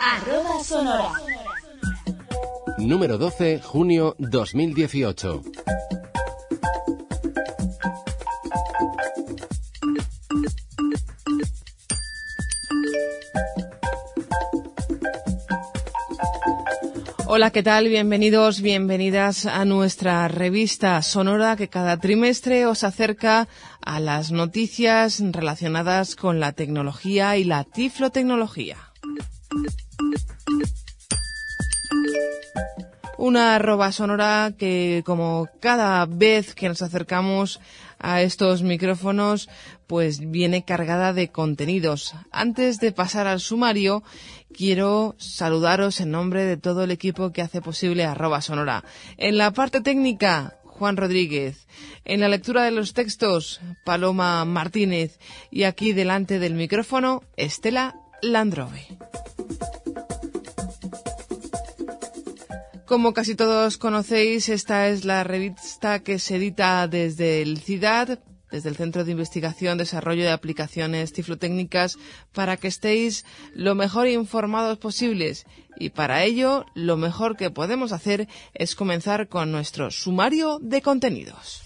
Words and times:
Arroba 0.00 0.62
Sonora. 0.62 1.12
Número 2.78 3.18
12, 3.18 3.60
junio 3.60 4.14
2018. 4.18 5.42
Hola, 17.26 17.50
¿qué 17.50 17.62
tal? 17.62 17.88
Bienvenidos, 17.88 18.60
bienvenidas 18.62 19.46
a 19.46 19.64
nuestra 19.64 20.28
revista 20.28 21.02
sonora 21.02 21.56
que 21.56 21.68
cada 21.68 21.96
trimestre 21.96 22.66
os 22.66 22.84
acerca 22.84 23.48
a 23.80 24.00
las 24.00 24.30
noticias 24.30 25.20
relacionadas 25.20 26.14
con 26.14 26.40
la 26.40 26.52
tecnología 26.52 27.36
y 27.36 27.44
la 27.44 27.64
tiflotecnología. 27.64 28.87
Una 33.18 33.56
arroba 33.56 33.90
sonora 33.90 34.52
que 34.56 35.02
como 35.04 35.48
cada 35.58 36.06
vez 36.06 36.54
que 36.54 36.68
nos 36.68 36.82
acercamos 36.82 37.58
a 37.98 38.22
estos 38.22 38.62
micrófonos, 38.62 39.48
pues 39.88 40.20
viene 40.30 40.64
cargada 40.64 41.12
de 41.12 41.26
contenidos. 41.28 42.14
Antes 42.30 42.78
de 42.78 42.92
pasar 42.92 43.26
al 43.26 43.40
sumario, 43.40 44.04
quiero 44.56 45.16
saludaros 45.18 46.00
en 46.00 46.12
nombre 46.12 46.44
de 46.44 46.58
todo 46.58 46.84
el 46.84 46.92
equipo 46.92 47.32
que 47.32 47.42
hace 47.42 47.60
posible 47.60 48.04
arroba 48.04 48.40
sonora. 48.40 48.84
En 49.16 49.36
la 49.36 49.50
parte 49.50 49.80
técnica, 49.80 50.54
Juan 50.62 50.96
Rodríguez. 50.96 51.66
En 52.04 52.20
la 52.20 52.28
lectura 52.28 52.62
de 52.62 52.70
los 52.70 52.92
textos, 52.94 53.60
Paloma 53.84 54.44
Martínez. 54.44 55.18
Y 55.50 55.64
aquí 55.64 55.92
delante 55.92 56.38
del 56.38 56.54
micrófono, 56.54 57.24
Estela 57.36 57.96
Landrove. 58.22 58.86
Como 62.88 63.12
casi 63.12 63.34
todos 63.34 63.76
conocéis, 63.76 64.48
esta 64.48 64.88
es 64.88 65.04
la 65.04 65.22
revista 65.22 65.98
que 65.98 66.18
se 66.18 66.36
edita 66.36 66.88
desde 66.88 67.42
el 67.42 67.58
CIDAD, 67.58 68.18
desde 68.50 68.70
el 68.70 68.76
Centro 68.76 69.04
de 69.04 69.12
Investigación, 69.12 69.76
Desarrollo 69.76 70.22
de 70.22 70.30
Aplicaciones 70.30 71.12
Tiflotécnicas, 71.12 71.98
para 72.32 72.56
que 72.56 72.68
estéis 72.68 73.26
lo 73.52 73.74
mejor 73.74 74.08
informados 74.08 74.78
posibles. 74.78 75.44
Y 75.76 75.90
para 75.90 76.24
ello, 76.24 76.64
lo 76.74 76.96
mejor 76.96 77.36
que 77.36 77.50
podemos 77.50 77.92
hacer 77.92 78.26
es 78.54 78.74
comenzar 78.74 79.28
con 79.28 79.52
nuestro 79.52 79.90
sumario 79.90 80.58
de 80.58 80.80
contenidos. 80.80 81.60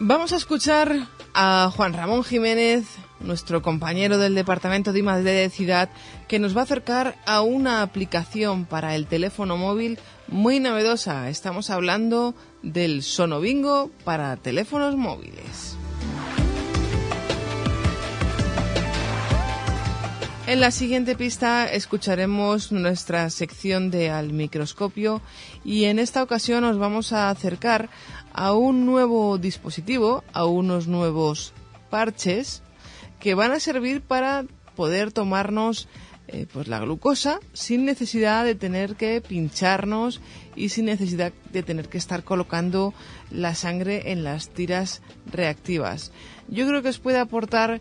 Vamos 0.00 0.32
a 0.32 0.36
escuchar 0.36 1.08
a 1.34 1.70
Juan 1.74 1.92
Ramón 1.92 2.24
Jiménez, 2.24 2.86
nuestro 3.22 3.62
compañero 3.62 4.18
del 4.18 4.34
Departamento 4.34 4.92
de 4.92 5.00
I+D 5.00 5.22
de 5.22 5.50
Ciudad, 5.50 5.88
que 6.28 6.38
nos 6.38 6.56
va 6.56 6.60
a 6.60 6.64
acercar 6.64 7.16
a 7.26 7.42
una 7.42 7.82
aplicación 7.82 8.64
para 8.64 8.94
el 8.94 9.06
teléfono 9.06 9.56
móvil 9.56 9.98
muy 10.28 10.60
novedosa. 10.60 11.28
Estamos 11.28 11.70
hablando 11.70 12.34
del 12.62 13.02
Sonobingo 13.02 13.90
para 14.04 14.36
teléfonos 14.36 14.96
móviles. 14.96 15.76
En 20.44 20.60
la 20.60 20.72
siguiente 20.72 21.14
pista 21.14 21.66
escucharemos 21.66 22.72
nuestra 22.72 23.30
sección 23.30 23.92
de 23.92 24.10
Al 24.10 24.32
microscopio 24.32 25.22
y 25.64 25.84
en 25.84 26.00
esta 26.00 26.22
ocasión 26.22 26.62
nos 26.62 26.78
vamos 26.78 27.12
a 27.12 27.30
acercar 27.30 27.88
a 28.34 28.52
un 28.52 28.84
nuevo 28.84 29.38
dispositivo, 29.38 30.24
a 30.32 30.44
unos 30.44 30.88
nuevos 30.88 31.52
parches 31.90 32.62
que 33.22 33.36
van 33.36 33.52
a 33.52 33.60
servir 33.60 34.00
para 34.00 34.44
poder 34.74 35.12
tomarnos 35.12 35.86
eh, 36.26 36.46
pues 36.52 36.66
la 36.66 36.80
glucosa 36.80 37.38
sin 37.52 37.84
necesidad 37.84 38.44
de 38.44 38.56
tener 38.56 38.96
que 38.96 39.20
pincharnos 39.20 40.20
y 40.56 40.70
sin 40.70 40.86
necesidad 40.86 41.32
de 41.52 41.62
tener 41.62 41.88
que 41.88 41.98
estar 41.98 42.24
colocando 42.24 42.92
la 43.30 43.54
sangre 43.54 44.10
en 44.10 44.24
las 44.24 44.48
tiras 44.48 45.02
reactivas. 45.30 46.10
Yo 46.48 46.66
creo 46.66 46.82
que 46.82 46.88
os 46.88 46.98
puede 46.98 47.20
aportar 47.20 47.80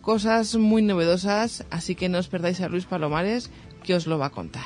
cosas 0.00 0.56
muy 0.56 0.80
novedosas, 0.80 1.66
así 1.68 1.94
que 1.94 2.08
no 2.08 2.16
os 2.16 2.28
perdáis 2.28 2.62
a 2.62 2.70
Luis 2.70 2.86
Palomares 2.86 3.50
que 3.84 3.94
os 3.94 4.06
lo 4.06 4.16
va 4.18 4.26
a 4.26 4.30
contar. 4.30 4.64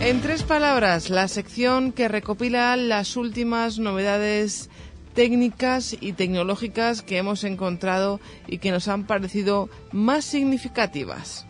En 0.00 0.20
tres 0.20 0.42
palabras, 0.42 1.08
la 1.08 1.28
sección 1.28 1.92
que 1.92 2.08
recopila 2.08 2.76
las 2.76 3.16
últimas 3.16 3.78
novedades 3.78 4.70
técnicas 5.16 5.96
y 5.98 6.12
tecnológicas 6.12 7.02
que 7.02 7.16
hemos 7.16 7.42
encontrado 7.42 8.20
y 8.46 8.58
que 8.58 8.70
nos 8.70 8.86
han 8.86 9.06
parecido 9.06 9.70
más 9.90 10.26
significativas. 10.26 11.46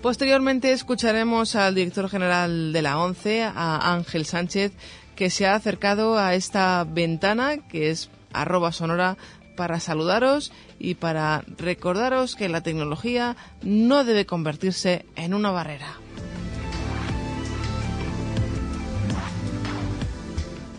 Posteriormente 0.00 0.70
escucharemos 0.70 1.56
al 1.56 1.74
director 1.74 2.08
general 2.08 2.72
de 2.72 2.80
la 2.80 2.96
ONCE, 2.98 3.42
a 3.42 3.92
Ángel 3.92 4.24
Sánchez, 4.24 4.72
que 5.16 5.30
se 5.30 5.46
ha 5.46 5.56
acercado 5.56 6.16
a 6.16 6.34
esta 6.34 6.84
ventana 6.84 7.56
que 7.68 7.90
es 7.90 8.08
arroba 8.32 8.70
sonora 8.70 9.16
para 9.56 9.80
saludaros 9.80 10.52
y 10.78 10.94
para 10.94 11.42
recordaros 11.58 12.36
que 12.36 12.48
la 12.48 12.60
tecnología 12.60 13.36
no 13.62 14.04
debe 14.04 14.26
convertirse 14.26 15.06
en 15.16 15.34
una 15.34 15.50
barrera. 15.50 16.05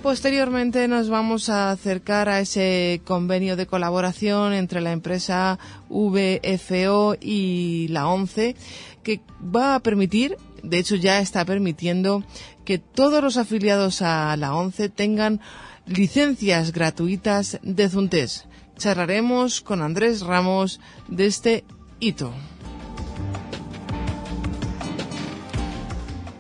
Posteriormente 0.01 0.87
nos 0.87 1.09
vamos 1.09 1.49
a 1.49 1.71
acercar 1.71 2.29
a 2.29 2.39
ese 2.39 3.01
convenio 3.03 3.55
de 3.55 3.67
colaboración 3.67 4.53
entre 4.53 4.81
la 4.81 4.91
empresa 4.91 5.59
VFO 5.89 7.15
y 7.19 7.87
la 7.89 8.07
ONCE 8.07 8.55
que 9.03 9.21
va 9.43 9.75
a 9.75 9.79
permitir, 9.79 10.37
de 10.63 10.79
hecho 10.79 10.95
ya 10.95 11.19
está 11.19 11.45
permitiendo, 11.45 12.23
que 12.65 12.77
todos 12.77 13.23
los 13.23 13.37
afiliados 13.37 14.01
a 14.01 14.35
la 14.37 14.53
ONCE 14.53 14.89
tengan 14.89 15.41
licencias 15.85 16.71
gratuitas 16.71 17.59
de 17.63 17.89
Zuntes 17.89 18.45
charlaremos 18.77 19.61
con 19.61 19.81
Andrés 19.81 20.21
Ramos 20.21 20.79
de 21.07 21.25
este 21.25 21.63
hito. 21.99 22.31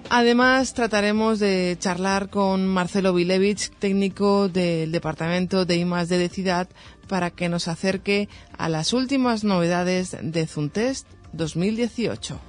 Además, 0.09 0.73
trataremos 0.73 1.39
de 1.39 1.75
charlar 1.79 2.29
con 2.29 2.65
Marcelo 2.65 3.13
Vilevich, 3.13 3.71
técnico 3.77 4.47
del 4.47 4.91
Departamento 4.91 5.65
de 5.65 5.75
I+D 5.75 6.17
de 6.17 6.29
Ciudad, 6.29 6.69
para 7.07 7.29
que 7.29 7.49
nos 7.49 7.67
acerque 7.67 8.29
a 8.57 8.69
las 8.69 8.93
últimas 8.93 9.43
novedades 9.43 10.15
de 10.21 10.47
Zuntest 10.47 11.07
2018. 11.33 12.39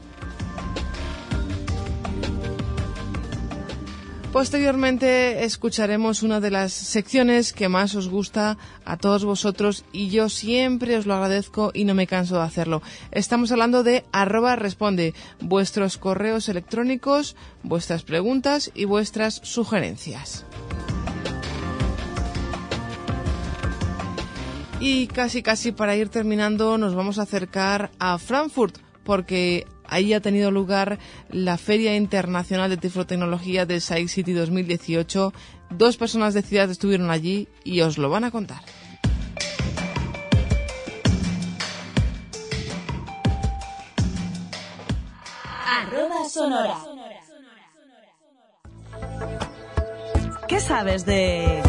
Posteriormente 4.33 5.45
escucharemos 5.45 6.23
una 6.23 6.39
de 6.39 6.51
las 6.51 6.75
secciones 6.75 7.55
que 7.55 7.71
más 7.71 7.95
os 7.95 8.09
gusta 8.09 8.59
a 8.85 8.99
todos 8.99 9.25
vosotros 9.25 9.87
y 9.91 10.11
yo 10.11 10.29
siempre 10.29 10.99
os 10.99 11.07
lo 11.07 11.15
agradezco 11.15 11.71
y 11.73 11.85
no 11.85 11.95
me 11.95 12.07
canso 12.07 12.37
de 12.37 12.43
hacerlo. 12.43 12.83
Estamos 13.11 13.51
hablando 13.53 13.83
de 13.83 14.05
arroba 14.13 14.55
responde, 14.55 15.15
vuestros 15.41 15.97
correos 15.97 16.51
electrónicos, 16.51 17.37
vuestras 17.63 18.03
preguntas 18.03 18.71
y 18.75 18.85
vuestras 18.85 19.41
sugerencias. 19.43 20.45
Y 24.79 25.07
casi 25.07 25.43
casi 25.43 25.73
para 25.73 25.97
ir 25.97 26.11
terminando 26.11 26.77
nos 26.77 26.95
vamos 26.95 27.19
a 27.19 27.23
acercar 27.23 27.91
a 27.99 28.19
Frankfurt 28.19 28.77
porque 29.05 29.67
Ahí 29.89 30.13
ha 30.13 30.21
tenido 30.21 30.51
lugar 30.51 30.99
la 31.31 31.57
Feria 31.57 31.97
Internacional 31.97 32.69
de 32.71 32.77
Tiflotecnología 32.77 33.67
de 33.67 33.81
Sci 33.81 34.07
City 34.09 34.33
2018. 34.33 35.33
Dos 35.71 35.97
personas 35.97 36.35
de 36.35 36.43
ciudad 36.43 36.71
estuvieron 36.71 37.11
allí 37.11 37.49
y 37.65 37.81
os 37.81 37.99
lo 37.99 38.11
van 38.11 38.25
a 38.25 38.31
contar. 38.31 38.61
Arroba 45.67 46.29
Sonora. 46.29 46.77
¿Qué 50.49 50.61
sabes 50.61 51.05
de...? 51.05 51.63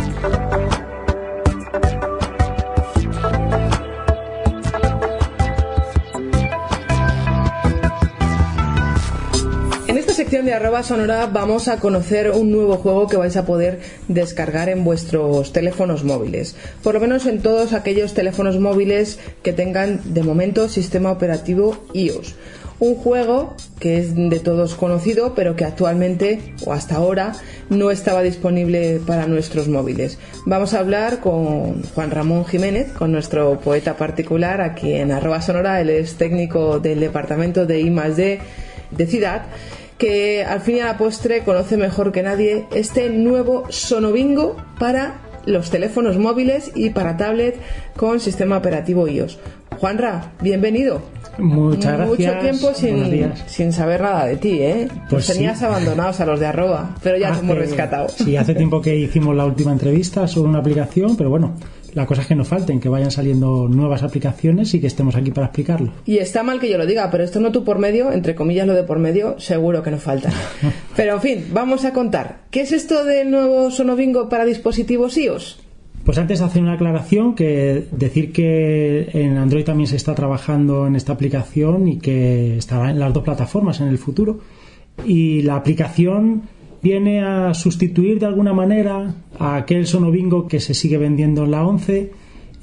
Sección 10.19 10.43
de 10.43 10.53
arroba 10.53 10.83
sonora 10.83 11.27
vamos 11.27 11.69
a 11.69 11.77
conocer 11.77 12.31
un 12.31 12.51
nuevo 12.51 12.75
juego 12.75 13.07
que 13.07 13.15
vais 13.15 13.37
a 13.37 13.45
poder 13.45 13.79
descargar 14.09 14.67
en 14.67 14.83
vuestros 14.83 15.53
teléfonos 15.53 16.03
móviles. 16.03 16.57
Por 16.83 16.95
lo 16.95 16.99
menos 16.99 17.25
en 17.25 17.41
todos 17.41 17.71
aquellos 17.71 18.13
teléfonos 18.13 18.59
móviles 18.59 19.17
que 19.43 19.53
tengan 19.53 20.13
de 20.13 20.21
momento 20.23 20.67
sistema 20.67 21.09
operativo 21.09 21.85
iOS. 21.93 22.35
un 22.79 22.95
juego 22.95 23.55
que 23.79 23.97
es 23.97 24.13
de 24.13 24.39
todos 24.41 24.75
conocido, 24.75 25.35
pero 25.35 25.55
que 25.55 25.63
actualmente 25.63 26.53
o 26.65 26.73
hasta 26.73 26.95
ahora 26.95 27.31
no 27.69 27.89
estaba 27.89 28.21
disponible 28.21 28.99
para 29.07 29.25
nuestros 29.25 29.69
móviles. 29.69 30.17
Vamos 30.45 30.73
a 30.73 30.79
hablar 30.79 31.21
con 31.21 31.81
Juan 31.95 32.11
Ramón 32.11 32.43
Jiménez, 32.43 32.91
con 32.91 33.13
nuestro 33.13 33.61
poeta 33.61 33.95
particular, 33.95 34.59
aquí 34.59 34.95
en 34.95 35.13
arroba 35.13 35.41
sonora. 35.41 35.79
Él 35.79 35.89
es 35.89 36.15
técnico 36.15 36.79
del 36.79 36.99
departamento 36.99 37.65
de 37.65 37.79
I 37.79 37.89
de 38.91 39.05
Ciudad 39.05 39.43
que 39.99 40.43
al 40.43 40.61
fin 40.61 40.77
y 40.77 40.79
a 40.79 40.85
la 40.85 40.97
postre 40.97 41.43
conoce 41.43 41.77
mejor 41.77 42.11
que 42.11 42.23
nadie 42.23 42.65
este 42.73 43.09
nuevo 43.09 43.65
Sonobingo 43.69 44.55
para 44.79 45.19
los 45.45 45.69
teléfonos 45.69 46.17
móviles 46.17 46.71
y 46.73 46.91
para 46.91 47.17
tablet 47.17 47.59
con 47.95 48.19
sistema 48.19 48.57
operativo 48.57 49.07
iOS. 49.07 49.39
Juanra, 49.79 50.31
bienvenido. 50.41 51.01
Muchas 51.37 51.97
gracias. 51.97 52.07
Mucho 52.07 52.39
tiempo 52.39 52.73
sin, 52.73 53.33
sin 53.47 53.73
saber 53.73 54.01
nada 54.01 54.25
de 54.25 54.37
ti, 54.37 54.61
¿eh? 54.61 54.87
Pues 55.09 55.27
tenías 55.27 55.61
abandonados 55.63 56.19
a 56.19 56.25
los 56.25 56.39
de 56.39 56.47
arroba, 56.47 56.95
pero 57.03 57.17
ya 57.17 57.33
te 57.33 57.39
hemos 57.39 57.57
rescatado. 57.57 58.09
Sí, 58.09 58.35
hace 58.37 58.55
tiempo 58.55 58.81
que 58.81 58.95
hicimos 58.95 59.35
la 59.35 59.45
última 59.45 59.71
entrevista 59.71 60.27
sobre 60.27 60.49
una 60.49 60.59
aplicación, 60.59 61.15
pero 61.17 61.29
bueno, 61.29 61.55
la 61.93 62.05
cosa 62.05 62.21
es 62.21 62.27
que 62.27 62.35
no 62.35 62.45
falten, 62.45 62.79
que 62.79 62.89
vayan 62.89 63.11
saliendo 63.11 63.67
nuevas 63.67 64.03
aplicaciones 64.03 64.73
y 64.73 64.79
que 64.79 64.87
estemos 64.87 65.15
aquí 65.15 65.31
para 65.31 65.47
explicarlo. 65.47 65.91
Y 66.05 66.17
está 66.17 66.43
mal 66.43 66.59
que 66.59 66.69
yo 66.69 66.77
lo 66.77 66.85
diga, 66.85 67.09
pero 67.11 67.23
esto 67.23 67.39
no 67.39 67.51
tú 67.51 67.63
por 67.63 67.79
medio, 67.79 68.11
entre 68.11 68.35
comillas 68.35 68.67
lo 68.67 68.73
de 68.73 68.83
por 68.83 68.99
medio, 68.99 69.39
seguro 69.39 69.83
que 69.83 69.91
no 69.91 69.97
falta. 69.97 70.31
pero 70.95 71.15
en 71.15 71.21
fin, 71.21 71.45
vamos 71.51 71.85
a 71.85 71.93
contar. 71.93 72.41
¿Qué 72.51 72.61
es 72.61 72.71
esto 72.71 73.05
del 73.05 73.31
nuevo 73.31 73.71
Sonovingo 73.71 74.29
para 74.29 74.45
dispositivos 74.45 75.17
iOS? 75.17 75.59
Pues 76.03 76.17
antes 76.17 76.41
hacer 76.41 76.61
una 76.61 76.73
aclaración 76.73 77.35
que 77.35 77.85
decir 77.91 78.31
que 78.31 79.09
en 79.13 79.37
Android 79.37 79.65
también 79.65 79.87
se 79.87 79.97
está 79.97 80.15
trabajando 80.15 80.87
en 80.87 80.95
esta 80.95 81.13
aplicación 81.13 81.87
y 81.87 81.99
que 81.99 82.57
estará 82.57 82.89
en 82.89 82.99
las 82.99 83.13
dos 83.13 83.23
plataformas 83.23 83.79
en 83.81 83.89
el 83.89 83.97
futuro. 83.97 84.39
Y 85.05 85.41
la 85.43 85.55
aplicación 85.55 86.43
viene 86.81 87.21
a 87.21 87.53
sustituir 87.53 88.19
de 88.19 88.25
alguna 88.25 88.53
manera 88.53 89.15
a 89.37 89.57
aquel 89.57 89.85
sonobingo 89.85 90.47
que 90.47 90.59
se 90.59 90.73
sigue 90.73 90.97
vendiendo 90.97 91.43
en 91.43 91.51
la 91.51 91.65
11 91.65 92.11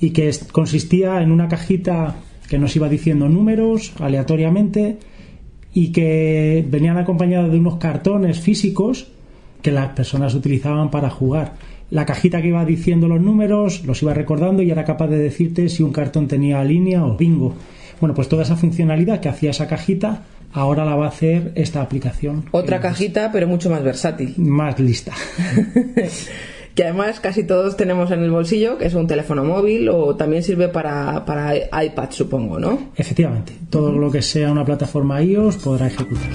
y 0.01 0.11
que 0.11 0.31
consistía 0.53 1.23
en 1.23 1.33
una 1.33 1.49
cajita 1.49 2.17
que 2.49 2.59
nos 2.59 2.75
iba 2.77 2.89
diciendo 2.89 3.29
números 3.29 3.93
aleatoriamente 3.99 4.99
y 5.75 5.93
que 5.93 6.65
venían 6.69 6.97
acompañados 6.97 7.51
de 7.51 7.59
unos 7.59 7.77
cartones 7.77 8.41
físicos 8.41 9.09
que 9.63 9.73
las 9.73 9.89
personas 9.91 10.35
utilizaban 10.35 10.91
para 10.91 11.11
jugar. 11.11 11.55
La 11.91 12.07
cajita 12.07 12.43
que 12.43 12.49
iba 12.49 12.65
diciendo 12.65 13.09
los 13.09 13.21
números 13.21 13.85
los 13.85 14.03
iba 14.03 14.15
recordando 14.15 14.63
y 14.63 14.71
era 14.71 14.85
capaz 14.85 15.09
de 15.09 15.19
decirte 15.19 15.69
si 15.69 15.83
un 15.83 15.93
cartón 15.93 16.29
tenía 16.29 16.65
línea 16.65 17.05
o 17.05 17.17
bingo. 17.17 17.55
Bueno, 18.01 18.15
pues 18.15 18.29
toda 18.29 18.43
esa 18.43 18.57
funcionalidad 18.57 19.21
que 19.21 19.29
hacía 19.29 19.51
esa 19.51 19.67
cajita 19.67 20.23
ahora 20.53 20.85
la 20.85 20.97
va 20.97 21.07
a 21.07 21.09
hacer 21.09 21.53
esta 21.55 21.83
aplicación. 21.83 22.45
Otra 22.51 22.81
cajita, 22.81 23.31
pero 23.33 23.47
mucho 23.47 23.71
más 23.71 23.83
versátil. 23.83 24.35
Más 24.39 24.79
lista. 24.79 25.13
que 26.75 26.85
además 26.85 27.21
casi 27.21 27.45
todos 27.45 27.77
tenemos 27.77 28.11
en 28.11 28.23
el 28.23 28.31
bolsillo, 28.31 28.77
que 28.77 28.87
es 28.87 28.95
un 28.95 29.07
teléfono 29.07 29.45
móvil 29.45 29.89
o 29.89 30.15
también 30.15 30.43
sirve 30.43 30.69
para, 30.69 31.25
para 31.25 31.57
iPad, 31.57 32.11
supongo, 32.11 32.59
¿no? 32.59 32.91
Efectivamente, 32.97 33.55
todo 33.71 33.93
lo 33.93 34.11
que 34.11 34.21
sea 34.21 34.53
una 34.53 34.65
plataforma 34.65 35.23
iOS 35.23 35.57
podrá 35.57 35.87
ejecutar. 35.87 36.31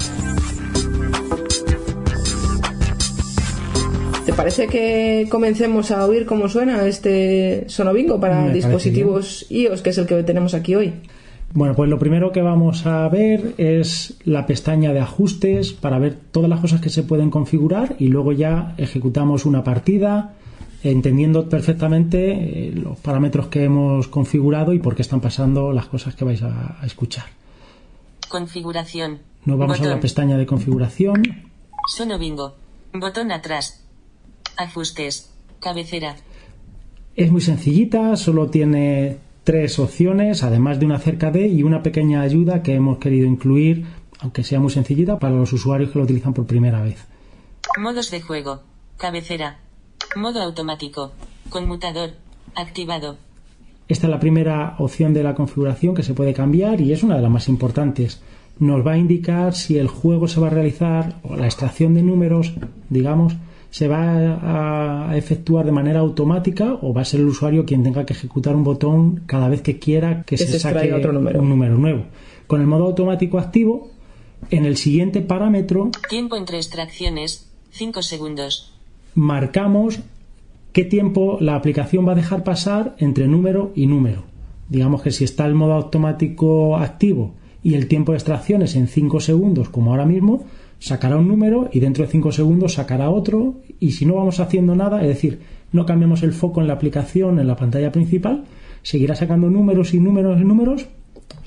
¿Te 4.26 4.32
parece 4.32 4.66
que 4.66 5.26
comencemos 5.28 5.90
a 5.90 6.06
oír 6.06 6.26
cómo 6.26 6.48
suena 6.48 6.86
este 6.86 7.64
Sonobingo 7.68 8.18
para 8.18 8.48
dispositivos 8.48 9.46
iOS, 9.50 9.82
que 9.82 9.90
es 9.90 9.98
el 9.98 10.06
que 10.06 10.22
tenemos 10.22 10.54
aquí 10.54 10.74
hoy? 10.74 10.92
Bueno, 11.54 11.74
pues 11.74 11.90
lo 11.90 11.98
primero 11.98 12.32
que 12.32 12.40
vamos 12.40 12.86
a 12.86 13.06
ver 13.08 13.54
es 13.58 14.14
la 14.24 14.46
pestaña 14.46 14.92
de 14.92 15.00
ajustes 15.00 15.72
para 15.74 15.98
ver 15.98 16.18
todas 16.30 16.48
las 16.48 16.60
cosas 16.60 16.80
que 16.80 16.88
se 16.88 17.02
pueden 17.02 17.30
configurar 17.30 17.94
y 17.98 18.08
luego 18.08 18.32
ya 18.32 18.74
ejecutamos 18.78 19.44
una 19.44 19.62
partida 19.62 20.34
entendiendo 20.82 21.48
perfectamente 21.48 22.68
eh, 22.68 22.72
los 22.72 22.98
parámetros 22.98 23.48
que 23.48 23.64
hemos 23.64 24.08
configurado 24.08 24.72
y 24.72 24.78
por 24.78 24.96
qué 24.96 25.02
están 25.02 25.20
pasando 25.20 25.72
las 25.72 25.86
cosas 25.86 26.14
que 26.14 26.24
vais 26.24 26.42
a, 26.42 26.78
escuchar. 26.84 27.26
Configuración. 28.28 29.20
Nos 29.44 29.58
vamos 29.58 29.80
a 29.80 29.84
la 29.84 30.00
pestaña 30.00 30.38
de 30.38 30.46
configuración. 30.46 31.22
Sono 31.86 32.18
bingo. 32.18 32.54
Botón 32.94 33.30
atrás. 33.30 33.84
Ajustes. 34.56 35.30
Cabecera. 35.60 36.16
Es 37.14 37.30
muy 37.30 37.42
sencillita, 37.42 38.16
solo 38.16 38.48
tiene 38.48 39.18
tres 39.44 39.78
opciones, 39.78 40.42
además 40.42 40.78
de 40.78 40.86
una 40.86 40.98
cerca 40.98 41.30
de 41.30 41.46
y 41.48 41.62
una 41.62 41.82
pequeña 41.82 42.22
ayuda 42.22 42.62
que 42.62 42.74
hemos 42.74 42.98
querido 42.98 43.26
incluir, 43.26 43.86
aunque 44.20 44.44
sea 44.44 44.60
muy 44.60 44.70
sencillita, 44.70 45.18
para 45.18 45.34
los 45.34 45.52
usuarios 45.52 45.90
que 45.90 45.98
lo 45.98 46.04
utilizan 46.04 46.34
por 46.34 46.46
primera 46.46 46.80
vez. 46.82 47.06
Modos 47.78 48.10
de 48.10 48.20
juego. 48.20 48.60
Cabecera. 48.96 49.58
Modo 50.16 50.40
automático. 50.42 51.12
Conmutador. 51.48 52.10
Activado. 52.54 53.16
Esta 53.88 54.06
es 54.06 54.10
la 54.10 54.20
primera 54.20 54.76
opción 54.78 55.12
de 55.12 55.22
la 55.22 55.34
configuración 55.34 55.94
que 55.94 56.02
se 56.02 56.14
puede 56.14 56.34
cambiar 56.34 56.80
y 56.80 56.92
es 56.92 57.02
una 57.02 57.16
de 57.16 57.22
las 57.22 57.30
más 57.30 57.48
importantes. 57.48 58.22
Nos 58.58 58.86
va 58.86 58.92
a 58.92 58.98
indicar 58.98 59.54
si 59.54 59.78
el 59.78 59.88
juego 59.88 60.28
se 60.28 60.40
va 60.40 60.46
a 60.46 60.50
realizar 60.50 61.16
o 61.22 61.36
la 61.36 61.46
extracción 61.46 61.94
de 61.94 62.02
números, 62.02 62.52
digamos, 62.90 63.34
se 63.72 63.88
va 63.88 65.08
a 65.08 65.16
efectuar 65.16 65.64
de 65.64 65.72
manera 65.72 66.00
automática 66.00 66.74
o 66.82 66.92
va 66.92 67.00
a 67.00 67.04
ser 67.06 67.20
el 67.20 67.28
usuario 67.28 67.64
quien 67.64 67.82
tenga 67.82 68.04
que 68.04 68.12
ejecutar 68.12 68.54
un 68.54 68.64
botón 68.64 69.22
cada 69.24 69.48
vez 69.48 69.62
que 69.62 69.78
quiera 69.78 70.24
que, 70.24 70.36
se, 70.36 70.58
saque 70.60 70.92
otro 70.92 71.10
número. 71.10 71.40
un 71.40 71.48
número 71.48 71.78
nuevo. 71.78 72.04
Con 72.46 72.60
el 72.60 72.66
modo 72.66 72.84
automático 72.84 73.38
activo, 73.38 73.90
en 74.50 74.66
el 74.66 74.76
siguiente 74.76 75.22
parámetro... 75.22 75.90
Tiempo 76.10 76.36
entre 76.36 76.58
extracciones, 76.58 77.50
5 77.70 78.02
segundos. 78.02 78.74
Marcamos 79.14 80.00
qué 80.74 80.84
tiempo 80.84 81.38
la 81.40 81.56
aplicación 81.56 82.06
va 82.06 82.12
a 82.12 82.16
dejar 82.16 82.44
pasar 82.44 82.94
entre 82.98 83.26
número 83.26 83.72
y 83.74 83.86
número. 83.86 84.24
Digamos 84.68 85.00
que 85.00 85.12
si 85.12 85.24
está 85.24 85.46
el 85.46 85.54
modo 85.54 85.72
automático 85.72 86.76
activo 86.76 87.32
y 87.62 87.72
el 87.72 87.88
tiempo 87.88 88.12
de 88.12 88.18
extracciones 88.18 88.76
en 88.76 88.86
5 88.86 89.20
segundos, 89.20 89.70
como 89.70 89.92
ahora 89.92 90.04
mismo, 90.04 90.44
sacará 90.82 91.16
un 91.16 91.28
número 91.28 91.70
y 91.72 91.78
dentro 91.78 92.04
de 92.04 92.10
5 92.10 92.32
segundos 92.32 92.74
sacará 92.74 93.08
otro 93.08 93.60
y 93.78 93.92
si 93.92 94.04
no 94.04 94.16
vamos 94.16 94.40
haciendo 94.40 94.74
nada, 94.74 95.00
es 95.00 95.06
decir, 95.06 95.38
no 95.70 95.86
cambiamos 95.86 96.24
el 96.24 96.32
foco 96.32 96.60
en 96.60 96.66
la 96.66 96.72
aplicación, 96.72 97.38
en 97.38 97.46
la 97.46 97.54
pantalla 97.54 97.92
principal, 97.92 98.42
seguirá 98.82 99.14
sacando 99.14 99.48
números 99.48 99.94
y 99.94 100.00
números 100.00 100.40
y 100.40 100.44
números 100.44 100.88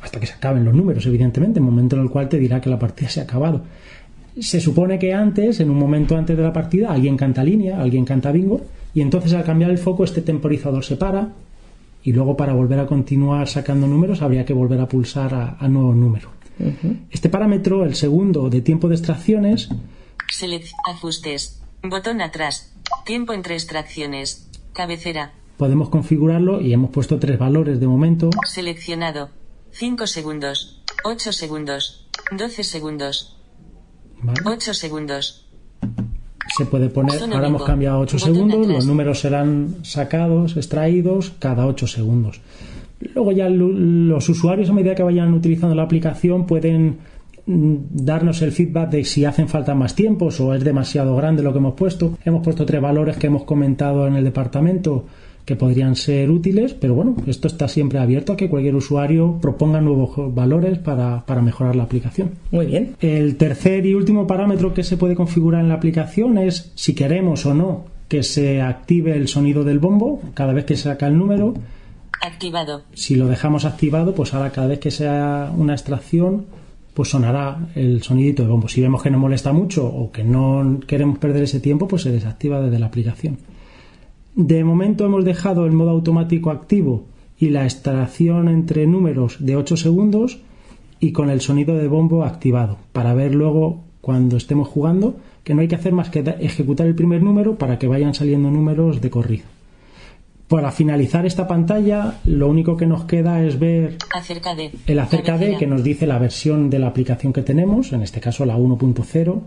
hasta 0.01 0.21
que 0.21 0.25
se 0.25 0.35
acaben 0.35 0.63
los 0.63 0.73
números, 0.73 1.05
evidentemente, 1.05 1.59
en 1.59 1.65
el 1.65 1.69
momento 1.69 1.97
en 1.97 2.03
el 2.03 2.09
cual 2.09 2.29
te 2.29 2.39
dirá 2.39 2.61
que 2.61 2.69
la 2.69 2.79
partida 2.79 3.09
se 3.09 3.19
ha 3.19 3.23
acabado. 3.23 3.63
Se 4.39 4.61
supone 4.61 4.97
que 4.97 5.13
antes, 5.13 5.59
en 5.59 5.69
un 5.69 5.79
momento 5.79 6.15
antes 6.15 6.38
de 6.38 6.43
la 6.43 6.53
partida, 6.53 6.93
alguien 6.93 7.17
canta 7.17 7.43
línea, 7.43 7.81
alguien 7.81 8.05
canta 8.05 8.31
bingo, 8.31 8.62
y 8.93 9.01
entonces 9.01 9.33
al 9.33 9.43
cambiar 9.43 9.69
el 9.69 9.77
foco 9.77 10.05
este 10.05 10.21
temporizador 10.21 10.86
se 10.86 10.95
para, 10.95 11.33
y 12.03 12.13
luego 12.13 12.38
para 12.38 12.53
volver 12.53 12.79
a 12.79 12.86
continuar 12.86 13.50
sacando 13.50 13.86
números 13.86 14.21
habría 14.21 14.45
que 14.45 14.53
volver 14.53 14.79
a 14.79 14.88
pulsar 14.88 15.33
a, 15.33 15.57
a 15.60 15.67
nuevo 15.67 15.93
número. 15.93 16.35
Este 17.12 17.29
parámetro, 17.29 17.83
el 17.83 17.95
segundo 17.95 18.50
de 18.50 18.62
tiempo 18.62 18.88
de 18.88 18.95
extracciones. 18.95 19.69
ajustes. 20.88 21.62
Botón 21.83 22.21
atrás. 22.21 22.74
Tiempo 23.05 23.33
entre 23.33 23.55
extracciones. 23.55 24.50
Cabecera. 24.74 25.33
Podemos 25.57 25.89
configurarlo 25.89 26.62
y 26.62 26.74
hemos 26.74 26.91
puesto 26.91 27.19
tres 27.19 27.39
valores 27.39 27.79
de 27.79 27.88
momento. 27.88 28.29
Seleccionado. 28.45 29.29
5 29.71 30.07
segundos. 30.07 30.81
8 31.03 31.31
segundos. 31.31 32.07
12 32.31 32.63
segundos. 32.63 33.38
8 34.45 34.74
segundos. 34.74 35.45
Se 36.57 36.65
puede 36.65 36.89
poner, 36.89 37.21
ahora 37.21 37.47
hemos 37.47 37.63
cambiado 37.63 38.00
8 38.00 38.19
segundos, 38.19 38.67
los 38.67 38.85
números 38.85 39.19
serán 39.19 39.77
sacados, 39.83 40.55
extraídos 40.55 41.33
cada 41.39 41.65
8 41.65 41.88
segundos. 41.88 42.39
Luego 43.13 43.31
ya 43.31 43.49
los 43.49 44.29
usuarios 44.29 44.69
a 44.69 44.73
medida 44.73 44.95
que 44.95 45.03
vayan 45.03 45.33
utilizando 45.33 45.75
la 45.75 45.83
aplicación 45.83 46.45
pueden 46.45 46.97
mm, 47.45 47.75
darnos 47.91 48.41
el 48.41 48.51
feedback 48.51 48.89
de 48.89 49.03
si 49.03 49.25
hacen 49.25 49.47
falta 49.47 49.75
más 49.75 49.95
tiempos 49.95 50.39
o 50.39 50.53
es 50.53 50.63
demasiado 50.63 51.15
grande 51.15 51.43
lo 51.43 51.51
que 51.51 51.59
hemos 51.59 51.75
puesto. 51.75 52.17
Hemos 52.23 52.43
puesto 52.43 52.65
tres 52.65 52.81
valores 52.81 53.17
que 53.17 53.27
hemos 53.27 53.43
comentado 53.43 54.07
en 54.07 54.15
el 54.15 54.23
departamento 54.23 55.05
que 55.45 55.55
podrían 55.55 55.95
ser 55.95 56.31
útiles, 56.31 56.73
pero 56.73 56.95
bueno, 56.95 57.15
esto 57.27 57.47
está 57.47 57.67
siempre 57.67 57.99
abierto 57.99 58.33
a 58.33 58.37
que 58.37 58.49
cualquier 58.49 58.75
usuario 58.75 59.37
proponga 59.39 59.79
nuevos 59.79 60.33
valores 60.33 60.79
para, 60.79 61.23
para, 61.25 61.41
mejorar 61.41 61.75
la 61.75 61.83
aplicación. 61.83 62.31
Muy 62.51 62.65
bien. 62.65 62.95
El 62.99 63.35
tercer 63.35 63.85
y 63.85 63.93
último 63.93 64.25
parámetro 64.25 64.73
que 64.73 64.83
se 64.83 64.97
puede 64.97 65.13
configurar 65.13 65.61
en 65.61 65.69
la 65.69 65.75
aplicación 65.75 66.39
es 66.39 66.71
si 66.73 66.95
queremos 66.95 67.45
o 67.45 67.53
no 67.53 67.85
que 68.07 68.23
se 68.23 68.61
active 68.61 69.15
el 69.15 69.27
sonido 69.27 69.63
del 69.63 69.79
bombo 69.79 70.21
cada 70.33 70.53
vez 70.53 70.65
que 70.65 70.75
se 70.75 70.83
saca 70.83 71.07
el 71.07 71.17
número 71.17 71.53
Activado. 72.22 72.84
Si 72.93 73.15
lo 73.15 73.27
dejamos 73.27 73.65
activado, 73.65 74.13
pues 74.15 74.34
ahora 74.34 74.51
cada 74.51 74.67
vez 74.67 74.79
que 74.79 74.91
sea 74.91 75.51
una 75.55 75.74
extracción, 75.74 76.45
pues 76.93 77.10
sonará 77.10 77.69
el 77.75 78.01
sonidito 78.03 78.43
de 78.43 78.50
bombo. 78.50 78.67
Si 78.67 78.81
vemos 78.81 79.03
que 79.03 79.12
nos 79.12 79.19
molesta 79.19 79.51
mucho 79.51 79.86
o 79.86 80.12
que 80.12 80.24
no 80.24 80.79
queremos 80.88 81.19
perder 81.19 81.43
ese 81.43 81.60
tiempo, 81.60 81.88
pues 81.88 82.03
se 82.03 82.12
desactiva 82.12 82.62
desde 82.62 82.79
la 82.79 82.88
aplicación. 82.88 83.38
De 84.36 84.63
momento 84.63 85.05
hemos 85.05 85.24
dejado 85.25 85.65
el 85.65 85.74
modo 85.74 85.91
automático 85.91 86.51
activo 86.51 87.05
y 87.38 87.50
la 87.50 87.63
extracción 87.65 88.48
entre 88.48 88.88
números 88.88 89.38
de 89.39 89.55
8 89.55 89.77
segundos 89.77 90.39
y 91.00 91.12
con 91.12 91.29
el 91.29 91.41
sonido 91.41 91.75
de 91.75 91.88
bombo 91.88 92.24
activado 92.24 92.77
para 92.93 93.13
ver 93.13 93.36
luego 93.36 93.84
cuando 94.01 94.38
estemos 94.38 94.67
jugando 94.67 95.15
que 95.43 95.53
no 95.53 95.62
hay 95.62 95.67
que 95.67 95.75
hacer 95.75 95.93
más 95.93 96.10
que 96.10 96.19
ejecutar 96.39 96.88
el 96.88 96.95
primer 96.95 97.22
número 97.22 97.55
para 97.55 97.77
que 97.77 97.88
vayan 97.88 98.13
saliendo 98.13 98.50
números 98.50 99.01
de 99.01 99.10
corrido. 99.10 99.54
Para 100.47 100.71
finalizar 100.71 101.25
esta 101.25 101.47
pantalla, 101.47 102.19
lo 102.25 102.47
único 102.47 102.77
que 102.77 102.85
nos 102.85 103.05
queda 103.05 103.43
es 103.43 103.57
ver 103.57 103.97
el 104.85 104.99
acerca 104.99 105.37
de 105.37 105.57
que 105.57 105.65
nos 105.65 105.83
dice 105.83 106.05
la 106.05 106.19
versión 106.19 106.69
de 106.69 106.77
la 106.77 106.87
aplicación 106.87 107.33
que 107.33 107.41
tenemos, 107.41 107.93
en 107.93 108.03
este 108.03 108.19
caso 108.19 108.45
la 108.45 108.55
1.0, 108.55 109.41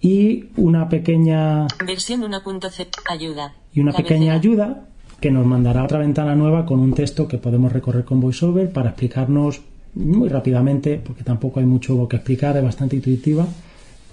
y 0.00 0.44
una 0.56 0.88
pequeña 0.88 1.66
versión 1.84 2.22
1.0 2.22 2.88
ayuda. 3.08 3.54
y 3.72 3.80
una 3.80 3.92
pequeña 3.92 4.34
ayuda 4.34 4.86
que 5.20 5.30
nos 5.30 5.46
mandará 5.46 5.84
otra 5.84 5.98
ventana 5.98 6.34
nueva 6.34 6.66
con 6.66 6.80
un 6.80 6.94
texto 6.94 7.28
que 7.28 7.38
podemos 7.38 7.72
recorrer 7.72 8.04
con 8.04 8.20
VoiceOver 8.20 8.72
para 8.72 8.90
explicarnos 8.90 9.60
muy 9.94 10.28
rápidamente, 10.28 11.00
porque 11.04 11.22
tampoco 11.22 11.60
hay 11.60 11.66
mucho 11.66 12.08
que 12.08 12.16
explicar, 12.16 12.56
es 12.56 12.64
bastante 12.64 12.96
intuitiva, 12.96 13.46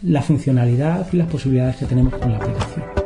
la 0.04 0.22
funcionalidad 0.22 1.08
y 1.12 1.18
las 1.18 1.28
posibilidades 1.28 1.78
que 1.78 1.86
tenemos 1.86 2.14
con 2.16 2.32
la 2.32 2.38
aplicación. 2.38 2.99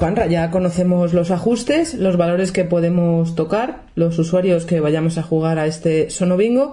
Juanra, 0.00 0.28
ya 0.28 0.50
conocemos 0.50 1.12
los 1.12 1.30
ajustes, 1.30 1.92
los 1.92 2.16
valores 2.16 2.52
que 2.52 2.64
podemos 2.64 3.34
tocar, 3.34 3.82
los 3.96 4.18
usuarios 4.18 4.64
que 4.64 4.80
vayamos 4.80 5.18
a 5.18 5.22
jugar 5.22 5.58
a 5.58 5.66
este 5.66 6.08
Sonobingo 6.08 6.72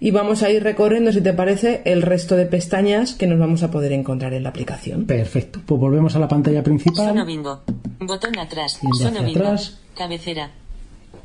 y 0.00 0.10
vamos 0.10 0.42
a 0.42 0.50
ir 0.50 0.62
recorriendo, 0.62 1.10
si 1.10 1.22
te 1.22 1.32
parece, 1.32 1.80
el 1.86 2.02
resto 2.02 2.36
de 2.36 2.44
pestañas 2.44 3.14
que 3.14 3.26
nos 3.26 3.38
vamos 3.38 3.62
a 3.62 3.70
poder 3.70 3.92
encontrar 3.92 4.34
en 4.34 4.42
la 4.42 4.50
aplicación. 4.50 5.06
Perfecto. 5.06 5.60
Pues 5.64 5.80
volvemos 5.80 6.14
a 6.14 6.18
la 6.18 6.28
pantalla 6.28 6.62
principal. 6.62 7.08
Sonobingo. 7.08 7.62
Botón 8.00 8.38
atrás. 8.38 8.78
Sonobingo. 8.98 9.40
Atrás. 9.40 9.80
Cabecera. 9.96 10.50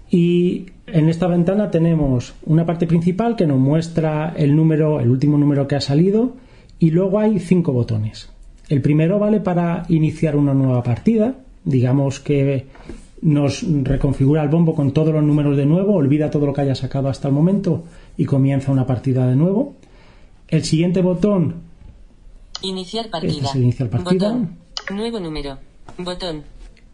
Y 0.10 0.68
en 0.88 1.10
esta 1.10 1.28
ventana 1.28 1.70
tenemos 1.72 2.36
una 2.46 2.66
parte 2.66 2.88
principal 2.88 3.36
que 3.36 3.48
nos 3.48 3.60
muestra 3.60 4.34
el 4.38 4.56
número, 4.56 5.02
el 5.02 5.10
último 5.10 5.38
número 5.38 5.68
que 5.68 5.76
ha 5.76 5.82
salido, 5.82 6.38
y 6.80 6.92
luego 6.92 7.20
hay 7.20 7.40
cinco 7.40 7.74
botones. 7.74 8.30
El 8.74 8.82
primero 8.82 9.20
vale 9.20 9.40
para 9.40 9.86
iniciar 9.90 10.36
una 10.36 10.56
nueva 10.56 10.82
partida. 10.82 11.36
Digamos 11.64 12.20
que 12.20 12.66
nos 13.22 13.64
reconfigura 13.84 14.42
el 14.42 14.50
bombo 14.50 14.74
con 14.74 14.94
todos 14.94 15.14
los 15.14 15.24
números 15.24 15.56
de 15.58 15.68
nuevo, 15.68 15.94
olvida 15.94 16.32
todo 16.32 16.48
lo 16.48 16.54
que 16.54 16.62
haya 16.62 16.74
sacado 16.74 17.08
hasta 17.08 17.28
el 17.28 17.36
momento 17.36 17.84
y 18.18 18.26
comienza 18.26 18.72
una 18.72 18.88
partida 18.88 19.28
de 19.28 19.36
nuevo. 19.36 19.76
El 20.48 20.64
siguiente 20.64 21.04
botón. 21.04 21.54
Iniciar 22.64 23.12
partida. 23.12 23.52
Este 23.54 23.86
partida. 23.86 24.40
Nuevo 24.92 25.20
número. 25.20 25.60
Botón. 26.00 26.42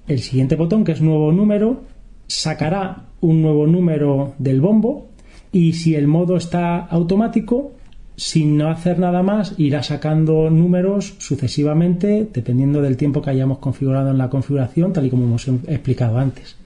El 0.06 0.20
siguiente 0.20 0.58
botón, 0.58 0.84
que 0.84 0.92
es 0.92 1.00
nuevo 1.00 1.32
número, 1.32 1.84
sacará 2.28 3.06
un 3.22 3.42
nuevo 3.42 3.68
número 3.68 4.34
del 4.38 4.60
bombo 4.60 5.08
y 5.54 5.72
si 5.72 5.96
el 5.96 6.08
modo 6.08 6.36
está 6.36 6.80
automático, 6.80 7.72
sin 8.20 8.58
no 8.58 8.70
hacer 8.70 9.00
nada 9.00 9.24
más, 9.24 9.54
irá 9.58 9.82
sacando 9.82 10.50
números 10.50 11.16
sucesivamente 11.20 12.28
dependiendo 12.34 12.82
del 12.82 12.98
tiempo 12.98 13.22
que 13.22 13.30
hayamos 13.30 13.60
configurado 13.60 14.12
en 14.12 14.18
la 14.18 14.30
configuración, 14.30 14.92
tal 14.92 15.06
y 15.06 15.10
como 15.10 15.24
hemos 15.24 15.48
explicado 15.48 16.18
antes. 16.18 16.58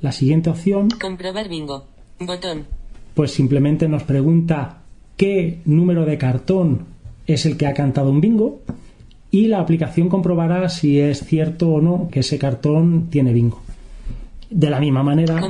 La 0.00 0.10
siguiente 0.10 0.48
opción. 0.48 0.88
Comprobar 0.98 1.50
bingo. 1.50 1.84
Botón. 2.18 2.64
Pues 3.12 3.30
simplemente 3.30 3.88
nos 3.88 4.04
pregunta 4.04 4.78
qué 5.18 5.60
número 5.66 6.06
de 6.06 6.16
cartón 6.16 6.86
es 7.26 7.44
el 7.44 7.58
que 7.58 7.66
ha 7.66 7.74
cantado 7.74 8.10
un 8.10 8.22
bingo 8.22 8.62
y 9.30 9.48
la 9.48 9.60
aplicación 9.60 10.08
comprobará 10.08 10.66
si 10.70 10.98
es 10.98 11.26
cierto 11.26 11.68
o 11.68 11.82
no 11.82 12.08
que 12.10 12.20
ese 12.20 12.38
cartón 12.38 13.08
tiene 13.10 13.34
bingo. 13.34 13.60
De 14.48 14.70
la 14.70 14.78
misma 14.78 15.02
manera, 15.02 15.40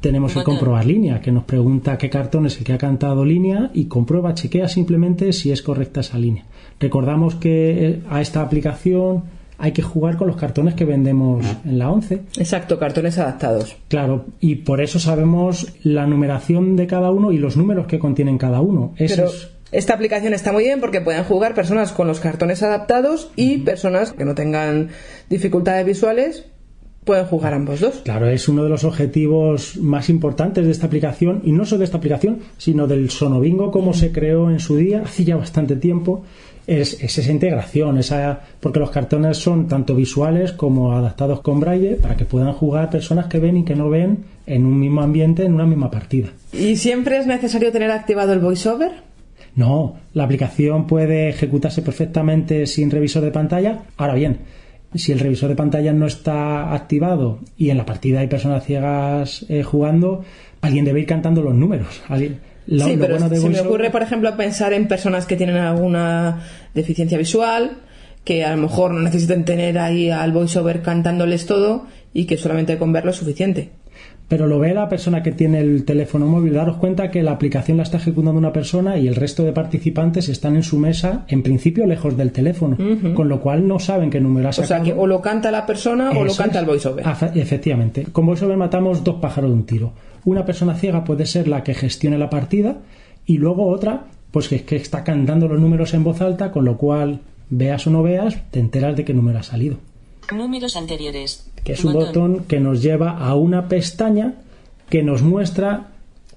tenemos 0.00 0.36
el 0.36 0.44
comprobar 0.44 0.84
línea, 0.84 1.20
que 1.20 1.32
nos 1.32 1.44
pregunta 1.44 1.96
qué 1.96 2.10
cartón 2.10 2.46
es 2.46 2.58
el 2.58 2.64
que 2.64 2.74
ha 2.74 2.78
cantado 2.78 3.24
línea 3.24 3.70
y 3.72 3.86
comprueba, 3.86 4.34
chequea 4.34 4.68
simplemente 4.68 5.32
si 5.32 5.50
es 5.50 5.62
correcta 5.62 6.00
esa 6.00 6.18
línea. 6.18 6.44
Recordamos 6.78 7.36
que 7.36 7.88
eh, 7.88 8.02
a 8.10 8.20
esta 8.20 8.42
aplicación 8.42 9.24
hay 9.56 9.72
que 9.72 9.82
jugar 9.82 10.16
con 10.16 10.26
los 10.26 10.36
cartones 10.36 10.74
que 10.74 10.84
vendemos 10.84 11.44
en 11.64 11.78
la 11.78 11.90
11. 11.90 12.22
Exacto, 12.36 12.78
cartones 12.78 13.18
adaptados. 13.18 13.76
Claro, 13.88 14.26
y 14.40 14.56
por 14.56 14.80
eso 14.80 14.98
sabemos 14.98 15.72
la 15.82 16.06
numeración 16.06 16.76
de 16.76 16.86
cada 16.86 17.10
uno 17.10 17.32
y 17.32 17.38
los 17.38 17.56
números 17.56 17.86
que 17.86 17.98
contienen 17.98 18.38
cada 18.38 18.60
uno. 18.60 18.94
Pero... 18.98 19.30
Esta 19.72 19.94
aplicación 19.94 20.34
está 20.34 20.52
muy 20.52 20.62
bien 20.62 20.78
porque 20.78 21.00
pueden 21.00 21.24
jugar 21.24 21.52
personas 21.54 21.90
con 21.90 22.06
los 22.06 22.20
cartones 22.20 22.62
adaptados 22.62 23.32
y 23.34 23.58
personas 23.58 24.12
que 24.12 24.24
no 24.24 24.36
tengan 24.36 24.90
dificultades 25.28 25.84
visuales 25.84 26.44
pueden 27.04 27.26
jugar 27.26 27.54
ambos 27.54 27.80
dos. 27.80 28.00
Claro, 28.04 28.28
es 28.28 28.48
uno 28.48 28.64
de 28.64 28.70
los 28.70 28.84
objetivos 28.84 29.76
más 29.76 30.08
importantes 30.08 30.64
de 30.64 30.70
esta 30.70 30.86
aplicación, 30.86 31.42
y 31.44 31.52
no 31.52 31.64
solo 31.64 31.80
de 31.80 31.84
esta 31.84 31.98
aplicación, 31.98 32.40
sino 32.58 32.86
del 32.86 33.10
Sonobingo 33.10 33.70
como 33.70 33.92
se 33.92 34.12
creó 34.12 34.50
en 34.50 34.60
su 34.60 34.76
día, 34.76 35.02
hace 35.04 35.24
ya 35.24 35.36
bastante 35.36 35.76
tiempo, 35.76 36.24
es, 36.66 37.02
esa 37.02 37.30
integración, 37.30 37.98
esa, 37.98 38.40
porque 38.60 38.80
los 38.80 38.90
cartones 38.90 39.36
son 39.36 39.68
tanto 39.68 39.94
visuales 39.94 40.52
como 40.52 40.92
adaptados 40.92 41.40
con 41.40 41.60
braille 41.60 41.96
para 41.96 42.16
que 42.16 42.24
puedan 42.24 42.52
jugar 42.52 42.90
personas 42.90 43.26
que 43.26 43.38
ven 43.38 43.58
y 43.58 43.64
que 43.64 43.76
no 43.76 43.90
ven 43.90 44.24
en 44.46 44.64
un 44.64 44.78
mismo 44.78 45.02
ambiente, 45.02 45.44
en 45.44 45.54
una 45.54 45.66
misma 45.66 45.90
partida. 45.90 46.28
¿Y 46.52 46.76
siempre 46.76 47.18
es 47.18 47.26
necesario 47.26 47.70
tener 47.70 47.90
activado 47.90 48.32
el 48.32 48.40
voiceover? 48.40 48.92
No, 49.56 49.96
la 50.14 50.24
aplicación 50.24 50.86
puede 50.86 51.28
ejecutarse 51.28 51.82
perfectamente 51.82 52.66
sin 52.66 52.90
revisor 52.90 53.22
de 53.22 53.30
pantalla. 53.30 53.82
Ahora 53.96 54.14
bien, 54.14 54.38
si 54.94 55.12
el 55.12 55.18
revisor 55.18 55.48
de 55.48 55.56
pantalla 55.56 55.92
no 55.92 56.06
está 56.06 56.72
activado 56.72 57.40
y 57.56 57.70
en 57.70 57.78
la 57.78 57.86
partida 57.86 58.20
hay 58.20 58.28
personas 58.28 58.64
ciegas 58.64 59.44
eh, 59.48 59.62
jugando, 59.62 60.24
alguien 60.60 60.84
debe 60.84 61.00
ir 61.00 61.06
cantando 61.06 61.42
los 61.42 61.54
números. 61.54 62.02
sí, 62.16 62.96
pero 62.98 63.18
se 63.18 63.48
me 63.48 63.60
ocurre, 63.60 63.90
por 63.90 64.02
ejemplo, 64.02 64.36
pensar 64.36 64.72
en 64.72 64.88
personas 64.88 65.26
que 65.26 65.36
tienen 65.36 65.56
alguna 65.56 66.44
deficiencia 66.74 67.18
visual, 67.18 67.78
que 68.24 68.44
a 68.44 68.54
lo 68.54 68.62
mejor 68.62 68.92
no 68.92 69.00
necesiten 69.00 69.44
tener 69.44 69.78
ahí 69.78 70.10
al 70.10 70.32
voiceover 70.32 70.82
cantándoles 70.82 71.46
todo 71.46 71.86
y 72.12 72.24
que 72.24 72.36
solamente 72.36 72.78
con 72.78 72.92
verlo 72.92 73.10
es 73.10 73.16
suficiente 73.16 73.70
pero 74.28 74.46
lo 74.46 74.58
ve 74.58 74.72
la 74.74 74.88
persona 74.88 75.22
que 75.22 75.32
tiene 75.32 75.60
el 75.60 75.84
teléfono 75.84 76.26
móvil. 76.26 76.54
Daros 76.54 76.76
cuenta 76.76 77.10
que 77.10 77.22
la 77.22 77.32
aplicación 77.32 77.76
la 77.76 77.82
está 77.82 77.98
ejecutando 77.98 78.38
una 78.38 78.52
persona 78.52 78.96
y 78.98 79.06
el 79.06 79.16
resto 79.16 79.44
de 79.44 79.52
participantes 79.52 80.28
están 80.28 80.56
en 80.56 80.62
su 80.62 80.78
mesa, 80.78 81.24
en 81.28 81.42
principio 81.42 81.86
lejos 81.86 82.16
del 82.16 82.32
teléfono, 82.32 82.76
con 83.14 83.28
lo 83.28 83.40
cual 83.40 83.68
no 83.68 83.78
saben 83.78 84.10
qué 84.10 84.20
número 84.20 84.48
ha 84.48 84.52
sacado. 84.52 84.82
O 84.82 84.84
sea, 84.84 84.94
que 84.94 84.98
o 84.98 85.06
lo 85.06 85.20
canta 85.20 85.50
la 85.50 85.66
persona 85.66 86.10
o 86.10 86.24
lo 86.24 86.34
canta 86.34 86.58
el 86.58 86.66
voiceover. 86.66 87.04
Efectivamente. 87.34 88.06
Con 88.12 88.26
voiceover 88.26 88.56
matamos 88.56 89.04
dos 89.04 89.16
pájaros 89.16 89.50
de 89.50 89.56
un 89.56 89.66
tiro. 89.66 89.92
Una 90.24 90.44
persona 90.46 90.74
ciega 90.74 91.04
puede 91.04 91.26
ser 91.26 91.48
la 91.48 91.62
que 91.62 91.74
gestione 91.74 92.16
la 92.16 92.30
partida 92.30 92.78
y 93.26 93.36
luego 93.38 93.66
otra, 93.68 94.06
pues 94.30 94.48
que, 94.48 94.64
que 94.64 94.76
está 94.76 95.04
cantando 95.04 95.48
los 95.48 95.60
números 95.60 95.92
en 95.92 96.02
voz 96.02 96.22
alta, 96.22 96.50
con 96.50 96.64
lo 96.64 96.78
cual, 96.78 97.20
veas 97.50 97.86
o 97.86 97.90
no 97.90 98.02
veas, 98.02 98.36
te 98.50 98.60
enteras 98.60 98.96
de 98.96 99.04
qué 99.04 99.12
número 99.12 99.38
ha 99.38 99.42
salido. 99.42 99.76
Números 100.32 100.76
anteriores. 100.76 101.50
Que 101.64 101.72
es 101.72 101.84
un 101.84 101.94
botón. 101.94 102.44
que 102.46 102.60
nos 102.60 102.82
lleva 102.82 103.18
a 103.18 103.34
una 103.34 103.68
pestaña 103.68 104.34
que 104.88 105.02
nos 105.02 105.22
muestra 105.22 105.88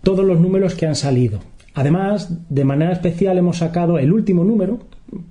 todos 0.01 0.25
los 0.25 0.39
números 0.39 0.75
que 0.75 0.87
han 0.87 0.95
salido. 0.95 1.39
Además, 1.73 2.33
de 2.49 2.63
manera 2.63 2.93
especial 2.93 3.37
hemos 3.37 3.57
sacado 3.57 3.99
el 3.99 4.11
último 4.11 4.43
número, 4.43 4.79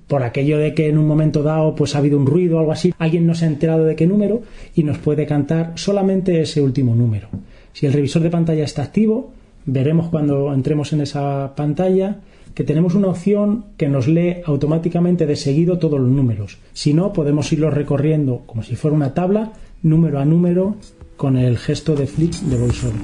por 0.07 0.23
aquello 0.23 0.57
de 0.57 0.73
que 0.73 0.87
en 0.87 0.97
un 0.97 1.07
momento 1.07 1.43
dado 1.43 1.75
pues 1.75 1.95
ha 1.95 1.99
habido 1.99 2.17
un 2.17 2.25
ruido 2.25 2.57
o 2.57 2.59
algo 2.59 2.71
así, 2.71 2.93
alguien 2.97 3.27
no 3.27 3.35
se 3.35 3.45
ha 3.45 3.47
enterado 3.49 3.83
de 3.83 3.95
qué 3.95 4.07
número 4.07 4.41
y 4.75 4.83
nos 4.83 4.97
puede 4.97 5.25
cantar 5.25 5.73
solamente 5.75 6.41
ese 6.41 6.61
último 6.61 6.95
número. 6.95 7.27
Si 7.73 7.85
el 7.85 7.93
revisor 7.93 8.21
de 8.21 8.29
pantalla 8.29 8.63
está 8.63 8.83
activo, 8.83 9.33
veremos 9.65 10.09
cuando 10.09 10.53
entremos 10.53 10.93
en 10.93 11.01
esa 11.01 11.53
pantalla 11.55 12.17
que 12.55 12.63
tenemos 12.63 12.95
una 12.95 13.09
opción 13.09 13.65
que 13.77 13.87
nos 13.87 14.07
lee 14.07 14.37
automáticamente 14.45 15.27
de 15.27 15.35
seguido 15.35 15.77
todos 15.77 15.99
los 15.99 16.09
números. 16.09 16.57
Si 16.73 16.93
no, 16.93 17.13
podemos 17.13 17.51
irlos 17.53 17.73
recorriendo 17.73 18.43
como 18.47 18.63
si 18.63 18.75
fuera 18.75 18.95
una 18.95 19.13
tabla, 19.13 19.53
número 19.81 20.19
a 20.19 20.25
número, 20.25 20.75
con 21.15 21.37
el 21.37 21.57
gesto 21.57 21.95
de 21.95 22.07
flip 22.07 22.33
de 22.33 22.57
VoiceOver. 22.57 23.01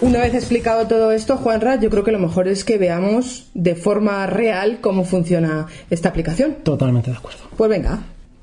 Una 0.00 0.18
vez 0.18 0.34
explicado 0.34 0.88
todo 0.88 1.12
esto, 1.12 1.36
Juanra, 1.36 1.78
yo 1.80 1.88
creo 1.88 2.02
que 2.02 2.10
lo 2.10 2.18
mejor 2.18 2.48
es 2.48 2.64
que 2.64 2.76
veamos 2.76 3.50
de 3.54 3.76
forma 3.76 4.26
real 4.26 4.80
cómo 4.80 5.04
funciona 5.04 5.68
esta 5.90 6.08
aplicación. 6.08 6.56
Totalmente 6.64 7.10
de 7.10 7.16
acuerdo. 7.16 7.38
Pues 7.56 7.70
venga. 7.70 8.02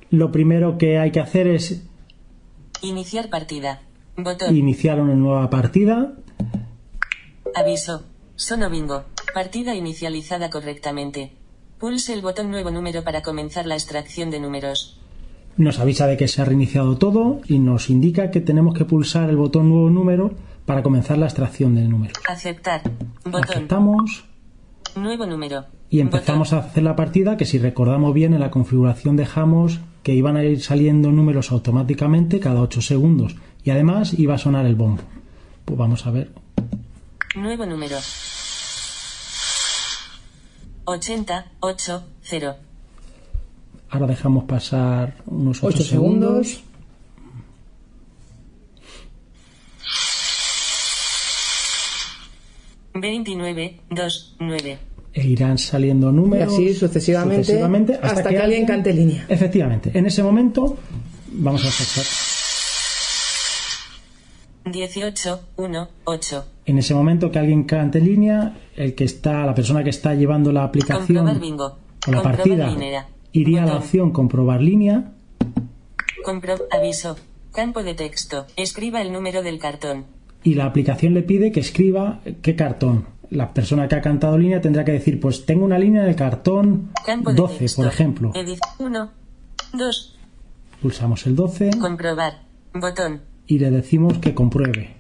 Lo 0.09 0.31
primero 0.31 0.77
que 0.77 0.97
hay 0.97 1.11
que 1.11 1.19
hacer 1.19 1.47
es... 1.47 1.83
Iniciar 2.81 3.29
partida. 3.29 3.81
Iniciar 4.49 5.01
una 5.01 5.15
nueva 5.15 5.49
partida. 5.49 6.13
Aviso. 7.53 8.03
Sono 8.35 8.69
bingo. 8.69 9.03
Partida 9.33 9.75
inicializada 9.75 10.49
correctamente. 10.49 11.33
Pulse 11.79 12.13
el 12.13 12.21
botón 12.21 12.51
nuevo 12.51 12.71
número 12.71 13.05
para 13.05 13.21
comenzar 13.21 13.65
la 13.65 13.75
extracción 13.75 14.29
de 14.29 14.41
números. 14.41 14.99
Nos 15.55 15.79
avisa 15.79 16.07
de 16.07 16.17
que 16.17 16.27
se 16.27 16.41
ha 16.41 16.45
reiniciado 16.45 16.97
todo 16.97 17.39
y 17.47 17.59
nos 17.59 17.89
indica 17.89 18.31
que 18.31 18.41
tenemos 18.41 18.73
que 18.73 18.83
pulsar 18.83 19.29
el 19.29 19.37
botón 19.37 19.69
nuevo 19.69 19.89
número 19.89 20.33
para 20.65 20.83
comenzar 20.83 21.17
la 21.17 21.27
extracción 21.27 21.75
de 21.75 21.83
números. 21.87 22.17
Aceptar. 22.27 22.81
Botón. 23.23 23.43
Aceptamos. 23.43 24.25
Nuevo 24.97 25.25
número. 25.25 25.67
Y 25.89 26.01
empezamos 26.01 26.51
a 26.51 26.57
hacer 26.57 26.83
la 26.83 26.97
partida 26.97 27.37
que 27.37 27.45
si 27.45 27.59
recordamos 27.59 28.13
bien 28.13 28.33
en 28.33 28.41
la 28.41 28.51
configuración 28.51 29.15
dejamos 29.15 29.79
que 30.03 30.13
iban 30.13 30.35
a 30.35 30.43
ir 30.43 30.61
saliendo 30.61 31.13
números 31.13 31.49
automáticamente 31.53 32.41
cada 32.41 32.61
8 32.61 32.81
segundos 32.81 33.37
y 33.63 33.69
además 33.69 34.19
iba 34.19 34.35
a 34.35 34.37
sonar 34.37 34.65
el 34.65 34.75
bombo. 34.75 35.03
Pues 35.63 35.79
vamos 35.79 36.05
a 36.05 36.11
ver. 36.11 36.29
Nuevo 37.35 37.65
número. 37.65 37.95
80, 40.89 41.51
8, 41.59 42.03
0. 42.23 42.55
Ahora 43.89 44.07
dejamos 44.07 44.43
pasar 44.45 45.15
unos 45.25 45.63
8, 45.63 45.77
8 45.77 45.83
segundos. 45.83 46.63
29, 52.93 53.79
2, 53.89 54.35
9. 54.39 54.77
E 55.13 55.27
irán 55.27 55.57
saliendo 55.57 56.09
Y 56.09 56.13
números. 56.13 56.53
así 56.53 56.73
sucesivamente, 56.73 57.43
sucesivamente 57.43 57.99
hasta, 58.01 58.29
que, 58.29 58.37
alguien 58.37 58.65
cante 58.65 58.93
línea. 58.93 59.25
Efectivamente, 59.29 59.91
en 59.93 60.05
ese 60.05 60.23
momento 60.23 60.77
vamos 61.31 61.61
a 61.61 61.65
pasar. 61.65 62.28
18, 64.71 65.39
1, 65.57 65.87
8. 66.05 66.45
En 66.65 66.77
ese 66.77 66.93
momento 66.93 67.31
que 67.31 67.39
alguien 67.39 67.63
cante 67.63 67.99
línea, 67.99 68.57
el 68.75 68.95
que 68.95 69.03
está, 69.03 69.45
la 69.45 69.55
persona 69.55 69.83
que 69.83 69.89
está 69.89 70.13
llevando 70.13 70.51
la 70.51 70.63
aplicación 70.63 71.39
bingo. 71.39 71.65
o 71.65 72.11
la 72.11 72.17
Comprobar 72.21 72.35
partida 72.37 72.67
línea. 72.67 73.07
iría 73.31 73.63
a 73.63 73.65
la 73.65 73.71
Botón. 73.73 73.83
opción 73.85 74.11
comprobar 74.11 74.61
línea 74.61 75.11
Compro- 76.25 76.61
aviso. 76.71 77.17
Campo 77.53 77.83
de 77.83 77.93
texto. 77.95 78.45
Escriba 78.55 79.01
el 79.01 79.11
número 79.11 79.41
del 79.41 79.59
cartón. 79.59 80.05
y 80.43 80.53
la 80.53 80.65
aplicación 80.65 81.13
le 81.13 81.21
pide 81.23 81.51
que 81.51 81.59
escriba 81.59 82.21
qué 82.41 82.55
cartón. 82.55 83.05
La 83.29 83.53
persona 83.53 83.87
que 83.87 83.95
ha 83.95 84.01
cantado 84.01 84.37
línea 84.37 84.61
tendrá 84.61 84.85
que 84.85 84.91
decir, 84.93 85.19
pues 85.19 85.45
tengo 85.45 85.65
una 85.65 85.77
línea 85.77 86.03
en 86.03 86.09
el 86.09 86.15
cartón 86.15 86.91
Campo 87.05 87.31
de 87.31 87.35
12, 87.35 87.57
texto. 87.59 87.81
por 87.81 87.91
ejemplo. 87.91 88.31
Edit 88.33 88.59
1, 88.79 89.11
2. 89.73 90.15
Pulsamos 90.81 91.25
el 91.27 91.35
12 91.35 91.71
Comprobar. 91.79 92.41
Botón. 92.73 93.21
Y 93.49 93.57
le 93.57 93.71
decimos 93.71 94.19
que 94.19 94.33
compruebe. 94.35 94.91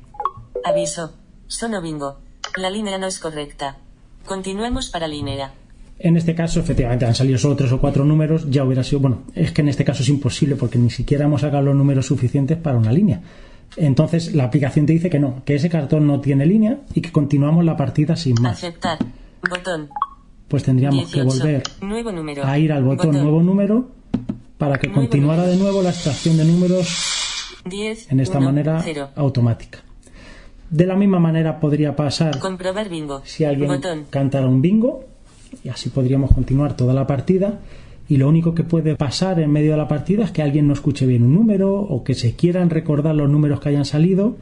Aviso. 0.65 1.13
Sono 1.47 1.81
bingo. 1.81 2.17
La 2.57 2.69
línea 2.71 2.97
no 2.97 3.05
es 3.05 3.19
correcta. 3.19 3.77
Continuemos 4.25 4.89
para 4.89 5.07
línea. 5.07 5.53
En 5.99 6.17
este 6.17 6.33
caso, 6.33 6.59
efectivamente, 6.59 7.05
han 7.05 7.13
salido 7.13 7.37
solo 7.37 7.55
tres 7.55 7.71
o 7.71 7.79
cuatro 7.79 8.03
números, 8.03 8.49
ya 8.49 8.63
hubiera 8.63 8.83
sido, 8.83 9.01
bueno, 9.01 9.23
es 9.35 9.51
que 9.51 9.61
en 9.61 9.69
este 9.69 9.85
caso 9.85 10.01
es 10.01 10.09
imposible 10.09 10.55
porque 10.55 10.79
ni 10.79 10.89
siquiera 10.89 11.25
hemos 11.25 11.41
sacado 11.41 11.61
los 11.63 11.75
números 11.75 12.07
suficientes 12.07 12.57
para 12.57 12.77
una 12.77 12.91
línea. 12.91 13.21
Entonces, 13.77 14.33
la 14.33 14.45
aplicación 14.45 14.87
te 14.87 14.93
dice 14.93 15.11
que 15.11 15.19
no, 15.19 15.43
que 15.45 15.53
ese 15.55 15.69
cartón 15.69 16.07
no 16.07 16.19
tiene 16.19 16.47
línea 16.47 16.79
y 16.95 17.01
que 17.01 17.11
continuamos 17.11 17.63
la 17.65 17.77
partida 17.77 18.15
sin 18.15 18.33
más. 18.41 18.57
Aceptar. 18.57 18.97
Botón. 19.47 19.89
Pues 20.47 20.63
tendríamos 20.63 21.11
que 21.11 21.21
18. 21.21 21.25
volver 21.27 21.63
Nuevo 21.81 22.11
número. 22.11 22.43
a 22.43 22.57
ir 22.57 22.71
al 22.71 22.83
botón 22.83 23.11
nuevo 23.11 23.43
número 23.43 23.91
para 24.57 24.79
que 24.79 24.87
Nuevo 24.87 25.01
continuara 25.01 25.45
de 25.45 25.55
nuevo 25.55 25.83
la 25.83 25.91
extracción 25.91 26.37
de 26.37 26.45
números 26.45 27.18
10. 27.65 28.11
en 28.11 28.19
esta 28.19 28.37
1, 28.37 28.45
manera 28.45 28.81
0. 28.83 29.09
automática. 29.15 29.79
De 30.69 30.85
la 30.85 30.95
misma 30.95 31.19
manera 31.19 31.59
podría 31.59 31.95
pasar 31.95 32.37
Comprobar 32.39 32.89
bingo. 32.89 33.21
si 33.25 33.43
alguien 33.43 33.69
Botón. 33.69 34.05
cantara 34.09 34.47
un 34.47 34.61
bingo 34.61 35.03
y 35.63 35.69
así 35.69 35.89
podríamos 35.89 36.31
continuar 36.31 36.75
toda 36.77 36.93
la 36.93 37.07
partida 37.07 37.59
y 38.07 38.17
lo 38.17 38.27
único 38.29 38.53
que 38.53 38.63
puede 38.63 38.95
pasar 38.95 39.39
en 39.39 39.51
medio 39.51 39.71
de 39.71 39.77
la 39.77 39.87
partida 39.87 40.23
es 40.25 40.31
que 40.31 40.41
alguien 40.43 40.67
no 40.67 40.73
escuche 40.73 41.05
bien 41.07 41.23
un 41.23 41.33
número 41.33 41.73
o 41.75 42.03
que 42.03 42.13
se 42.13 42.35
quieran 42.35 42.69
recordar 42.69 43.15
los 43.15 43.29
números 43.29 43.59
que 43.59 43.69
hayan 43.69 43.85
salido 43.85 44.37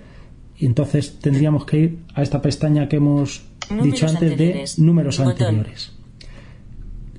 y 0.58 0.66
entonces 0.66 1.18
tendríamos 1.20 1.66
que 1.66 1.78
ir 1.78 2.00
a 2.14 2.24
esta 2.24 2.42
pestaña 2.42 2.90
que 2.90 2.98
hemos 2.98 3.44
Números 3.70 3.86
dicho 3.86 4.06
antes 4.08 4.32
anteriores. 4.32 4.76
de 4.78 4.84
números 4.84 5.18
Botón. 5.18 5.32
anteriores. 5.32 5.92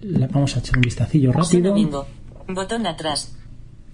La- 0.02 0.26
vamos 0.28 0.54
a 0.56 0.60
echar 0.60 0.76
un 0.76 0.82
vistacillo 0.82 1.32
rápido. 1.32 1.74
bingo. 1.74 2.06
Botón 2.48 2.86
atrás. 2.86 3.34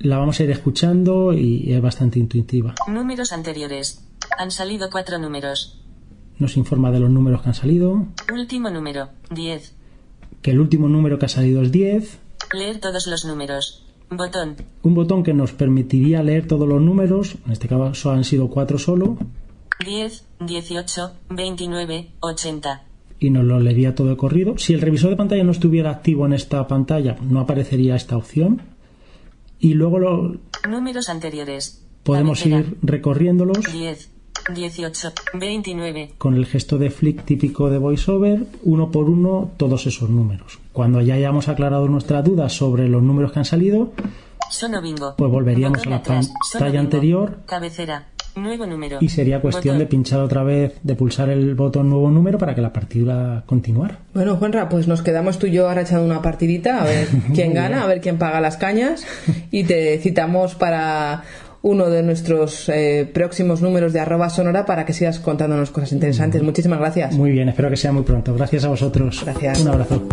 La 0.00 0.18
vamos 0.18 0.38
a 0.40 0.44
ir 0.44 0.50
escuchando 0.50 1.32
y 1.32 1.72
es 1.72 1.80
bastante 1.80 2.18
intuitiva. 2.18 2.74
Números 2.88 3.32
anteriores. 3.32 4.04
Han 4.38 4.50
salido 4.50 4.88
cuatro 4.90 5.18
números. 5.18 5.80
Nos 6.38 6.56
informa 6.56 6.90
de 6.90 7.00
los 7.00 7.10
números 7.10 7.42
que 7.42 7.48
han 7.48 7.54
salido, 7.54 8.06
Último 8.32 8.68
número. 8.70 9.08
10. 9.30 9.74
que 10.42 10.50
el 10.50 10.60
último 10.60 10.88
número 10.88 11.18
que 11.18 11.26
ha 11.26 11.28
salido 11.28 11.62
es 11.62 11.72
10, 11.72 12.18
Leer 12.52 12.78
todos 12.80 13.06
los 13.06 13.24
números. 13.24 13.84
Botón. 14.10 14.56
un 14.82 14.94
botón 14.94 15.22
que 15.22 15.32
nos 15.32 15.52
permitiría 15.52 16.22
leer 16.22 16.46
todos 16.46 16.68
los 16.68 16.80
números, 16.82 17.36
en 17.46 17.52
este 17.52 17.66
caso 17.68 18.10
han 18.10 18.22
sido 18.24 18.48
cuatro 18.48 18.78
solo, 18.78 19.16
10, 19.84 20.24
18, 20.40 21.12
29, 21.30 22.10
80. 22.20 22.82
y 23.18 23.30
nos 23.30 23.44
lo 23.44 23.58
leería 23.60 23.94
todo 23.94 24.08
de 24.08 24.16
corrido. 24.16 24.58
Si 24.58 24.74
el 24.74 24.82
revisor 24.82 25.10
de 25.10 25.16
pantalla 25.16 25.42
no 25.44 25.52
estuviera 25.52 25.90
activo 25.90 26.26
en 26.26 26.34
esta 26.34 26.66
pantalla, 26.68 27.16
no 27.22 27.40
aparecería 27.40 27.96
esta 27.96 28.16
opción. 28.16 28.60
Y 29.58 29.74
luego 29.74 29.98
lo, 29.98 30.36
Números 30.68 31.08
anteriores. 31.08 31.84
podemos 32.02 32.44
ir 32.46 32.76
recorriéndolos 32.82 33.58
10, 33.72 34.10
18, 34.54 35.12
29. 35.34 36.12
con 36.18 36.34
el 36.34 36.46
gesto 36.46 36.76
de 36.78 36.90
flick 36.90 37.24
típico 37.24 37.70
de 37.70 37.78
VoiceOver, 37.78 38.46
uno 38.62 38.90
por 38.90 39.08
uno 39.08 39.50
todos 39.56 39.86
esos 39.86 40.10
números. 40.10 40.58
Cuando 40.72 41.00
ya 41.00 41.14
hayamos 41.14 41.48
aclarado 41.48 41.88
nuestras 41.88 42.24
dudas 42.24 42.52
sobre 42.52 42.88
los 42.88 43.02
números 43.02 43.32
que 43.32 43.38
han 43.38 43.44
salido. 43.44 43.92
Pues 45.16 45.30
volveríamos 45.30 45.86
a 45.86 45.90
la 45.90 46.02
pantalla 46.02 46.78
anterior. 46.78 47.38
Cabecera. 47.46 48.08
Nuevo 48.36 48.66
número. 48.66 48.98
y 49.00 49.08
sería 49.08 49.40
cuestión 49.40 49.78
de 49.78 49.84
Botón. 49.84 49.90
pinchar 49.90 50.20
otra 50.20 50.42
vez, 50.42 50.74
de 50.82 50.94
pulsar 50.94 51.28
el 51.30 51.54
botón 51.54 51.88
nuevo 51.90 52.10
número 52.10 52.38
para 52.38 52.54
que 52.54 52.60
la 52.60 52.72
partida 52.72 53.44
continuara. 53.46 53.98
Bueno, 54.12 54.36
Juanra, 54.36 54.68
pues 54.68 54.88
nos 54.88 55.02
quedamos 55.02 55.38
tú 55.38 55.46
y 55.46 55.52
yo 55.52 55.68
ahora 55.68 55.82
echando 55.82 56.04
una 56.04 56.22
partidita, 56.22 56.82
a 56.82 56.84
ver 56.84 57.08
quién 57.34 57.54
gana, 57.54 57.82
a 57.82 57.86
ver 57.86 58.00
quién 58.00 58.18
paga 58.18 58.40
las 58.40 58.56
cañas 58.56 59.06
y 59.50 59.64
te 59.64 59.98
citamos 59.98 60.54
para 60.54 61.22
uno 61.62 61.88
de 61.88 62.02
nuestros 62.02 62.68
eh, 62.68 63.08
próximos 63.12 63.62
números 63.62 63.92
de 63.94 64.00
arroba 64.00 64.28
sonora 64.28 64.66
para 64.66 64.84
que 64.84 64.92
sigas 64.92 65.18
contándonos 65.18 65.70
cosas 65.70 65.92
interesantes. 65.92 66.42
Muchísimas 66.42 66.78
gracias. 66.78 67.14
Muy 67.14 67.30
bien, 67.30 67.48
espero 67.48 67.70
que 67.70 67.76
sea 67.76 67.90
muy 67.90 68.02
pronto. 68.02 68.34
Gracias 68.34 68.64
a 68.64 68.68
vosotros. 68.68 69.22
Gracias. 69.24 69.60
Un 69.60 69.68
abrazo. 69.68 70.06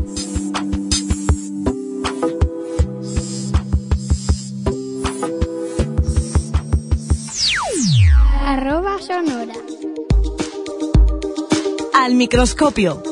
Al 12.01 12.15
microscopio. 12.15 13.03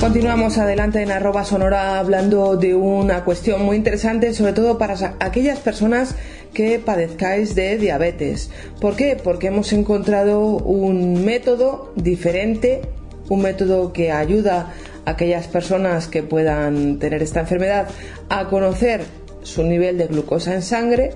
Continuamos 0.00 0.58
adelante 0.58 1.02
en 1.02 1.12
arroba 1.12 1.44
sonora 1.44 2.00
hablando 2.00 2.56
de 2.56 2.74
una 2.74 3.22
cuestión 3.22 3.62
muy 3.62 3.76
interesante, 3.76 4.34
sobre 4.34 4.54
todo 4.54 4.76
para 4.76 5.14
aquellas 5.20 5.60
personas 5.60 6.16
que 6.52 6.80
padezcáis 6.80 7.54
de 7.54 7.78
diabetes. 7.78 8.50
¿Por 8.80 8.96
qué? 8.96 9.16
Porque 9.22 9.46
hemos 9.46 9.72
encontrado 9.72 10.40
un 10.40 11.24
método 11.24 11.92
diferente, 11.94 12.82
un 13.28 13.42
método 13.42 13.92
que 13.92 14.12
ayuda 14.12 14.72
a 15.04 15.10
aquellas 15.10 15.46
personas 15.46 16.08
que 16.08 16.22
puedan 16.22 16.98
tener 16.98 17.22
esta 17.22 17.40
enfermedad 17.40 17.88
a 18.28 18.48
conocer 18.48 19.02
su 19.42 19.62
nivel 19.62 19.98
de 19.98 20.06
glucosa 20.06 20.54
en 20.54 20.62
sangre, 20.62 21.10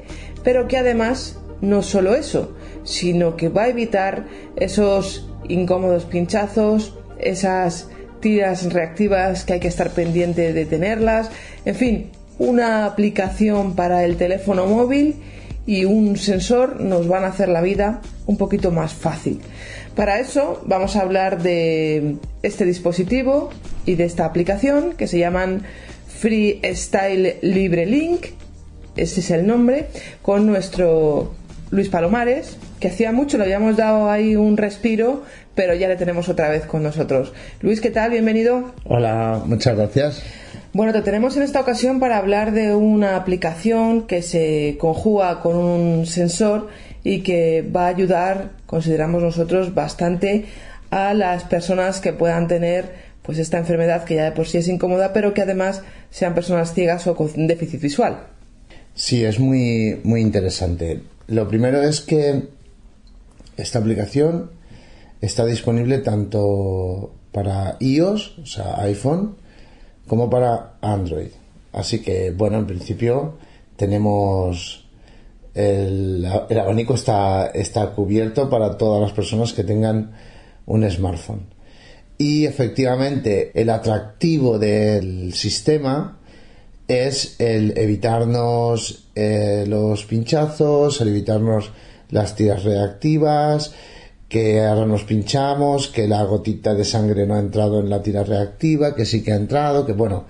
pero 0.45 0.69
que 0.69 0.77
además 0.77 1.39
no 1.61 1.83
solo 1.83 2.15
eso, 2.15 2.55
sino 2.85 3.37
que 3.37 3.49
va 3.49 3.65
a 3.65 3.69
evitar 3.69 4.27
esos 4.57 5.29
incómodos 5.49 6.05
pinchazos, 6.05 6.97
esas 7.19 7.89
tiras 8.21 8.73
reactivas 8.73 9.45
que 9.45 9.55
hay 9.55 9.61
que 9.61 9.69
estar 9.69 9.91
pendiente 9.91 10.53
de 10.53 10.67
tenerlas, 10.67 11.31
en 11.65 11.75
fin, 11.75 12.11
una 12.39 12.87
aplicación 12.87 13.75
para 13.75 14.05
el 14.05 14.17
teléfono 14.17 14.67
móvil 14.67 15.17
y 15.69 15.85
un 15.85 16.17
sensor 16.17 16.81
nos 16.81 17.09
van 17.09 17.25
a 17.25 17.27
hacer 17.27 17.51
la 17.51 17.61
vida 17.61 18.01
un 18.25 18.39
poquito 18.39 18.71
más 18.71 18.95
fácil. 18.95 19.43
Para 19.95 20.19
eso 20.19 20.63
vamos 20.65 20.97
a 20.97 21.03
hablar 21.03 21.43
de 21.43 22.17
este 22.43 22.65
dispositivo 22.65 23.51
y 23.85 23.97
de 23.97 24.05
esta 24.05 24.25
aplicación 24.25 24.95
que 24.95 25.07
se 25.07 25.19
llaman 25.19 25.65
Freestyle 26.07 27.37
Libre 27.43 27.85
Link, 27.85 28.29
ese 28.97 29.21
es 29.21 29.31
el 29.31 29.47
nombre, 29.47 29.89
con 30.23 30.47
nuestro 30.47 31.35
Luis 31.71 31.91
Palomares, 31.91 32.57
que 32.81 32.89
hacía 32.89 33.13
mucho 33.13 33.37
le 33.37 33.45
habíamos 33.45 33.77
dado 33.77 34.09
ahí 34.09 34.37
un 34.37 34.57
respiro, 34.57 35.23
pero 35.55 35.75
ya 35.75 35.87
le 35.87 35.97
tenemos 35.97 36.31
otra 36.31 36.49
vez 36.49 36.65
con 36.65 36.83
nosotros. 36.83 37.35
Luis, 37.61 37.83
¿qué 37.83 37.91
tal? 37.91 38.13
Bienvenido. 38.13 38.73
Hola, 38.85 39.43
muchas 39.45 39.77
gracias. 39.77 40.23
Bueno, 40.75 40.93
te 40.93 41.01
tenemos 41.01 41.37
en 41.37 41.43
esta 41.43 41.61
ocasión 41.61 41.99
para 41.99 42.19
hablar 42.19 42.53
de 42.53 42.75
una 42.75 43.17
aplicación 43.17 44.07
que 44.07 44.21
se 44.21 44.77
conjuga 44.79 45.41
con 45.41 45.57
un 45.57 46.07
sensor 46.07 46.69
y 47.03 47.23
que 47.23 47.63
va 47.63 47.87
a 47.87 47.89
ayudar, 47.89 48.51
consideramos 48.67 49.23
nosotros, 49.23 49.75
bastante 49.75 50.45
a 50.91 51.15
las 51.15 51.45
personas 51.45 52.01
que 52.01 52.13
puedan 52.13 52.49
tener 52.49 53.09
pues 53.23 53.39
esta 53.39 53.59
enfermedad 53.59 54.05
que 54.05 54.17
ya 54.17 54.25
de 54.25 54.33
por 54.33 54.47
sí 54.47 54.59
es 54.59 54.69
incómoda, 54.69 55.13
pero 55.13 55.33
que 55.33 55.43
además 55.43 55.83
sean 56.11 56.35
personas 56.35 56.75
ciegas 56.75 57.07
o 57.07 57.17
con 57.17 57.47
déficit 57.47 57.81
visual. 57.81 58.27
Sí, 58.95 59.25
es 59.25 59.39
muy, 59.39 60.01
muy 60.05 60.21
interesante. 60.21 61.01
Lo 61.29 61.49
primero 61.49 61.83
es 61.83 62.01
que 62.01 62.49
esta 63.57 63.79
aplicación 63.79 64.51
está 65.21 65.45
disponible 65.45 65.99
tanto 65.99 67.15
para 67.33 67.77
iOS, 67.81 68.39
o 68.39 68.47
sea, 68.47 68.81
iPhone, 68.83 69.37
como 70.09 70.29
para 70.29 70.75
Android. 70.81 71.31
Así 71.73 72.01
que, 72.01 72.33
bueno, 72.33 72.59
en 72.59 72.67
principio 72.67 73.35
tenemos 73.77 74.89
el, 75.55 76.27
el 76.49 76.59
abanico 76.59 76.95
está, 76.95 77.49
está 77.49 77.91
cubierto 77.91 78.49
para 78.49 78.77
todas 78.77 79.01
las 79.01 79.13
personas 79.13 79.53
que 79.53 79.65
tengan 79.65 80.13
un 80.67 80.91
smartphone. 80.91 81.47
Y 82.17 82.47
efectivamente, 82.47 83.53
el 83.55 83.71
atractivo 83.71 84.59
del 84.59 85.33
sistema 85.35 86.19
es 86.89 87.37
el 87.39 87.77
evitarnos 87.79 89.09
eh, 89.15 89.65
los 89.69 90.05
pinchazos, 90.05 91.01
el 91.01 91.09
evitarnos 91.09 91.71
las 92.11 92.35
tiras 92.35 92.65
reactivas, 92.65 93.75
que 94.29 94.61
ahora 94.63 94.85
nos 94.87 95.05
pinchamos, 95.05 95.89
que 95.89 96.07
la 96.07 96.23
gotita 96.25 96.75
de 96.75 96.85
sangre 96.85 97.27
no 97.27 97.35
ha 97.35 97.39
entrado 97.39 97.81
en 97.81 97.89
la 97.89 98.03
tira 98.03 98.25
reactiva, 98.25 98.95
que 98.95 99.05
sí 99.07 99.23
que 99.23 99.33
ha 99.33 99.37
entrado, 99.37 99.87
que 99.87 99.93
bueno. 99.93 100.25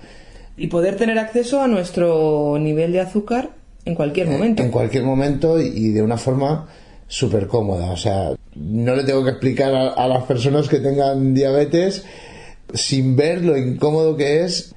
Y 0.55 0.67
poder 0.67 0.95
tener 0.95 1.19
acceso 1.19 1.61
a 1.61 1.67
nuestro 1.67 2.57
nivel 2.59 2.91
de 2.93 3.01
azúcar 3.01 3.49
en 3.85 3.95
cualquier 3.95 4.27
Eh, 4.27 4.31
momento. 4.31 4.63
En 4.63 4.71
cualquier 4.71 5.03
momento 5.03 5.59
y 5.59 5.89
de 5.91 6.01
una 6.01 6.17
forma 6.17 6.67
súper 7.07 7.47
cómoda. 7.47 7.91
O 7.91 7.97
sea, 7.97 8.31
no 8.55 8.95
le 8.95 9.03
tengo 9.03 9.23
que 9.23 9.31
explicar 9.31 9.73
a, 9.75 9.89
a 9.89 10.07
las 10.07 10.23
personas 10.23 10.67
que 10.69 10.79
tengan 10.79 11.33
diabetes 11.33 12.03
sin 12.73 13.15
ver 13.15 13.43
lo 13.43 13.57
incómodo 13.57 14.15
que 14.15 14.43
es 14.43 14.75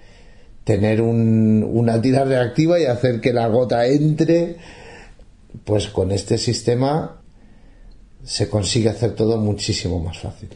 tener 0.64 1.00
un- 1.02 1.62
una 1.68 2.00
tira 2.00 2.24
reactiva 2.24 2.78
y 2.80 2.84
hacer 2.86 3.20
que 3.20 3.32
la 3.32 3.46
gota 3.48 3.86
entre. 3.86 4.56
Pues 5.64 5.88
con 5.88 6.10
este 6.12 6.38
sistema 6.38 7.21
se 8.24 8.48
consigue 8.48 8.88
hacer 8.88 9.14
todo 9.14 9.38
muchísimo 9.38 9.98
más 10.00 10.18
fácil. 10.18 10.48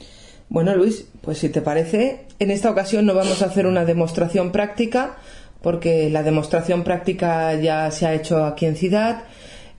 Bueno, 0.48 0.74
Luis, 0.76 1.06
pues 1.22 1.38
si 1.38 1.48
te 1.48 1.60
parece, 1.60 2.26
en 2.38 2.50
esta 2.50 2.70
ocasión 2.70 3.04
no 3.04 3.14
vamos 3.14 3.42
a 3.42 3.46
hacer 3.46 3.66
una 3.66 3.84
demostración 3.84 4.52
práctica, 4.52 5.16
porque 5.60 6.08
la 6.10 6.22
demostración 6.22 6.84
práctica 6.84 7.54
ya 7.54 7.90
se 7.90 8.06
ha 8.06 8.14
hecho 8.14 8.44
aquí 8.44 8.66
en 8.66 8.76
Ciudad. 8.76 9.24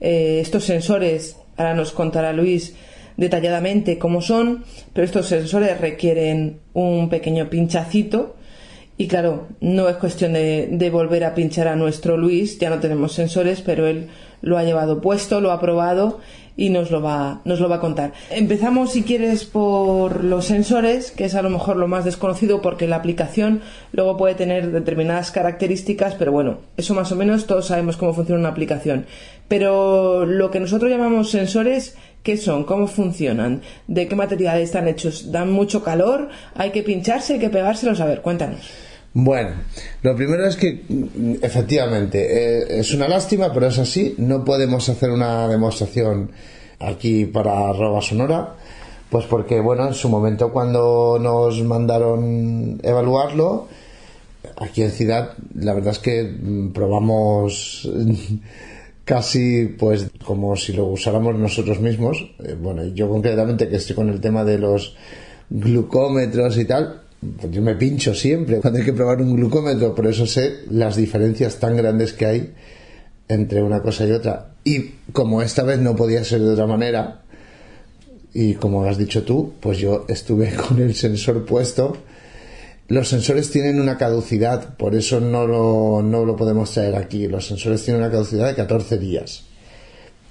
Eh, 0.00 0.40
estos 0.42 0.64
sensores, 0.64 1.36
ahora 1.56 1.74
nos 1.74 1.92
contará 1.92 2.32
Luis 2.32 2.74
detalladamente 3.16 3.98
cómo 3.98 4.20
son, 4.20 4.64
pero 4.92 5.04
estos 5.04 5.26
sensores 5.26 5.80
requieren 5.80 6.60
un 6.74 7.08
pequeño 7.08 7.48
pinchacito. 7.48 8.36
Y 8.98 9.06
claro, 9.08 9.46
no 9.60 9.88
es 9.88 9.96
cuestión 9.96 10.34
de, 10.34 10.68
de 10.70 10.90
volver 10.90 11.24
a 11.24 11.34
pinchar 11.34 11.68
a 11.68 11.76
nuestro 11.76 12.16
Luis, 12.16 12.58
ya 12.58 12.68
no 12.68 12.80
tenemos 12.80 13.12
sensores, 13.14 13.62
pero 13.62 13.86
él 13.86 14.08
lo 14.42 14.58
ha 14.58 14.64
llevado 14.64 15.00
puesto, 15.00 15.40
lo 15.40 15.52
ha 15.52 15.60
probado 15.60 16.20
y 16.58 16.70
nos 16.70 16.90
lo 16.90 17.00
va, 17.00 17.40
nos 17.44 17.60
lo 17.60 17.68
va 17.68 17.76
a 17.76 17.80
contar. 17.80 18.12
Empezamos, 18.30 18.90
si 18.90 19.04
quieres, 19.04 19.44
por 19.44 20.24
los 20.24 20.44
sensores, 20.44 21.12
que 21.12 21.24
es 21.24 21.36
a 21.36 21.42
lo 21.42 21.50
mejor 21.50 21.76
lo 21.76 21.86
más 21.86 22.04
desconocido 22.04 22.60
porque 22.60 22.88
la 22.88 22.96
aplicación 22.96 23.62
luego 23.92 24.16
puede 24.16 24.34
tener 24.34 24.72
determinadas 24.72 25.30
características, 25.30 26.16
pero 26.16 26.32
bueno, 26.32 26.58
eso 26.76 26.94
más 26.94 27.12
o 27.12 27.16
menos 27.16 27.46
todos 27.46 27.66
sabemos 27.66 27.96
cómo 27.96 28.12
funciona 28.12 28.40
una 28.40 28.48
aplicación. 28.48 29.06
Pero 29.46 30.26
lo 30.26 30.50
que 30.50 30.58
nosotros 30.58 30.90
llamamos 30.90 31.30
sensores, 31.30 31.96
¿qué 32.24 32.36
son? 32.36 32.64
¿Cómo 32.64 32.88
funcionan? 32.88 33.62
¿De 33.86 34.08
qué 34.08 34.16
material 34.16 34.58
están 34.58 34.88
hechos? 34.88 35.30
¿Dan 35.30 35.52
mucho 35.52 35.84
calor? 35.84 36.28
¿Hay 36.56 36.72
que 36.72 36.82
pincharse? 36.82 37.34
¿Hay 37.34 37.38
que 37.38 37.50
pegárselos? 37.50 38.00
A 38.00 38.06
ver, 38.06 38.20
cuéntanos. 38.20 38.87
Bueno, 39.14 39.50
lo 40.02 40.14
primero 40.14 40.46
es 40.46 40.56
que 40.56 40.84
mm, 40.88 41.36
efectivamente 41.42 42.18
eh, 42.20 42.80
es 42.80 42.92
una 42.92 43.08
lástima, 43.08 43.52
pero 43.52 43.66
es 43.66 43.78
así. 43.78 44.14
No 44.18 44.44
podemos 44.44 44.88
hacer 44.88 45.10
una 45.10 45.48
demostración 45.48 46.30
aquí 46.78 47.24
para 47.24 47.70
arroba 47.70 48.00
sonora, 48.02 48.54
pues 49.10 49.24
porque 49.26 49.60
bueno, 49.60 49.88
en 49.88 49.94
su 49.94 50.08
momento 50.08 50.52
cuando 50.52 51.18
nos 51.20 51.62
mandaron 51.62 52.80
evaluarlo, 52.82 53.66
aquí 54.56 54.82
en 54.82 54.90
Ciudad, 54.90 55.32
la 55.54 55.74
verdad 55.74 55.92
es 55.92 55.98
que 55.98 56.24
mm, 56.24 56.72
probamos 56.72 57.88
casi 59.04 59.66
pues 59.78 60.10
como 60.24 60.54
si 60.56 60.72
lo 60.74 60.86
usáramos 60.86 61.34
nosotros 61.36 61.80
mismos. 61.80 62.30
Eh, 62.44 62.56
bueno, 62.60 62.84
yo 62.86 63.08
concretamente 63.08 63.68
que 63.68 63.76
estoy 63.76 63.96
con 63.96 64.10
el 64.10 64.20
tema 64.20 64.44
de 64.44 64.58
los 64.58 64.96
glucómetros 65.50 66.58
y 66.58 66.66
tal, 66.66 67.02
yo 67.20 67.62
me 67.62 67.74
pincho 67.74 68.14
siempre 68.14 68.58
cuando 68.60 68.78
hay 68.78 68.84
que 68.84 68.92
probar 68.92 69.20
un 69.20 69.36
glucómetro, 69.36 69.94
por 69.94 70.06
eso 70.06 70.26
sé 70.26 70.60
las 70.70 70.96
diferencias 70.96 71.56
tan 71.56 71.76
grandes 71.76 72.12
que 72.12 72.26
hay 72.26 72.54
entre 73.28 73.62
una 73.62 73.82
cosa 73.82 74.06
y 74.06 74.12
otra. 74.12 74.52
Y 74.64 74.92
como 75.12 75.42
esta 75.42 75.62
vez 75.62 75.78
no 75.80 75.96
podía 75.96 76.24
ser 76.24 76.40
de 76.40 76.50
otra 76.50 76.66
manera, 76.66 77.22
y 78.34 78.54
como 78.54 78.84
has 78.84 78.98
dicho 78.98 79.24
tú, 79.24 79.54
pues 79.60 79.78
yo 79.78 80.04
estuve 80.08 80.54
con 80.68 80.78
el 80.80 80.94
sensor 80.94 81.44
puesto. 81.44 81.96
Los 82.88 83.08
sensores 83.08 83.50
tienen 83.50 83.80
una 83.80 83.98
caducidad, 83.98 84.76
por 84.76 84.94
eso 84.94 85.20
no 85.20 85.46
lo, 85.46 86.02
no 86.02 86.24
lo 86.24 86.36
podemos 86.36 86.70
traer 86.70 86.94
aquí. 86.94 87.26
Los 87.26 87.46
sensores 87.46 87.84
tienen 87.84 88.02
una 88.02 88.10
caducidad 88.10 88.46
de 88.46 88.54
14 88.54 88.96
días. 88.98 89.44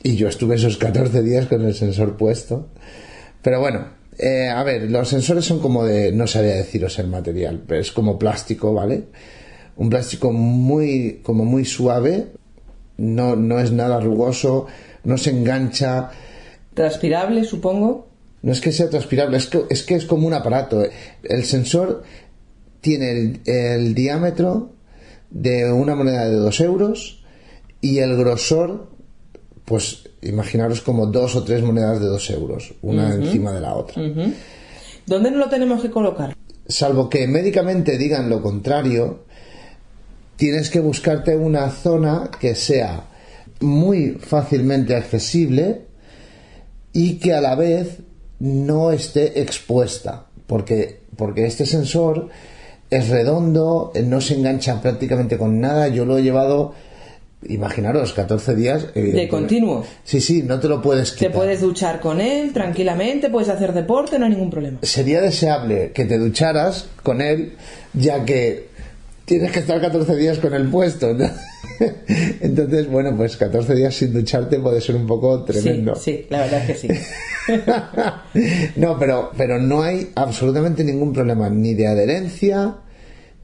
Y 0.01 0.15
yo 0.15 0.27
estuve 0.27 0.55
esos 0.55 0.77
14 0.77 1.21
días 1.21 1.45
con 1.47 1.63
el 1.65 1.75
sensor 1.75 2.17
puesto. 2.17 2.67
Pero 3.43 3.59
bueno, 3.59 3.89
eh, 4.17 4.49
a 4.49 4.63
ver, 4.63 4.89
los 4.89 5.09
sensores 5.09 5.45
son 5.45 5.59
como 5.59 5.85
de, 5.85 6.11
no 6.11 6.27
sabía 6.27 6.55
deciros 6.55 6.97
el 6.99 7.07
material, 7.07 7.63
pero 7.67 7.81
es 7.81 7.91
como 7.91 8.17
plástico, 8.17 8.73
¿vale? 8.73 9.05
Un 9.75 9.89
plástico 9.89 10.31
muy, 10.31 11.19
como 11.23 11.45
muy 11.45 11.65
suave, 11.65 12.27
no, 12.97 13.35
no 13.35 13.59
es 13.59 13.71
nada 13.71 13.99
rugoso, 13.99 14.67
no 15.03 15.17
se 15.17 15.29
engancha, 15.29 16.11
Transpirable, 16.73 17.43
supongo. 17.43 18.07
no 18.43 18.51
es 18.51 18.61
que 18.61 18.71
sea 18.71 18.87
transpirable, 18.87 19.37
es 19.37 19.47
que 19.47 19.63
es, 19.69 19.81
que 19.81 19.95
es 19.95 20.05
como 20.05 20.27
un 20.27 20.33
aparato. 20.33 20.83
El 21.23 21.43
sensor 21.43 22.03
tiene 22.81 23.11
el, 23.11 23.41
el 23.45 23.95
diámetro 23.95 24.73
de 25.31 25.71
una 25.71 25.95
moneda 25.95 26.27
de 26.29 26.35
2 26.35 26.61
euros 26.61 27.23
y 27.81 27.97
el 27.97 28.15
grosor, 28.15 28.91
pues 29.65 30.06
imaginaros 30.21 30.81
como 30.81 31.05
dos 31.07 31.35
o 31.35 31.43
tres 31.43 31.61
monedas 31.63 31.99
de 31.99 32.07
2 32.07 32.29
euros, 32.31 32.73
una 32.81 33.13
encima 33.13 33.51
de 33.51 33.61
la 33.61 33.75
otra. 33.75 34.01
¿Dónde 35.05 35.31
no 35.31 35.37
lo 35.37 35.49
tenemos 35.49 35.81
que 35.81 35.89
colocar? 35.89 36.35
Salvo 36.67 37.09
que 37.09 37.27
médicamente 37.27 37.97
digan 37.97 38.29
lo 38.29 38.41
contrario, 38.41 39.23
tienes 40.35 40.69
que 40.69 40.79
buscarte 40.79 41.35
una 41.35 41.69
zona 41.69 42.29
que 42.39 42.55
sea 42.55 43.03
muy 43.59 44.11
fácilmente 44.19 44.95
accesible 44.95 45.85
y 46.93 47.15
que 47.15 47.33
a 47.33 47.41
la 47.41 47.55
vez 47.55 47.99
no 48.39 48.91
esté 48.91 49.41
expuesta, 49.41 50.25
porque, 50.45 51.01
porque 51.15 51.45
este 51.45 51.65
sensor 51.65 52.29
es 52.89 53.09
redondo, 53.09 53.91
no 54.05 54.21
se 54.21 54.35
engancha 54.35 54.81
prácticamente 54.81 55.37
con 55.37 55.59
nada, 55.59 55.87
yo 55.87 56.05
lo 56.05 56.17
he 56.17 56.23
llevado, 56.23 56.73
imaginaros, 57.47 58.13
14 58.13 58.55
días. 58.55 58.81
De 58.93 58.99
evidentemente. 58.99 59.27
continuo. 59.29 59.85
Sí, 60.03 60.21
sí, 60.21 60.43
no 60.43 60.59
te 60.59 60.67
lo 60.67 60.81
puedes 60.81 61.11
Te 61.13 61.19
quitar. 61.19 61.33
puedes 61.33 61.61
duchar 61.61 61.99
con 61.99 62.19
él 62.19 62.51
tranquilamente, 62.53 63.29
puedes 63.29 63.49
hacer 63.49 63.73
deporte, 63.73 64.17
no 64.19 64.25
hay 64.25 64.31
ningún 64.31 64.49
problema. 64.49 64.79
sería 64.81 65.21
deseable 65.21 65.91
que 65.93 66.05
te 66.05 66.17
ducharas 66.17 66.87
con 67.03 67.21
él, 67.21 67.53
ya 67.93 68.25
que 68.25 68.67
tienes 69.25 69.51
que 69.51 69.59
estar 69.59 69.79
14 69.79 70.15
días 70.15 70.39
con 70.39 70.53
el 70.53 70.67
puesto. 70.69 71.13
¿no? 71.13 71.29
Entonces, 72.41 72.87
bueno, 72.89 73.15
pues 73.15 73.37
14 73.37 73.75
días 73.75 73.93
sin 73.93 74.13
ducharte 74.13 74.59
puede 74.59 74.81
ser 74.81 74.95
un 74.95 75.05
poco 75.05 75.43
tremendo. 75.43 75.95
Sí, 75.95 76.01
sí, 76.21 76.25
la 76.29 76.39
verdad 76.39 76.61
es 76.69 76.79
que 76.81 76.87
sí. 76.87 76.87
no, 78.77 78.97
pero, 78.97 79.31
pero 79.37 79.59
no 79.59 79.83
hay 79.83 80.09
absolutamente 80.15 80.83
ningún 80.83 81.13
problema, 81.13 81.49
ni 81.49 81.73
de 81.73 81.87
adherencia. 81.87 82.77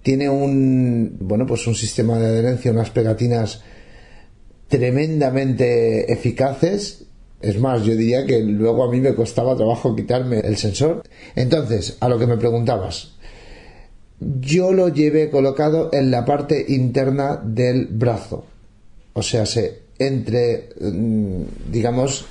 Tiene 0.01 0.29
un, 0.29 1.15
bueno, 1.21 1.45
pues 1.45 1.65
un 1.67 1.75
sistema 1.75 2.17
de 2.17 2.27
adherencia, 2.27 2.71
unas 2.71 2.89
pegatinas 2.89 3.61
tremendamente 4.73 6.11
eficaces. 6.11 7.03
Es 7.41 7.59
más, 7.59 7.83
yo 7.83 7.95
diría 7.95 8.25
que 8.25 8.39
luego 8.39 8.83
a 8.83 8.89
mí 8.89 8.99
me 8.99 9.13
costaba 9.13 9.55
trabajo 9.55 9.95
quitarme 9.95 10.39
el 10.39 10.57
sensor. 10.57 11.03
Entonces, 11.35 11.97
a 11.99 12.09
lo 12.09 12.17
que 12.17 12.25
me 12.25 12.37
preguntabas, 12.37 13.11
yo 14.19 14.73
lo 14.73 14.87
llevé 14.87 15.29
colocado 15.29 15.91
en 15.93 16.09
la 16.09 16.25
parte 16.25 16.65
interna 16.69 17.39
del 17.43 17.85
brazo. 17.85 18.45
O 19.13 19.21
sea, 19.21 19.45
se 19.45 19.83
entre, 19.99 20.69
mm, 20.81 21.43
digamos, 21.71 22.25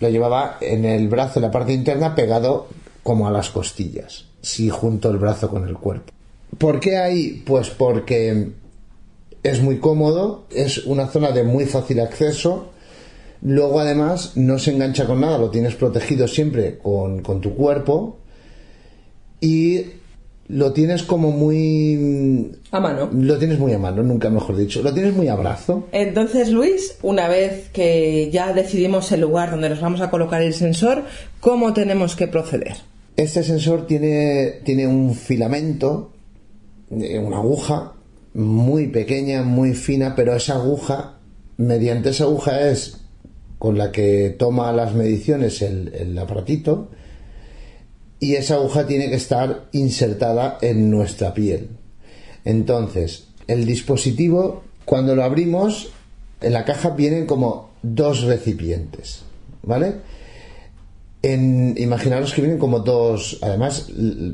lo 0.00 0.10
llevaba 0.10 0.58
en 0.60 0.84
el 0.84 1.08
brazo, 1.08 1.38
en 1.38 1.44
la 1.44 1.50
parte 1.50 1.72
interna, 1.72 2.14
pegado 2.14 2.68
como 3.02 3.26
a 3.26 3.30
las 3.30 3.48
costillas. 3.48 4.26
Sí, 4.42 4.68
junto 4.68 5.08
el 5.08 5.16
brazo 5.16 5.48
con 5.48 5.66
el 5.66 5.78
cuerpo. 5.78 6.12
¿Por 6.58 6.80
qué 6.80 6.98
ahí? 6.98 7.42
Pues 7.46 7.70
porque 7.70 8.50
es 9.42 9.60
muy 9.60 9.78
cómodo, 9.78 10.44
es 10.54 10.86
una 10.86 11.08
zona 11.08 11.32
de 11.32 11.42
muy 11.42 11.66
fácil 11.66 12.00
acceso. 12.00 12.70
Luego, 13.42 13.80
además, 13.80 14.36
no 14.36 14.58
se 14.58 14.70
engancha 14.70 15.06
con 15.06 15.20
nada, 15.20 15.38
lo 15.38 15.50
tienes 15.50 15.74
protegido 15.74 16.28
siempre 16.28 16.78
con, 16.78 17.22
con 17.22 17.40
tu 17.40 17.54
cuerpo. 17.54 18.18
Y 19.40 19.86
lo 20.46 20.72
tienes 20.72 21.02
como 21.02 21.32
muy... 21.32 22.52
A 22.70 22.78
mano. 22.78 23.10
Lo 23.12 23.38
tienes 23.38 23.58
muy 23.58 23.72
a 23.72 23.78
mano, 23.78 24.04
nunca 24.04 24.30
mejor 24.30 24.56
dicho. 24.56 24.80
Lo 24.82 24.94
tienes 24.94 25.16
muy 25.16 25.26
a 25.26 25.34
brazo. 25.34 25.88
Entonces, 25.90 26.50
Luis, 26.50 26.98
una 27.02 27.26
vez 27.26 27.68
que 27.70 28.30
ya 28.30 28.52
decidimos 28.52 29.10
el 29.10 29.22
lugar 29.22 29.50
donde 29.50 29.70
nos 29.70 29.80
vamos 29.80 30.00
a 30.00 30.10
colocar 30.10 30.40
el 30.42 30.54
sensor, 30.54 31.02
¿cómo 31.40 31.72
tenemos 31.72 32.14
que 32.14 32.28
proceder? 32.28 32.76
Este 33.16 33.42
sensor 33.42 33.88
tiene, 33.88 34.60
tiene 34.64 34.86
un 34.86 35.14
filamento, 35.16 36.12
eh, 36.90 37.18
una 37.18 37.38
aguja 37.38 37.94
muy 38.34 38.88
pequeña, 38.88 39.42
muy 39.42 39.74
fina, 39.74 40.14
pero 40.14 40.34
esa 40.34 40.54
aguja, 40.54 41.18
mediante 41.56 42.10
esa 42.10 42.24
aguja 42.24 42.68
es 42.68 42.98
con 43.58 43.78
la 43.78 43.92
que 43.92 44.34
toma 44.38 44.72
las 44.72 44.94
mediciones 44.94 45.62
el, 45.62 45.94
el 45.94 46.18
aparatito 46.18 46.88
y 48.18 48.34
esa 48.34 48.54
aguja 48.54 48.86
tiene 48.86 49.08
que 49.08 49.16
estar 49.16 49.66
insertada 49.72 50.58
en 50.62 50.90
nuestra 50.90 51.34
piel. 51.34 51.70
Entonces, 52.44 53.28
el 53.46 53.66
dispositivo, 53.66 54.62
cuando 54.84 55.14
lo 55.14 55.24
abrimos, 55.24 55.90
en 56.40 56.52
la 56.52 56.64
caja 56.64 56.90
vienen 56.90 57.26
como 57.26 57.70
dos 57.82 58.22
recipientes, 58.22 59.22
¿vale? 59.62 59.96
En, 61.22 61.74
imaginaros 61.78 62.32
que 62.32 62.42
vienen 62.42 62.58
como 62.58 62.80
dos, 62.80 63.38
además, 63.42 63.88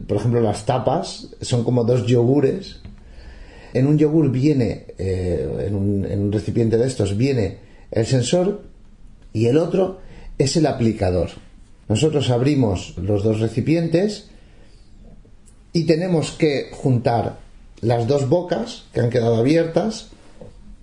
por 0.06 0.16
ejemplo, 0.16 0.40
las 0.40 0.64
tapas 0.64 1.28
son 1.40 1.64
como 1.64 1.84
dos 1.84 2.06
yogures. 2.06 2.80
En 3.74 3.86
un 3.86 3.98
yogur 3.98 4.30
viene, 4.30 4.86
eh, 4.98 5.64
en, 5.66 5.74
un, 5.74 6.04
en 6.04 6.20
un 6.20 6.32
recipiente 6.32 6.76
de 6.78 6.86
estos, 6.86 7.16
viene 7.16 7.58
el 7.90 8.06
sensor 8.06 8.62
y 9.32 9.46
el 9.46 9.58
otro 9.58 9.98
es 10.38 10.56
el 10.56 10.66
aplicador. 10.66 11.30
Nosotros 11.88 12.30
abrimos 12.30 12.94
los 12.96 13.22
dos 13.22 13.40
recipientes 13.40 14.28
y 15.72 15.84
tenemos 15.84 16.32
que 16.32 16.68
juntar 16.72 17.38
las 17.80 18.06
dos 18.06 18.28
bocas 18.28 18.84
que 18.92 19.00
han 19.00 19.10
quedado 19.10 19.36
abiertas. 19.36 20.08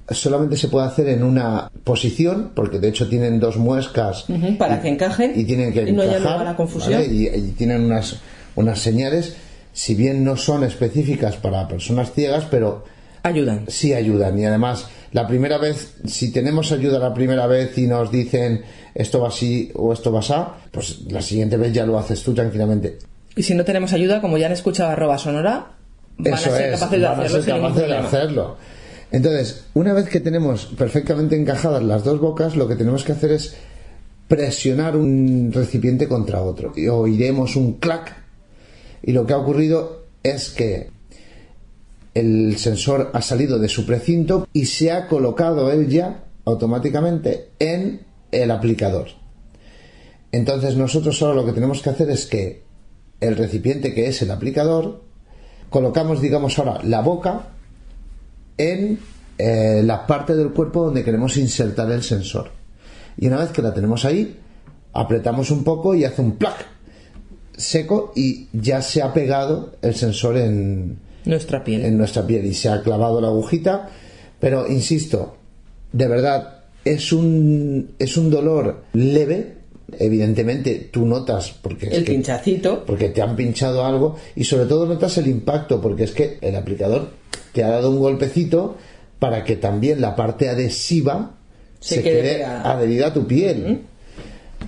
Solamente 0.10 0.56
se 0.56 0.67
puede 0.67 0.86
hacer 0.88 1.10
en 1.10 1.24
una 1.24 1.71
posición, 1.84 2.52
porque 2.56 2.78
de 2.80 2.89
hecho 2.89 3.10
tienen 3.10 3.39
dos 3.39 3.58
muescas 3.58 4.26
para 4.60 4.78
y- 4.78 4.82
que 4.82 4.89
encajen 4.89 5.32
y 5.36 5.43
tienen 5.45 5.74
que 5.74 5.82
y 5.89 5.91
no 5.91 6.04
encajar, 6.04 6.56
confusión. 6.56 6.93
¿vale? 7.02 7.08
y, 7.12 7.28
y 7.28 7.52
tienen 7.58 7.84
unas, 7.86 8.17
unas 8.56 8.80
señales, 8.80 9.36
si 9.76 9.94
bien 9.94 10.24
no 10.24 10.38
son 10.38 10.64
específicas 10.64 11.36
para 11.36 11.68
personas 11.68 12.14
ciegas, 12.14 12.46
pero 12.50 12.86
Ayudan. 13.24 13.66
sí 13.68 13.94
ayudan. 13.94 14.40
Y 14.40 14.46
además, 14.46 14.88
la 15.12 15.28
primera 15.28 15.58
vez, 15.58 15.96
si 16.06 16.32
tenemos 16.32 16.72
ayuda 16.72 16.98
la 16.98 17.14
primera 17.14 17.46
vez 17.46 17.78
y 17.78 17.86
nos 17.86 18.10
dicen 18.10 18.64
esto 18.94 19.20
va 19.20 19.28
así 19.28 19.70
o 19.76 19.92
esto 19.92 20.14
va 20.14 20.22
así, 20.22 20.34
pues 20.72 21.02
la 21.12 21.22
siguiente 21.22 21.58
vez 21.58 21.74
ya 21.74 21.86
lo 21.86 22.00
haces 22.00 22.24
tú 22.24 22.34
tranquilamente. 22.34 23.00
Y 23.36 23.44
si 23.44 23.54
no 23.54 23.66
tenemos 23.66 23.92
ayuda, 23.92 24.22
como 24.22 24.38
ya 24.38 24.46
han 24.46 24.54
escuchado 24.54 24.92
arroba 24.92 25.18
sonora, 25.18 25.74
van 26.20 26.34
Eso 26.34 26.50
a 26.50 26.58
ser 26.58 26.74
es, 26.74 26.80
capaces 26.80 27.02
de 27.02 27.08
van 27.08 27.20
a 27.20 27.24
hacerlo 27.24 27.44
ser 27.44 27.54
capaces 27.54 27.88
de 27.90 27.96
hacerlo. 27.98 28.58
Entonces, 29.12 29.66
una 29.74 29.94
vez 29.94 30.08
que 30.08 30.22
tenemos 30.22 30.68
perfectamente 30.78 31.36
encajadas 31.36 31.84
las 31.84 32.06
dos 32.06 32.22
bocas, 32.22 32.56
lo 32.56 32.70
que 32.70 32.78
tenemos 32.78 33.04
que 33.04 33.12
hacer 33.12 33.34
es 33.34 33.58
presionar 34.30 34.96
un 34.96 35.52
recipiente 35.54 36.08
contra 36.08 36.42
otro. 36.42 36.72
Y 36.78 36.88
oiremos 36.88 37.58
un 37.58 37.74
clac. 37.74 38.25
Y 39.06 39.12
lo 39.12 39.26
que 39.28 39.34
ha 39.34 39.38
ocurrido 39.38 40.06
es 40.24 40.50
que 40.50 40.89
el 42.15 42.58
sensor 42.58 43.12
ha 43.13 43.22
salido 43.22 43.60
de 43.60 43.70
su 43.70 43.86
precinto 43.86 44.48
y 44.52 44.65
se 44.65 44.91
ha 44.91 45.08
colocado 45.08 45.72
él 45.72 45.88
ya 45.88 46.24
automáticamente 46.44 47.52
en 47.60 48.02
el 48.32 48.50
aplicador. 48.50 49.10
Entonces 50.32 50.76
nosotros 50.76 51.20
solo 51.20 51.36
lo 51.36 51.46
que 51.46 51.54
tenemos 51.54 51.84
que 51.84 51.91
hacer 51.91 52.10
es 52.10 52.26
que 52.26 52.63
el 53.22 53.38
recipiente 53.38 53.94
que 53.94 54.08
es 54.08 54.20
el 54.24 54.32
aplicador, 54.32 55.04
colocamos 55.70 56.20
digamos 56.20 56.58
ahora 56.58 56.80
la 56.84 57.02
boca 57.02 57.50
en 58.58 59.00
eh, 59.38 59.84
la 59.84 60.08
parte 60.08 60.36
del 60.36 60.50
cuerpo 60.50 60.86
donde 60.86 61.04
queremos 61.04 61.38
insertar 61.38 61.91
el 61.91 62.02
sensor. 62.02 62.50
Y 63.18 63.28
una 63.28 63.38
vez 63.38 63.52
que 63.52 63.62
la 63.62 63.74
tenemos 63.74 64.04
ahí, 64.04 64.39
apretamos 64.94 65.52
un 65.52 65.63
poco 65.63 65.94
y 65.94 66.06
hace 66.06 66.24
un 66.24 66.38
plac 66.38 66.75
seco 67.58 68.12
y 68.15 68.48
ya 68.54 68.82
se 68.82 69.02
ha 69.02 69.13
pegado 69.13 69.76
el 69.82 69.96
sensor 69.96 70.38
en, 70.38 70.98
Nuestra 71.26 71.63
piel. 71.63 71.84
en 71.86 71.98
nuestra 71.98 72.26
piel 72.28 72.46
y 72.46 72.54
se 72.54 72.70
ha 72.70 72.82
clavado 72.82 73.20
la 73.22 73.28
agujita. 73.28 73.89
Pero 74.39 74.68
insisto, 74.70 75.38
de 75.91 76.08
verdad, 76.08 76.60
es 76.84 77.12
un, 77.13 77.91
es 78.00 78.18
un 78.18 78.30
dolor 78.30 78.84
leve. 78.94 79.54
Evidentemente, 80.00 80.89
tú 80.91 81.06
notas 81.06 81.52
porque 81.62 81.88
es 81.88 81.94
el 81.94 82.06
que- 82.06 82.12
pinchacito. 82.13 82.84
porque 82.86 83.10
te 83.10 83.22
han 83.22 83.36
pinchado 83.36 83.86
algo 83.86 84.15
y 84.36 84.44
sobre 84.44 84.65
todo 84.65 84.86
notas 84.88 85.18
el 85.20 85.28
impacto 85.28 85.80
porque 85.80 86.04
es 86.06 86.12
que 86.12 86.38
el 86.41 86.56
aplicador 86.56 87.10
te 87.54 87.63
ha 87.63 87.70
dado 87.70 87.91
un 87.91 88.00
golpecito 88.00 88.76
para 89.20 89.44
que 89.44 89.56
también 89.56 90.02
la 90.02 90.15
parte 90.15 90.50
adhesiva 90.50 91.38
Se 91.80 91.96
se, 91.96 92.04
quede 92.04 92.44
adherida 92.44 93.08
a 93.08 93.13
tu 93.13 93.26
piel. 93.28 93.82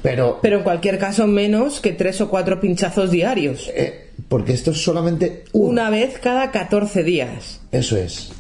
Pero, 0.02 0.40
Pero 0.42 0.58
en 0.58 0.64
cualquier 0.64 0.98
caso, 0.98 1.28
menos 1.28 1.80
que 1.80 1.94
tres 1.94 2.22
o 2.22 2.30
cuatro 2.30 2.60
pinchazos 2.60 3.12
diarios. 3.12 3.70
eh, 3.74 4.04
porque 4.30 4.52
esto 4.54 4.72
es 4.72 4.82
solamente 4.84 5.44
uno. 5.54 5.70
Una 5.70 5.90
vez 5.90 6.18
cada 6.20 6.52
14 6.52 7.04
días. 7.04 7.62
Eso 7.72 7.96
es. 7.98 8.32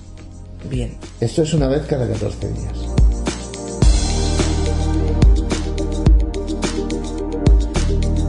Bien. 0.69 0.95
Esto 1.21 1.43
es 1.43 1.53
una 1.53 1.67
vez 1.67 1.83
cada 1.87 2.07
14 2.07 2.47
días. 2.47 2.73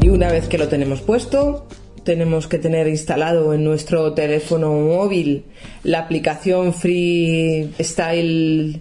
Y 0.00 0.08
una 0.08 0.30
vez 0.30 0.46
que 0.48 0.58
lo 0.58 0.68
tenemos 0.68 1.00
puesto, 1.00 1.66
tenemos 2.04 2.46
que 2.46 2.58
tener 2.58 2.86
instalado 2.88 3.52
en 3.52 3.64
nuestro 3.64 4.14
teléfono 4.14 4.72
móvil 4.72 5.44
la 5.82 5.98
aplicación 6.00 6.72
Freestyle 6.72 7.70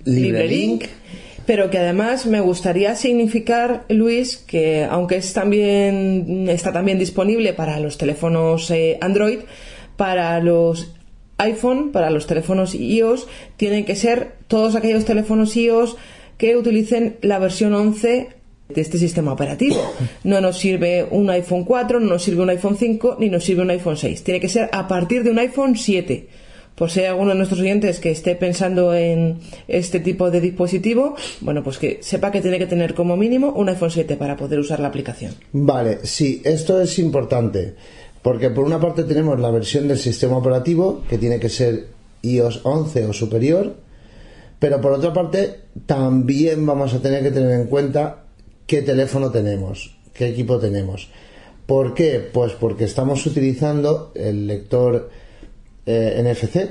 LibreLink. 0.06 0.86
Pero 1.48 1.70
que 1.70 1.78
además 1.78 2.26
me 2.26 2.42
gustaría 2.42 2.94
significar, 2.96 3.86
Luis, 3.88 4.36
que 4.36 4.84
aunque 4.84 5.16
es 5.16 5.32
también, 5.32 6.48
está 6.50 6.74
también 6.74 7.00
disponible 7.00 7.54
para 7.54 7.80
los 7.80 7.98
teléfonos 7.98 8.70
eh, 8.70 8.98
Android, 9.00 9.40
para 9.96 10.40
los 10.42 10.92
iPhone, 11.38 11.94
para 11.94 12.10
los 12.10 12.28
teléfonos 12.28 12.76
iOS, 12.76 13.28
tienen 13.56 13.86
que 13.86 13.96
ser 13.96 14.34
todos 14.50 14.76
aquellos 14.76 15.06
teléfonos 15.06 15.56
iOS 15.56 15.96
que 16.38 16.58
utilicen 16.58 17.16
la 17.22 17.40
versión 17.40 17.74
11 17.74 18.28
de 18.68 18.82
este 18.82 18.98
sistema 18.98 19.32
operativo. 19.32 19.78
No 20.26 20.42
nos 20.42 20.58
sirve 20.58 21.08
un 21.10 21.30
iPhone 21.30 21.64
4, 21.64 22.02
no 22.02 22.08
nos 22.08 22.24
sirve 22.24 22.42
un 22.42 22.50
iPhone 22.50 22.76
5, 22.76 23.16
ni 23.22 23.30
nos 23.30 23.46
sirve 23.46 23.62
un 23.62 23.72
iPhone 23.72 23.96
6. 23.96 24.22
Tiene 24.22 24.42
que 24.42 24.50
ser 24.50 24.70
a 24.74 24.86
partir 24.90 25.24
de 25.24 25.30
un 25.30 25.40
iPhone 25.40 25.78
7. 25.78 26.28
Por 26.78 26.92
si 26.92 27.00
hay 27.00 27.08
alguno 27.08 27.32
de 27.32 27.38
nuestros 27.38 27.60
oyentes 27.60 28.00
que 28.00 28.12
esté 28.12 28.36
pensando 28.36 28.94
en 28.94 29.40
este 29.68 30.00
tipo 30.00 30.30
de 30.30 30.40
dispositivo, 30.40 31.16
bueno, 31.42 31.64
pues 31.64 31.80
que 31.80 31.98
sepa 32.04 32.30
que 32.30 32.40
tiene 32.40 32.60
que 32.60 32.68
tener 32.68 32.94
como 32.94 33.18
mínimo 33.18 33.52
un 33.54 33.68
iPhone 33.68 33.90
7 33.90 34.16
para 34.16 34.38
poder 34.38 34.60
usar 34.60 34.80
la 34.80 34.90
aplicación. 34.90 35.34
Vale, 35.54 35.98
sí, 36.04 36.40
esto 36.46 36.80
es 36.80 37.00
importante. 37.00 37.74
Porque 38.22 38.52
por 38.52 38.64
una 38.64 38.80
parte 38.80 39.06
tenemos 39.06 39.40
la 39.40 39.50
versión 39.50 39.88
del 39.88 39.98
sistema 39.98 40.38
operativo, 40.38 41.02
que 41.10 41.18
tiene 41.18 41.40
que 41.40 41.50
ser 41.50 41.88
iOS 42.22 42.62
11 42.64 43.08
o 43.08 43.14
superior. 43.14 43.76
Pero 44.60 44.80
por 44.80 44.92
otra 44.92 45.12
parte, 45.14 45.62
también 45.88 46.64
vamos 46.64 46.94
a 46.94 47.02
tener 47.02 47.24
que 47.24 47.32
tener 47.32 47.60
en 47.60 47.66
cuenta 47.66 48.26
qué 48.68 48.84
teléfono 48.84 49.32
tenemos, 49.32 49.98
qué 50.14 50.28
equipo 50.28 50.60
tenemos. 50.60 51.10
¿Por 51.66 51.96
qué? 51.96 52.20
Pues 52.32 52.54
porque 52.54 52.84
estamos 52.84 53.26
utilizando 53.26 54.12
el 54.14 54.46
lector 54.46 55.10
eh, 55.88 56.22
NFC 56.24 56.70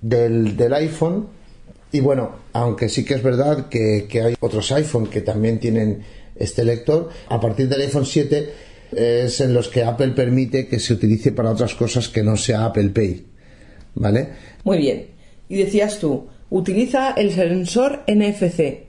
del, 0.00 0.56
del 0.56 0.72
iPhone. 0.74 1.26
Y 1.90 2.00
bueno, 2.00 2.36
aunque 2.52 2.88
sí 2.88 3.04
que 3.04 3.14
es 3.14 3.22
verdad 3.22 3.68
que, 3.68 4.06
que 4.08 4.22
hay 4.22 4.34
otros 4.38 4.70
iPhone 4.72 5.08
que 5.08 5.20
también 5.20 5.58
tienen 5.58 6.04
este 6.36 6.64
lector, 6.64 7.10
a 7.28 7.40
partir 7.40 7.68
del 7.68 7.80
iPhone 7.82 8.06
7 8.06 8.52
es 8.92 9.40
en 9.40 9.54
los 9.54 9.68
que 9.68 9.82
Apple 9.84 10.08
permite 10.08 10.68
que 10.68 10.78
se 10.78 10.92
utilice 10.92 11.32
para 11.32 11.50
otras 11.50 11.74
cosas 11.74 12.08
que 12.08 12.22
no 12.22 12.36
sea 12.36 12.66
Apple 12.66 12.90
Pay. 12.90 13.26
¿Vale? 13.94 14.28
Muy 14.64 14.78
bien. 14.78 15.06
Y 15.48 15.56
decías 15.56 15.98
tú, 15.98 16.28
utiliza 16.50 17.12
el 17.12 17.32
sensor 17.32 18.02
NFC. 18.06 18.84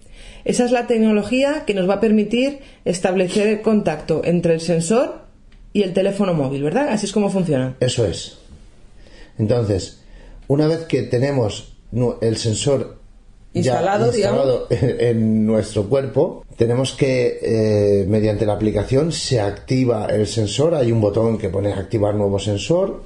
Esa 0.46 0.66
es 0.66 0.72
la 0.72 0.88
tecnología 0.88 1.64
que 1.66 1.74
nos 1.74 1.90
va 1.90 1.96
a 1.96 2.00
permitir 2.02 2.60
establecer 2.84 3.48
el 3.48 3.62
contacto 3.62 4.22
entre 4.26 4.54
el 4.54 4.62
sensor 4.62 5.24
y 5.72 5.84
el 5.84 5.94
teléfono 5.94 6.34
móvil, 6.34 6.64
¿verdad? 6.64 6.90
Así 6.90 7.06
es 7.06 7.12
como 7.12 7.30
funciona. 7.30 7.76
Eso 7.80 8.06
es. 8.06 8.38
Entonces, 9.38 10.02
una 10.48 10.68
vez 10.68 10.86
que 10.86 11.04
tenemos 11.04 11.78
el 12.22 12.38
sensor 12.38 13.04
ya 13.54 13.74
Instalado, 13.74 14.08
instalado 14.08 14.68
en 14.70 15.46
nuestro 15.46 15.88
cuerpo, 15.88 16.44
tenemos 16.58 16.94
que, 16.94 17.40
eh, 17.42 18.06
mediante 18.08 18.48
la 18.48 18.54
aplicación, 18.54 19.12
se 19.12 19.40
activa 19.40 20.08
el 20.08 20.26
sensor. 20.26 20.74
Hay 20.74 20.92
un 20.92 21.00
botón 21.00 21.38
que 21.38 21.50
pone 21.50 21.72
activar 21.72 22.16
nuevo 22.16 22.40
sensor. 22.40 23.04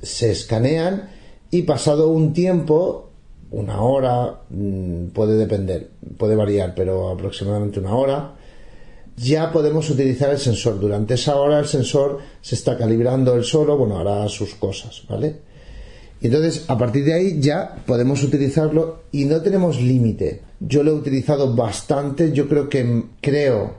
Se 0.00 0.30
escanean 0.30 1.10
y 1.50 1.62
pasado 1.62 2.08
un 2.08 2.32
tiempo, 2.32 3.10
una 3.50 3.80
hora, 3.80 4.42
mm, 4.48 5.08
puede 5.08 5.36
depender, 5.36 5.90
puede 6.18 6.36
variar, 6.36 6.74
pero 6.76 7.08
aproximadamente 7.08 7.80
una 7.80 7.96
hora, 7.96 8.33
ya 9.16 9.52
podemos 9.52 9.88
utilizar 9.90 10.30
el 10.30 10.38
sensor. 10.38 10.80
Durante 10.80 11.14
esa 11.14 11.36
hora 11.36 11.58
el 11.58 11.66
sensor 11.66 12.18
se 12.40 12.54
está 12.54 12.76
calibrando 12.76 13.34
el 13.34 13.44
solo, 13.44 13.76
bueno, 13.76 13.98
hará 13.98 14.28
sus 14.28 14.54
cosas, 14.54 15.02
¿vale? 15.08 15.36
Entonces, 16.20 16.64
a 16.68 16.78
partir 16.78 17.04
de 17.04 17.14
ahí 17.14 17.40
ya 17.40 17.76
podemos 17.86 18.22
utilizarlo 18.22 19.02
y 19.12 19.26
no 19.26 19.42
tenemos 19.42 19.80
límite. 19.80 20.40
Yo 20.58 20.82
lo 20.82 20.92
he 20.92 20.94
utilizado 20.94 21.54
bastante, 21.54 22.32
yo 22.32 22.48
creo 22.48 22.68
que 22.68 23.04
creo 23.20 23.74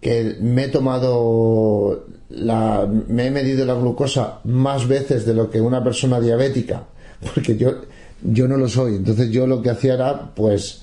que 0.00 0.36
me 0.40 0.64
he 0.64 0.68
tomado 0.68 2.06
la 2.28 2.86
me 2.86 3.26
he 3.26 3.30
medido 3.30 3.64
la 3.64 3.74
glucosa 3.74 4.40
más 4.44 4.86
veces 4.86 5.24
de 5.24 5.32
lo 5.32 5.48
que 5.48 5.60
una 5.60 5.82
persona 5.82 6.20
diabética, 6.20 6.86
porque 7.34 7.56
yo 7.56 7.72
yo 8.22 8.48
no 8.48 8.56
lo 8.56 8.68
soy, 8.68 8.96
entonces 8.96 9.30
yo 9.30 9.46
lo 9.46 9.62
que 9.62 9.70
hacía 9.70 9.94
era 9.94 10.34
pues 10.34 10.82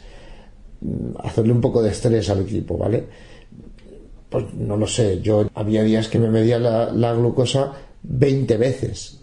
hacerle 1.23 1.54
un 1.54 1.62
poco 1.62 1.82
de 1.82 1.91
estrés 1.91 2.30
al 2.30 2.41
equipo, 2.41 2.78
¿vale? 2.78 3.06
Pues 4.33 4.51
no 4.55 4.77
lo 4.77 4.87
sé, 4.87 5.21
yo 5.21 5.47
había 5.53 5.83
días 5.83 6.07
que 6.07 6.17
me 6.17 6.27
medía 6.27 6.57
la, 6.57 6.91
la 6.91 7.13
glucosa 7.13 7.73
20 8.01 8.57
veces 8.57 9.19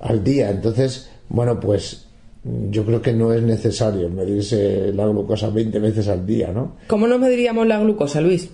al 0.00 0.24
día. 0.24 0.50
Entonces, 0.50 1.08
bueno, 1.28 1.60
pues 1.60 2.08
yo 2.42 2.84
creo 2.84 3.00
que 3.00 3.12
no 3.12 3.32
es 3.32 3.40
necesario 3.40 4.10
medirse 4.10 4.92
la 4.92 5.06
glucosa 5.06 5.50
20 5.50 5.78
veces 5.78 6.08
al 6.08 6.26
día, 6.26 6.50
¿no? 6.50 6.72
¿Cómo 6.88 7.06
nos 7.06 7.20
mediríamos 7.20 7.68
la 7.68 7.78
glucosa, 7.78 8.20
Luis? 8.20 8.50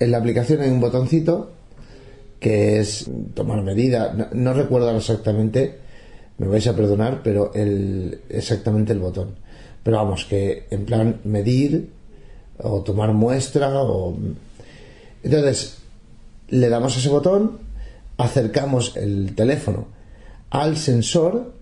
En 0.00 0.10
la 0.10 0.18
aplicación 0.18 0.60
hay 0.60 0.70
un 0.70 0.80
botoncito 0.80 1.52
que 2.40 2.80
es 2.80 3.08
tomar 3.34 3.62
medida. 3.62 4.12
No, 4.12 4.26
no 4.32 4.54
recuerdo 4.54 4.90
exactamente, 4.96 5.76
me 6.38 6.48
vais 6.48 6.66
a 6.66 6.74
perdonar, 6.74 7.20
pero 7.22 7.52
el, 7.54 8.22
exactamente 8.28 8.92
el 8.92 8.98
botón. 8.98 9.36
Pero 9.84 9.98
vamos, 9.98 10.24
que 10.24 10.64
en 10.68 10.84
plan 10.84 11.20
medir 11.22 11.90
o 12.58 12.80
tomar 12.80 13.12
muestra 13.12 13.70
o... 13.84 14.18
Entonces, 15.22 15.78
le 16.48 16.68
damos 16.68 16.96
ese 16.96 17.08
botón, 17.08 17.58
acercamos 18.16 18.96
el 18.96 19.34
teléfono 19.34 19.88
al 20.50 20.76
sensor 20.76 21.54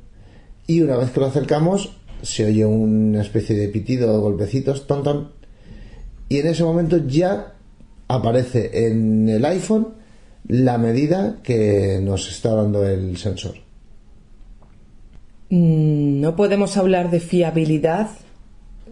y 0.66 0.80
una 0.80 0.96
vez 0.96 1.10
que 1.10 1.20
lo 1.20 1.26
acercamos 1.26 1.92
se 2.22 2.46
oye 2.46 2.66
una 2.66 3.22
especie 3.22 3.56
de 3.56 3.68
pitido 3.68 4.20
golpecitos, 4.20 4.86
ton, 4.86 5.02
ton, 5.02 5.28
y 6.28 6.38
en 6.38 6.48
ese 6.48 6.64
momento 6.64 6.98
ya 7.06 7.54
aparece 8.08 8.86
en 8.86 9.28
el 9.28 9.44
iPhone 9.44 9.88
la 10.48 10.78
medida 10.78 11.38
que 11.42 12.00
nos 12.02 12.28
está 12.28 12.54
dando 12.54 12.86
el 12.86 13.16
sensor. 13.18 13.56
Mm, 15.50 16.20
no 16.20 16.36
podemos 16.36 16.76
hablar 16.76 17.10
de 17.10 17.20
fiabilidad 17.20 18.10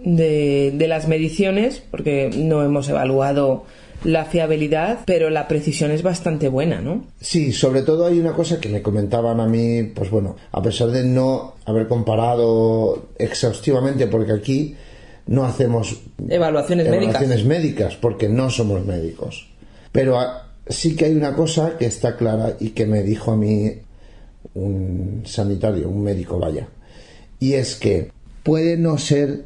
de, 0.04 0.72
de 0.74 0.88
las 0.88 1.08
mediciones 1.08 1.82
porque 1.90 2.30
no 2.34 2.62
hemos 2.62 2.88
evaluado 2.88 3.64
la 4.04 4.24
fiabilidad, 4.24 5.00
pero 5.04 5.30
la 5.30 5.48
precisión 5.48 5.90
es 5.90 6.02
bastante 6.02 6.48
buena, 6.48 6.80
¿no? 6.80 7.04
Sí, 7.20 7.52
sobre 7.52 7.82
todo 7.82 8.06
hay 8.06 8.18
una 8.20 8.32
cosa 8.32 8.60
que 8.60 8.68
me 8.68 8.82
comentaban 8.82 9.40
a 9.40 9.46
mí, 9.46 9.82
pues 9.94 10.10
bueno, 10.10 10.36
a 10.52 10.62
pesar 10.62 10.88
de 10.90 11.04
no 11.04 11.54
haber 11.64 11.88
comparado 11.88 13.08
exhaustivamente, 13.18 14.06
porque 14.06 14.32
aquí 14.32 14.76
no 15.26 15.44
hacemos 15.44 16.00
evaluaciones, 16.28 16.86
evaluaciones 16.86 17.44
médicas. 17.44 17.44
médicas, 17.44 17.96
porque 17.96 18.28
no 18.28 18.50
somos 18.50 18.84
médicos. 18.84 19.48
Pero 19.92 20.18
ah, 20.20 20.48
sí 20.68 20.94
que 20.94 21.06
hay 21.06 21.14
una 21.14 21.34
cosa 21.34 21.76
que 21.78 21.86
está 21.86 22.16
clara 22.16 22.56
y 22.60 22.70
que 22.70 22.86
me 22.86 23.02
dijo 23.02 23.32
a 23.32 23.36
mí 23.36 23.72
un 24.54 25.22
sanitario, 25.26 25.88
un 25.88 26.02
médico, 26.02 26.38
vaya, 26.38 26.68
y 27.40 27.54
es 27.54 27.76
que 27.76 28.10
puede 28.42 28.76
no 28.76 28.96
ser 28.98 29.44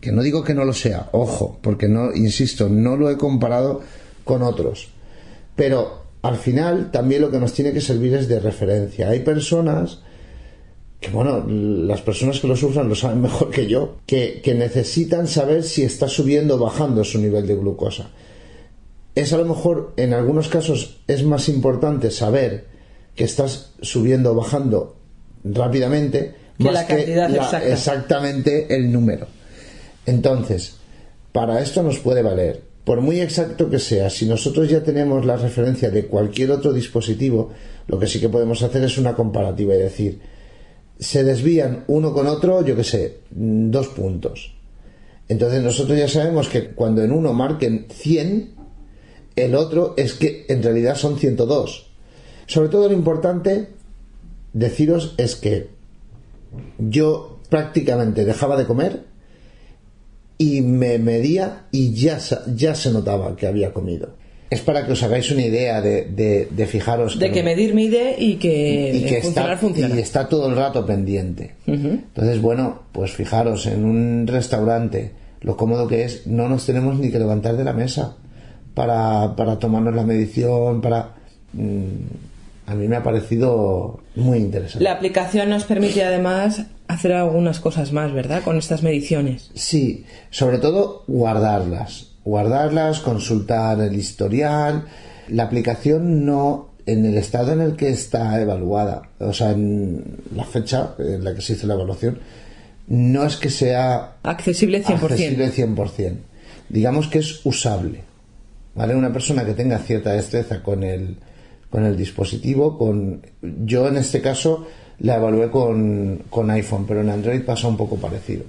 que 0.00 0.12
no 0.12 0.22
digo 0.22 0.42
que 0.42 0.54
no 0.54 0.64
lo 0.64 0.72
sea, 0.72 1.08
ojo, 1.12 1.58
porque 1.62 1.88
no, 1.88 2.12
insisto, 2.14 2.68
no 2.68 2.96
lo 2.96 3.10
he 3.10 3.16
comparado 3.16 3.80
con 4.24 4.42
otros. 4.42 4.88
Pero 5.56 6.04
al 6.22 6.36
final 6.36 6.90
también 6.90 7.22
lo 7.22 7.30
que 7.30 7.38
nos 7.38 7.52
tiene 7.52 7.72
que 7.72 7.80
servir 7.80 8.14
es 8.14 8.28
de 8.28 8.40
referencia. 8.40 9.08
Hay 9.10 9.20
personas 9.20 10.00
que, 11.00 11.10
bueno, 11.10 11.44
las 11.46 12.00
personas 12.02 12.40
que 12.40 12.48
lo 12.48 12.56
sufran 12.56 12.88
lo 12.88 12.94
saben 12.94 13.20
mejor 13.22 13.50
que 13.50 13.66
yo, 13.66 13.96
que, 14.06 14.40
que 14.42 14.54
necesitan 14.54 15.26
saber 15.28 15.62
si 15.62 15.82
está 15.82 16.08
subiendo 16.08 16.54
o 16.56 16.58
bajando 16.58 17.04
su 17.04 17.18
nivel 17.18 17.46
de 17.46 17.56
glucosa. 17.56 18.10
Es 19.14 19.32
a 19.32 19.38
lo 19.38 19.44
mejor, 19.44 19.92
en 19.96 20.14
algunos 20.14 20.48
casos, 20.48 21.00
es 21.08 21.24
más 21.24 21.48
importante 21.48 22.10
saber 22.10 22.66
que 23.16 23.24
estás 23.24 23.72
subiendo 23.82 24.32
o 24.32 24.34
bajando 24.36 24.96
rápidamente 25.44 26.34
Que 26.56 26.64
más 26.64 26.74
la 26.74 26.86
cantidad 26.86 27.28
la- 27.28 27.36
exacta. 27.36 27.68
exactamente 27.68 28.74
el 28.74 28.90
número. 28.92 29.26
Entonces, 30.06 30.76
para 31.32 31.60
esto 31.60 31.82
nos 31.82 31.98
puede 31.98 32.22
valer. 32.22 32.62
Por 32.84 33.00
muy 33.00 33.20
exacto 33.20 33.68
que 33.70 33.78
sea, 33.78 34.10
si 34.10 34.26
nosotros 34.26 34.68
ya 34.68 34.82
tenemos 34.82 35.24
la 35.24 35.36
referencia 35.36 35.90
de 35.90 36.06
cualquier 36.06 36.50
otro 36.50 36.72
dispositivo, 36.72 37.50
lo 37.86 37.98
que 37.98 38.06
sí 38.06 38.20
que 38.20 38.28
podemos 38.28 38.62
hacer 38.62 38.82
es 38.82 38.98
una 38.98 39.14
comparativa 39.14 39.74
y 39.74 39.78
decir, 39.78 40.20
se 40.98 41.24
desvían 41.24 41.84
uno 41.86 42.12
con 42.12 42.26
otro, 42.26 42.64
yo 42.64 42.74
que 42.76 42.84
sé, 42.84 43.18
dos 43.30 43.88
puntos. 43.88 44.54
Entonces 45.28 45.62
nosotros 45.62 45.96
ya 45.96 46.08
sabemos 46.08 46.48
que 46.48 46.70
cuando 46.70 47.02
en 47.04 47.12
uno 47.12 47.32
marquen 47.32 47.86
100, 47.90 48.50
el 49.36 49.54
otro 49.54 49.94
es 49.96 50.14
que 50.14 50.46
en 50.48 50.62
realidad 50.62 50.96
son 50.96 51.18
102. 51.18 51.86
Sobre 52.46 52.68
todo 52.68 52.88
lo 52.88 52.94
importante 52.94 53.68
deciros 54.52 55.14
es 55.18 55.36
que 55.36 55.68
yo 56.78 57.38
prácticamente 57.48 58.24
dejaba 58.24 58.56
de 58.56 58.66
comer 58.66 59.04
y 60.40 60.62
me 60.62 60.96
medía 60.98 61.66
y 61.70 61.92
ya, 61.92 62.18
ya 62.56 62.74
se 62.74 62.90
notaba 62.90 63.36
que 63.36 63.46
había 63.46 63.74
comido. 63.74 64.08
Es 64.48 64.62
para 64.62 64.86
que 64.86 64.92
os 64.92 65.02
hagáis 65.02 65.30
una 65.30 65.42
idea 65.42 65.82
de, 65.82 66.06
de- 66.06 66.48
de 66.50 66.66
fijaros 66.66 67.18
De 67.18 67.30
que 67.30 67.42
medir 67.42 67.74
mide 67.74 68.16
y 68.18 68.36
que, 68.36 68.90
y 68.96 69.02
que 69.04 69.20
funcionar 69.20 69.50
está, 69.52 69.60
funciona. 69.60 69.94
y 69.94 69.98
está 70.00 70.28
todo 70.30 70.48
el 70.48 70.56
rato 70.56 70.86
pendiente. 70.86 71.56
Entonces, 71.66 72.40
bueno, 72.40 72.84
pues 72.90 73.12
fijaros, 73.12 73.66
en 73.66 73.84
un 73.84 74.26
restaurante, 74.26 75.12
lo 75.42 75.56
cómodo 75.58 75.86
que 75.86 76.04
es, 76.04 76.26
no 76.26 76.48
nos 76.48 76.64
tenemos 76.64 76.98
ni 76.98 77.10
que 77.10 77.18
levantar 77.18 77.56
de 77.58 77.64
la 77.64 77.74
mesa 77.74 78.16
para, 78.74 79.36
para 79.36 79.58
tomarnos 79.58 79.94
la 79.94 80.04
medición, 80.04 80.80
para... 80.80 81.14
mm, 81.52 82.66
a 82.66 82.74
mí 82.76 82.86
me 82.88 82.96
ha 82.96 83.02
parecido 83.02 83.98
muy 84.16 84.38
interesante. 84.38 84.84
La 84.84 84.92
aplicación 84.92 85.50
nos 85.50 85.64
permite 85.64 86.04
además 86.04 86.62
hacer 86.92 87.12
algunas 87.12 87.60
cosas 87.60 87.92
más, 87.92 88.12
¿verdad? 88.12 88.42
Con 88.42 88.56
estas 88.58 88.82
mediciones. 88.82 89.50
Sí, 89.54 90.04
sobre 90.30 90.58
todo 90.58 91.04
guardarlas. 91.06 92.08
Guardarlas, 92.24 93.00
consultar 93.00 93.80
el 93.80 93.94
historial. 93.94 94.84
La 95.28 95.44
aplicación 95.44 96.24
no, 96.26 96.70
en 96.86 97.06
el 97.06 97.16
estado 97.16 97.52
en 97.52 97.60
el 97.60 97.76
que 97.76 97.90
está 97.90 98.40
evaluada, 98.40 99.02
o 99.18 99.32
sea, 99.32 99.50
en 99.52 100.16
la 100.34 100.44
fecha 100.44 100.94
en 100.98 101.24
la 101.24 101.34
que 101.34 101.40
se 101.40 101.54
hizo 101.54 101.66
la 101.66 101.74
evaluación, 101.74 102.18
no 102.88 103.24
es 103.24 103.36
que 103.36 103.50
sea 103.50 104.16
Accesible 104.22 104.82
100%. 104.84 104.94
accesible 105.04 105.52
100%. 105.52 106.16
Digamos 106.68 107.06
que 107.08 107.18
es 107.20 107.40
usable. 107.44 108.02
¿Vale? 108.74 108.94
Una 108.94 109.12
persona 109.12 109.44
que 109.44 109.54
tenga 109.54 109.78
cierta 109.78 110.12
destreza 110.12 110.62
con 110.62 110.84
el, 110.84 111.16
con 111.70 111.84
el 111.84 111.96
dispositivo, 111.96 112.78
con 112.78 113.26
yo 113.42 113.88
en 113.88 113.96
este 113.96 114.20
caso 114.20 114.66
la 115.00 115.16
evalué 115.16 115.50
con, 115.50 116.22
con 116.30 116.50
iPhone, 116.50 116.84
pero 116.86 117.00
en 117.00 117.10
Android 117.10 117.42
pasa 117.42 117.68
un 117.68 117.76
poco 117.76 117.96
parecido. 117.96 118.44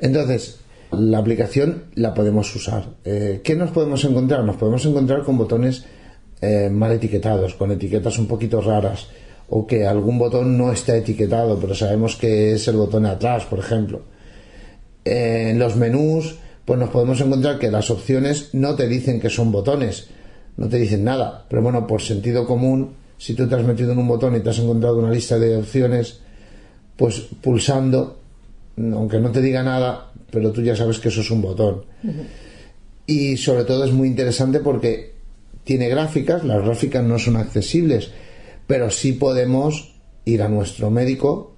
Entonces, 0.00 0.60
la 0.92 1.18
aplicación 1.18 1.84
la 1.94 2.14
podemos 2.14 2.54
usar. 2.54 2.84
Eh, 3.04 3.40
¿Qué 3.42 3.54
nos 3.56 3.70
podemos 3.70 4.04
encontrar? 4.04 4.44
Nos 4.44 4.56
podemos 4.56 4.84
encontrar 4.84 5.22
con 5.22 5.38
botones 5.38 5.84
eh, 6.40 6.68
mal 6.70 6.92
etiquetados, 6.92 7.54
con 7.54 7.70
etiquetas 7.70 8.18
un 8.18 8.26
poquito 8.26 8.60
raras, 8.60 9.08
o 9.48 9.66
que 9.66 9.86
algún 9.86 10.18
botón 10.18 10.56
no 10.56 10.72
está 10.72 10.96
etiquetado, 10.96 11.58
pero 11.58 11.74
sabemos 11.74 12.16
que 12.16 12.52
es 12.52 12.68
el 12.68 12.76
botón 12.76 13.04
de 13.04 13.10
atrás, 13.10 13.44
por 13.44 13.58
ejemplo. 13.58 14.02
En 15.04 15.58
los 15.58 15.76
menús, 15.76 16.36
pues 16.64 16.78
nos 16.78 16.90
podemos 16.90 17.20
encontrar 17.20 17.58
que 17.58 17.70
las 17.70 17.90
opciones 17.90 18.50
no 18.52 18.76
te 18.76 18.86
dicen 18.86 19.20
que 19.20 19.30
son 19.30 19.50
botones, 19.50 20.08
no 20.56 20.68
te 20.68 20.78
dicen 20.78 21.04
nada, 21.04 21.44
pero 21.48 21.62
bueno, 21.62 21.86
por 21.86 22.02
sentido 22.02 22.46
común, 22.46 22.94
si 23.22 23.34
tú 23.34 23.48
te 23.48 23.54
has 23.54 23.62
metido 23.62 23.92
en 23.92 23.98
un 24.00 24.08
botón 24.08 24.34
y 24.34 24.40
te 24.40 24.50
has 24.50 24.58
encontrado 24.58 24.98
una 24.98 25.12
lista 25.12 25.38
de 25.38 25.56
opciones, 25.56 26.18
pues 26.96 27.20
pulsando, 27.40 28.18
aunque 28.76 29.20
no 29.20 29.30
te 29.30 29.40
diga 29.40 29.62
nada, 29.62 30.10
pero 30.28 30.50
tú 30.50 30.60
ya 30.60 30.74
sabes 30.74 30.98
que 30.98 31.06
eso 31.06 31.20
es 31.20 31.30
un 31.30 31.40
botón. 31.40 31.84
Y 33.06 33.36
sobre 33.36 33.62
todo 33.62 33.84
es 33.84 33.92
muy 33.92 34.08
interesante 34.08 34.58
porque 34.58 35.12
tiene 35.62 35.88
gráficas, 35.88 36.42
las 36.42 36.64
gráficas 36.64 37.04
no 37.04 37.16
son 37.20 37.36
accesibles, 37.36 38.10
pero 38.66 38.90
sí 38.90 39.12
podemos 39.12 39.94
ir 40.24 40.42
a 40.42 40.48
nuestro 40.48 40.90
médico 40.90 41.54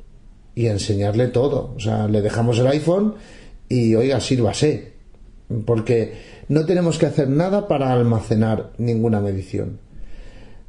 y 0.54 0.66
enseñarle 0.66 1.28
todo. 1.28 1.72
O 1.74 1.80
sea, 1.80 2.08
le 2.08 2.20
dejamos 2.20 2.58
el 2.58 2.66
iPhone 2.66 3.14
y 3.70 3.94
oiga, 3.94 4.20
sírvase. 4.20 4.92
Porque 5.64 6.12
no 6.48 6.66
tenemos 6.66 6.98
que 6.98 7.06
hacer 7.06 7.30
nada 7.30 7.68
para 7.68 7.90
almacenar 7.90 8.72
ninguna 8.76 9.22
medición. 9.22 9.78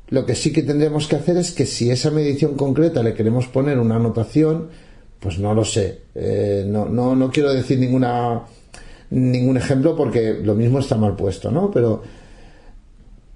Lo 0.09 0.25
que 0.25 0.35
sí 0.35 0.53
que 0.53 0.61
tendremos 0.61 1.07
que 1.07 1.15
hacer 1.15 1.37
es 1.37 1.51
que 1.51 1.65
si 1.65 1.89
esa 1.89 2.11
medición 2.11 2.55
concreta 2.55 3.01
le 3.01 3.13
queremos 3.13 3.47
poner 3.47 3.79
una 3.79 3.95
anotación, 3.95 4.69
pues 5.19 5.39
no 5.39 5.53
lo 5.53 5.65
sé. 5.65 6.01
Eh, 6.13 6.63
no, 6.67 6.85
no, 6.85 7.15
no 7.15 7.31
quiero 7.31 7.51
decir 7.53 7.79
ninguna 7.79 8.43
ningún 9.09 9.55
ejemplo 9.57 9.95
porque 9.95 10.33
lo 10.43 10.55
mismo 10.55 10.79
está 10.79 10.95
mal 10.95 11.15
puesto, 11.15 11.51
¿no? 11.51 11.71
Pero 11.71 12.03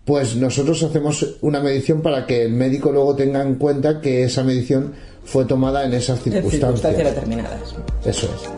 pues 0.06 0.36
nosotros 0.36 0.82
hacemos 0.84 1.38
una 1.42 1.60
medición 1.62 2.02
para 2.02 2.26
que 2.26 2.44
el 2.44 2.52
médico 2.54 2.92
luego 2.92 3.16
tenga 3.16 3.42
en 3.44 3.56
cuenta 3.56 4.02
que 4.02 4.24
esa 4.24 4.44
medición 4.44 4.94
fue 5.24 5.46
tomada 5.46 5.86
en 5.86 5.94
esas 5.94 6.18
En 6.26 6.34
circunstancias. 6.34 6.82
circunstancias 6.82 7.16
determinadas. 7.16 7.76
Eso 8.06 8.28
es. 8.36 8.50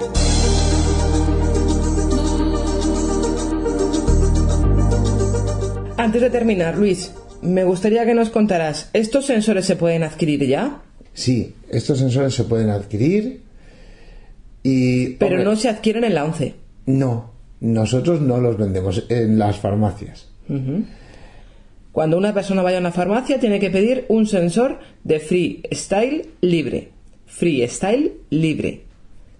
Antes 5.97 6.21
de 6.21 6.29
terminar, 6.29 6.77
Luis, 6.77 7.11
me 7.41 7.63
gustaría 7.63 8.05
que 8.05 8.13
nos 8.13 8.29
contaras, 8.29 8.89
¿estos 8.93 9.25
sensores 9.25 9.65
se 9.65 9.75
pueden 9.75 10.03
adquirir 10.03 10.45
ya? 10.45 10.81
Sí, 11.13 11.55
estos 11.69 11.99
sensores 11.99 12.33
se 12.33 12.43
pueden 12.43 12.69
adquirir 12.69 13.41
y... 14.63 15.09
Pero 15.15 15.35
hombre, 15.35 15.45
no 15.45 15.55
se 15.55 15.69
adquieren 15.69 16.03
en 16.03 16.13
la 16.13 16.25
11. 16.25 16.55
No, 16.85 17.31
nosotros 17.59 18.21
no 18.21 18.39
los 18.39 18.57
vendemos 18.57 19.03
en 19.09 19.37
las 19.37 19.57
farmacias. 19.57 20.27
Cuando 21.91 22.17
una 22.17 22.33
persona 22.33 22.61
vaya 22.61 22.77
a 22.77 22.81
una 22.81 22.91
farmacia 22.91 23.39
tiene 23.39 23.59
que 23.59 23.69
pedir 23.69 24.05
un 24.09 24.25
sensor 24.27 24.79
de 25.03 25.19
freestyle 25.19 26.27
libre. 26.41 26.89
Freestyle 27.25 28.13
libre. 28.29 28.83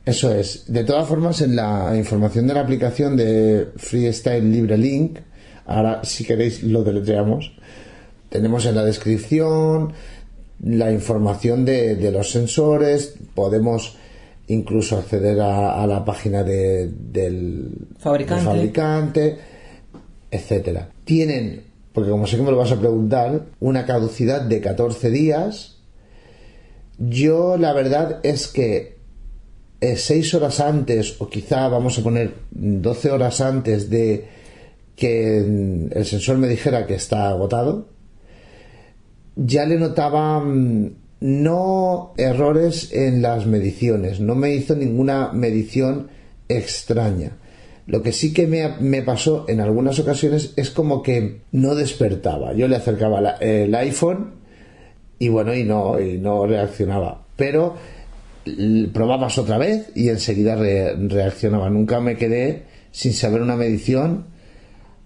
Eso 0.05 0.33
es. 0.33 0.65
De 0.71 0.83
todas 0.83 1.07
formas, 1.07 1.41
en 1.41 1.55
la 1.55 1.93
información 1.95 2.47
de 2.47 2.53
la 2.53 2.61
aplicación 2.61 3.15
de 3.15 3.67
Freestyle 3.75 4.51
Libre 4.51 4.77
Link, 4.77 5.19
ahora 5.65 6.03
si 6.03 6.23
queréis 6.23 6.63
lo 6.63 6.83
deletreamos, 6.83 7.51
tenemos 8.31 8.65
en 8.65 8.73
la 8.75 8.83
descripción 8.83 9.93
la 10.63 10.91
información 10.91 11.65
de, 11.65 11.95
de 11.95 12.11
los 12.11 12.31
sensores, 12.31 13.13
podemos 13.35 13.97
incluso 14.47 14.97
acceder 14.97 15.39
a, 15.41 15.81
a 15.83 15.85
la 15.87 16.03
página 16.05 16.43
de- 16.43 16.87
del 16.89 17.87
Fabricante. 17.99 18.43
del 18.43 18.53
fabricante, 18.53 19.37
etcétera. 20.31 20.89
Tienen, 21.03 21.63
porque 21.93 22.09
como 22.09 22.25
sé 22.27 22.37
que 22.37 22.43
me 22.43 22.51
lo 22.51 22.57
vas 22.57 22.71
a 22.71 22.79
preguntar, 22.79 23.45
una 23.59 23.85
caducidad 23.85 24.41
de 24.41 24.61
14 24.61 25.09
días. 25.09 25.77
Yo 26.97 27.57
la 27.57 27.73
verdad 27.73 28.19
es 28.23 28.47
que 28.47 28.97
eh, 29.81 29.95
seis 29.97 30.33
horas 30.35 30.59
antes, 30.59 31.19
o 31.19 31.27
quizá 31.29 31.67
vamos 31.69 31.97
a 31.97 32.03
poner 32.03 32.35
12 32.51 33.09
horas 33.11 33.41
antes 33.41 33.89
de 33.89 34.27
que 34.95 35.43
mm, 35.47 35.97
el 35.97 36.05
sensor 36.05 36.37
me 36.37 36.47
dijera 36.47 36.85
que 36.85 36.93
está 36.93 37.29
agotado, 37.29 37.87
ya 39.35 39.65
le 39.65 39.77
notaba 39.77 40.39
mm, 40.39 40.91
no 41.21 42.13
errores 42.17 42.91
en 42.93 43.21
las 43.21 43.45
mediciones, 43.45 44.19
no 44.19 44.35
me 44.35 44.53
hizo 44.55 44.75
ninguna 44.75 45.31
medición 45.33 46.07
extraña. 46.47 47.37
Lo 47.87 48.01
que 48.03 48.11
sí 48.11 48.31
que 48.33 48.47
me, 48.47 48.77
me 48.79 49.01
pasó 49.01 49.45
en 49.49 49.59
algunas 49.59 49.99
ocasiones 49.99 50.53
es 50.55 50.69
como 50.69 51.01
que 51.01 51.41
no 51.51 51.75
despertaba. 51.75 52.53
Yo 52.53 52.67
le 52.67 52.75
acercaba 52.75 53.19
el 53.39 53.73
iPhone 53.75 54.35
y 55.19 55.29
bueno, 55.29 55.53
y 55.53 55.63
no, 55.63 55.99
y 55.99 56.17
no 56.17 56.45
reaccionaba. 56.45 57.25
Pero 57.35 57.75
probabas 58.93 59.37
otra 59.37 59.57
vez 59.57 59.91
y 59.95 60.09
enseguida 60.09 60.55
re- 60.55 60.95
reaccionaba. 60.95 61.69
Nunca 61.69 61.99
me 61.99 62.15
quedé 62.17 62.63
sin 62.91 63.13
saber 63.13 63.41
una 63.41 63.55
medición. 63.55 64.25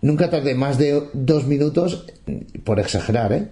Nunca 0.01 0.29
tardé 0.29 0.53
más 0.53 0.77
de 0.77 1.01
dos 1.13 1.47
minutos, 1.47 2.05
por 2.63 2.79
exagerar, 2.79 3.33
¿eh? 3.33 3.47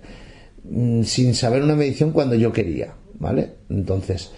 Mm, 0.64 1.04
sin 1.04 1.34
saber 1.34 1.64
una 1.64 1.76
medición 1.76 2.12
cuando 2.12 2.36
yo 2.36 2.54
quería, 2.54 2.94
¿vale? 3.20 3.52
Entonces, 3.70 4.32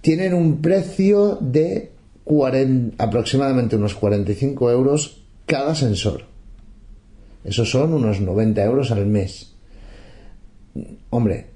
tienen 0.00 0.34
un 0.34 0.60
precio 0.60 1.38
de 1.40 1.92
40 2.24 3.02
aproximadamente 3.02 3.76
unos 3.76 3.94
45 3.94 4.70
euros 4.70 5.22
cada 5.46 5.74
sensor. 5.74 6.24
Esos 7.44 7.70
son 7.70 7.94
unos 7.94 8.20
90 8.20 8.64
euros 8.64 8.90
al 8.90 9.06
mes. 9.06 9.54
Hombre, 11.10 11.46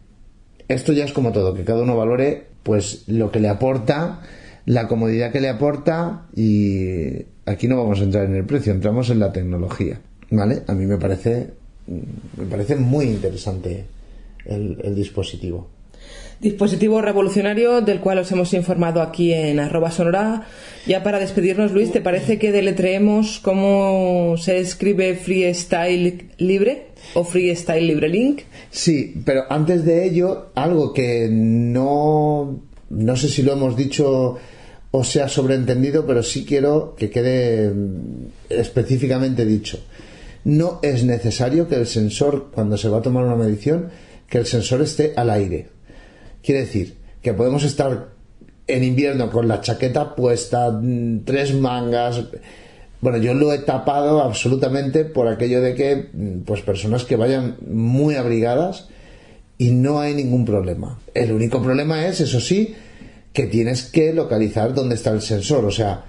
esto 0.68 0.92
ya 0.92 1.04
es 1.04 1.12
como 1.12 1.32
todo, 1.32 1.52
que 1.52 1.64
cada 1.64 1.82
uno 1.82 1.96
valore 1.96 2.46
pues 2.62 3.04
lo 3.08 3.32
que 3.32 3.40
le 3.40 3.48
aporta, 3.48 4.20
la 4.66 4.86
comodidad 4.86 5.32
que 5.32 5.40
le 5.40 5.48
aporta 5.48 6.28
y 6.36 7.26
aquí 7.46 7.66
no 7.66 7.76
vamos 7.76 8.00
a 8.00 8.04
entrar 8.04 8.26
en 8.26 8.36
el 8.36 8.44
precio, 8.44 8.72
entramos 8.72 9.10
en 9.10 9.18
la 9.18 9.32
tecnología, 9.32 10.00
¿vale? 10.30 10.62
A 10.68 10.74
mí 10.74 10.86
me 10.86 10.98
parece 10.98 11.59
me 12.36 12.46
parece 12.46 12.76
muy 12.76 13.06
interesante 13.06 13.84
el, 14.44 14.78
el 14.82 14.94
dispositivo. 14.94 15.68
Dispositivo 16.40 17.02
revolucionario 17.02 17.82
del 17.82 18.00
cual 18.00 18.18
os 18.18 18.32
hemos 18.32 18.54
informado 18.54 19.02
aquí 19.02 19.34
en 19.34 19.60
arroba 19.60 19.90
sonora. 19.90 20.46
Ya 20.86 21.02
para 21.02 21.18
despedirnos, 21.18 21.72
Luis, 21.72 21.92
¿te 21.92 22.00
parece 22.00 22.38
que 22.38 22.50
deletreemos 22.50 23.40
cómo 23.40 24.36
se 24.38 24.58
escribe 24.58 25.16
freestyle 25.16 26.30
libre 26.38 26.86
o 27.12 27.24
freestyle 27.24 27.86
libre 27.86 28.08
link? 28.08 28.40
Sí, 28.70 29.20
pero 29.26 29.42
antes 29.50 29.84
de 29.84 30.06
ello, 30.06 30.46
algo 30.54 30.94
que 30.94 31.28
no, 31.30 32.62
no 32.88 33.16
sé 33.16 33.28
si 33.28 33.42
lo 33.42 33.52
hemos 33.52 33.76
dicho 33.76 34.38
o 34.92 35.04
sea 35.04 35.28
sobreentendido, 35.28 36.06
pero 36.06 36.22
sí 36.22 36.46
quiero 36.46 36.94
que 36.96 37.10
quede 37.10 37.70
mm, 37.70 38.26
específicamente 38.48 39.44
dicho. 39.44 39.78
No 40.44 40.80
es 40.82 41.04
necesario 41.04 41.68
que 41.68 41.76
el 41.76 41.86
sensor, 41.86 42.50
cuando 42.52 42.76
se 42.76 42.88
va 42.88 42.98
a 42.98 43.02
tomar 43.02 43.24
una 43.24 43.36
medición, 43.36 43.90
que 44.28 44.38
el 44.38 44.46
sensor 44.46 44.80
esté 44.82 45.12
al 45.16 45.30
aire. 45.30 45.68
Quiere 46.42 46.60
decir 46.60 46.96
que 47.20 47.34
podemos 47.34 47.64
estar 47.64 48.08
en 48.66 48.84
invierno 48.84 49.30
con 49.30 49.48
la 49.48 49.60
chaqueta 49.60 50.14
puesta, 50.14 50.70
mm, 50.70 51.24
tres 51.24 51.54
mangas. 51.54 52.22
Bueno, 53.00 53.18
yo 53.18 53.34
lo 53.34 53.52
he 53.52 53.58
tapado 53.58 54.22
absolutamente 54.22 55.04
por 55.04 55.28
aquello 55.28 55.60
de 55.60 55.74
que, 55.74 56.08
mm, 56.12 56.40
pues, 56.42 56.62
personas 56.62 57.04
que 57.04 57.16
vayan 57.16 57.56
muy 57.68 58.14
abrigadas 58.14 58.88
y 59.58 59.70
no 59.70 60.00
hay 60.00 60.14
ningún 60.14 60.44
problema. 60.44 60.98
El 61.14 61.32
único 61.32 61.60
problema 61.60 62.06
es, 62.06 62.20
eso 62.20 62.40
sí, 62.40 62.74
que 63.32 63.46
tienes 63.46 63.84
que 63.84 64.12
localizar 64.14 64.74
dónde 64.74 64.94
está 64.94 65.10
el 65.10 65.20
sensor. 65.20 65.64
O 65.64 65.70
sea, 65.70 66.04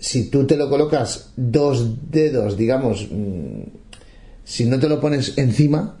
si 0.00 0.30
tú 0.30 0.46
te 0.46 0.56
lo 0.56 0.68
colocas 0.70 1.32
dos 1.36 2.10
dedos, 2.10 2.56
digamos, 2.56 3.08
mm, 3.10 3.62
si 4.44 4.64
no 4.64 4.78
te 4.78 4.88
lo 4.88 5.00
pones 5.00 5.36
encima, 5.38 5.96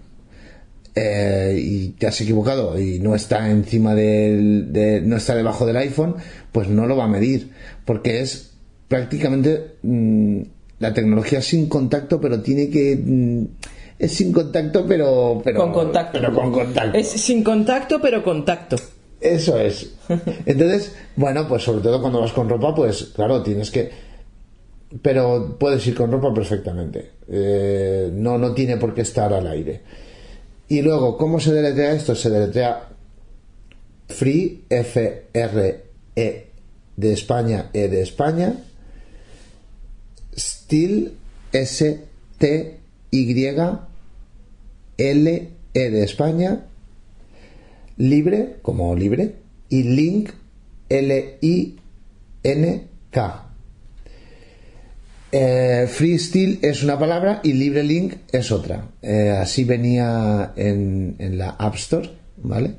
eh, 0.94 1.56
y 1.62 1.88
te 1.90 2.06
has 2.06 2.20
equivocado 2.20 2.78
y 2.80 2.98
no 2.98 3.14
está 3.14 3.50
encima 3.50 3.94
del, 3.94 4.72
de- 4.72 5.00
no 5.02 5.16
está 5.16 5.34
debajo 5.36 5.64
del 5.66 5.76
iPhone, 5.76 6.16
pues 6.50 6.68
no 6.68 6.86
lo 6.86 6.96
va 6.96 7.04
a 7.04 7.08
medir, 7.08 7.50
porque 7.84 8.20
es 8.20 8.50
prácticamente 8.88 9.76
mm, 9.82 10.40
la 10.80 10.94
tecnología 10.94 11.40
sin 11.42 11.68
contacto, 11.68 12.20
pero 12.20 12.40
tiene 12.40 12.68
que 12.70 12.96
mm, 12.96 13.44
es 13.98 14.12
sin 14.12 14.32
contacto, 14.32 14.86
pero 14.86 15.40
pero 15.44 15.60
con 15.60 15.72
contacto. 15.72 16.18
pero 16.20 16.34
con 16.34 16.52
contacto. 16.52 16.96
Es 16.98 17.08
sin 17.08 17.44
contacto, 17.44 18.00
pero 18.00 18.22
contacto. 18.24 18.76
Eso 19.20 19.58
es. 19.58 19.90
Entonces, 20.46 20.94
bueno, 21.16 21.46
pues 21.48 21.64
sobre 21.64 21.82
todo 21.82 22.00
cuando 22.00 22.20
vas 22.20 22.32
con 22.32 22.48
ropa, 22.48 22.74
pues 22.74 23.10
claro, 23.14 23.42
tienes 23.42 23.70
que. 23.70 23.90
Pero 25.02 25.56
puedes 25.58 25.86
ir 25.86 25.94
con 25.94 26.10
ropa 26.10 26.32
perfectamente. 26.32 27.10
Eh, 27.28 28.10
no, 28.12 28.38
no 28.38 28.54
tiene 28.54 28.76
por 28.76 28.94
qué 28.94 29.02
estar 29.02 29.32
al 29.32 29.46
aire. 29.46 29.82
Y 30.68 30.82
luego, 30.82 31.16
¿cómo 31.16 31.40
se 31.40 31.52
deletrea 31.52 31.92
esto? 31.92 32.14
Se 32.14 32.30
deletrea 32.30 32.88
Free, 34.08 34.64
F, 34.68 35.26
R, 35.32 35.84
E 36.16 36.46
de 36.96 37.12
España, 37.12 37.70
E 37.72 37.88
de 37.88 38.02
España. 38.02 38.54
Steel, 40.36 41.12
S, 41.52 42.04
T, 42.38 42.78
Y, 43.10 43.46
L, 44.98 45.48
E 45.74 45.90
de 45.90 46.04
España 46.04 46.68
libre 47.98 48.56
como 48.62 48.94
libre 48.94 49.34
y 49.68 49.82
link 49.82 50.30
L 50.88 51.38
I 51.42 51.76
N 52.42 52.86
K. 53.10 53.44
Eh, 55.30 55.86
freestyle 55.90 56.58
es 56.62 56.82
una 56.82 56.98
palabra 56.98 57.40
y 57.42 57.52
libre 57.52 57.82
link 57.82 58.14
es 58.32 58.50
otra. 58.50 58.88
Eh, 59.02 59.30
así 59.30 59.64
venía 59.64 60.54
en, 60.56 61.16
la 61.36 61.50
App 61.50 61.74
Store, 61.74 62.10
¿vale? 62.38 62.76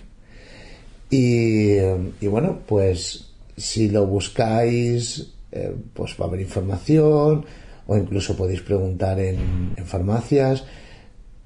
Y, 1.12 1.76
y 2.22 2.28
bueno, 2.28 2.60
pues 2.66 3.28
si 3.56 3.90
lo 3.90 4.08
buscáis, 4.08 5.34
eh, 5.52 5.76
pues 5.94 6.16
va 6.20 6.26
a 6.26 6.28
haber 6.28 6.42
información 6.42 7.46
o 7.86 7.98
incluso 7.98 8.36
podéis 8.36 8.62
preguntar 8.62 9.20
en, 9.20 9.74
en 9.76 9.86
farmacias. 9.86 10.64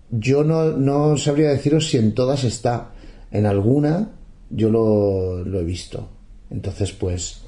Yo 0.09 0.43
no, 0.43 0.71
no 0.71 1.17
sabría 1.17 1.49
deciros 1.49 1.89
si 1.89 1.97
en 1.97 2.13
todas 2.13 2.43
está. 2.43 2.91
En 3.33 3.47
alguna 3.47 4.11
yo 4.51 4.69
lo, 4.69 5.59
he 5.59 5.63
visto. 5.63 6.07
Entonces, 6.51 6.91
pues, 6.91 7.41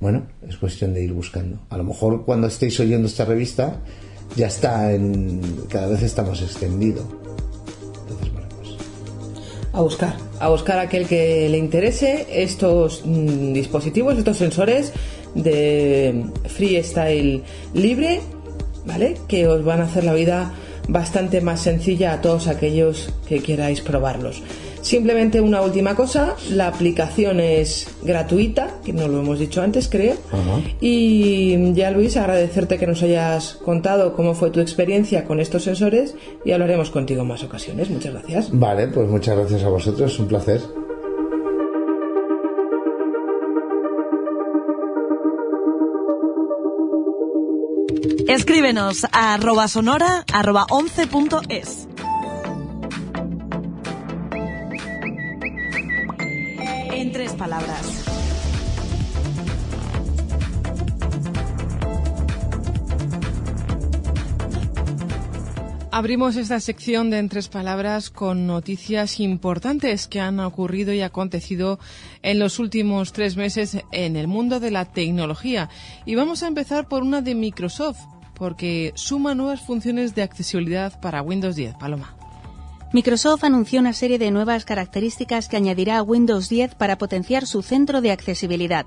bueno, 0.00 0.26
es 0.48 0.56
cuestión 0.56 0.94
de 0.94 1.04
ir 1.04 1.12
buscando. 1.12 1.60
A 1.68 1.76
lo 1.76 1.84
mejor 1.84 2.24
cuando 2.24 2.46
estéis 2.46 2.80
oyendo 2.80 3.06
esta 3.06 3.26
revista 3.26 3.80
ya 4.34 4.46
está 4.46 4.92
en... 4.92 5.42
cada 5.68 5.88
vez 5.88 6.02
estamos 6.02 6.40
extendido. 6.40 7.02
Entonces, 8.00 8.32
bueno, 8.32 8.48
pues... 8.56 8.70
A 9.74 9.82
buscar, 9.82 10.16
a 10.38 10.48
buscar 10.48 10.78
aquel 10.78 11.06
que 11.06 11.48
le 11.50 11.58
interese 11.58 12.26
estos 12.30 13.02
mm, 13.04 13.52
dispositivos, 13.52 14.16
estos 14.16 14.38
sensores 14.38 14.94
de 15.34 16.24
freestyle 16.46 17.42
libre, 17.74 18.20
¿vale? 18.86 19.18
Que 19.28 19.46
os 19.46 19.62
van 19.64 19.82
a 19.82 19.84
hacer 19.84 20.04
la 20.04 20.14
vida 20.14 20.54
bastante 20.88 21.42
más 21.42 21.60
sencilla 21.60 22.14
a 22.14 22.20
todos 22.22 22.46
aquellos 22.46 23.12
que 23.28 23.42
queráis 23.42 23.82
probarlos. 23.82 24.42
Simplemente 24.82 25.40
una 25.40 25.60
última 25.60 25.94
cosa, 25.94 26.34
la 26.50 26.68
aplicación 26.68 27.40
es 27.40 27.86
gratuita, 28.02 28.80
que 28.84 28.92
no 28.92 29.08
lo 29.08 29.20
hemos 29.20 29.38
dicho 29.38 29.62
antes, 29.62 29.88
creo. 29.88 30.14
Y 30.80 31.72
ya 31.74 31.90
Luis, 31.90 32.16
agradecerte 32.16 32.78
que 32.78 32.86
nos 32.86 33.02
hayas 33.02 33.54
contado 33.64 34.14
cómo 34.14 34.34
fue 34.34 34.50
tu 34.50 34.60
experiencia 34.60 35.24
con 35.24 35.40
estos 35.40 35.64
sensores 35.64 36.14
y 36.44 36.52
hablaremos 36.52 36.90
contigo 36.90 37.22
en 37.22 37.28
más 37.28 37.42
ocasiones. 37.42 37.90
Muchas 37.90 38.12
gracias. 38.14 38.48
Vale, 38.52 38.88
pues 38.88 39.08
muchas 39.08 39.36
gracias 39.36 39.62
a 39.62 39.68
vosotros, 39.68 40.18
un 40.18 40.26
placer. 40.28 40.60
Escríbenos 48.28 49.04
a 49.12 49.34
arroba 49.34 49.66
sonora 49.66 50.24
arroba 50.32 50.64
11.es. 50.68 51.89
tres 57.20 57.34
palabras. 57.34 58.04
Abrimos 65.90 66.36
esta 66.36 66.60
sección 66.60 67.10
de 67.10 67.18
En 67.18 67.28
Tres 67.28 67.48
Palabras 67.48 68.08
con 68.08 68.46
noticias 68.46 69.20
importantes 69.20 70.06
que 70.06 70.18
han 70.18 70.40
ocurrido 70.40 70.94
y 70.94 71.02
acontecido 71.02 71.78
en 72.22 72.38
los 72.38 72.58
últimos 72.58 73.12
tres 73.12 73.36
meses 73.36 73.76
en 73.92 74.16
el 74.16 74.26
mundo 74.26 74.58
de 74.58 74.70
la 74.70 74.86
tecnología. 74.86 75.68
Y 76.06 76.14
vamos 76.14 76.42
a 76.42 76.46
empezar 76.46 76.88
por 76.88 77.02
una 77.02 77.20
de 77.20 77.34
Microsoft, 77.34 78.00
porque 78.34 78.92
suma 78.94 79.34
nuevas 79.34 79.60
funciones 79.60 80.14
de 80.14 80.22
accesibilidad 80.22 80.98
para 81.02 81.20
Windows 81.20 81.54
10. 81.54 81.74
Paloma. 81.74 82.16
Microsoft 82.92 83.44
anunció 83.44 83.78
una 83.78 83.92
serie 83.92 84.18
de 84.18 84.32
nuevas 84.32 84.64
características 84.64 85.48
que 85.48 85.56
añadirá 85.56 85.98
a 85.98 86.02
Windows 86.02 86.48
10 86.48 86.74
para 86.74 86.98
potenciar 86.98 87.46
su 87.46 87.62
centro 87.62 88.00
de 88.00 88.10
accesibilidad. 88.10 88.84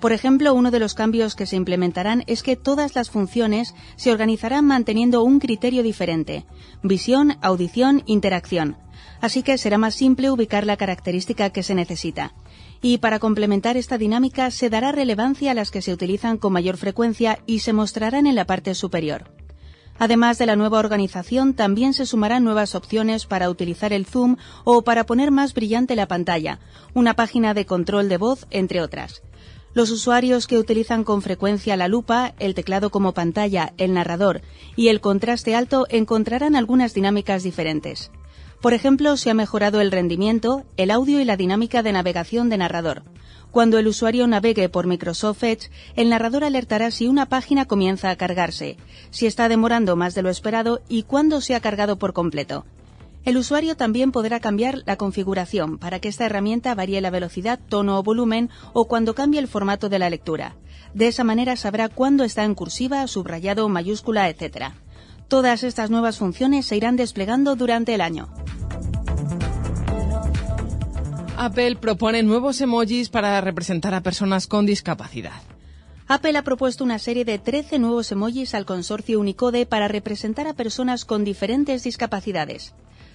Por 0.00 0.12
ejemplo, 0.12 0.52
uno 0.52 0.72
de 0.72 0.80
los 0.80 0.94
cambios 0.94 1.36
que 1.36 1.46
se 1.46 1.54
implementarán 1.54 2.24
es 2.26 2.42
que 2.42 2.56
todas 2.56 2.96
las 2.96 3.08
funciones 3.08 3.72
se 3.94 4.10
organizarán 4.10 4.64
manteniendo 4.64 5.22
un 5.22 5.38
criterio 5.38 5.84
diferente, 5.84 6.44
visión, 6.82 7.36
audición, 7.40 8.02
interacción. 8.06 8.78
Así 9.20 9.44
que 9.44 9.58
será 9.58 9.78
más 9.78 9.94
simple 9.94 10.28
ubicar 10.28 10.66
la 10.66 10.76
característica 10.76 11.50
que 11.50 11.62
se 11.62 11.76
necesita. 11.76 12.34
Y 12.82 12.98
para 12.98 13.20
complementar 13.20 13.76
esta 13.76 13.96
dinámica 13.96 14.50
se 14.50 14.70
dará 14.70 14.90
relevancia 14.90 15.52
a 15.52 15.54
las 15.54 15.70
que 15.70 15.82
se 15.82 15.92
utilizan 15.92 16.36
con 16.36 16.52
mayor 16.52 16.78
frecuencia 16.78 17.38
y 17.46 17.60
se 17.60 17.72
mostrarán 17.72 18.26
en 18.26 18.34
la 18.34 18.44
parte 18.44 18.74
superior. 18.74 19.45
Además 19.98 20.38
de 20.38 20.46
la 20.46 20.56
nueva 20.56 20.78
organización, 20.78 21.54
también 21.54 21.94
se 21.94 22.06
sumarán 22.06 22.44
nuevas 22.44 22.74
opciones 22.74 23.26
para 23.26 23.48
utilizar 23.48 23.92
el 23.92 24.06
zoom 24.06 24.36
o 24.64 24.82
para 24.82 25.06
poner 25.06 25.30
más 25.30 25.54
brillante 25.54 25.96
la 25.96 26.06
pantalla, 26.06 26.58
una 26.92 27.14
página 27.14 27.54
de 27.54 27.64
control 27.64 28.08
de 28.08 28.18
voz, 28.18 28.46
entre 28.50 28.82
otras. 28.82 29.22
Los 29.72 29.90
usuarios 29.90 30.46
que 30.46 30.58
utilizan 30.58 31.04
con 31.04 31.20
frecuencia 31.20 31.76
la 31.76 31.88
lupa, 31.88 32.34
el 32.38 32.54
teclado 32.54 32.90
como 32.90 33.12
pantalla, 33.12 33.72
el 33.76 33.92
narrador 33.92 34.40
y 34.74 34.88
el 34.88 35.00
contraste 35.00 35.54
alto 35.54 35.86
encontrarán 35.90 36.56
algunas 36.56 36.94
dinámicas 36.94 37.42
diferentes. 37.42 38.10
Por 38.60 38.74
ejemplo, 38.74 39.16
se 39.16 39.30
ha 39.30 39.34
mejorado 39.34 39.80
el 39.80 39.92
rendimiento, 39.92 40.64
el 40.76 40.90
audio 40.90 41.20
y 41.20 41.24
la 41.24 41.36
dinámica 41.36 41.82
de 41.82 41.92
navegación 41.92 42.48
de 42.48 42.58
narrador. 42.58 43.02
Cuando 43.50 43.78
el 43.78 43.86
usuario 43.86 44.26
navegue 44.26 44.68
por 44.68 44.86
Microsoft 44.86 45.42
Edge, 45.42 45.70
el 45.94 46.10
narrador 46.10 46.44
alertará 46.44 46.90
si 46.90 47.08
una 47.08 47.26
página 47.26 47.66
comienza 47.66 48.10
a 48.10 48.16
cargarse, 48.16 48.76
si 49.10 49.26
está 49.26 49.48
demorando 49.48 49.96
más 49.96 50.14
de 50.14 50.22
lo 50.22 50.30
esperado 50.30 50.80
y 50.88 51.04
cuándo 51.04 51.40
se 51.40 51.54
ha 51.54 51.60
cargado 51.60 51.98
por 51.98 52.12
completo. 52.12 52.66
El 53.24 53.38
usuario 53.38 53.76
también 53.76 54.12
podrá 54.12 54.38
cambiar 54.38 54.82
la 54.86 54.96
configuración 54.96 55.78
para 55.78 55.98
que 55.98 56.08
esta 56.08 56.26
herramienta 56.26 56.74
varíe 56.74 57.00
la 57.00 57.10
velocidad, 57.10 57.58
tono 57.68 57.98
o 57.98 58.02
volumen 58.02 58.50
o 58.72 58.86
cuando 58.86 59.14
cambie 59.14 59.40
el 59.40 59.48
formato 59.48 59.88
de 59.88 59.98
la 59.98 60.10
lectura. 60.10 60.54
De 60.94 61.08
esa 61.08 61.24
manera 61.24 61.56
sabrá 61.56 61.88
cuándo 61.88 62.24
está 62.24 62.44
en 62.44 62.54
cursiva, 62.54 63.06
subrayado, 63.06 63.68
mayúscula, 63.68 64.28
etc. 64.28 64.74
Todas 65.28 65.64
estas 65.64 65.90
nuevas 65.90 66.18
funciones 66.18 66.66
se 66.66 66.76
irán 66.76 66.94
desplegando 66.94 67.56
durante 67.56 67.94
el 67.94 68.00
año. 68.00 68.28
Apple 71.36 71.76
propone 71.76 72.22
nuevos 72.22 72.60
emojis 72.60 73.08
para 73.08 73.40
representar 73.40 73.92
a 73.92 74.02
personas 74.02 74.46
con 74.46 74.66
discapacidad. 74.66 75.42
Apple 76.08 76.38
ha 76.38 76.42
propuesto 76.42 76.84
una 76.84 77.00
serie 77.00 77.24
de 77.24 77.40
13 77.40 77.80
nuevos 77.80 78.12
emojis 78.12 78.54
al 78.54 78.64
consorcio 78.64 79.18
Unicode 79.18 79.66
para 79.66 79.88
representar 79.88 80.46
a 80.46 80.54
personas 80.54 81.04
con 81.04 81.24
diferentes 81.24 81.82
discapacidades. 81.82 82.74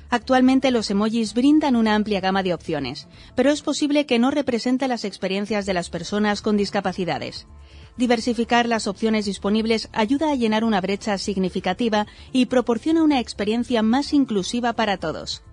Actualmente 0.09 0.71
los 0.71 0.91
emojis 0.91 1.33
brindan 1.33 1.77
una 1.77 1.95
amplia 1.95 2.19
gama 2.19 2.43
de 2.43 2.53
opciones, 2.53 3.07
pero 3.33 3.49
es 3.49 3.61
posible 3.61 4.05
que 4.05 4.19
no 4.19 4.29
represente 4.29 4.89
las 4.89 5.05
experiencias 5.05 5.65
de 5.65 5.73
las 5.73 5.89
personas 5.89 6.41
con 6.41 6.57
discapacidades. 6.57 7.47
Diversificar 7.97 8.67
las 8.67 8.87
opciones 8.87 9.25
disponibles 9.25 9.89
ayuda 9.91 10.31
a 10.31 10.35
llenar 10.35 10.63
una 10.63 10.81
brecha 10.81 11.17
significativa 11.17 12.07
y 12.31 12.45
proporciona 12.47 13.03
una 13.03 13.19
experiencia 13.19 13.81
más 13.81 14.13
inclusiva 14.13 14.73
para 14.73 14.97
todos. 14.97 15.43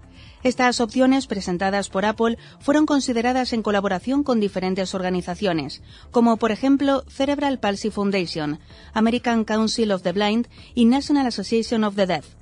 Estas 0.45 0.80
opciones 0.80 1.26
presentadas 1.26 1.89
por 1.89 2.05
Apple 2.05 2.39
fueron 2.61 2.86
consideradas 2.86 3.53
en 3.53 3.62
colaboración 3.62 4.22
con 4.22 4.39
diferentes 4.39 4.95
organizaciones, 4.95 5.82
como 6.12 6.36
por 6.36 6.53
ejemplo 6.53 7.03
Cerebral 7.09 7.59
Palsy 7.59 7.91
Foundation, 7.91 8.61
American 8.95 9.45
Council 9.45 9.91
of 9.91 10.03
the 10.03 10.12
Blind 10.12 10.47
y 10.74 10.84
National 10.84 11.26
Association 11.26 11.82
of 11.82 11.97
the 11.97 12.07
Deaf. 12.07 12.38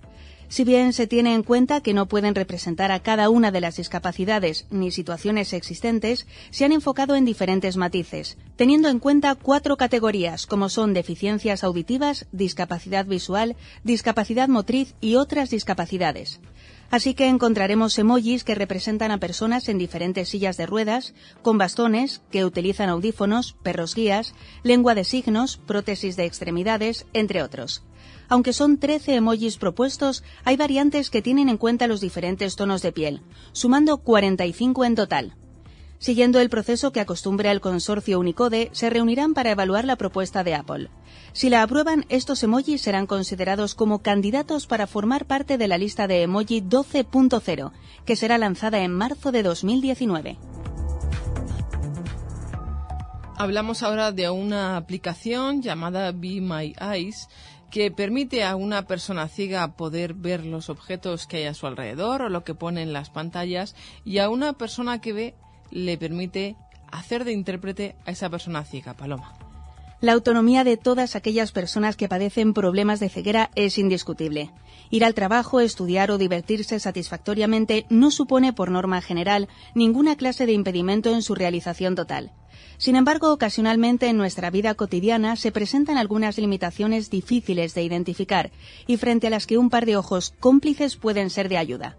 Si 0.48 0.64
bien 0.64 0.92
se 0.92 1.06
tiene 1.06 1.34
en 1.34 1.42
cuenta 1.42 1.80
que 1.80 1.92
no 1.92 2.06
pueden 2.06 2.34
representar 2.34 2.92
a 2.92 3.00
cada 3.00 3.30
una 3.30 3.50
de 3.50 3.60
las 3.60 3.76
discapacidades 3.76 4.66
ni 4.70 4.90
situaciones 4.90 5.52
existentes, 5.52 6.26
se 6.50 6.64
han 6.64 6.72
enfocado 6.72 7.16
en 7.16 7.24
diferentes 7.24 7.76
matices, 7.76 8.38
teniendo 8.54 8.88
en 8.88 9.00
cuenta 9.00 9.34
cuatro 9.34 9.76
categorías 9.76 10.46
como 10.46 10.68
son 10.68 10.94
deficiencias 10.94 11.64
auditivas, 11.64 12.26
discapacidad 12.30 13.06
visual, 13.06 13.56
discapacidad 13.82 14.48
motriz 14.48 14.94
y 15.00 15.16
otras 15.16 15.50
discapacidades. 15.50 16.40
Así 16.90 17.14
que 17.14 17.26
encontraremos 17.26 17.98
emojis 17.98 18.44
que 18.44 18.54
representan 18.54 19.10
a 19.10 19.18
personas 19.18 19.68
en 19.68 19.78
diferentes 19.78 20.28
sillas 20.28 20.56
de 20.56 20.66
ruedas, 20.66 21.14
con 21.42 21.58
bastones, 21.58 22.22
que 22.30 22.44
utilizan 22.44 22.88
audífonos, 22.88 23.56
perros 23.64 23.96
guías, 23.96 24.34
lengua 24.62 24.94
de 24.94 25.02
signos, 25.02 25.56
prótesis 25.56 26.14
de 26.14 26.24
extremidades, 26.24 27.06
entre 27.12 27.42
otros. 27.42 27.82
Aunque 28.28 28.52
son 28.52 28.78
13 28.78 29.16
emojis 29.16 29.56
propuestos, 29.56 30.24
hay 30.44 30.56
variantes 30.56 31.10
que 31.10 31.22
tienen 31.22 31.48
en 31.48 31.58
cuenta 31.58 31.86
los 31.86 32.00
diferentes 32.00 32.56
tonos 32.56 32.82
de 32.82 32.92
piel, 32.92 33.22
sumando 33.52 33.98
45 33.98 34.84
en 34.84 34.94
total. 34.94 35.36
Siguiendo 35.98 36.40
el 36.40 36.50
proceso 36.50 36.92
que 36.92 37.00
acostumbra 37.00 37.50
el 37.50 37.60
consorcio 37.60 38.20
Unicode, 38.20 38.68
se 38.72 38.90
reunirán 38.90 39.32
para 39.32 39.50
evaluar 39.50 39.84
la 39.84 39.96
propuesta 39.96 40.44
de 40.44 40.54
Apple. 40.54 40.90
Si 41.32 41.48
la 41.48 41.62
aprueban, 41.62 42.04
estos 42.08 42.42
emojis 42.42 42.82
serán 42.82 43.06
considerados 43.06 43.74
como 43.74 44.00
candidatos 44.00 44.66
para 44.66 44.86
formar 44.86 45.26
parte 45.26 45.56
de 45.56 45.68
la 45.68 45.78
lista 45.78 46.06
de 46.06 46.22
emoji 46.22 46.60
12.0, 46.60 47.72
que 48.04 48.16
será 48.16 48.36
lanzada 48.36 48.80
en 48.80 48.92
marzo 48.92 49.32
de 49.32 49.42
2019. 49.42 50.38
Hablamos 53.38 53.82
ahora 53.82 54.12
de 54.12 54.30
una 54.30 54.78
aplicación 54.78 55.60
llamada 55.60 56.10
Be 56.12 56.40
My 56.40 56.74
Eyes 56.80 57.28
que 57.76 57.90
permite 57.90 58.42
a 58.42 58.56
una 58.56 58.86
persona 58.86 59.28
ciega 59.28 59.76
poder 59.76 60.14
ver 60.14 60.46
los 60.46 60.70
objetos 60.70 61.26
que 61.26 61.36
hay 61.36 61.44
a 61.44 61.52
su 61.52 61.66
alrededor 61.66 62.22
o 62.22 62.30
lo 62.30 62.42
que 62.42 62.54
pone 62.54 62.80
en 62.80 62.94
las 62.94 63.10
pantallas 63.10 63.76
y 64.02 64.16
a 64.16 64.30
una 64.30 64.54
persona 64.54 65.02
que 65.02 65.12
ve 65.12 65.34
le 65.70 65.98
permite 65.98 66.56
hacer 66.90 67.26
de 67.26 67.32
intérprete 67.32 67.94
a 68.06 68.12
esa 68.12 68.30
persona 68.30 68.64
ciega, 68.64 68.94
Paloma. 68.94 69.45
La 69.98 70.12
autonomía 70.12 70.62
de 70.62 70.76
todas 70.76 71.16
aquellas 71.16 71.52
personas 71.52 71.96
que 71.96 72.06
padecen 72.06 72.52
problemas 72.52 73.00
de 73.00 73.08
ceguera 73.08 73.50
es 73.54 73.78
indiscutible. 73.78 74.50
Ir 74.90 75.06
al 75.06 75.14
trabajo, 75.14 75.60
estudiar 75.60 76.10
o 76.10 76.18
divertirse 76.18 76.78
satisfactoriamente 76.78 77.86
no 77.88 78.10
supone, 78.10 78.52
por 78.52 78.70
norma 78.70 79.00
general, 79.00 79.48
ninguna 79.74 80.16
clase 80.16 80.44
de 80.44 80.52
impedimento 80.52 81.14
en 81.14 81.22
su 81.22 81.34
realización 81.34 81.94
total. 81.94 82.32
Sin 82.76 82.94
embargo, 82.94 83.32
ocasionalmente 83.32 84.08
en 84.08 84.18
nuestra 84.18 84.50
vida 84.50 84.74
cotidiana 84.74 85.34
se 85.34 85.50
presentan 85.50 85.96
algunas 85.96 86.36
limitaciones 86.36 87.08
difíciles 87.08 87.74
de 87.74 87.82
identificar 87.82 88.50
y 88.86 88.98
frente 88.98 89.28
a 89.28 89.30
las 89.30 89.46
que 89.46 89.56
un 89.56 89.70
par 89.70 89.86
de 89.86 89.96
ojos 89.96 90.34
cómplices 90.40 90.96
pueden 90.96 91.30
ser 91.30 91.48
de 91.48 91.56
ayuda. 91.56 91.96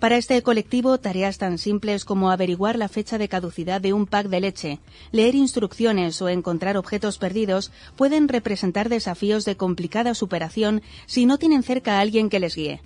Para 0.00 0.16
este 0.16 0.42
colectivo, 0.42 0.96
tareas 0.96 1.36
tan 1.36 1.58
simples 1.58 2.06
como 2.06 2.30
averiguar 2.30 2.78
la 2.78 2.88
fecha 2.88 3.18
de 3.18 3.28
caducidad 3.28 3.82
de 3.82 3.92
un 3.92 4.06
pack 4.06 4.28
de 4.28 4.40
leche, 4.40 4.78
leer 5.12 5.34
instrucciones 5.34 6.22
o 6.22 6.30
encontrar 6.30 6.78
objetos 6.78 7.18
perdidos 7.18 7.70
pueden 7.96 8.26
representar 8.26 8.88
desafíos 8.88 9.44
de 9.44 9.58
complicada 9.58 10.14
superación 10.14 10.80
si 11.04 11.26
no 11.26 11.36
tienen 11.36 11.62
cerca 11.62 11.98
a 11.98 12.00
alguien 12.00 12.30
que 12.30 12.40
les 12.40 12.56
guíe. 12.56 12.80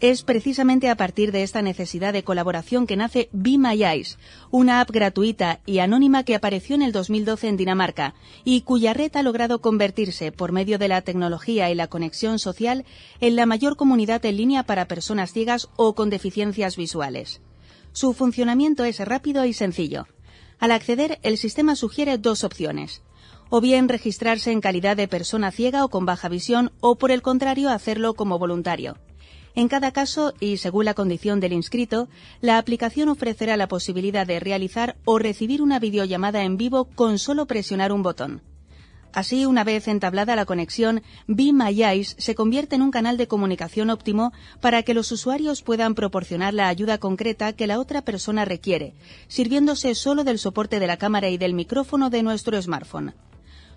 Es 0.00 0.22
precisamente 0.22 0.90
a 0.90 0.96
partir 0.96 1.32
de 1.32 1.42
esta 1.42 1.60
necesidad 1.60 2.12
de 2.12 2.22
colaboración 2.22 2.86
que 2.86 2.96
nace 2.96 3.28
Be 3.32 3.58
My 3.58 3.82
Eyes, 3.82 4.16
una 4.52 4.80
app 4.80 4.92
gratuita 4.92 5.58
y 5.66 5.80
anónima 5.80 6.22
que 6.22 6.36
apareció 6.36 6.76
en 6.76 6.82
el 6.82 6.92
2012 6.92 7.48
en 7.48 7.56
Dinamarca 7.56 8.14
y 8.44 8.60
cuya 8.60 8.94
red 8.94 9.16
ha 9.16 9.24
logrado 9.24 9.60
convertirse, 9.60 10.30
por 10.30 10.52
medio 10.52 10.78
de 10.78 10.86
la 10.86 11.02
tecnología 11.02 11.68
y 11.68 11.74
la 11.74 11.88
conexión 11.88 12.38
social, 12.38 12.84
en 13.18 13.34
la 13.34 13.44
mayor 13.44 13.74
comunidad 13.74 14.24
en 14.24 14.36
línea 14.36 14.62
para 14.62 14.86
personas 14.86 15.32
ciegas 15.32 15.68
o 15.74 15.96
con 15.96 16.10
deficiencias 16.10 16.76
visuales. 16.76 17.40
Su 17.90 18.12
funcionamiento 18.12 18.84
es 18.84 19.00
rápido 19.00 19.44
y 19.46 19.52
sencillo. 19.52 20.06
Al 20.60 20.70
acceder, 20.70 21.18
el 21.24 21.38
sistema 21.38 21.74
sugiere 21.74 22.18
dos 22.18 22.44
opciones 22.44 23.02
o 23.50 23.60
bien 23.60 23.88
registrarse 23.88 24.52
en 24.52 24.60
calidad 24.60 24.96
de 24.96 25.08
persona 25.08 25.50
ciega 25.50 25.82
o 25.82 25.88
con 25.88 26.04
baja 26.04 26.28
visión, 26.28 26.70
o 26.80 26.96
por 26.96 27.10
el 27.10 27.22
contrario 27.22 27.70
hacerlo 27.70 28.12
como 28.12 28.38
voluntario. 28.38 28.98
En 29.58 29.66
cada 29.66 29.90
caso, 29.90 30.34
y 30.38 30.58
según 30.58 30.84
la 30.84 30.94
condición 30.94 31.40
del 31.40 31.52
inscrito, 31.52 32.08
la 32.40 32.58
aplicación 32.58 33.08
ofrecerá 33.08 33.56
la 33.56 33.66
posibilidad 33.66 34.24
de 34.24 34.38
realizar 34.38 34.94
o 35.04 35.18
recibir 35.18 35.62
una 35.62 35.80
videollamada 35.80 36.44
en 36.44 36.56
vivo 36.56 36.84
con 36.84 37.18
solo 37.18 37.46
presionar 37.46 37.90
un 37.90 38.04
botón. 38.04 38.40
Así, 39.12 39.46
una 39.46 39.64
vez 39.64 39.88
entablada 39.88 40.36
la 40.36 40.44
conexión, 40.44 41.02
Be 41.26 41.52
My 41.52 41.82
Eyes 41.82 42.14
se 42.20 42.36
convierte 42.36 42.76
en 42.76 42.82
un 42.82 42.92
canal 42.92 43.16
de 43.16 43.26
comunicación 43.26 43.90
óptimo 43.90 44.32
para 44.60 44.84
que 44.84 44.94
los 44.94 45.10
usuarios 45.10 45.62
puedan 45.62 45.96
proporcionar 45.96 46.54
la 46.54 46.68
ayuda 46.68 46.98
concreta 46.98 47.52
que 47.52 47.66
la 47.66 47.80
otra 47.80 48.02
persona 48.02 48.44
requiere, 48.44 48.94
sirviéndose 49.26 49.96
solo 49.96 50.22
del 50.22 50.38
soporte 50.38 50.78
de 50.78 50.86
la 50.86 50.98
cámara 50.98 51.30
y 51.30 51.36
del 51.36 51.54
micrófono 51.54 52.10
de 52.10 52.22
nuestro 52.22 52.62
smartphone. 52.62 53.12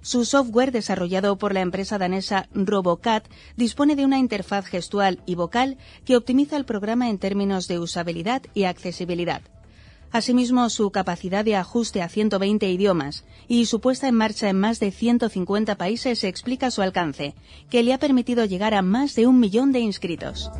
Su 0.01 0.25
software, 0.25 0.71
desarrollado 0.71 1.37
por 1.37 1.53
la 1.53 1.61
empresa 1.61 1.99
danesa 1.99 2.47
RoboCat, 2.53 3.27
dispone 3.55 3.95
de 3.95 4.03
una 4.03 4.17
interfaz 4.17 4.65
gestual 4.65 5.21
y 5.27 5.35
vocal 5.35 5.77
que 6.05 6.17
optimiza 6.17 6.57
el 6.57 6.65
programa 6.65 7.09
en 7.09 7.19
términos 7.19 7.67
de 7.67 7.77
usabilidad 7.77 8.41
y 8.55 8.63
accesibilidad. 8.63 9.41
Asimismo, 10.11 10.69
su 10.69 10.91
capacidad 10.91 11.45
de 11.45 11.55
ajuste 11.55 12.01
a 12.01 12.09
120 12.09 12.69
idiomas 12.69 13.23
y 13.47 13.65
su 13.65 13.79
puesta 13.79 14.07
en 14.07 14.15
marcha 14.15 14.49
en 14.49 14.59
más 14.59 14.79
de 14.79 14.91
150 14.91 15.77
países 15.77 16.23
explica 16.23 16.71
su 16.71 16.81
alcance, 16.81 17.33
que 17.69 17.83
le 17.83 17.93
ha 17.93 17.99
permitido 17.99 18.43
llegar 18.45 18.73
a 18.73 18.81
más 18.81 19.15
de 19.15 19.27
un 19.27 19.39
millón 19.39 19.71
de 19.71 19.79
inscritos. 19.79 20.51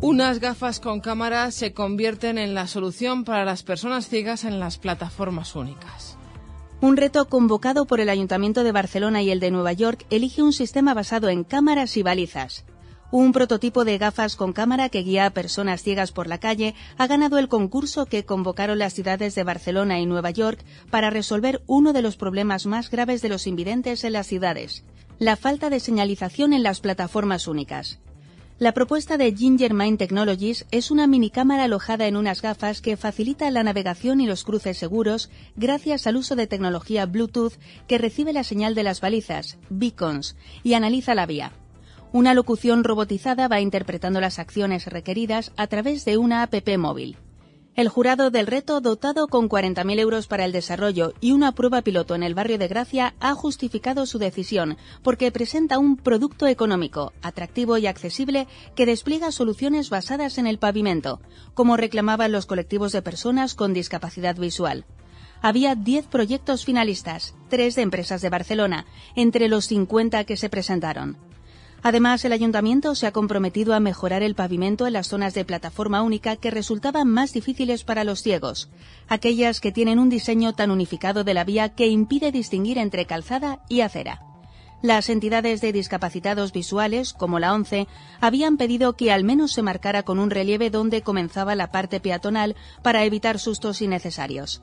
Unas 0.00 0.40
gafas 0.40 0.80
con 0.80 1.00
cámara 1.00 1.50
se 1.50 1.74
convierten 1.74 2.38
en 2.38 2.54
la 2.54 2.66
solución 2.66 3.24
para 3.24 3.44
las 3.44 3.62
personas 3.62 4.08
ciegas 4.08 4.44
en 4.44 4.58
las 4.58 4.78
plataformas 4.78 5.54
únicas. 5.54 6.09
Un 6.82 6.96
reto 6.96 7.28
convocado 7.28 7.84
por 7.84 8.00
el 8.00 8.08
Ayuntamiento 8.08 8.64
de 8.64 8.72
Barcelona 8.72 9.20
y 9.20 9.30
el 9.30 9.38
de 9.38 9.50
Nueva 9.50 9.74
York 9.74 10.06
elige 10.08 10.42
un 10.42 10.54
sistema 10.54 10.94
basado 10.94 11.28
en 11.28 11.44
cámaras 11.44 11.98
y 11.98 12.02
balizas. 12.02 12.64
Un 13.10 13.32
prototipo 13.32 13.84
de 13.84 13.98
gafas 13.98 14.34
con 14.34 14.54
cámara 14.54 14.88
que 14.88 15.02
guía 15.02 15.26
a 15.26 15.30
personas 15.30 15.82
ciegas 15.82 16.10
por 16.10 16.26
la 16.26 16.38
calle 16.38 16.74
ha 16.96 17.06
ganado 17.06 17.36
el 17.36 17.48
concurso 17.48 18.06
que 18.06 18.24
convocaron 18.24 18.78
las 18.78 18.94
ciudades 18.94 19.34
de 19.34 19.44
Barcelona 19.44 20.00
y 20.00 20.06
Nueva 20.06 20.30
York 20.30 20.64
para 20.90 21.10
resolver 21.10 21.60
uno 21.66 21.92
de 21.92 22.00
los 22.00 22.16
problemas 22.16 22.64
más 22.64 22.88
graves 22.88 23.20
de 23.20 23.28
los 23.28 23.46
invidentes 23.46 24.02
en 24.04 24.14
las 24.14 24.26
ciudades, 24.26 24.82
la 25.18 25.36
falta 25.36 25.68
de 25.68 25.80
señalización 25.80 26.54
en 26.54 26.62
las 26.62 26.80
plataformas 26.80 27.46
únicas. 27.46 27.98
La 28.60 28.72
propuesta 28.72 29.16
de 29.16 29.34
Ginger 29.34 29.72
Mind 29.72 29.96
Technologies 29.96 30.66
es 30.70 30.90
una 30.90 31.06
minicámara 31.06 31.64
alojada 31.64 32.06
en 32.06 32.14
unas 32.14 32.42
gafas 32.42 32.82
que 32.82 32.98
facilita 32.98 33.50
la 33.50 33.62
navegación 33.62 34.20
y 34.20 34.26
los 34.26 34.44
cruces 34.44 34.76
seguros 34.76 35.30
gracias 35.56 36.06
al 36.06 36.16
uso 36.16 36.36
de 36.36 36.46
tecnología 36.46 37.06
Bluetooth 37.06 37.54
que 37.88 37.96
recibe 37.96 38.34
la 38.34 38.44
señal 38.44 38.74
de 38.74 38.82
las 38.82 39.00
balizas, 39.00 39.56
beacons, 39.70 40.36
y 40.62 40.74
analiza 40.74 41.14
la 41.14 41.24
vía. 41.24 41.52
Una 42.12 42.34
locución 42.34 42.84
robotizada 42.84 43.48
va 43.48 43.62
interpretando 43.62 44.20
las 44.20 44.38
acciones 44.38 44.84
requeridas 44.84 45.52
a 45.56 45.66
través 45.66 46.04
de 46.04 46.18
una 46.18 46.42
app 46.42 46.54
móvil. 46.76 47.16
El 47.76 47.88
jurado 47.88 48.30
del 48.30 48.48
reto, 48.48 48.80
dotado 48.80 49.28
con 49.28 49.48
40.000 49.48 50.00
euros 50.00 50.26
para 50.26 50.44
el 50.44 50.50
desarrollo 50.50 51.14
y 51.20 51.30
una 51.32 51.52
prueba 51.52 51.82
piloto 51.82 52.16
en 52.16 52.24
el 52.24 52.34
barrio 52.34 52.58
de 52.58 52.66
Gracia, 52.66 53.14
ha 53.20 53.34
justificado 53.34 54.06
su 54.06 54.18
decisión 54.18 54.76
porque 55.02 55.30
presenta 55.30 55.78
un 55.78 55.96
producto 55.96 56.48
económico, 56.48 57.12
atractivo 57.22 57.78
y 57.78 57.86
accesible 57.86 58.48
que 58.74 58.86
despliega 58.86 59.30
soluciones 59.30 59.88
basadas 59.88 60.36
en 60.38 60.48
el 60.48 60.58
pavimento, 60.58 61.20
como 61.54 61.76
reclamaban 61.76 62.32
los 62.32 62.46
colectivos 62.46 62.90
de 62.90 63.02
personas 63.02 63.54
con 63.54 63.72
discapacidad 63.72 64.36
visual. 64.36 64.84
Había 65.40 65.74
10 65.76 66.08
proyectos 66.08 66.64
finalistas, 66.64 67.34
tres 67.48 67.76
de 67.76 67.82
empresas 67.82 68.20
de 68.20 68.30
Barcelona, 68.30 68.84
entre 69.14 69.48
los 69.48 69.66
50 69.66 70.24
que 70.24 70.36
se 70.36 70.50
presentaron. 70.50 71.29
Además, 71.82 72.24
el 72.24 72.32
ayuntamiento 72.32 72.94
se 72.94 73.06
ha 73.06 73.12
comprometido 73.12 73.74
a 73.74 73.80
mejorar 73.80 74.22
el 74.22 74.34
pavimento 74.34 74.86
en 74.86 74.92
las 74.92 75.08
zonas 75.08 75.32
de 75.32 75.44
plataforma 75.44 76.02
única 76.02 76.36
que 76.36 76.50
resultaban 76.50 77.08
más 77.08 77.32
difíciles 77.32 77.84
para 77.84 78.04
los 78.04 78.22
ciegos, 78.22 78.68
aquellas 79.08 79.60
que 79.60 79.72
tienen 79.72 79.98
un 79.98 80.10
diseño 80.10 80.52
tan 80.52 80.70
unificado 80.70 81.24
de 81.24 81.34
la 81.34 81.44
vía 81.44 81.70
que 81.70 81.86
impide 81.86 82.32
distinguir 82.32 82.76
entre 82.76 83.06
calzada 83.06 83.60
y 83.68 83.80
acera. 83.80 84.20
Las 84.82 85.10
entidades 85.10 85.60
de 85.60 85.72
discapacitados 85.72 86.52
visuales, 86.52 87.12
como 87.12 87.38
la 87.38 87.52
ONCE, 87.52 87.86
habían 88.20 88.56
pedido 88.56 88.94
que 88.94 89.12
al 89.12 89.24
menos 89.24 89.52
se 89.52 89.62
marcara 89.62 90.02
con 90.04 90.18
un 90.18 90.30
relieve 90.30 90.70
donde 90.70 91.02
comenzaba 91.02 91.54
la 91.54 91.70
parte 91.70 92.00
peatonal 92.00 92.56
para 92.82 93.04
evitar 93.04 93.38
sustos 93.38 93.82
innecesarios. 93.82 94.62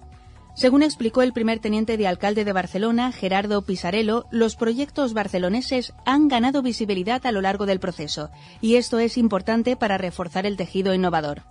Según 0.57 0.81
explicó 0.81 1.21
el 1.21 1.33
primer 1.33 1.59
teniente 1.59 1.97
de 1.97 2.07
alcalde 2.07 2.43
de 2.43 2.51
Barcelona, 2.51 3.11
Gerardo 3.11 3.61
Pisarello, 3.61 4.25
los 4.31 4.55
proyectos 4.55 5.13
barceloneses 5.13 5.93
han 6.03 6.29
ganado 6.29 6.63
visibilidad 6.63 7.23
a 7.27 7.31
lo 7.31 7.41
largo 7.41 7.67
del 7.67 7.79
proceso, 7.79 8.31
y 8.59 8.77
esto 8.77 8.97
es 8.97 9.19
importante 9.19 9.75
para 9.75 9.99
reforzar 9.99 10.47
el 10.47 10.57
tejido 10.57 10.95
innovador. 10.95 11.43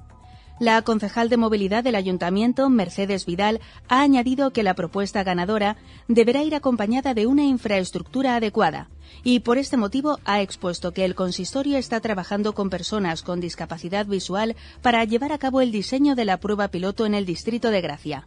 La 0.59 0.83
concejal 0.83 1.29
de 1.29 1.37
movilidad 1.37 1.85
del 1.85 1.95
ayuntamiento, 1.95 2.69
Mercedes 2.69 3.27
Vidal, 3.27 3.61
ha 3.89 4.01
añadido 4.01 4.51
que 4.51 4.65
la 4.65 4.75
propuesta 4.75 5.23
ganadora 5.23 5.77
deberá 6.09 6.43
ir 6.43 6.57
acompañada 6.57 7.15
de 7.15 7.29
una 7.29 7.45
infraestructura 7.45 8.35
adecuada 8.35 8.91
y 9.23 9.39
por 9.39 9.57
este 9.57 9.77
motivo 9.77 10.19
ha 10.25 10.41
expuesto 10.41 10.91
que 10.91 11.05
el 11.05 11.15
consistorio 11.15 11.79
está 11.79 12.01
trabajando 12.01 12.55
con 12.55 12.71
personas 12.71 13.23
con 13.23 13.39
discapacidad 13.39 14.07
visual 14.07 14.57
para 14.83 15.05
llevar 15.05 15.31
a 15.31 15.39
cabo 15.39 15.61
el 15.61 15.71
diseño 15.71 16.17
de 16.17 16.25
la 16.25 16.39
prueba 16.39 16.67
piloto 16.69 17.07
en 17.07 17.15
el 17.15 17.25
distrito 17.25 17.71
de 17.71 17.83
Gracia. 17.83 18.27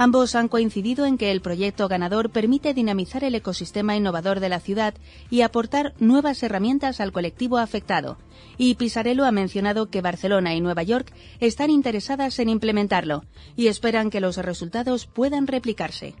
Ambos 0.00 0.36
han 0.36 0.46
coincidido 0.46 1.06
en 1.06 1.18
que 1.18 1.32
el 1.32 1.40
proyecto 1.40 1.88
ganador 1.88 2.30
permite 2.30 2.72
dinamizar 2.72 3.24
el 3.24 3.34
ecosistema 3.34 3.96
innovador 3.96 4.38
de 4.38 4.48
la 4.48 4.60
ciudad 4.60 4.94
y 5.28 5.40
aportar 5.40 5.92
nuevas 5.98 6.40
herramientas 6.44 7.00
al 7.00 7.10
colectivo 7.10 7.58
afectado. 7.58 8.16
Y 8.56 8.76
Pisarello 8.76 9.24
ha 9.24 9.32
mencionado 9.32 9.90
que 9.90 10.00
Barcelona 10.00 10.54
y 10.54 10.60
Nueva 10.60 10.84
York 10.84 11.12
están 11.40 11.70
interesadas 11.70 12.38
en 12.38 12.48
implementarlo 12.48 13.24
y 13.56 13.66
esperan 13.66 14.08
que 14.08 14.20
los 14.20 14.36
resultados 14.36 15.06
puedan 15.06 15.48
replicarse. 15.48 16.14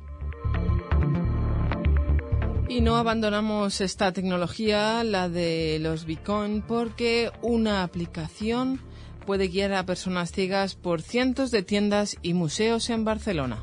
Y 2.68 2.80
no 2.80 2.96
abandonamos 2.96 3.80
esta 3.80 4.12
tecnología, 4.12 5.04
la 5.04 5.28
de 5.28 5.78
los 5.80 6.04
Bitcoin, 6.04 6.62
porque 6.62 7.30
una 7.42 7.84
aplicación 7.84 8.80
puede 9.28 9.48
guiar 9.48 9.74
a 9.74 9.84
personas 9.84 10.32
ciegas 10.32 10.74
por 10.74 11.02
cientos 11.02 11.50
de 11.50 11.62
tiendas 11.62 12.16
y 12.22 12.32
museos 12.32 12.88
en 12.88 13.04
Barcelona. 13.04 13.62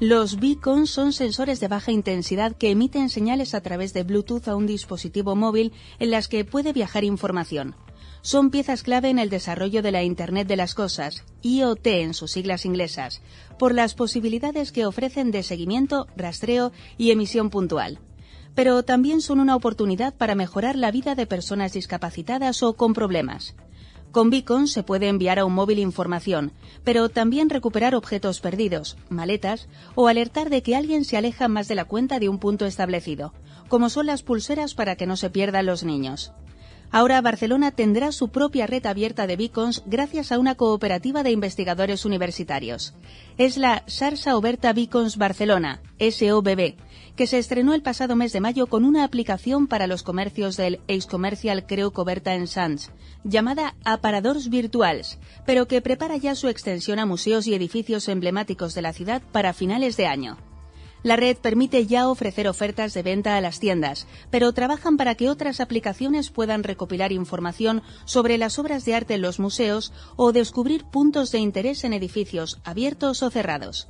Los 0.00 0.40
beacons 0.40 0.90
son 0.90 1.12
sensores 1.12 1.60
de 1.60 1.68
baja 1.68 1.92
intensidad 1.92 2.56
que 2.56 2.72
emiten 2.72 3.08
señales 3.08 3.54
a 3.54 3.60
través 3.60 3.92
de 3.92 4.02
Bluetooth 4.02 4.48
a 4.48 4.56
un 4.56 4.66
dispositivo 4.66 5.36
móvil 5.36 5.72
en 6.00 6.10
las 6.10 6.26
que 6.26 6.44
puede 6.44 6.72
viajar 6.72 7.04
información. 7.04 7.76
Son 8.22 8.50
piezas 8.50 8.82
clave 8.82 9.08
en 9.08 9.20
el 9.20 9.30
desarrollo 9.30 9.82
de 9.82 9.92
la 9.92 10.02
Internet 10.02 10.48
de 10.48 10.56
las 10.56 10.74
Cosas, 10.74 11.22
IoT 11.42 11.86
en 11.86 12.12
sus 12.12 12.32
siglas 12.32 12.66
inglesas, 12.66 13.22
por 13.60 13.72
las 13.72 13.94
posibilidades 13.94 14.72
que 14.72 14.84
ofrecen 14.84 15.30
de 15.30 15.44
seguimiento, 15.44 16.08
rastreo 16.16 16.72
y 16.98 17.12
emisión 17.12 17.50
puntual. 17.50 18.00
Pero 18.56 18.82
también 18.82 19.20
son 19.20 19.38
una 19.38 19.54
oportunidad 19.54 20.12
para 20.12 20.34
mejorar 20.34 20.74
la 20.74 20.90
vida 20.90 21.14
de 21.14 21.28
personas 21.28 21.72
discapacitadas 21.72 22.64
o 22.64 22.72
con 22.74 22.94
problemas. 22.94 23.54
Con 24.12 24.28
Beacon 24.28 24.68
se 24.68 24.82
puede 24.82 25.08
enviar 25.08 25.38
a 25.38 25.46
un 25.46 25.54
móvil 25.54 25.78
información, 25.78 26.52
pero 26.84 27.08
también 27.08 27.48
recuperar 27.48 27.94
objetos 27.94 28.40
perdidos, 28.40 28.98
maletas 29.08 29.68
o 29.94 30.06
alertar 30.06 30.50
de 30.50 30.62
que 30.62 30.76
alguien 30.76 31.06
se 31.06 31.16
aleja 31.16 31.48
más 31.48 31.66
de 31.66 31.76
la 31.76 31.86
cuenta 31.86 32.18
de 32.18 32.28
un 32.28 32.38
punto 32.38 32.66
establecido, 32.66 33.32
como 33.68 33.88
son 33.88 34.04
las 34.04 34.22
pulseras 34.22 34.74
para 34.74 34.96
que 34.96 35.06
no 35.06 35.16
se 35.16 35.30
pierdan 35.30 35.64
los 35.64 35.82
niños. 35.82 36.32
Ahora 36.90 37.22
Barcelona 37.22 37.70
tendrá 37.70 38.12
su 38.12 38.28
propia 38.28 38.66
red 38.66 38.84
abierta 38.84 39.26
de 39.26 39.36
beacons 39.36 39.82
gracias 39.86 40.30
a 40.30 40.38
una 40.38 40.56
cooperativa 40.56 41.22
de 41.22 41.30
investigadores 41.30 42.04
universitarios. 42.04 42.92
Es 43.38 43.56
la 43.56 43.82
Sarsa 43.86 44.36
Oberta 44.36 44.74
Beacons 44.74 45.16
Barcelona, 45.16 45.80
SOBB, 45.98 46.76
que 47.16 47.26
se 47.26 47.38
estrenó 47.38 47.74
el 47.74 47.82
pasado 47.82 48.16
mes 48.16 48.32
de 48.32 48.40
mayo 48.40 48.66
con 48.66 48.84
una 48.84 49.04
aplicación 49.04 49.66
para 49.66 49.86
los 49.86 50.02
comercios 50.02 50.56
del 50.56 50.80
Ex 50.88 51.06
Commercial 51.06 51.66
Creu 51.66 51.90
Coberta 51.92 52.34
en 52.34 52.46
Sants, 52.46 52.90
llamada 53.22 53.74
Aparadors 53.84 54.48
Virtuals, 54.48 55.18
pero 55.44 55.68
que 55.68 55.82
prepara 55.82 56.16
ya 56.16 56.34
su 56.34 56.48
extensión 56.48 56.98
a 56.98 57.06
museos 57.06 57.46
y 57.46 57.54
edificios 57.54 58.08
emblemáticos 58.08 58.74
de 58.74 58.82
la 58.82 58.92
ciudad 58.92 59.22
para 59.32 59.52
finales 59.52 59.96
de 59.96 60.06
año. 60.06 60.38
La 61.02 61.16
red 61.16 61.36
permite 61.36 61.84
ya 61.86 62.08
ofrecer 62.08 62.46
ofertas 62.46 62.94
de 62.94 63.02
venta 63.02 63.36
a 63.36 63.40
las 63.40 63.58
tiendas, 63.58 64.06
pero 64.30 64.52
trabajan 64.52 64.96
para 64.96 65.16
que 65.16 65.28
otras 65.28 65.60
aplicaciones 65.60 66.30
puedan 66.30 66.62
recopilar 66.62 67.10
información 67.10 67.82
sobre 68.04 68.38
las 68.38 68.58
obras 68.60 68.84
de 68.84 68.94
arte 68.94 69.14
en 69.14 69.22
los 69.22 69.40
museos 69.40 69.92
o 70.14 70.32
descubrir 70.32 70.84
puntos 70.84 71.32
de 71.32 71.38
interés 71.38 71.82
en 71.82 71.92
edificios 71.92 72.60
abiertos 72.62 73.24
o 73.24 73.30
cerrados. 73.30 73.88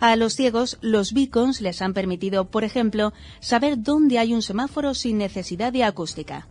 A 0.00 0.14
los 0.14 0.34
ciegos, 0.34 0.78
los 0.80 1.12
beacons 1.12 1.60
les 1.60 1.82
han 1.82 1.92
permitido, 1.92 2.50
por 2.50 2.62
ejemplo, 2.62 3.12
saber 3.40 3.82
dónde 3.82 4.18
hay 4.18 4.32
un 4.32 4.42
semáforo 4.42 4.94
sin 4.94 5.18
necesidad 5.18 5.72
de 5.72 5.82
acústica. 5.82 6.46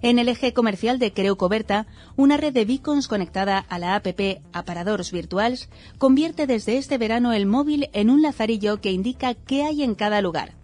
En 0.00 0.18
el 0.18 0.30
eje 0.30 0.54
comercial 0.54 0.98
de 0.98 1.12
Creu 1.12 1.36
Coberta, 1.36 1.86
una 2.16 2.38
red 2.38 2.54
de 2.54 2.64
beacons 2.64 3.06
conectada 3.06 3.58
a 3.58 3.78
la 3.78 3.96
app 3.96 4.06
Aparadores 4.54 5.12
Virtuals 5.12 5.68
convierte 5.98 6.46
desde 6.46 6.78
este 6.78 6.96
verano 6.96 7.34
el 7.34 7.44
móvil 7.44 7.90
en 7.92 8.08
un 8.08 8.22
lazarillo 8.22 8.80
que 8.80 8.92
indica 8.92 9.34
qué 9.34 9.62
hay 9.64 9.82
en 9.82 9.94
cada 9.94 10.22
lugar. 10.22 10.54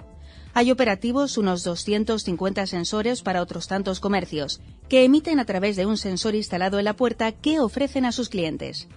Hay 0.55 0.71
operativos 0.71 1.37
unos 1.37 1.65
250 1.65 2.67
sensores 2.67 3.21
para 3.21 3.43
otros 3.43 3.69
tantos 3.69 4.01
comercios, 4.01 4.63
que 4.89 5.05
emiten 5.05 5.39
a 5.39 5.45
través 5.45 5.77
de 5.77 5.85
un 5.85 5.99
sensor 5.99 6.35
instalado 6.35 6.79
en 6.79 6.87
la 6.87 6.97
puerta 6.97 7.31
qué 7.33 7.61
ofrecen 7.61 8.07
a 8.07 8.13
sus 8.13 8.31
clientes. 8.31 8.89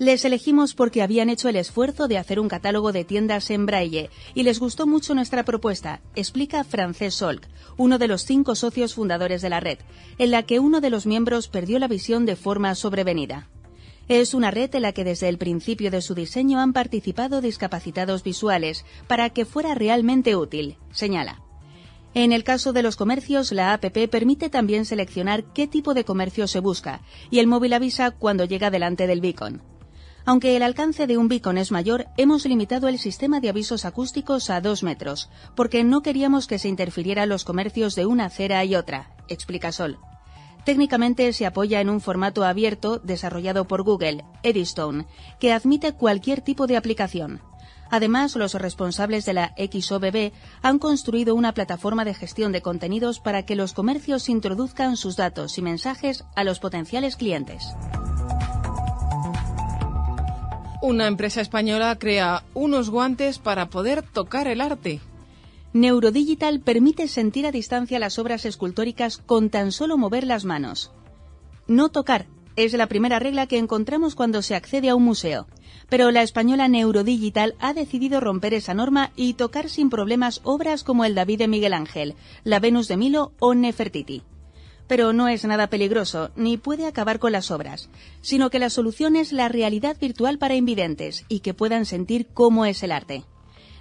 Les 0.00 0.24
elegimos 0.24 0.72
porque 0.72 1.02
habían 1.02 1.28
hecho 1.28 1.50
el 1.50 1.56
esfuerzo 1.56 2.08
de 2.08 2.16
hacer 2.16 2.40
un 2.40 2.48
catálogo 2.48 2.90
de 2.90 3.04
tiendas 3.04 3.50
en 3.50 3.66
braille 3.66 4.08
y 4.34 4.44
les 4.44 4.58
gustó 4.58 4.86
mucho 4.86 5.14
nuestra 5.14 5.44
propuesta, 5.44 6.00
explica 6.14 6.64
Francés 6.64 7.16
Solk, 7.16 7.46
uno 7.76 7.98
de 7.98 8.08
los 8.08 8.24
cinco 8.24 8.54
socios 8.54 8.94
fundadores 8.94 9.42
de 9.42 9.50
la 9.50 9.60
red, 9.60 9.78
en 10.16 10.30
la 10.30 10.44
que 10.44 10.58
uno 10.58 10.80
de 10.80 10.88
los 10.88 11.04
miembros 11.04 11.48
perdió 11.48 11.78
la 11.78 11.86
visión 11.86 12.24
de 12.24 12.34
forma 12.34 12.74
sobrevenida. 12.76 13.50
Es 14.08 14.32
una 14.32 14.50
red 14.50 14.74
en 14.74 14.80
la 14.80 14.92
que 14.92 15.04
desde 15.04 15.28
el 15.28 15.36
principio 15.36 15.90
de 15.90 16.00
su 16.00 16.14
diseño 16.14 16.60
han 16.60 16.72
participado 16.72 17.42
discapacitados 17.42 18.22
visuales 18.22 18.86
para 19.06 19.28
que 19.28 19.44
fuera 19.44 19.74
realmente 19.74 20.34
útil, 20.34 20.78
señala. 20.92 21.42
En 22.14 22.32
el 22.32 22.42
caso 22.42 22.72
de 22.72 22.82
los 22.82 22.96
comercios, 22.96 23.52
la 23.52 23.74
APP 23.74 24.08
permite 24.10 24.48
también 24.48 24.86
seleccionar 24.86 25.44
qué 25.52 25.66
tipo 25.66 25.92
de 25.92 26.04
comercio 26.04 26.46
se 26.46 26.60
busca 26.60 27.02
y 27.30 27.38
el 27.40 27.46
móvil 27.46 27.74
avisa 27.74 28.12
cuando 28.12 28.46
llega 28.46 28.70
delante 28.70 29.06
del 29.06 29.20
beacon. 29.20 29.60
Aunque 30.24 30.56
el 30.56 30.62
alcance 30.62 31.06
de 31.06 31.16
un 31.16 31.28
beacon 31.28 31.58
es 31.58 31.70
mayor, 31.70 32.06
hemos 32.16 32.44
limitado 32.44 32.88
el 32.88 32.98
sistema 32.98 33.40
de 33.40 33.48
avisos 33.48 33.84
acústicos 33.84 34.50
a 34.50 34.60
dos 34.60 34.82
metros, 34.82 35.30
porque 35.54 35.82
no 35.82 36.02
queríamos 36.02 36.46
que 36.46 36.58
se 36.58 36.68
interfiriera 36.68 37.26
los 37.26 37.44
comercios 37.44 37.94
de 37.94 38.06
una 38.06 38.26
acera 38.26 38.64
y 38.64 38.74
otra, 38.76 39.10
explica 39.28 39.72
Sol. 39.72 39.98
Técnicamente 40.64 41.32
se 41.32 41.46
apoya 41.46 41.80
en 41.80 41.88
un 41.88 42.00
formato 42.00 42.44
abierto 42.44 42.98
desarrollado 42.98 43.66
por 43.66 43.82
Google, 43.82 44.24
Eddystone, 44.42 45.06
que 45.38 45.52
admite 45.52 45.94
cualquier 45.94 46.42
tipo 46.42 46.66
de 46.66 46.76
aplicación. 46.76 47.40
Además, 47.90 48.36
los 48.36 48.54
responsables 48.54 49.24
de 49.24 49.32
la 49.32 49.52
XOBB 49.56 50.32
han 50.62 50.78
construido 50.78 51.34
una 51.34 51.52
plataforma 51.52 52.04
de 52.04 52.14
gestión 52.14 52.52
de 52.52 52.62
contenidos 52.62 53.18
para 53.18 53.44
que 53.44 53.56
los 53.56 53.72
comercios 53.72 54.28
introduzcan 54.28 54.96
sus 54.96 55.16
datos 55.16 55.58
y 55.58 55.62
mensajes 55.62 56.24
a 56.36 56.44
los 56.44 56.60
potenciales 56.60 57.16
clientes. 57.16 57.74
Una 60.82 61.08
empresa 61.08 61.42
española 61.42 61.94
crea 61.98 62.42
unos 62.54 62.88
guantes 62.88 63.38
para 63.38 63.68
poder 63.68 64.02
tocar 64.02 64.48
el 64.48 64.62
arte. 64.62 65.00
Neurodigital 65.74 66.60
permite 66.60 67.06
sentir 67.06 67.46
a 67.46 67.52
distancia 67.52 67.98
las 67.98 68.18
obras 68.18 68.46
escultóricas 68.46 69.18
con 69.18 69.50
tan 69.50 69.72
solo 69.72 69.98
mover 69.98 70.26
las 70.26 70.46
manos. 70.46 70.90
No 71.66 71.90
tocar 71.90 72.28
es 72.56 72.72
la 72.72 72.86
primera 72.86 73.18
regla 73.18 73.46
que 73.46 73.58
encontramos 73.58 74.14
cuando 74.14 74.40
se 74.40 74.54
accede 74.54 74.88
a 74.88 74.94
un 74.94 75.04
museo. 75.04 75.46
Pero 75.90 76.10
la 76.10 76.22
española 76.22 76.66
Neurodigital 76.66 77.56
ha 77.58 77.74
decidido 77.74 78.18
romper 78.18 78.54
esa 78.54 78.72
norma 78.72 79.12
y 79.16 79.34
tocar 79.34 79.68
sin 79.68 79.90
problemas 79.90 80.40
obras 80.44 80.82
como 80.82 81.04
el 81.04 81.14
David 81.14 81.40
de 81.40 81.48
Miguel 81.48 81.74
Ángel, 81.74 82.14
la 82.42 82.58
Venus 82.58 82.88
de 82.88 82.96
Milo 82.96 83.32
o 83.38 83.52
Nefertiti 83.52 84.22
pero 84.90 85.12
no 85.12 85.28
es 85.28 85.44
nada 85.44 85.68
peligroso 85.68 86.32
ni 86.34 86.56
puede 86.56 86.84
acabar 86.84 87.20
con 87.20 87.30
las 87.30 87.52
obras, 87.52 87.88
sino 88.22 88.50
que 88.50 88.58
la 88.58 88.70
solución 88.70 89.14
es 89.14 89.30
la 89.30 89.48
realidad 89.48 89.96
virtual 90.00 90.36
para 90.36 90.56
invidentes 90.56 91.24
y 91.28 91.40
que 91.40 91.54
puedan 91.54 91.86
sentir 91.86 92.26
cómo 92.34 92.66
es 92.66 92.82
el 92.82 92.90
arte. 92.90 93.22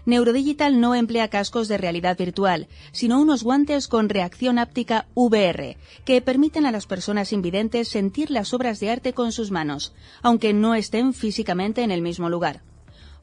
Neurodigital 0.06 0.80
no 0.80 0.94
emplea 0.94 1.28
cascos 1.28 1.68
de 1.68 1.80
realidad 1.80 2.16
virtual, 2.16 2.68
sino 2.92 3.20
unos 3.20 3.42
guantes 3.42 3.88
con 3.88 4.08
reacción 4.08 4.60
áptica 4.60 5.08
VR, 5.16 5.78
que 6.06 6.22
permiten 6.22 6.68
a 6.68 6.72
las 6.72 6.86
personas 6.86 7.34
invidentes 7.34 7.88
sentir 7.88 8.30
las 8.30 8.54
obras 8.54 8.80
de 8.80 8.92
arte 8.92 9.14
con 9.14 9.32
sus 9.32 9.50
manos, 9.50 9.96
aunque 10.22 10.54
no 10.54 10.76
estén 10.76 11.16
físicamente 11.16 11.82
en 11.82 11.90
el 11.90 12.04
mismo 12.04 12.30
lugar 12.30 12.62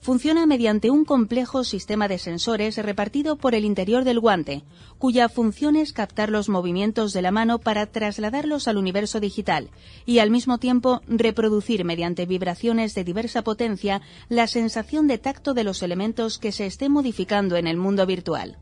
funciona 0.01 0.47
mediante 0.47 0.91
un 0.91 1.05
complejo 1.05 1.65
sistema 1.65 2.09
de 2.09 2.19
sensores 2.19 2.77
repartido 2.77 3.37
por 3.37 3.55
el 3.55 3.65
interior 3.65 4.05
del 4.05 4.21
guante, 4.21 4.63
cuya 4.99 5.29
función 5.29 5.77
es 5.77 5.93
captar 5.93 6.31
los 6.31 6.49
movimientos 6.49 7.13
de 7.13 7.23
la 7.23 7.31
mano 7.31 7.59
para 7.59 7.87
trasladarlos 7.87 8.69
al 8.69 8.77
universo 8.77 9.21
digital 9.21 9.71
y 10.05 10.19
al 10.19 10.31
mismo 10.31 10.59
tiempo 10.59 11.03
reproducir 11.07 11.85
mediante 11.85 12.27
vibraciones 12.27 12.95
de 12.95 13.05
diversa 13.05 13.43
potencia 13.43 14.03
la 14.29 14.47
sensación 14.47 15.07
de 15.07 15.19
tacto 15.19 15.55
de 15.55 15.65
los 15.65 15.83
elementos 15.83 16.39
que 16.39 16.53
se 16.53 16.67
estén 16.67 16.93
modificando 16.93 17.57
en 17.57 17.67
el 17.67 17.77
mundo 17.77 18.07
virtual. 18.07 18.59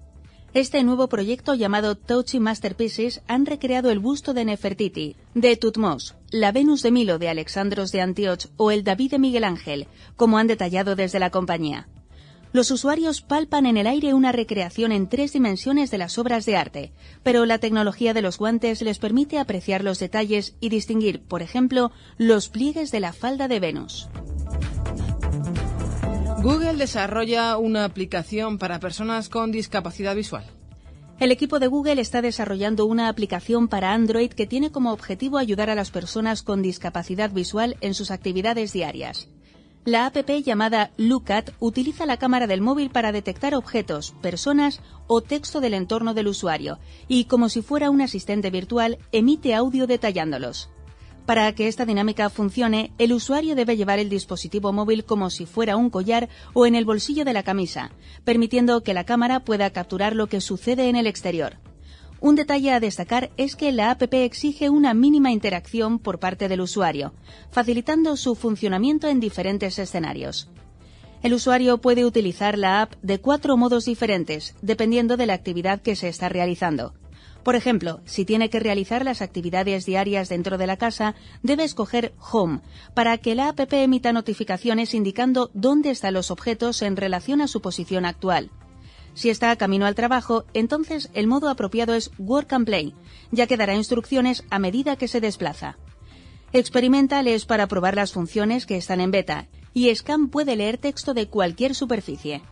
Este 0.55 0.85
nuevo 0.85 1.09
proyecto 1.09 1.55
llamado 1.55 1.97
Touchy 1.97 2.39
Masterpieces 2.39 3.23
han 3.27 3.45
recreado 3.45 3.91
el 3.91 3.99
busto 3.99 4.35
de 4.35 4.45
Nefertiti, 4.45 5.17
de 5.35 5.57
Tutmos, 5.57 6.15
la 6.31 6.53
Venus 6.53 6.81
de 6.83 6.93
Milo 6.93 7.19
de 7.19 7.29
Alexandros 7.29 7.91
de 7.91 8.01
Antioch 8.01 8.47
o 8.57 8.71
el 8.71 8.85
David 8.85 9.11
de 9.11 9.19
Miguel 9.19 9.43
Ángel, 9.43 9.89
como 10.15 10.39
han 10.39 10.47
detallado 10.47 10.95
desde 10.95 11.19
la 11.19 11.31
compañía. 11.31 11.89
Los 12.53 12.71
usuarios 12.71 13.21
palpan 13.21 13.67
en 13.67 13.77
el 13.77 13.89
aire 13.89 14.15
una 14.15 14.31
recreación 14.31 14.93
en 14.93 15.09
tres 15.09 15.33
dimensiones 15.33 15.91
de 15.91 15.99
las 15.99 16.19
obras 16.19 16.47
de 16.47 16.57
arte, 16.57 16.93
pero 17.25 17.47
la 17.47 17.59
tecnología 17.59 18.15
de 18.15 18.23
los 18.23 18.39
guantes 18.39 18.81
les 18.81 19.01
permite 19.01 19.41
apreciar 19.41 19.83
los 19.83 19.99
detalles 19.99 20.55
y 20.61 20.69
distinguir, 20.69 21.21
por 21.21 21.43
ejemplo, 21.43 21.91
los 22.17 22.49
pliegues 22.49 22.93
de 22.93 23.01
la 23.01 23.13
falda 23.13 23.49
de 23.49 23.59
Venus. 23.59 24.09
Google 26.45 26.75
desarrolla 26.75 27.57
una 27.57 27.87
aplicación 27.87 28.59
para 28.59 28.79
personas 28.79 29.31
con 29.31 29.51
discapacidad 29.51 30.15
visual. 30.15 30.45
El 31.19 31.33
equipo 31.33 31.59
de 31.59 31.69
Google 31.69 32.03
está 32.03 32.21
desarrollando 32.21 32.85
una 32.85 33.09
aplicación 33.09 33.67
para 33.67 33.95
Android 33.95 34.31
que 34.31 34.47
tiene 34.47 34.71
como 34.71 34.93
objetivo 34.93 35.39
ayudar 35.39 35.71
a 35.71 35.75
las 35.75 35.91
personas 35.91 36.43
con 36.43 36.61
discapacidad 36.61 37.31
visual 37.31 37.79
en 37.81 37.95
sus 37.95 38.11
actividades 38.11 38.75
diarias. 38.75 39.31
La 39.87 40.05
app 40.05 40.19
llamada 40.45 40.91
Lookat 40.99 41.53
utiliza 41.61 42.05
la 42.05 42.19
cámara 42.19 42.47
del 42.47 42.61
móvil 42.61 42.91
para 42.91 43.11
detectar 43.11 43.55
objetos, 43.55 44.15
personas 44.21 44.83
o 45.07 45.23
texto 45.23 45.63
del 45.63 45.73
entorno 45.73 46.13
del 46.13 46.29
usuario 46.29 46.79
y, 47.09 47.25
como 47.25 47.49
si 47.49 47.63
fuera 47.63 47.89
un 47.89 48.03
asistente 48.03 48.51
virtual, 48.51 48.99
emite 49.13 49.55
audio 49.55 49.87
detallándolos. 49.87 50.69
Para 51.27 51.51
que 51.55 51.69
esta 51.69 51.87
dinámica 51.87 52.29
funcione, 52.29 52.93
el 52.99 53.15
usuario 53.15 53.55
debe 53.55 53.79
llevar 53.79 53.99
el 53.99 54.11
dispositivo 54.11 54.73
móvil 54.75 55.05
como 55.05 55.31
si 55.31 55.47
fuera 55.47 55.77
un 55.77 55.89
collar 55.89 56.29
o 56.53 56.67
en 56.67 56.75
el 56.75 56.85
bolsillo 56.85 57.25
de 57.25 57.33
la 57.33 57.43
camisa, 57.43 57.93
permitiendo 58.25 58.83
que 58.83 58.93
la 58.93 59.05
cámara 59.05 59.41
pueda 59.41 59.71
capturar 59.71 60.15
lo 60.15 60.27
que 60.27 60.43
sucede 60.43 60.91
en 60.91 60.97
el 60.97 61.07
exterior. 61.07 61.57
Un 62.21 62.37
detalle 62.37 62.73
a 62.73 62.81
destacar 62.81 63.31
es 63.39 63.57
que 63.57 63.73
la 63.73 63.91
APP 63.91 64.15
exige 64.15 64.69
una 64.69 64.93
mínima 64.93 65.31
interacción 65.31 65.99
por 65.99 66.19
parte 66.19 66.49
del 66.49 66.61
usuario, 66.61 67.15
facilitando 67.51 68.17
su 68.17 68.35
funcionamiento 68.35 69.09
en 69.09 69.21
diferentes 69.21 69.79
escenarios. 69.79 70.51
El 71.23 71.33
usuario 71.33 71.79
puede 71.79 72.05
utilizar 72.05 72.59
la 72.59 72.83
app 72.83 72.95
de 73.01 73.19
cuatro 73.19 73.57
modos 73.57 73.87
diferentes, 73.87 74.55
dependiendo 74.61 75.17
de 75.17 75.25
la 75.25 75.33
actividad 75.33 75.81
que 75.81 75.97
se 75.97 76.09
está 76.09 76.29
realizando. 76.29 76.93
Por 77.45 77.57
ejemplo, 77.57 78.01
si 78.07 78.25
tiene 78.25 78.49
que 78.49 78.59
realizar 78.59 79.05
las 79.05 79.21
actividades 79.21 79.85
diarias 79.85 80.31
dentro 80.31 80.57
de 80.57 80.67
la 80.67 80.79
casa, 80.79 81.15
debe 81.43 81.65
escoger 81.65 82.15
Home 82.33 82.61
para 82.95 83.19
que 83.19 83.35
la 83.35 83.49
app 83.49 83.73
emita 83.73 84.15
notificaciones 84.15 84.95
indicando 84.95 85.51
dónde 85.53 85.91
están 85.91 86.15
los 86.15 86.31
objetos 86.31 86.81
en 86.81 86.97
relación 86.97 87.43
a 87.43 87.47
su 87.47 87.61
posición 87.61 88.07
actual. 88.07 88.51
Si 89.13 89.29
está 89.29 89.51
a 89.51 89.57
camino 89.57 89.85
al 89.85 89.95
trabajo, 89.95 90.47
entonces 90.55 91.11
el 91.13 91.27
modo 91.27 91.51
apropiado 91.51 91.95
es 91.95 92.11
Work 92.19 92.53
and 92.55 92.67
Play, 92.67 92.95
ya 93.31 93.47
que 93.47 93.59
dará 93.59 93.75
instrucciones 93.75 94.43
a 94.49 94.59
medida 94.59 94.97
que 94.97 95.07
se 95.07 95.21
desplaza. 95.21 95.77
Experimental 96.53 97.29
es 97.29 97.45
para 97.45 97.69
probar 97.69 97.95
las 97.95 98.13
funciones 98.13 98.65
que 98.65 98.77
están 98.77 99.01
en 99.01 99.11
beta, 99.11 99.49
y 99.75 99.95
Scan 99.95 100.29
puede 100.29 100.57
leer 100.57 100.79
texto 100.79 101.13
de 101.13 101.29
cualquier 101.29 101.75
superficie. 101.75 102.43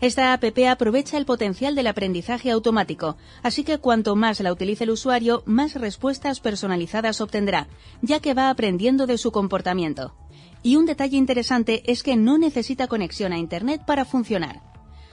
Esta 0.00 0.32
app 0.32 0.44
aprovecha 0.70 1.18
el 1.18 1.24
potencial 1.24 1.74
del 1.74 1.88
aprendizaje 1.88 2.52
automático, 2.52 3.16
así 3.42 3.64
que 3.64 3.78
cuanto 3.78 4.14
más 4.14 4.38
la 4.38 4.52
utilice 4.52 4.84
el 4.84 4.90
usuario, 4.90 5.42
más 5.44 5.74
respuestas 5.74 6.38
personalizadas 6.38 7.20
obtendrá, 7.20 7.66
ya 8.00 8.20
que 8.20 8.32
va 8.32 8.48
aprendiendo 8.48 9.08
de 9.08 9.18
su 9.18 9.32
comportamiento. 9.32 10.14
Y 10.62 10.76
un 10.76 10.86
detalle 10.86 11.16
interesante 11.16 11.82
es 11.90 12.04
que 12.04 12.16
no 12.16 12.38
necesita 12.38 12.86
conexión 12.86 13.32
a 13.32 13.38
Internet 13.38 13.82
para 13.84 14.04
funcionar. 14.04 14.62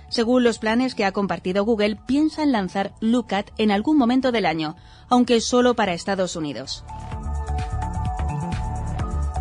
Según 0.09 0.43
los 0.43 0.59
planes 0.59 0.93
que 0.93 1.03
ha 1.03 1.11
compartido 1.11 1.65
Google, 1.65 1.97
piensa 2.05 2.43
en 2.43 2.51
lanzar 2.51 2.93
Lookat 2.99 3.49
en 3.57 3.71
algún 3.71 3.97
momento 3.97 4.31
del 4.31 4.45
año, 4.45 4.75
aunque 5.09 5.41
solo 5.41 5.75
para 5.75 5.93
Estados 5.93 6.35
Unidos. 6.35 6.85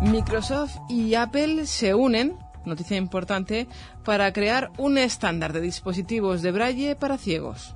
Microsoft 0.01 0.75
y 0.89 1.13
Apple 1.13 1.67
se 1.67 1.93
unen 1.93 2.35
noticia 2.65 2.97
importante, 2.97 3.67
para 4.03 4.31
crear 4.33 4.71
un 4.77 4.97
estándar 4.97 5.53
de 5.53 5.61
dispositivos 5.61 6.41
de 6.41 6.51
braille 6.51 6.95
para 6.95 7.17
ciegos. 7.17 7.75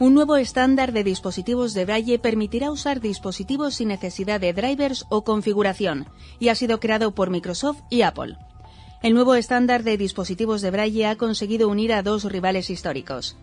Un 0.00 0.14
nuevo 0.14 0.36
estándar 0.36 0.92
de 0.92 1.04
dispositivos 1.04 1.74
de 1.74 1.84
braille 1.84 2.18
permitirá 2.18 2.70
usar 2.70 3.00
dispositivos 3.00 3.76
sin 3.76 3.88
necesidad 3.88 4.40
de 4.40 4.52
drivers 4.52 5.06
o 5.10 5.22
configuración 5.22 6.08
y 6.40 6.48
ha 6.48 6.54
sido 6.54 6.80
creado 6.80 7.14
por 7.14 7.30
Microsoft 7.30 7.82
y 7.88 8.02
Apple. 8.02 8.36
El 9.02 9.14
nuevo 9.14 9.34
estándar 9.34 9.82
de 9.82 9.96
dispositivos 9.96 10.60
de 10.60 10.70
braille 10.70 11.06
ha 11.06 11.16
conseguido 11.16 11.68
unir 11.68 11.92
a 11.92 12.02
dos 12.02 12.24
rivales 12.24 12.70
históricos. 12.70 13.36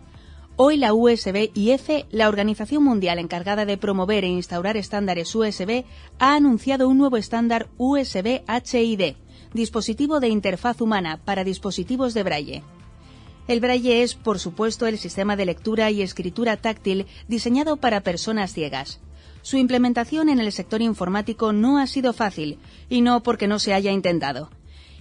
Hoy 0.56 0.76
la 0.76 0.92
USB 0.92 1.50
IF, 1.54 1.88
la 2.10 2.28
organización 2.28 2.84
mundial 2.84 3.18
encargada 3.18 3.64
de 3.64 3.78
promover 3.78 4.24
e 4.24 4.28
instaurar 4.28 4.76
estándares 4.76 5.34
USB, 5.34 5.84
ha 6.18 6.34
anunciado 6.34 6.88
un 6.88 6.98
nuevo 6.98 7.16
estándar 7.16 7.68
USB 7.78 8.42
HID, 8.46 9.16
dispositivo 9.52 10.20
de 10.20 10.28
interfaz 10.28 10.80
humana 10.80 11.20
para 11.24 11.44
dispositivos 11.44 12.14
de 12.14 12.22
braille. 12.22 12.62
El 13.48 13.60
braille 13.60 14.02
es, 14.02 14.14
por 14.14 14.38
supuesto, 14.38 14.86
el 14.86 14.98
sistema 14.98 15.34
de 15.36 15.46
lectura 15.46 15.90
y 15.90 16.02
escritura 16.02 16.56
táctil 16.56 17.06
diseñado 17.26 17.78
para 17.78 18.02
personas 18.02 18.52
ciegas. 18.52 19.00
Su 19.42 19.56
implementación 19.56 20.28
en 20.28 20.38
el 20.38 20.52
sector 20.52 20.82
informático 20.82 21.52
no 21.52 21.78
ha 21.78 21.86
sido 21.86 22.12
fácil, 22.12 22.58
y 22.88 23.00
no 23.00 23.22
porque 23.22 23.48
no 23.48 23.58
se 23.58 23.72
haya 23.74 23.90
intentado. 23.90 24.50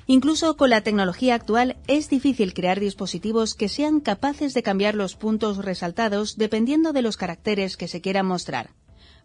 Incluso 0.07 0.57
con 0.57 0.71
la 0.71 0.81
tecnología 0.81 1.35
actual 1.35 1.77
es 1.85 2.09
difícil 2.09 2.55
crear 2.55 2.79
dispositivos 2.79 3.53
que 3.53 3.69
sean 3.69 3.99
capaces 3.99 4.55
de 4.55 4.63
cambiar 4.63 4.95
los 4.95 5.15
puntos 5.15 5.57
resaltados 5.57 6.35
dependiendo 6.35 6.93
de 6.93 7.03
los 7.03 7.15
caracteres 7.15 7.77
que 7.77 7.87
se 7.87 8.01
quieran 8.01 8.25
mostrar. 8.25 8.71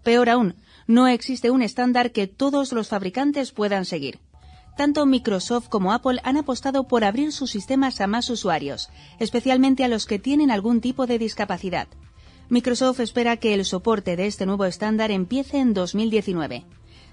Peor 0.03 0.29
aún, 0.29 0.57
no 0.87 1.09
existe 1.09 1.51
un 1.51 1.63
estándar 1.63 2.13
que 2.13 2.27
todos 2.27 2.73
los 2.75 2.89
fabricantes 2.89 3.53
puedan 3.53 3.87
seguir. 3.87 4.19
Tanto 4.77 5.07
Microsoft 5.07 5.69
como 5.69 5.93
Apple 5.93 6.21
han 6.25 6.37
apostado 6.37 6.85
por 6.85 7.05
abrir 7.05 7.33
sus 7.33 7.51
sistemas 7.51 8.01
a 8.01 8.09
más 8.09 8.29
usuarios, 8.29 8.91
especialmente 9.21 9.85
a 9.85 9.89
los 9.89 10.07
que 10.07 10.19
tienen 10.19 10.51
algún 10.51 10.81
tipo 10.81 11.07
de 11.07 11.19
discapacidad. 11.19 11.87
Microsoft 12.49 13.01
espera 13.01 13.37
que 13.37 13.55
el 13.55 13.65
soporte 13.65 14.17
de 14.17 14.27
este 14.27 14.47
nuevo 14.47 14.65
estándar 14.65 15.11
empiece 15.11 15.59
en 15.59 15.75
2019. 15.75 16.65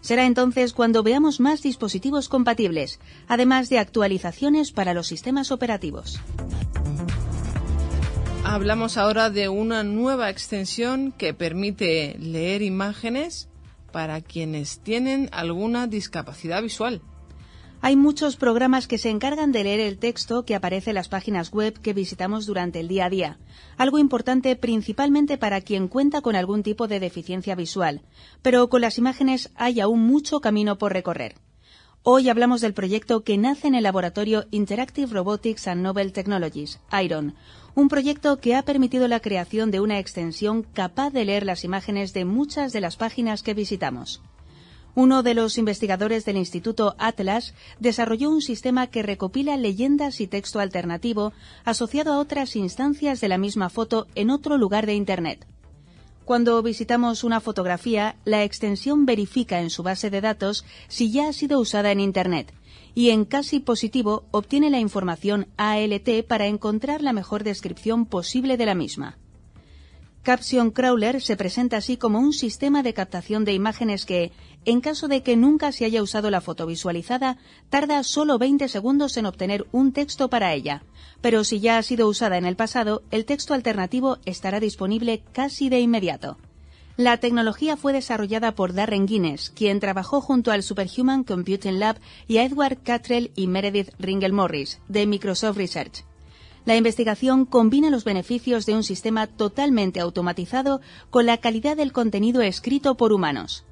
Será 0.01 0.25
entonces 0.25 0.73
cuando 0.73 1.03
veamos 1.03 1.39
más 1.39 1.61
dispositivos 1.61 2.27
compatibles, 2.27 2.99
además 3.27 3.69
de 3.69 3.77
actualizaciones 3.77 4.71
para 4.71 4.95
los 4.95 5.05
sistemas 5.05 5.51
operativos. 5.51 6.19
Hablamos 8.43 8.97
ahora 8.97 9.29
de 9.29 9.47
una 9.47 9.83
nueva 9.83 10.31
extensión 10.31 11.11
que 11.11 11.35
permite 11.35 12.17
leer 12.19 12.63
imágenes 12.63 13.47
para 13.91 14.19
quienes 14.21 14.79
tienen 14.79 15.29
alguna 15.31 15.85
discapacidad 15.85 16.63
visual. 16.63 17.01
Hay 17.83 17.95
muchos 17.95 18.35
programas 18.35 18.87
que 18.87 18.99
se 18.99 19.09
encargan 19.09 19.51
de 19.51 19.63
leer 19.63 19.79
el 19.79 19.97
texto 19.97 20.45
que 20.45 20.53
aparece 20.53 20.91
en 20.91 20.95
las 20.95 21.09
páginas 21.09 21.51
web 21.51 21.79
que 21.81 21.93
visitamos 21.93 22.45
durante 22.45 22.79
el 22.79 22.87
día 22.87 23.05
a 23.05 23.09
día, 23.09 23.39
algo 23.75 23.97
importante 23.97 24.55
principalmente 24.55 25.39
para 25.39 25.61
quien 25.61 25.87
cuenta 25.87 26.21
con 26.21 26.35
algún 26.35 26.61
tipo 26.61 26.87
de 26.87 26.99
deficiencia 26.99 27.55
visual, 27.55 28.03
pero 28.43 28.69
con 28.69 28.81
las 28.81 28.99
imágenes 28.99 29.49
hay 29.55 29.79
aún 29.79 30.01
mucho 30.01 30.41
camino 30.41 30.77
por 30.77 30.93
recorrer. 30.93 31.33
Hoy 32.03 32.29
hablamos 32.29 32.61
del 32.61 32.75
proyecto 32.75 33.23
que 33.23 33.39
nace 33.39 33.67
en 33.67 33.73
el 33.73 33.83
laboratorio 33.83 34.45
Interactive 34.51 35.11
Robotics 35.11 35.67
and 35.67 35.81
Novel 35.81 36.13
Technologies, 36.13 36.79
IRON, 36.91 37.33
un 37.73 37.89
proyecto 37.89 38.37
que 38.37 38.53
ha 38.53 38.61
permitido 38.61 39.07
la 39.07 39.21
creación 39.21 39.71
de 39.71 39.79
una 39.79 39.97
extensión 39.97 40.61
capaz 40.61 41.09
de 41.09 41.25
leer 41.25 41.47
las 41.47 41.63
imágenes 41.63 42.13
de 42.13 42.25
muchas 42.25 42.73
de 42.73 42.81
las 42.81 42.95
páginas 42.95 43.41
que 43.41 43.55
visitamos. 43.55 44.21
Uno 44.93 45.23
de 45.23 45.33
los 45.33 45.57
investigadores 45.57 46.25
del 46.25 46.35
Instituto 46.35 46.95
Atlas 46.97 47.53
desarrolló 47.79 48.29
un 48.29 48.41
sistema 48.41 48.87
que 48.87 49.03
recopila 49.03 49.55
leyendas 49.55 50.19
y 50.19 50.27
texto 50.27 50.59
alternativo 50.59 51.31
asociado 51.63 52.11
a 52.11 52.19
otras 52.19 52.55
instancias 52.57 53.21
de 53.21 53.29
la 53.29 53.37
misma 53.37 53.69
foto 53.69 54.07
en 54.15 54.29
otro 54.29 54.57
lugar 54.57 54.85
de 54.85 54.95
Internet. 54.95 55.47
Cuando 56.25 56.61
visitamos 56.61 57.23
una 57.23 57.39
fotografía, 57.39 58.15
la 58.25 58.43
extensión 58.43 59.05
verifica 59.05 59.61
en 59.61 59.69
su 59.69 59.81
base 59.81 60.09
de 60.09 60.21
datos 60.21 60.65
si 60.87 61.11
ya 61.11 61.29
ha 61.29 61.33
sido 61.33 61.59
usada 61.59 61.91
en 61.91 61.99
Internet 61.99 62.53
y 62.93 63.09
en 63.09 63.25
casi 63.25 63.59
positivo 63.59 64.25
obtiene 64.31 64.69
la 64.69 64.79
información 64.79 65.47
ALT 65.57 66.25
para 66.27 66.47
encontrar 66.47 67.01
la 67.01 67.13
mejor 67.13 67.43
descripción 67.43 68.05
posible 68.05 68.57
de 68.57 68.65
la 68.65 68.75
misma. 68.75 69.17
Caption 70.23 70.69
Crawler 70.69 71.19
se 71.19 71.35
presenta 71.35 71.77
así 71.77 71.97
como 71.97 72.19
un 72.19 72.31
sistema 72.31 72.83
de 72.83 72.93
captación 72.93 73.43
de 73.43 73.53
imágenes 73.53 74.05
que, 74.05 74.31
en 74.65 74.81
caso 74.81 75.07
de 75.07 75.23
que 75.23 75.35
nunca 75.35 75.71
se 75.71 75.85
haya 75.85 76.03
usado 76.03 76.29
la 76.29 76.41
foto 76.41 76.65
visualizada, 76.65 77.37
tarda 77.69 78.03
solo 78.03 78.37
20 78.37 78.67
segundos 78.67 79.17
en 79.17 79.25
obtener 79.25 79.65
un 79.71 79.91
texto 79.91 80.29
para 80.29 80.53
ella. 80.53 80.83
Pero 81.21 81.43
si 81.43 81.59
ya 81.59 81.77
ha 81.77 81.83
sido 81.83 82.07
usada 82.07 82.37
en 82.37 82.45
el 82.45 82.55
pasado, 82.55 83.03
el 83.11 83.25
texto 83.25 83.53
alternativo 83.53 84.17
estará 84.25 84.59
disponible 84.59 85.23
casi 85.33 85.69
de 85.69 85.79
inmediato. 85.79 86.37
La 86.97 87.17
tecnología 87.17 87.77
fue 87.77 87.93
desarrollada 87.93 88.53
por 88.53 88.73
Darren 88.73 89.07
Guinness, 89.07 89.49
quien 89.49 89.79
trabajó 89.79 90.21
junto 90.21 90.51
al 90.51 90.61
Superhuman 90.61 91.23
Computing 91.23 91.79
Lab 91.79 91.97
y 92.27 92.37
a 92.37 92.43
Edward 92.43 92.79
Catrell 92.83 93.31
y 93.35 93.47
Meredith 93.47 93.89
Ringel 93.97 94.33
Morris, 94.33 94.79
de 94.87 95.07
Microsoft 95.07 95.57
Research. 95.57 96.05
La 96.65 96.75
investigación 96.75 97.45
combina 97.45 97.89
los 97.89 98.03
beneficios 98.03 98.67
de 98.67 98.75
un 98.75 98.83
sistema 98.83 99.25
totalmente 99.25 99.99
automatizado 99.99 100.81
con 101.09 101.25
la 101.25 101.37
calidad 101.37 101.75
del 101.75 101.91
contenido 101.91 102.41
escrito 102.41 102.95
por 102.97 103.13
humanos. 103.13 103.65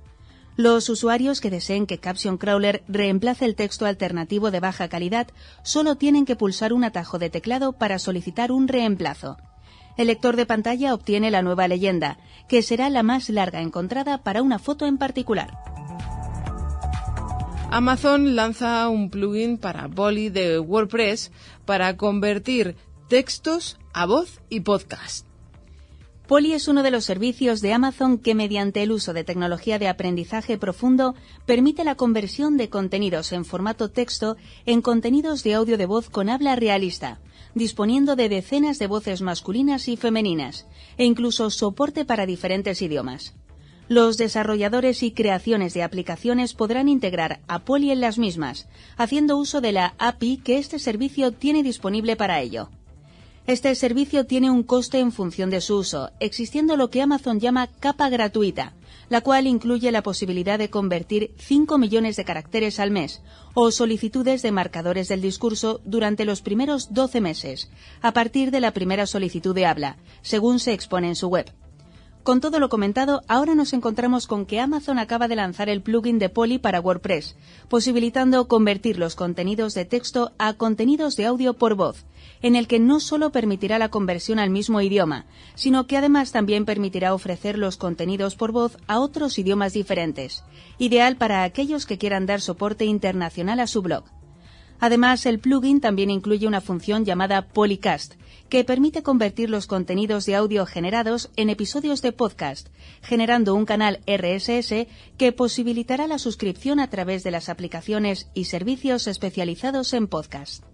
Los 0.60 0.89
usuarios 0.89 1.39
que 1.39 1.49
deseen 1.49 1.86
que 1.86 1.99
Caption 1.99 2.38
Crawler 2.38 2.84
reemplace 2.89 3.45
el 3.45 3.55
texto 3.55 3.86
alternativo 3.86 4.51
de 4.51 4.60
baja 4.60 4.89
calidad 4.89 5.28
solo 5.64 5.95
tienen 5.95 6.26
que 6.26 6.36
pulsar 6.36 6.74
un 6.74 6.84
atajo 6.84 7.18
de 7.18 7.30
teclado 7.30 7.72
para 7.72 7.97
solicitar 7.97 8.51
un 8.51 8.68
reemplazo. 8.68 9.38
El 9.95 10.07
lector 10.07 10.36
de 10.36 10.45
pantalla 10.45 10.93
obtiene 10.93 11.32
la 11.32 11.43
nueva 11.43 11.70
leyenda, 11.70 12.20
que 12.49 12.62
será 12.62 12.89
la 12.89 13.03
más 13.03 13.30
larga 13.30 13.62
encontrada 13.62 14.22
para 14.22 14.41
una 14.41 14.60
foto 14.60 14.86
en 14.86 14.97
particular. 14.97 15.57
Amazon 17.72 18.36
lanza 18.36 18.89
un 18.89 19.10
plugin 19.10 19.60
para 19.60 19.88
Bolly 19.88 20.28
de 20.28 20.60
WordPress 20.60 21.32
para 21.64 21.95
convertir 21.95 22.76
textos 23.07 23.80
a 23.93 24.05
voz 24.05 24.41
y 24.49 24.60
podcast. 24.60 25.29
Poly 26.30 26.54
es 26.54 26.68
uno 26.68 26.84
de 26.84 26.92
los 26.92 27.06
servicios 27.06 27.60
de 27.60 27.74
Amazon 27.74 28.20
que 28.20 28.36
mediante 28.36 28.84
el 28.84 28.92
uso 28.92 29.14
de 29.14 29.24
tecnología 29.24 29.80
de 29.80 29.88
aprendizaje 29.88 30.60
profundo 30.60 31.16
permite 31.48 31.84
la 31.84 31.96
conversión 31.96 32.56
de 32.56 32.70
contenidos 32.70 33.32
en 33.32 33.46
formato 33.46 33.90
texto 33.90 34.38
en 34.68 34.84
contenidos 34.84 35.42
de 35.42 35.56
audio 35.56 35.76
de 35.76 35.88
voz 35.88 36.12
con 36.12 36.30
habla 36.30 36.56
realista, 36.56 37.20
disponiendo 37.56 38.16
de 38.16 38.30
decenas 38.30 38.78
de 38.78 38.86
voces 38.86 39.24
masculinas 39.24 39.88
y 39.88 39.98
femeninas, 39.98 40.68
e 41.00 41.06
incluso 41.06 41.50
soporte 41.50 42.06
para 42.06 42.28
diferentes 42.28 42.84
idiomas. 42.84 43.34
Los 43.88 44.18
desarrolladores 44.18 45.02
y 45.02 45.14
creaciones 45.14 45.74
de 45.74 45.82
aplicaciones 45.82 46.54
podrán 46.54 46.90
integrar 46.90 47.40
a 47.48 47.66
Poly 47.66 47.90
en 47.90 48.02
las 48.02 48.20
mismas, 48.20 48.68
haciendo 48.98 49.36
uso 49.36 49.62
de 49.62 49.72
la 49.72 49.96
API 49.98 50.38
que 50.38 50.60
este 50.60 50.78
servicio 50.78 51.32
tiene 51.32 51.64
disponible 51.64 52.16
para 52.16 52.40
ello. 52.40 52.70
Este 53.50 53.74
servicio 53.74 54.28
tiene 54.28 54.52
un 54.52 54.62
coste 54.62 55.00
en 55.00 55.12
función 55.12 55.50
de 55.50 55.60
su 55.60 55.78
uso, 55.78 56.12
existiendo 56.20 56.78
lo 56.78 56.91
que 56.91 57.02
Amazon 57.02 57.39
llama 57.39 57.66
capa 57.66 58.08
gratuita, 58.08 58.74
la 59.10 59.22
cual 59.22 59.47
incluye 59.47 59.91
la 59.91 60.04
posibilidad 60.04 60.60
de 60.60 60.70
convertir 60.70 61.34
5 61.39 61.80
millones 61.80 62.16
de 62.16 62.26
caracteres 62.26 62.80
al 62.80 62.91
mes 62.91 63.24
o 63.56 63.72
solicitudes 63.72 64.43
de 64.43 64.52
marcadores 64.52 65.08
del 65.08 65.22
discurso 65.22 65.82
durante 65.84 66.26
los 66.26 66.43
primeros 66.43 66.93
12 66.93 67.22
meses, 67.22 67.72
a 68.04 68.14
partir 68.14 68.52
de 68.52 68.60
la 68.60 68.72
primera 68.72 69.08
solicitud 69.08 69.56
de 69.56 69.66
habla, 69.66 69.97
según 70.22 70.60
se 70.60 70.74
expone 70.74 71.08
en 71.08 71.16
su 71.16 71.28
web. 71.28 71.52
Con 72.22 72.41
todo 72.41 72.60
lo 72.60 72.70
comentado, 72.70 73.24
ahora 73.28 73.56
nos 73.56 73.74
encontramos 73.74 74.28
con 74.28 74.45
que 74.45 74.60
Amazon 74.60 75.00
acaba 75.00 75.28
de 75.28 75.36
lanzar 75.36 75.70
el 75.70 75.82
plugin 75.82 76.20
de 76.20 76.30
Poly 76.30 76.60
para 76.60 76.82
WordPress, 76.82 77.36
posibilitando 77.68 78.47
convertir 78.47 79.00
los 79.00 79.16
contenidos 79.16 79.74
de 79.74 79.86
texto 79.86 80.34
a 80.38 80.54
contenidos 80.54 81.16
de 81.16 81.26
audio 81.26 81.56
por 81.56 81.74
voz, 81.74 82.06
en 82.42 82.56
el 82.56 82.68
que 82.68 82.80
no 82.80 83.00
solo 83.00 83.32
permitirá 83.32 83.80
la 83.80 83.90
conversión 83.90 84.40
al 84.40 84.50
mismo 84.50 84.82
idioma, 84.82 85.26
sino 85.56 85.88
que 85.88 85.98
además 85.98 86.32
también 86.32 86.66
permitirá 86.66 87.14
ofrecer 87.14 87.58
los 87.58 87.78
contenidos 87.78 88.36
por 88.36 88.52
voz 88.52 88.78
a 88.88 89.00
otros 89.00 89.38
idiomas 89.40 89.74
diferentes, 89.74 90.44
ideal 90.78 91.18
para 91.18 91.44
aquellos 91.44 91.86
que 91.86 91.98
quieran 91.98 92.26
dar 92.26 92.42
soporte 92.42 92.86
internacional 92.86 93.60
a 93.60 93.68
su 93.68 93.82
blog. 93.82 94.04
Además, 94.80 95.26
el 95.26 95.40
plugin 95.40 95.82
también 95.82 96.10
incluye 96.10 96.48
una 96.48 96.62
función 96.62 97.04
llamada 97.04 97.48
Polycast, 97.48 98.14
que 98.48 98.64
permite 98.64 99.04
convertir 99.04 99.50
los 99.50 99.68
contenidos 99.68 100.26
de 100.26 100.36
audio 100.36 100.66
generados 100.66 101.30
en 101.36 101.50
episodios 101.50 102.02
de 102.02 102.14
podcast, 102.14 102.70
generando 103.02 103.56
un 103.56 103.66
canal 103.66 104.00
RSS 104.08 104.88
que 105.18 105.32
posibilitará 105.34 106.08
la 106.08 106.18
suscripción 106.18 106.80
a 106.80 106.90
través 106.90 107.24
de 107.24 107.32
las 107.32 107.50
aplicaciones 107.50 108.30
y 108.34 108.46
servicios 108.46 109.08
especializados 109.08 109.94
en 109.94 110.08
podcast. 110.08 110.68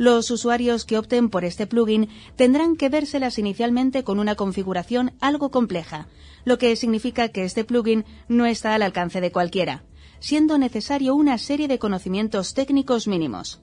Los 0.00 0.30
usuarios 0.30 0.86
que 0.86 0.96
opten 0.96 1.28
por 1.28 1.44
este 1.44 1.66
plugin 1.66 2.08
tendrán 2.34 2.76
que 2.76 2.88
vérselas 2.88 3.38
inicialmente 3.38 4.02
con 4.02 4.18
una 4.18 4.34
configuración 4.34 5.12
algo 5.20 5.50
compleja, 5.50 6.08
lo 6.46 6.56
que 6.56 6.74
significa 6.74 7.28
que 7.28 7.44
este 7.44 7.64
plugin 7.64 8.06
no 8.26 8.46
está 8.46 8.74
al 8.74 8.82
alcance 8.82 9.20
de 9.20 9.30
cualquiera 9.30 9.84
siendo 10.20 10.58
necesario 10.58 11.14
una 11.14 11.38
serie 11.38 11.66
de 11.66 11.78
conocimientos 11.78 12.54
técnicos 12.54 13.08
mínimos. 13.08 13.60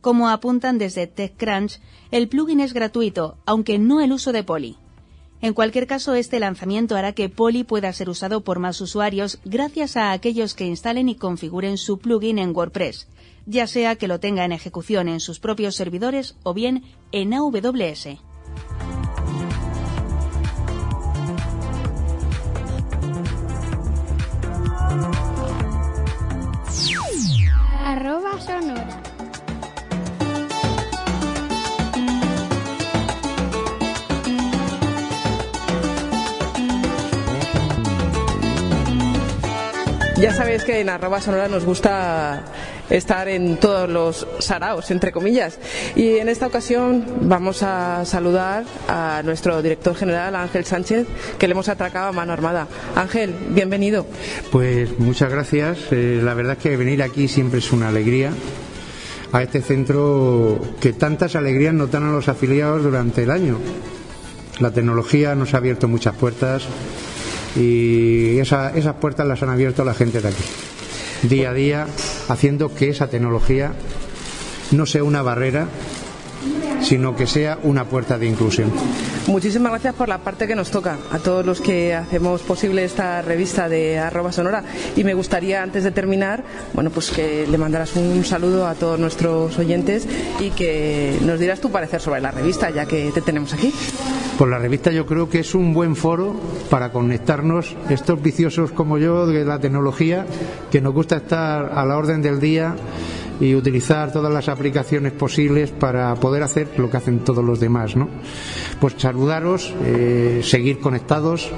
Como 0.00 0.28
apuntan 0.28 0.78
desde 0.78 1.06
TechCrunch, 1.06 1.80
el 2.10 2.28
plugin 2.28 2.60
es 2.60 2.74
gratuito, 2.74 3.38
aunque 3.46 3.78
no 3.78 4.00
el 4.00 4.12
uso 4.12 4.32
de 4.32 4.42
Poly. 4.42 4.76
En 5.40 5.54
cualquier 5.54 5.86
caso, 5.86 6.14
este 6.14 6.38
lanzamiento 6.40 6.96
hará 6.96 7.12
que 7.12 7.28
Poly 7.28 7.64
pueda 7.64 7.92
ser 7.92 8.08
usado 8.10 8.42
por 8.42 8.58
más 8.58 8.80
usuarios 8.80 9.38
gracias 9.44 9.96
a 9.96 10.12
aquellos 10.12 10.54
que 10.54 10.66
instalen 10.66 11.08
y 11.08 11.14
configuren 11.14 11.78
su 11.78 11.98
plugin 11.98 12.38
en 12.38 12.54
WordPress, 12.54 13.08
ya 13.46 13.66
sea 13.66 13.96
que 13.96 14.08
lo 14.08 14.20
tenga 14.20 14.44
en 14.44 14.52
ejecución 14.52 15.08
en 15.08 15.20
sus 15.20 15.40
propios 15.40 15.74
servidores 15.74 16.36
o 16.42 16.54
bien 16.54 16.84
en 17.12 17.34
AWS. 17.34 18.08
Arroba 27.84 28.40
sonora. 28.40 29.02
Ya 40.22 40.32
sabéis 40.32 40.62
que 40.62 40.80
en 40.80 40.88
arroba 40.88 41.20
sonora 41.20 41.48
nos 41.48 41.64
gusta 41.64 42.44
estar 42.90 43.28
en 43.28 43.56
todos 43.56 43.88
los 43.88 44.26
saraos, 44.38 44.90
entre 44.90 45.12
comillas. 45.12 45.58
Y 45.96 46.16
en 46.18 46.28
esta 46.28 46.46
ocasión 46.46 47.04
vamos 47.22 47.62
a 47.62 48.04
saludar 48.04 48.64
a 48.88 49.22
nuestro 49.24 49.62
director 49.62 49.94
general, 49.94 50.36
Ángel 50.36 50.64
Sánchez, 50.64 51.06
que 51.38 51.48
le 51.48 51.52
hemos 51.52 51.68
atracado 51.68 52.08
a 52.08 52.12
mano 52.12 52.32
armada. 52.32 52.66
Ángel, 52.94 53.34
bienvenido. 53.50 54.06
Pues 54.50 54.98
muchas 54.98 55.30
gracias. 55.30 55.78
Eh, 55.90 56.20
la 56.22 56.34
verdad 56.34 56.56
es 56.58 56.62
que 56.62 56.76
venir 56.76 57.02
aquí 57.02 57.28
siempre 57.28 57.60
es 57.60 57.72
una 57.72 57.88
alegría 57.88 58.32
a 59.32 59.42
este 59.42 59.62
centro 59.62 60.60
que 60.80 60.92
tantas 60.92 61.34
alegrías 61.36 61.72
nos 61.72 61.90
dan 61.90 62.04
a 62.04 62.12
los 62.12 62.28
afiliados 62.28 62.82
durante 62.82 63.22
el 63.22 63.30
año. 63.30 63.58
La 64.60 64.70
tecnología 64.70 65.34
nos 65.34 65.54
ha 65.54 65.56
abierto 65.56 65.88
muchas 65.88 66.14
puertas 66.14 66.64
y 67.56 68.38
esa- 68.38 68.76
esas 68.76 68.96
puertas 68.96 69.26
las 69.26 69.42
han 69.42 69.48
abierto 69.48 69.84
la 69.84 69.94
gente 69.94 70.20
de 70.20 70.28
aquí, 70.28 70.42
día 71.22 71.50
a 71.50 71.54
día, 71.54 71.86
haciendo 72.32 72.74
que 72.74 72.88
esa 72.88 73.08
tecnología 73.08 73.72
no 74.70 74.86
sea 74.86 75.04
una 75.04 75.22
barrera, 75.22 75.68
sino 76.82 77.14
que 77.14 77.26
sea 77.26 77.58
una 77.62 77.84
puerta 77.84 78.18
de 78.18 78.26
inclusión. 78.26 78.72
Muchísimas 79.26 79.70
gracias 79.70 79.94
por 79.94 80.08
la 80.08 80.18
parte 80.18 80.48
que 80.48 80.56
nos 80.56 80.70
toca 80.70 80.98
a 81.12 81.18
todos 81.18 81.46
los 81.46 81.60
que 81.60 81.94
hacemos 81.94 82.42
posible 82.42 82.84
esta 82.84 83.22
revista 83.22 83.68
de 83.68 83.98
arroba 83.98 84.32
sonora. 84.32 84.64
Y 84.96 85.04
me 85.04 85.14
gustaría, 85.14 85.62
antes 85.62 85.84
de 85.84 85.92
terminar, 85.92 86.42
bueno, 86.72 86.90
pues 86.90 87.10
que 87.10 87.46
le 87.46 87.58
mandaras 87.58 87.94
un 87.94 88.24
saludo 88.24 88.66
a 88.66 88.74
todos 88.74 88.98
nuestros 88.98 89.56
oyentes 89.58 90.08
y 90.40 90.50
que 90.50 91.16
nos 91.22 91.38
dieras 91.38 91.60
tu 91.60 91.70
parecer 91.70 92.00
sobre 92.00 92.20
la 92.20 92.32
revista, 92.32 92.70
ya 92.70 92.86
que 92.86 93.12
te 93.12 93.20
tenemos 93.20 93.52
aquí. 93.52 93.72
Pues 94.42 94.50
la 94.50 94.58
revista 94.58 94.90
yo 94.90 95.06
creo 95.06 95.28
que 95.28 95.38
es 95.38 95.54
un 95.54 95.72
buen 95.72 95.94
foro 95.94 96.34
para 96.68 96.90
conectarnos 96.90 97.76
estos 97.88 98.20
viciosos 98.20 98.72
como 98.72 98.98
yo 98.98 99.24
de 99.24 99.44
la 99.44 99.60
tecnología, 99.60 100.26
que 100.68 100.80
nos 100.80 100.92
gusta 100.92 101.18
estar 101.18 101.70
a 101.72 101.86
la 101.86 101.96
orden 101.96 102.20
del 102.22 102.40
día 102.40 102.74
y 103.40 103.54
utilizar 103.54 104.10
todas 104.12 104.32
las 104.34 104.48
aplicaciones 104.48 105.12
posibles 105.12 105.70
para 105.70 106.16
poder 106.16 106.42
hacer 106.42 106.70
lo 106.76 106.90
que 106.90 106.96
hacen 106.96 107.20
todos 107.20 107.44
los 107.44 107.60
demás, 107.60 107.94
¿no? 107.94 108.08
Pues 108.80 108.94
saludaros, 108.98 109.72
eh, 109.84 110.40
seguir 110.42 110.80
conectados, 110.80 111.48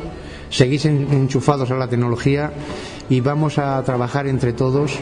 seguir 0.50 0.86
en- 0.86 1.10
enchufados 1.10 1.70
a 1.70 1.76
la 1.76 1.88
tecnología 1.88 2.52
y 3.08 3.22
vamos 3.22 3.56
a 3.56 3.82
trabajar 3.82 4.26
entre 4.26 4.52
todos, 4.52 4.92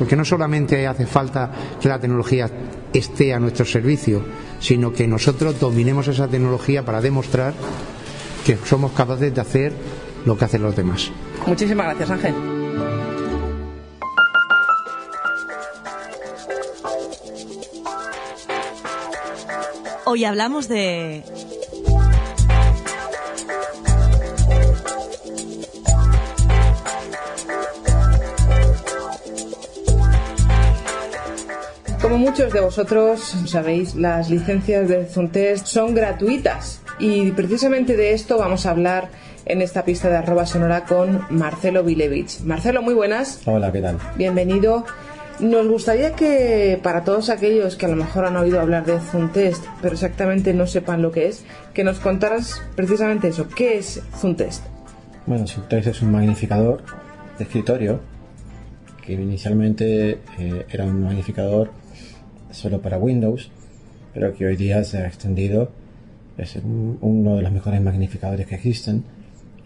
porque 0.00 0.16
no 0.16 0.24
solamente 0.24 0.86
hace 0.86 1.04
falta 1.04 1.50
que 1.78 1.86
la 1.86 2.00
tecnología 2.00 2.48
esté 2.90 3.34
a 3.34 3.38
nuestro 3.38 3.66
servicio, 3.66 4.24
sino 4.58 4.94
que 4.94 5.06
nosotros 5.06 5.60
dominemos 5.60 6.08
esa 6.08 6.26
tecnología 6.26 6.82
para 6.82 7.02
demostrar 7.02 7.52
que 8.46 8.56
somos 8.64 8.92
capaces 8.92 9.34
de 9.34 9.40
hacer 9.42 9.74
lo 10.24 10.38
que 10.38 10.46
hacen 10.46 10.62
los 10.62 10.74
demás. 10.74 11.12
Muchísimas 11.46 11.84
gracias, 11.84 12.10
Ángel. 12.12 12.34
Hoy 20.06 20.24
hablamos 20.24 20.66
de... 20.66 21.24
Como 32.10 32.26
muchos 32.26 32.52
de 32.52 32.60
vosotros 32.60 33.20
sabéis, 33.46 33.94
las 33.94 34.30
licencias 34.30 34.88
de 34.88 35.06
Zontest 35.06 35.66
son 35.66 35.94
gratuitas 35.94 36.82
y 36.98 37.30
precisamente 37.30 37.96
de 37.96 38.14
esto 38.14 38.36
vamos 38.36 38.66
a 38.66 38.70
hablar 38.72 39.10
en 39.46 39.62
esta 39.62 39.84
pista 39.84 40.10
de 40.10 40.16
arroba 40.16 40.44
sonora 40.44 40.86
con 40.86 41.24
Marcelo 41.30 41.84
Vilevich. 41.84 42.40
Marcelo, 42.40 42.82
muy 42.82 42.94
buenas. 42.94 43.42
Hola, 43.46 43.70
¿qué 43.70 43.80
tal? 43.80 43.98
Bienvenido. 44.16 44.84
Nos 45.38 45.68
gustaría 45.68 46.16
que 46.16 46.80
para 46.82 47.04
todos 47.04 47.30
aquellos 47.30 47.76
que 47.76 47.86
a 47.86 47.90
lo 47.90 47.94
mejor 47.94 48.24
han 48.24 48.36
oído 48.36 48.58
hablar 48.58 48.84
de 48.84 48.98
Zuntest, 48.98 49.64
pero 49.80 49.94
exactamente 49.94 50.52
no 50.52 50.66
sepan 50.66 51.02
lo 51.02 51.12
que 51.12 51.28
es, 51.28 51.44
que 51.74 51.84
nos 51.84 52.00
contaras 52.00 52.60
precisamente 52.74 53.28
eso. 53.28 53.46
¿Qué 53.46 53.78
es 53.78 54.02
Zuntest? 54.16 54.64
Bueno, 55.26 55.46
Syntex 55.46 55.86
es 55.86 56.02
un 56.02 56.10
magnificador 56.10 56.82
de 57.38 57.44
escritorio 57.44 58.00
que 59.00 59.12
inicialmente 59.12 60.18
eh, 60.40 60.66
era 60.70 60.84
un 60.86 61.04
magnificador 61.04 61.70
solo 62.52 62.80
para 62.80 62.98
Windows, 62.98 63.50
pero 64.14 64.34
que 64.34 64.46
hoy 64.46 64.56
día 64.56 64.82
se 64.84 64.98
ha 64.98 65.06
extendido. 65.06 65.70
Es 66.38 66.56
un- 66.56 66.98
uno 67.00 67.36
de 67.36 67.42
los 67.42 67.52
mejores 67.52 67.80
magnificadores 67.80 68.46
que 68.46 68.54
existen 68.54 69.04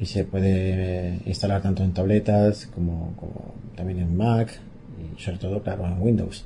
y 0.01 0.07
se 0.07 0.25
puede 0.25 0.49
eh, 0.53 1.19
instalar 1.27 1.63
tanto 1.63 1.85
en 1.85 1.93
tabletas 1.93 2.67
como, 2.75 3.15
como 3.17 3.55
también 3.77 4.01
en 4.01 4.17
Mac 4.17 4.49
y 5.17 5.21
sobre 5.23 5.39
todo, 5.39 5.63
claro, 5.63 5.87
en 5.87 6.01
Windows. 6.03 6.45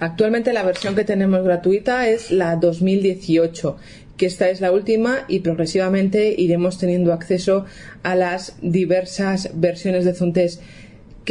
Actualmente 0.00 0.52
la 0.52 0.62
versión 0.62 0.94
que 0.94 1.04
tenemos 1.04 1.42
gratuita 1.44 2.08
es 2.08 2.30
la 2.30 2.54
2018, 2.56 3.76
que 4.16 4.26
esta 4.26 4.48
es 4.48 4.60
la 4.60 4.70
última 4.72 5.18
y 5.28 5.40
progresivamente 5.40 6.34
iremos 6.40 6.78
teniendo 6.78 7.12
acceso 7.12 7.64
a 8.04 8.14
las 8.14 8.56
diversas 8.62 9.50
versiones 9.54 10.04
de 10.04 10.14
Zuntest. 10.14 10.62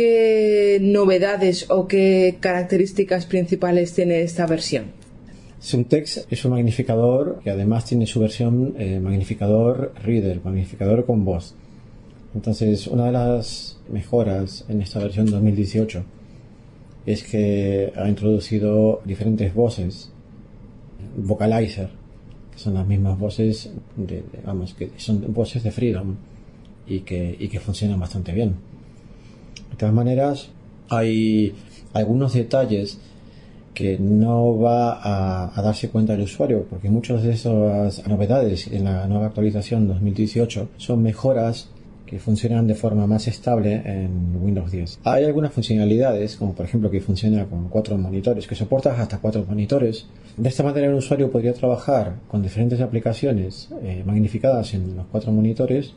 ¿Qué 0.01 0.77
novedades 0.79 1.65
o 1.71 1.87
qué 1.87 2.37
características 2.39 3.25
principales 3.25 3.93
tiene 3.95 4.21
esta 4.21 4.45
versión? 4.45 4.91
Syntex 5.59 6.27
es 6.29 6.45
un 6.45 6.51
magnificador 6.51 7.39
que 7.43 7.49
además 7.49 7.85
tiene 7.85 8.05
su 8.05 8.19
versión 8.19 8.75
eh, 8.77 8.99
magnificador 8.99 9.93
reader, 10.03 10.39
magnificador 10.43 11.03
con 11.07 11.25
voz. 11.25 11.55
Entonces, 12.35 12.85
una 12.85 13.07
de 13.07 13.11
las 13.13 13.79
mejoras 13.91 14.65
en 14.69 14.83
esta 14.83 14.99
versión 14.99 15.31
2018 15.31 16.03
es 17.07 17.23
que 17.23 17.91
ha 17.95 18.07
introducido 18.07 19.01
diferentes 19.03 19.51
voces, 19.55 20.11
vocalizer, 21.17 21.89
que 22.51 22.59
son 22.59 22.75
las 22.75 22.85
mismas 22.85 23.17
voces, 23.17 23.71
de, 23.95 24.17
de- 24.17 24.75
que 24.77 24.91
son 24.97 25.33
voces 25.33 25.63
de 25.63 25.71
Freedom 25.71 26.17
y 26.85 26.99
que, 26.99 27.35
y 27.39 27.47
que 27.47 27.59
funcionan 27.59 27.99
bastante 27.99 28.31
bien. 28.31 28.53
De 29.77 29.81
todas 29.81 29.93
maneras, 29.93 30.49
hay 30.89 31.53
algunos 31.93 32.33
detalles 32.33 32.97
que 33.75 33.99
no 33.99 34.57
va 34.57 34.93
a, 34.93 35.51
a 35.55 35.61
darse 35.61 35.89
cuenta 35.89 36.15
el 36.15 36.21
usuario, 36.21 36.65
porque 36.67 36.89
muchas 36.89 37.21
de 37.21 37.33
esas 37.33 38.07
novedades 38.07 38.65
en 38.71 38.85
la 38.85 39.05
nueva 39.05 39.27
actualización 39.27 39.87
2018 39.87 40.69
son 40.77 41.03
mejoras 41.03 41.69
que 42.07 42.17
funcionan 42.17 42.65
de 42.65 42.73
forma 42.73 43.05
más 43.05 43.27
estable 43.27 43.83
en 43.85 44.35
Windows 44.41 44.71
10. 44.71 45.01
Hay 45.03 45.25
algunas 45.25 45.53
funcionalidades, 45.53 46.37
como 46.37 46.55
por 46.55 46.65
ejemplo 46.65 46.89
que 46.89 46.99
funciona 46.99 47.45
con 47.45 47.69
cuatro 47.69 47.95
monitores, 47.99 48.47
que 48.47 48.55
soporta 48.55 48.99
hasta 48.99 49.19
cuatro 49.19 49.45
monitores. 49.47 50.07
De 50.37 50.49
esta 50.49 50.63
manera 50.63 50.87
el 50.87 50.95
usuario 50.95 51.29
podría 51.29 51.53
trabajar 51.53 52.15
con 52.27 52.41
diferentes 52.41 52.81
aplicaciones 52.81 53.69
eh, 53.83 54.01
magnificadas 54.03 54.73
en 54.73 54.95
los 54.95 55.05
cuatro 55.11 55.31
monitores 55.31 55.93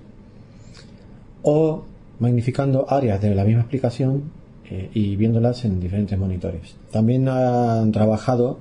o 1.43 1.85
magnificando 2.21 2.87
áreas 2.89 3.21
de 3.21 3.35
la 3.35 3.45
misma 3.45 3.63
aplicación 3.63 4.31
eh, 4.71 4.91
y 4.95 5.17
viéndolas 5.17 5.65
en 5.65 5.81
diferentes 5.81 6.17
monitores. 6.17 6.77
También 6.93 7.29
han 7.29 7.91
trabajado 7.91 8.59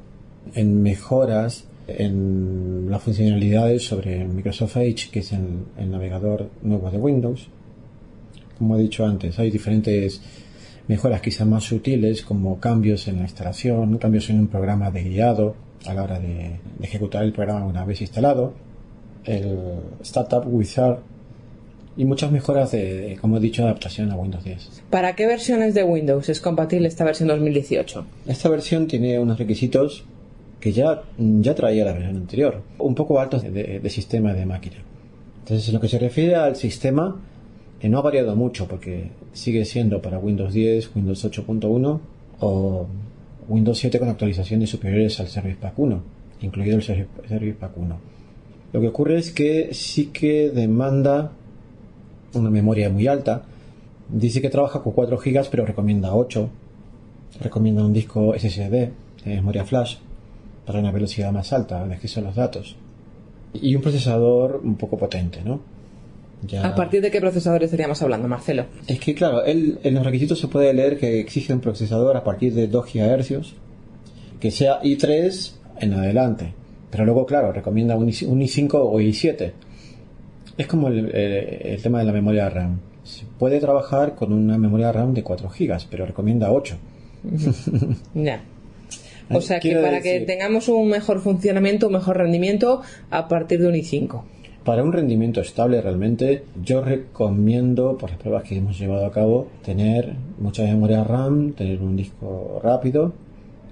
en 0.56 0.82
mejoras 0.82 1.66
en 1.88 2.88
las 2.90 3.02
funcionalidades 3.04 3.86
sobre 3.86 4.26
Microsoft 4.26 4.78
Edge, 4.78 5.10
que 5.12 5.20
es 5.20 5.32
el, 5.34 5.66
el 5.78 5.92
navegador 5.92 6.50
nuevo 6.64 6.90
de 6.90 6.98
Windows. 6.98 7.48
Como 8.58 8.78
he 8.78 8.82
dicho 8.82 9.06
antes, 9.06 9.38
hay 9.40 9.52
diferentes 9.52 10.22
mejoras 10.88 11.22
quizás 11.22 11.48
más 11.48 11.64
sutiles, 11.64 12.24
como 12.24 12.60
cambios 12.60 13.08
en 13.08 13.18
la 13.18 13.24
instalación, 13.24 13.98
cambios 13.98 14.30
en 14.30 14.40
un 14.40 14.48
programa 14.48 14.90
de 14.90 15.04
guiado 15.04 15.56
a 15.86 15.94
la 15.94 16.04
hora 16.04 16.20
de 16.20 16.60
ejecutar 16.82 17.24
el 17.24 17.32
programa 17.32 17.66
una 17.66 17.86
vez 17.86 18.02
instalado, 18.02 18.54
el 19.24 19.60
Startup 20.02 20.44
Wizard 20.46 21.00
y 21.98 22.06
muchas 22.06 22.32
mejoras 22.32 22.72
de, 22.72 22.94
de, 22.94 23.18
como 23.18 23.38
he 23.38 23.40
dicho, 23.40 23.64
adaptación 23.64 24.12
a 24.12 24.16
Windows 24.16 24.44
10. 24.44 24.84
¿Para 24.90 25.16
qué 25.16 25.28
versiones 25.28 25.74
de 25.74 25.84
Windows 25.84 26.30
es 26.30 26.40
compatible 26.40 26.88
esta 26.88 27.04
versión 27.04 27.28
2018? 27.28 28.06
Esta 28.28 28.50
versión 28.50 28.88
tiene 28.88 29.20
unos 29.20 29.38
requisitos 29.38 30.06
que 30.60 30.72
ya, 30.72 31.04
ya 31.18 31.56
traía 31.56 31.86
la 31.86 31.94
versión 31.94 32.18
anterior, 32.18 32.62
un 32.78 32.96
poco 32.96 33.20
altos 33.20 33.44
de, 33.44 33.80
de 33.80 33.90
sistema 33.90 34.34
de 34.34 34.46
máquina. 34.46 34.78
Entonces, 35.40 35.68
en 35.68 35.74
lo 35.74 35.80
que 35.80 35.88
se 35.88 36.00
refiere 36.00 36.36
al 36.36 36.56
sistema, 36.56 37.20
eh, 37.82 37.90
no 37.90 38.00
ha 38.00 38.02
variado 38.02 38.36
mucho 38.36 38.68
porque 38.68 39.12
sigue 39.34 39.66
siendo 39.66 40.02
para 40.02 40.20
Windows 40.20 40.54
10, 40.54 40.96
Windows 40.96 41.26
8.1 41.26 42.00
o 42.42 42.88
Windows 43.48 43.78
7 43.78 44.00
con 44.00 44.10
actualizaciones 44.10 44.70
superiores 44.70 45.20
al 45.20 45.28
Service 45.28 45.58
Pack 45.60 45.80
1, 45.80 46.04
incluido 46.42 46.76
el 46.76 46.84
Service 46.84 47.54
Pack 47.60 47.78
1. 47.78 48.00
Lo 48.74 48.82
que 48.82 48.88
ocurre 48.88 49.18
es 49.18 49.32
que 49.32 49.74
sí 49.74 50.08
que 50.08 50.52
demanda 50.52 51.32
una 52.34 52.50
memoria 52.50 52.90
muy 52.90 53.08
alta. 53.08 53.44
Dice 54.10 54.42
que 54.42 54.50
trabaja 54.50 54.82
con 54.82 54.94
4 54.94 55.18
GB, 55.18 55.48
pero 55.50 55.66
recomienda 55.66 56.16
8. 56.16 56.50
Recomienda 57.42 57.86
un 57.86 57.94
disco 57.94 58.34
SSD 58.38 58.72
de 58.72 58.92
memoria 59.26 59.66
flash 59.66 59.98
para 60.66 60.80
una 60.80 60.92
velocidad 60.92 61.32
más 61.32 61.54
alta 61.54 61.86
de 61.86 61.94
acceso 61.94 62.20
a 62.20 62.24
los 62.24 62.36
datos. 62.36 62.76
Y 63.54 63.76
un 63.76 63.82
procesador 63.82 64.62
un 64.64 64.76
poco 64.76 64.98
potente, 64.98 65.42
¿no? 65.44 65.60
¿A 66.64 66.74
partir 66.74 67.02
de 67.02 67.12
qué 67.12 67.20
procesador 67.20 67.64
estaríamos 67.64 68.02
hablando, 68.02 68.28
Marcelo? 68.28 68.66
Es 68.88 69.00
que, 69.00 69.14
claro, 69.14 69.44
él, 69.44 69.80
en 69.84 69.96
los 69.96 70.06
requisitos 70.06 70.40
se 70.40 70.48
puede 70.48 70.74
leer 70.74 70.98
que 70.98 71.20
exige 71.20 71.54
un 71.54 71.60
procesador 71.60 72.16
a 72.16 72.24
partir 72.24 72.54
de 72.54 72.68
2 72.68 72.86
GHz, 72.94 73.54
que 74.40 74.52
sea 74.52 74.82
i3 74.82 75.52
en 75.80 75.94
adelante. 75.94 76.54
Pero 76.92 77.06
luego, 77.06 77.26
claro, 77.26 77.52
recomienda 77.52 77.96
un, 77.98 78.08
i5 78.08 78.70
o 78.74 79.00
i7. 79.00 79.52
Es 80.60 80.68
como 80.68 80.90
el, 80.90 81.16
el, 81.16 81.82
tema 81.82 82.00
de 82.00 82.06
la 82.06 82.12
memoria 82.12 82.50
RAM. 82.50 82.82
Se 83.06 83.24
puede 83.40 83.62
trabajar 83.62 84.16
con 84.16 84.34
una 84.34 84.58
memoria 84.58 84.92
RAM 84.92 85.14
de 85.14 85.24
4 85.24 85.50
GB, 85.58 85.78
pero 85.90 86.06
recomienda 86.06 86.52
8. 86.52 86.78
ya. 88.14 88.42
O 89.32 89.42
sea 89.42 89.60
que 89.60 89.76
para 89.76 90.02
que 90.02 90.22
tengamos 90.22 90.70
un 90.70 90.90
mejor 90.90 91.22
funcionamiento, 91.22 91.86
un 91.86 91.94
mejor 91.94 92.18
rendimiento, 92.18 92.82
a 93.12 93.28
partir 93.28 93.60
de 93.60 93.68
un 93.68 93.76
i5. 93.76 94.24
Para 94.66 94.84
un 94.84 94.92
rendimiento 94.92 95.40
estable 95.40 95.80
realmente, 95.82 96.46
yo 96.64 96.82
recomiendo, 96.82 97.96
por 97.96 98.10
las 98.10 98.20
pruebas 98.20 98.44
que 98.44 98.58
hemos 98.58 98.80
llevado 98.80 99.06
a 99.06 99.12
cabo, 99.12 99.48
tener 99.64 100.16
mucha 100.40 100.64
memoria 100.64 101.04
RAM, 101.04 101.54
tener 101.54 101.80
un 101.80 101.96
disco 101.96 102.60
rápido 102.64 103.14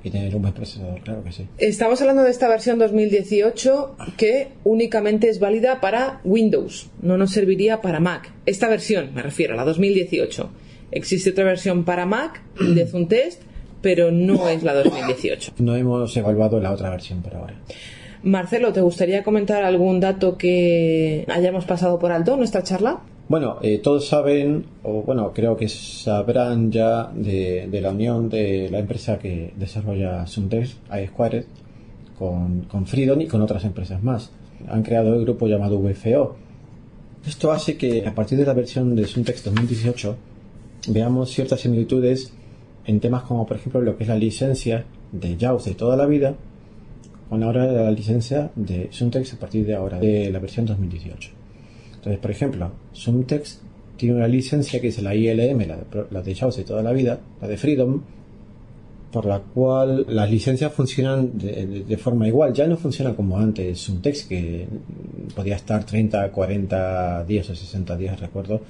y 0.08 0.12
tener 0.12 0.36
un 0.36 0.42
buen 0.42 0.54
procesador, 0.54 1.02
claro 1.02 1.24
que 1.24 1.32
sí. 1.32 1.48
Estamos 1.58 2.02
hablando 2.02 2.24
de 2.24 2.32
esta 2.32 2.48
versión 2.48 2.80
2018 2.80 3.96
que 4.18 4.50
únicamente 4.64 5.30
es 5.30 5.40
válida 5.40 5.80
para 5.82 6.22
Windows, 6.24 6.90
no 7.02 7.18
nos 7.18 7.32
serviría 7.32 7.82
para 7.82 8.00
Mac. 8.00 8.32
Esta 8.46 8.68
versión, 8.68 9.14
me 9.14 9.22
refiero 9.22 9.54
a 9.54 9.58
la 9.58 9.66
2018. 9.66 10.50
Existe 10.92 11.32
otra 11.32 11.44
versión 11.44 11.84
para 11.84 12.06
Mac 12.06 12.42
de 12.60 12.88
Zuntest, 12.88 13.42
pero 13.82 14.12
no 14.12 14.50
es 14.50 14.64
la 14.64 14.74
2018. 14.74 15.54
No 15.60 15.76
hemos 15.76 16.16
evaluado 16.18 16.60
la 16.60 16.72
otra 16.72 16.90
versión 16.90 17.22
por 17.22 17.36
ahora. 17.36 17.56
Marcelo, 18.24 18.74
¿te 18.74 18.82
gustaría 18.82 19.24
comentar 19.24 19.64
algún 19.64 20.00
dato 20.00 20.38
que 20.38 21.26
hayamos 21.28 21.66
pasado 21.66 22.00
por 22.00 22.12
alto 22.12 22.34
en 22.34 22.40
nuestra 22.40 22.64
charla? 22.64 23.02
Bueno, 23.30 23.58
eh, 23.62 23.80
todos 23.80 24.08
saben, 24.08 24.66
o 24.84 25.04
bueno, 25.04 25.34
creo 25.34 25.58
que 25.58 25.68
sabrán 25.68 26.72
ya 26.72 27.12
de, 27.14 27.68
la 27.82 27.92
unión 27.92 28.30
de 28.30 28.70
la 28.72 28.80
empresa 28.80 29.20
que 29.20 29.54
desarrolla 29.58 30.26
Suntex, 30.26 30.78
iSquared, 31.04 31.44
con, 32.18 32.62
con 32.62 32.86
Freedom 32.86 33.20
y 33.20 33.28
con 33.28 33.42
otras 33.42 33.66
empresas 33.66 34.02
más. 34.02 34.32
Han 34.70 34.82
creado 34.82 35.14
el 35.14 35.26
grupo 35.26 35.46
llamado 35.48 35.78
VFO. 35.78 36.38
Esto 37.28 37.52
hace 37.52 37.76
que 37.76 38.08
a 38.08 38.16
partir 38.16 38.38
de 38.38 38.46
la 38.46 38.54
versión 38.54 38.96
de 38.96 39.06
Suntex 39.06 39.44
2018 39.44 40.16
veamos 40.88 41.30
ciertas 41.30 41.60
similitudes 41.60 42.32
en 42.86 43.02
temas 43.02 43.24
como 43.24 43.46
por 43.46 43.58
ejemplo 43.58 43.82
lo 43.82 43.98
que 43.98 44.04
es 44.04 44.10
la 44.10 44.16
licencia 44.16 44.86
de 45.12 45.36
JAWS 45.38 45.66
de 45.66 45.76
toda 45.76 45.98
la 45.98 46.06
vida 46.06 46.36
con 47.30 47.44
ahora 47.44 47.66
la 47.66 47.92
licencia 47.92 48.52
de 48.56 48.88
Suntex 48.92 49.34
a 49.34 49.40
partir 49.40 49.66
de 49.66 49.76
ahora, 49.76 50.00
de 50.00 50.32
la 50.32 50.40
versión 50.40 50.66
2018. 50.66 51.37
Entonces, 52.08 52.22
por 52.22 52.32
ejemplo, 52.32 52.72
Suntex 52.94 53.60
tiene 53.98 54.16
una 54.16 54.30
licencia 54.30 54.80
que 54.80 54.88
es 54.88 55.02
la 55.02 55.14
ILM, 55.14 55.60
la 55.68 55.76
de, 55.76 56.06
la 56.10 56.22
de 56.22 56.64
toda 56.64 56.82
la 56.82 56.94
vida, 56.94 57.20
la 57.42 57.48
de 57.50 57.58
Freedom, 57.58 58.02
por 59.12 59.26
la 59.26 59.40
cual 59.40 60.06
las 60.08 60.32
licencias 60.32 60.72
funcionan 60.72 61.38
de, 61.38 61.98
forma 61.98 62.26
igual. 62.26 62.54
Ya 62.54 62.66
no 62.66 62.78
funciona 62.78 63.14
como 63.14 63.38
antes 63.38 63.80
Suntex, 63.80 64.24
que 64.24 64.68
podía 65.36 65.58
estar 65.58 65.84
30, 65.84 66.32
40 66.32 67.26
días 67.26 67.50
o 67.50 67.56
60 67.56 67.98
días, 67.98 68.18
recuerdo, 68.22 68.62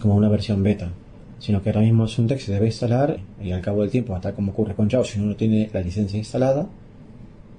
como 0.00 0.16
una 0.16 0.30
versión 0.30 0.62
beta. 0.62 0.90
Sino 1.38 1.62
que 1.62 1.68
ahora 1.68 1.82
mismo 1.82 2.08
Suntex 2.08 2.44
se 2.44 2.52
debe 2.52 2.66
instalar 2.66 3.18
y 3.44 3.52
al 3.52 3.60
cabo 3.60 3.82
del 3.82 3.90
tiempo, 3.90 4.14
hasta 4.16 4.32
como 4.34 4.52
ocurre 4.52 4.74
con 4.74 4.88
JAWS, 4.88 5.06
si 5.06 5.18
uno 5.18 5.28
no 5.28 5.36
tiene 5.36 5.68
la 5.70 5.82
licencia 5.82 6.16
instalada, 6.16 6.66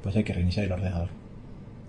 pues 0.02 0.16
hay 0.16 0.24
que 0.24 0.34
reiniciar 0.34 0.66
el 0.66 0.72
ordenador. 0.72 1.23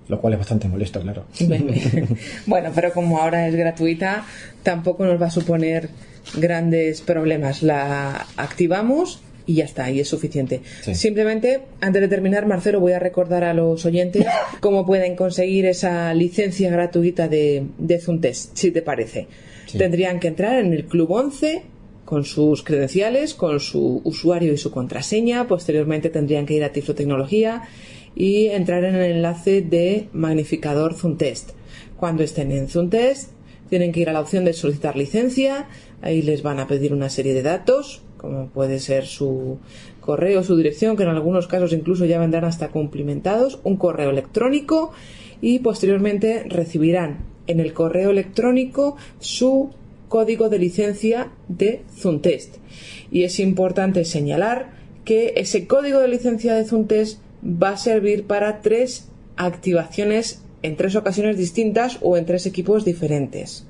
Lo 0.09 0.21
cual 0.21 0.35
es 0.35 0.39
bastante 0.39 0.69
molesto, 0.69 1.01
claro. 1.01 1.25
bueno, 2.47 2.71
pero 2.75 2.93
como 2.93 3.19
ahora 3.19 3.49
es 3.49 3.55
gratuita, 3.55 4.27
tampoco 4.63 5.05
nos 5.05 5.21
va 5.21 5.27
a 5.27 5.31
suponer 5.31 5.89
grandes 6.37 7.01
problemas. 7.01 7.63
La 7.63 8.27
activamos 8.37 9.21
y 9.47 9.55
ya 9.55 9.65
está, 9.65 9.91
y 9.91 10.01
es 10.01 10.09
suficiente. 10.09 10.61
Simplemente, 10.93 11.63
antes 11.81 12.03
de 12.03 12.09
terminar, 12.09 12.47
Marcelo, 12.47 12.81
voy 12.81 12.93
a 12.93 12.99
recordar 12.99 13.45
a 13.45 13.55
los 13.55 13.85
oyentes 13.85 14.27
cómo 14.61 14.87
pueden 14.87 15.17
conseguir 15.17 15.67
esa 15.67 16.13
licencia 16.15 16.71
gratuita 16.71 17.29
de, 17.29 17.67
de 17.79 18.01
Zuntest, 18.01 18.57
si 18.57 18.71
te 18.71 18.83
parece. 18.83 19.27
Tendrían 19.77 20.21
que 20.21 20.29
entrar 20.29 20.61
en 20.61 20.73
el 20.73 20.85
Club 20.85 21.11
11 21.11 21.63
con 22.05 22.25
sus 22.25 22.63
credenciales, 22.63 23.35
con 23.35 23.59
su 23.61 24.03
usuario 24.05 24.53
y 24.53 24.59
su 24.59 24.71
contraseña. 24.71 25.49
Posteriormente 25.49 26.11
tendrían 26.11 26.47
que 26.47 26.55
ir 26.55 26.63
a 26.63 26.71
Tiflo 26.71 26.95
Tecnología 26.95 27.63
y 28.15 28.47
entrar 28.47 28.85
en 28.85 28.95
el 28.95 29.13
enlace 29.13 29.63
de 29.63 30.09
magnificador 30.13 30.95
Zuntest. 30.95 31.51
Cuando 31.97 32.23
estén 32.23 32.53
en 32.53 32.69
Zuntest, 32.69 33.31
tienen 33.69 33.93
que 33.93 34.01
ir 34.01 34.09
a 34.09 34.13
la 34.13 34.21
opción 34.21 34.45
de 34.45 34.53
solicitar 34.53 34.97
licencia, 34.97 35.69
ahí 36.03 36.23
les 36.23 36.43
van 36.43 36.61
a 36.61 36.67
pedir 36.67 36.93
una 36.93 37.09
serie 37.09 37.35
de 37.35 37.43
datos, 37.43 38.03
como 38.19 38.49
puede 38.49 38.79
ser 38.79 39.07
su 39.07 39.59
correo, 40.01 40.43
su 40.43 40.57
dirección, 40.57 40.97
que 40.97 41.03
en 41.03 41.09
algunos 41.11 41.47
casos 41.47 41.73
incluso 41.73 42.05
ya 42.05 42.19
vendrán 42.19 42.45
hasta 42.45 42.69
cumplimentados, 42.69 43.59
un 43.65 43.77
correo 43.77 44.11
electrónico 44.11 44.93
y 45.41 45.59
posteriormente 45.59 46.45
recibirán 46.47 47.25
en 47.47 47.61
el 47.61 47.73
correo 47.73 48.11
electrónico 48.11 48.97
su 49.19 49.71
código 50.09 50.49
de 50.49 50.59
licencia 50.59 51.33
de 51.49 51.83
Zuntest. 51.97 52.57
Y 53.11 53.25
es 53.25 53.41
importante 53.41 54.05
señalar 54.05 54.73
que 55.05 55.35
ese 55.37 55.67
código 55.67 56.01
de 56.01 56.09
licencia 56.09 56.55
de 56.55 56.65
Zuntest 56.65 57.21
va 57.45 57.71
a 57.71 57.77
servir 57.77 58.27
para 58.27 58.61
tres 58.61 59.09
activaciones 59.37 60.43
en 60.63 60.77
tres 60.77 60.97
ocasiones 60.97 61.37
distintas 61.37 61.99
o 62.01 62.17
en 62.17 62.25
tres 62.25 62.47
equipos 62.47 62.85
diferentes. 62.85 63.67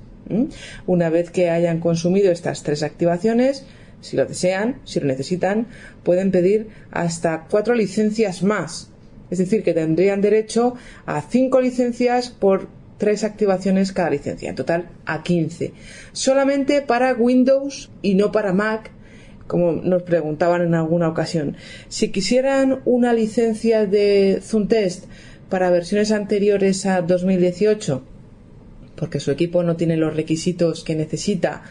Una 0.87 1.09
vez 1.09 1.29
que 1.29 1.49
hayan 1.49 1.79
consumido 1.79 2.31
estas 2.31 2.63
tres 2.63 2.83
activaciones, 2.83 3.65
si 4.01 4.17
lo 4.17 4.25
desean, 4.25 4.79
si 4.85 4.99
lo 4.99 5.05
necesitan, 5.05 5.67
pueden 6.03 6.31
pedir 6.31 6.69
hasta 6.91 7.45
cuatro 7.49 7.75
licencias 7.75 8.43
más. 8.43 8.89
Es 9.29 9.39
decir, 9.39 9.63
que 9.63 9.73
tendrían 9.73 10.21
derecho 10.21 10.75
a 11.05 11.21
cinco 11.21 11.59
licencias 11.61 12.29
por 12.29 12.67
tres 12.97 13.23
activaciones 13.23 13.91
cada 13.91 14.09
licencia. 14.09 14.49
En 14.49 14.55
total, 14.55 14.89
a 15.05 15.23
15. 15.23 15.73
Solamente 16.11 16.81
para 16.81 17.13
Windows 17.13 17.89
y 18.01 18.15
no 18.15 18.31
para 18.31 18.53
Mac, 18.53 18.91
como 19.47 19.73
nos 19.73 20.03
preguntaban 20.03 20.61
en 20.61 20.75
alguna 20.75 21.07
ocasión. 21.07 21.55
Si 21.87 22.09
quisieran 22.09 22.81
una 22.85 23.13
licencia 23.13 23.85
de 23.85 24.39
Zuntest 24.41 25.05
para 25.49 25.69
versiones 25.69 26.11
anteriores 26.11 26.85
a 26.85 27.01
2018, 27.01 28.03
porque 28.95 29.19
su 29.19 29.31
equipo 29.31 29.63
no 29.63 29.75
tiene 29.75 29.97
los 29.97 30.15
requisitos 30.15 30.83
que 30.83 30.95
necesita, 30.95 31.63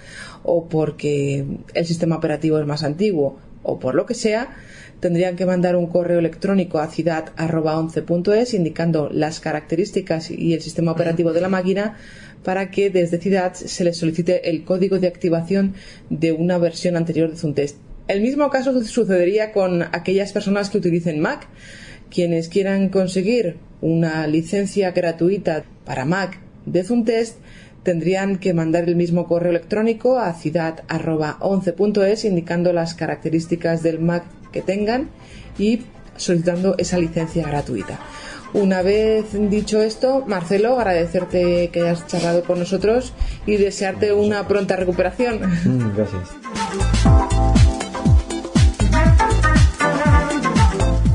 o 0.42 0.68
porque 0.68 1.44
el 1.74 1.86
sistema 1.86 2.16
operativo 2.16 2.58
es 2.58 2.66
más 2.66 2.84
antiguo, 2.84 3.38
o 3.62 3.78
por 3.78 3.94
lo 3.94 4.06
que 4.06 4.14
sea, 4.14 4.56
tendrían 5.00 5.36
que 5.36 5.46
mandar 5.46 5.76
un 5.76 5.86
correo 5.86 6.18
electrónico 6.18 6.78
a 6.78 6.88
ciudad.11.es 6.88 8.54
indicando 8.54 9.10
las 9.10 9.40
características 9.40 10.30
y 10.30 10.54
el 10.54 10.62
sistema 10.62 10.92
operativo 10.92 11.32
de 11.32 11.40
la 11.40 11.48
máquina 11.48 11.96
para 12.44 12.70
que 12.70 12.90
desde 12.90 13.18
Ciudad 13.18 13.54
se 13.54 13.84
les 13.84 13.96
solicite 13.96 14.50
el 14.50 14.64
código 14.64 14.98
de 14.98 15.08
activación 15.08 15.74
de 16.10 16.32
una 16.32 16.58
versión 16.58 16.96
anterior 16.96 17.30
de 17.30 17.36
Zuntest. 17.36 17.78
El 18.06 18.20
mismo 18.20 18.50
caso 18.50 18.84
sucedería 18.84 19.52
con 19.52 19.82
aquellas 19.82 20.32
personas 20.32 20.68
que 20.68 20.78
utilicen 20.78 21.20
Mac. 21.20 21.48
Quienes 22.10 22.48
quieran 22.48 22.90
conseguir 22.90 23.56
una 23.80 24.26
licencia 24.26 24.92
gratuita 24.92 25.64
para 25.84 26.04
Mac 26.04 26.38
de 26.66 26.84
Zuntest 26.84 27.38
tendrían 27.82 28.38
que 28.38 28.54
mandar 28.54 28.84
el 28.84 28.96
mismo 28.96 29.26
correo 29.26 29.50
electrónico 29.50 30.18
a 30.18 30.32
ciudad.11.es 30.34 32.24
indicando 32.24 32.72
las 32.72 32.94
características 32.94 33.82
del 33.82 34.00
Mac 34.00 34.24
que 34.52 34.62
tengan 34.62 35.10
y 35.58 35.80
solicitando 36.16 36.74
esa 36.78 36.98
licencia 36.98 37.46
gratuita. 37.46 37.98
Una 38.54 38.82
vez 38.82 39.26
dicho 39.50 39.82
esto, 39.82 40.22
Marcelo, 40.28 40.78
agradecerte 40.78 41.70
que 41.70 41.80
hayas 41.80 42.06
charlado 42.06 42.44
con 42.44 42.60
nosotros 42.60 43.12
y 43.46 43.56
desearte 43.56 44.12
una 44.12 44.46
pronta 44.46 44.76
recuperación. 44.76 45.40
Mm, 45.64 45.96
gracias. 45.96 46.30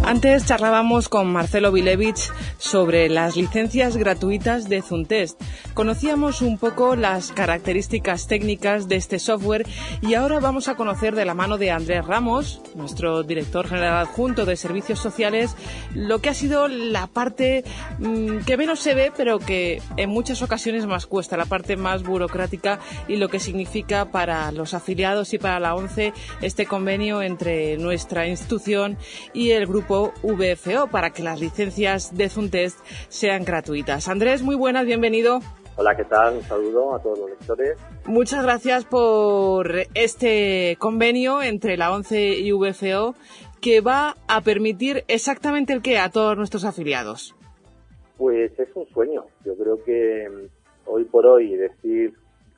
Antes 0.04 0.46
charlábamos 0.46 1.08
con 1.08 1.32
Marcelo 1.32 1.72
Vilevich 1.72 2.30
sobre 2.60 3.10
las 3.10 3.38
licencias 3.38 3.98
gratuitas 3.98 4.70
de 4.70 4.82
Zuntest. 4.82 5.42
Conocíamos 5.74 6.42
un 6.42 6.58
poco 6.58 6.96
las 6.96 7.32
características 7.32 8.28
técnicas 8.28 8.90
de 8.90 8.98
este 8.98 9.18
software 9.18 9.66
y 10.02 10.14
ahora 10.14 10.40
vamos 10.40 10.68
a 10.68 10.76
conocer 10.76 11.16
de 11.16 11.24
la 11.24 11.34
mano 11.34 11.58
de 11.58 11.72
Andrés 11.72 12.06
Ramos, 12.06 12.62
nuestro 12.76 13.24
director 13.24 13.68
general 13.68 14.06
adjunto 14.06 14.46
de 14.46 14.58
Servicios 14.58 15.00
Sociales, 15.00 15.56
lo 15.96 16.20
que 16.20 16.30
ha 16.30 16.34
sido 16.34 16.68
la 16.68 17.08
parte 17.08 17.64
mmm, 17.98 18.40
que 18.40 18.58
menos 18.58 18.82
se 18.82 18.94
ve, 18.94 19.12
pero 19.16 19.40
que 19.40 19.82
en 19.96 20.10
muchas 20.10 20.42
ocasiones 20.42 20.86
más 20.86 21.06
cuesta, 21.06 21.38
la 21.38 21.46
parte 21.46 21.78
más 21.78 22.04
burocrática 22.04 22.80
y 23.08 23.16
lo 23.16 23.30
que 23.30 23.40
significa 23.40 24.12
para 24.12 24.52
los 24.52 24.74
afiliados 24.74 25.34
y 25.34 25.38
para 25.38 25.62
la 25.62 25.76
ONCE 25.76 26.14
este 26.42 26.66
convenio 26.66 27.22
entre 27.22 27.78
nuestra 27.78 28.28
institución 28.28 28.98
y 29.34 29.52
el 29.52 29.66
grupo 29.66 30.14
VFO 30.24 30.88
para 30.88 31.12
que 31.12 31.24
las 31.24 31.40
licencias 31.40 32.18
de 32.18 32.28
Zuntest 32.28 32.49
sean 33.10 33.46
gratuitas. 33.46 34.08
Andrés, 34.08 34.42
muy 34.42 34.56
buenas, 34.56 34.86
bienvenido. 34.86 35.40
Hola, 35.76 35.96
¿qué 35.96 36.04
tal? 36.04 36.36
Un 36.36 36.44
saludo 36.44 36.94
a 36.94 37.02
todos 37.02 37.20
los 37.20 37.30
lectores. 37.30 37.78
Muchas 38.06 38.44
gracias 38.44 38.84
por 38.84 39.72
este 39.94 40.76
convenio 40.78 41.42
entre 41.42 41.78
la 41.78 41.94
ONCE 41.94 42.38
y 42.38 42.52
VFO 42.52 43.16
que 43.62 43.80
va 43.80 44.16
a 44.28 44.42
permitir 44.42 45.04
exactamente 45.08 45.74
el 45.74 45.82
que 45.82 45.98
a 45.98 46.10
todos 46.10 46.36
nuestros 46.36 46.66
afiliados. 46.66 47.36
Pues 48.18 48.52
es 48.60 48.76
un 48.76 48.88
sueño. 48.88 49.26
Yo 49.46 49.56
creo 49.56 49.84
que 49.84 50.28
mm, 50.30 50.90
hoy 50.90 51.06
por 51.06 51.26
hoy 51.26 51.56
decir 51.56 52.14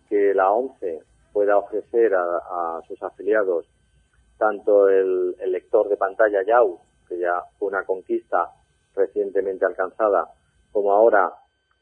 que 0.09 0.33
la 0.33 0.51
ONCE 0.51 1.01
pueda 1.31 1.57
ofrecer 1.57 2.13
a, 2.15 2.23
a 2.23 2.81
sus 2.87 3.01
afiliados 3.03 3.67
tanto 4.37 4.89
el, 4.89 5.35
el, 5.39 5.51
lector 5.51 5.87
de 5.87 5.97
pantalla 5.97 6.39
YAU 6.45 6.79
que 7.07 7.19
ya 7.19 7.43
fue 7.59 7.67
una 7.67 7.83
conquista 7.83 8.49
recientemente 8.95 9.65
alcanzada, 9.65 10.29
como 10.71 10.91
ahora 10.93 11.33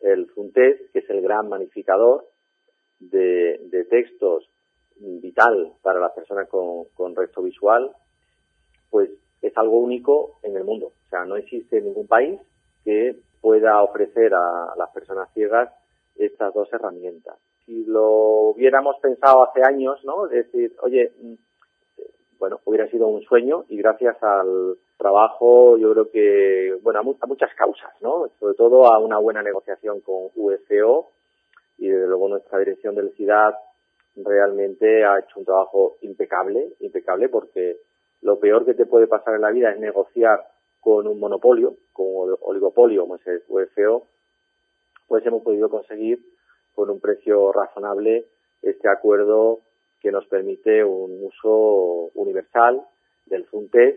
el 0.01 0.27
Funtes, 0.31 0.89
que 0.91 0.99
es 0.99 1.09
el 1.09 1.21
gran 1.21 1.49
magnificador 1.49 2.25
de, 2.99 3.59
de 3.69 3.85
textos 3.85 4.49
vital 4.99 5.73
para 5.81 5.99
las 5.99 6.13
personas 6.13 6.47
con, 6.49 6.85
con 6.93 7.15
resto 7.15 7.41
visual, 7.41 7.91
pues 8.89 9.09
es 9.41 9.57
algo 9.57 9.79
único 9.79 10.39
en 10.43 10.57
el 10.57 10.63
mundo. 10.63 10.87
O 10.87 11.09
sea, 11.09 11.25
no 11.25 11.37
existe 11.37 11.81
ningún 11.81 12.07
país 12.07 12.39
que 12.83 13.15
pueda 13.41 13.81
ofrecer 13.83 14.33
a 14.33 14.73
las 14.77 14.89
personas 14.91 15.31
ciegas 15.33 15.69
estas 16.15 16.53
dos 16.53 16.71
herramientas. 16.73 17.37
Si 17.65 17.85
lo 17.85 18.49
hubiéramos 18.51 18.97
pensado 19.01 19.43
hace 19.43 19.61
años, 19.63 20.03
¿no? 20.03 20.25
Es 20.25 20.51
decir, 20.51 20.75
oye, 20.81 21.13
bueno, 22.39 22.61
hubiera 22.65 22.89
sido 22.89 23.07
un 23.07 23.21
sueño 23.23 23.65
y 23.67 23.77
gracias 23.77 24.15
al 24.23 24.77
trabajo, 24.97 25.77
yo 25.77 25.91
creo 25.91 26.09
que, 26.09 26.79
bueno, 26.81 26.99
a, 26.99 27.27
muchas 27.27 27.53
causas, 27.55 27.91
¿no? 28.01 28.29
Sobre 28.39 28.55
todo 28.55 28.85
a 28.85 28.97
una 28.99 29.17
buena 29.17 29.43
negociación 29.43 29.99
con 30.01 30.29
UFO 30.35 31.11
y 31.77 31.89
desde 31.89 32.07
luego 32.07 32.29
nuestra 32.29 32.59
dirección 32.59 32.95
del 32.95 33.11
CIDAD 33.15 33.53
realmente 34.15 35.03
ha 35.03 35.19
hecho 35.19 35.39
un 35.39 35.45
trabajo 35.45 35.97
impecable, 36.01 36.73
impecable 36.79 37.27
porque 37.27 37.77
lo 38.21 38.39
peor 38.39 38.65
que 38.65 38.73
te 38.73 38.85
puede 38.85 39.07
pasar 39.07 39.35
en 39.35 39.41
la 39.41 39.51
vida 39.51 39.71
es 39.71 39.79
negociar 39.79 40.45
con 40.79 41.07
un 41.07 41.19
monopolio, 41.19 41.75
con 41.91 42.07
un 42.07 42.37
oligopolio 42.41 43.01
como 43.01 43.15
es 43.15 43.27
el 43.27 43.43
UFO, 43.49 44.07
pues 45.07 45.25
hemos 45.25 45.43
podido 45.43 45.69
conseguir 45.69 46.19
con 46.73 46.89
un 46.89 47.01
precio 47.01 47.51
razonable 47.51 48.27
este 48.61 48.89
acuerdo 48.89 49.59
que 50.01 50.11
nos 50.11 50.25
permite 50.27 50.83
un 50.83 51.23
uso 51.23 52.11
universal 52.15 52.81
del 53.25 53.45
FUNTES, 53.45 53.95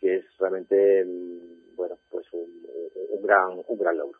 que 0.00 0.16
es 0.16 0.24
realmente, 0.38 1.04
mm, 1.04 1.76
bueno, 1.76 1.96
pues 2.10 2.26
un, 2.32 2.48
un, 3.10 3.22
gran, 3.22 3.62
un 3.66 3.78
gran 3.78 3.96
logro. 3.98 4.18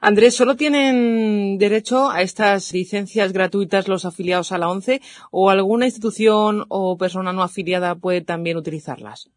Andrés, 0.00 0.34
¿solo 0.34 0.56
tienen 0.56 1.58
derecho 1.58 2.10
a 2.10 2.22
estas 2.22 2.72
licencias 2.72 3.32
gratuitas 3.32 3.88
los 3.88 4.04
afiliados 4.04 4.52
a 4.52 4.58
la 4.58 4.68
ONCE 4.68 5.00
o 5.30 5.50
alguna 5.50 5.86
institución 5.86 6.64
o 6.68 6.96
persona 6.98 7.32
no 7.32 7.42
afiliada 7.42 7.94
puede 7.94 8.22
también 8.22 8.56
utilizarlas? 8.56 9.30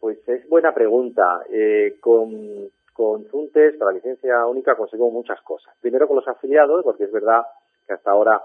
Pues 0.00 0.18
es 0.28 0.48
buena 0.48 0.72
pregunta. 0.72 1.22
Eh, 1.50 1.96
con, 2.00 2.70
con 2.92 3.24
FUNTES, 3.26 3.76
para 3.76 3.90
la 3.90 3.96
licencia 3.96 4.46
única, 4.46 4.76
conseguimos 4.76 5.12
muchas 5.12 5.40
cosas. 5.42 5.74
Primero 5.80 6.06
con 6.06 6.16
los 6.16 6.28
afiliados, 6.28 6.84
porque 6.84 7.04
es 7.04 7.12
verdad 7.12 7.42
que 7.86 7.94
hasta 7.94 8.10
ahora 8.10 8.40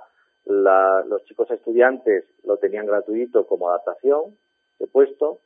la, 0.45 1.03
los 1.07 1.23
chicos 1.25 1.49
estudiantes 1.51 2.25
lo 2.43 2.57
tenían 2.57 2.85
gratuito 2.85 3.45
como 3.47 3.69
adaptación 3.69 4.37
de 4.79 4.87
puesto, 4.87 5.39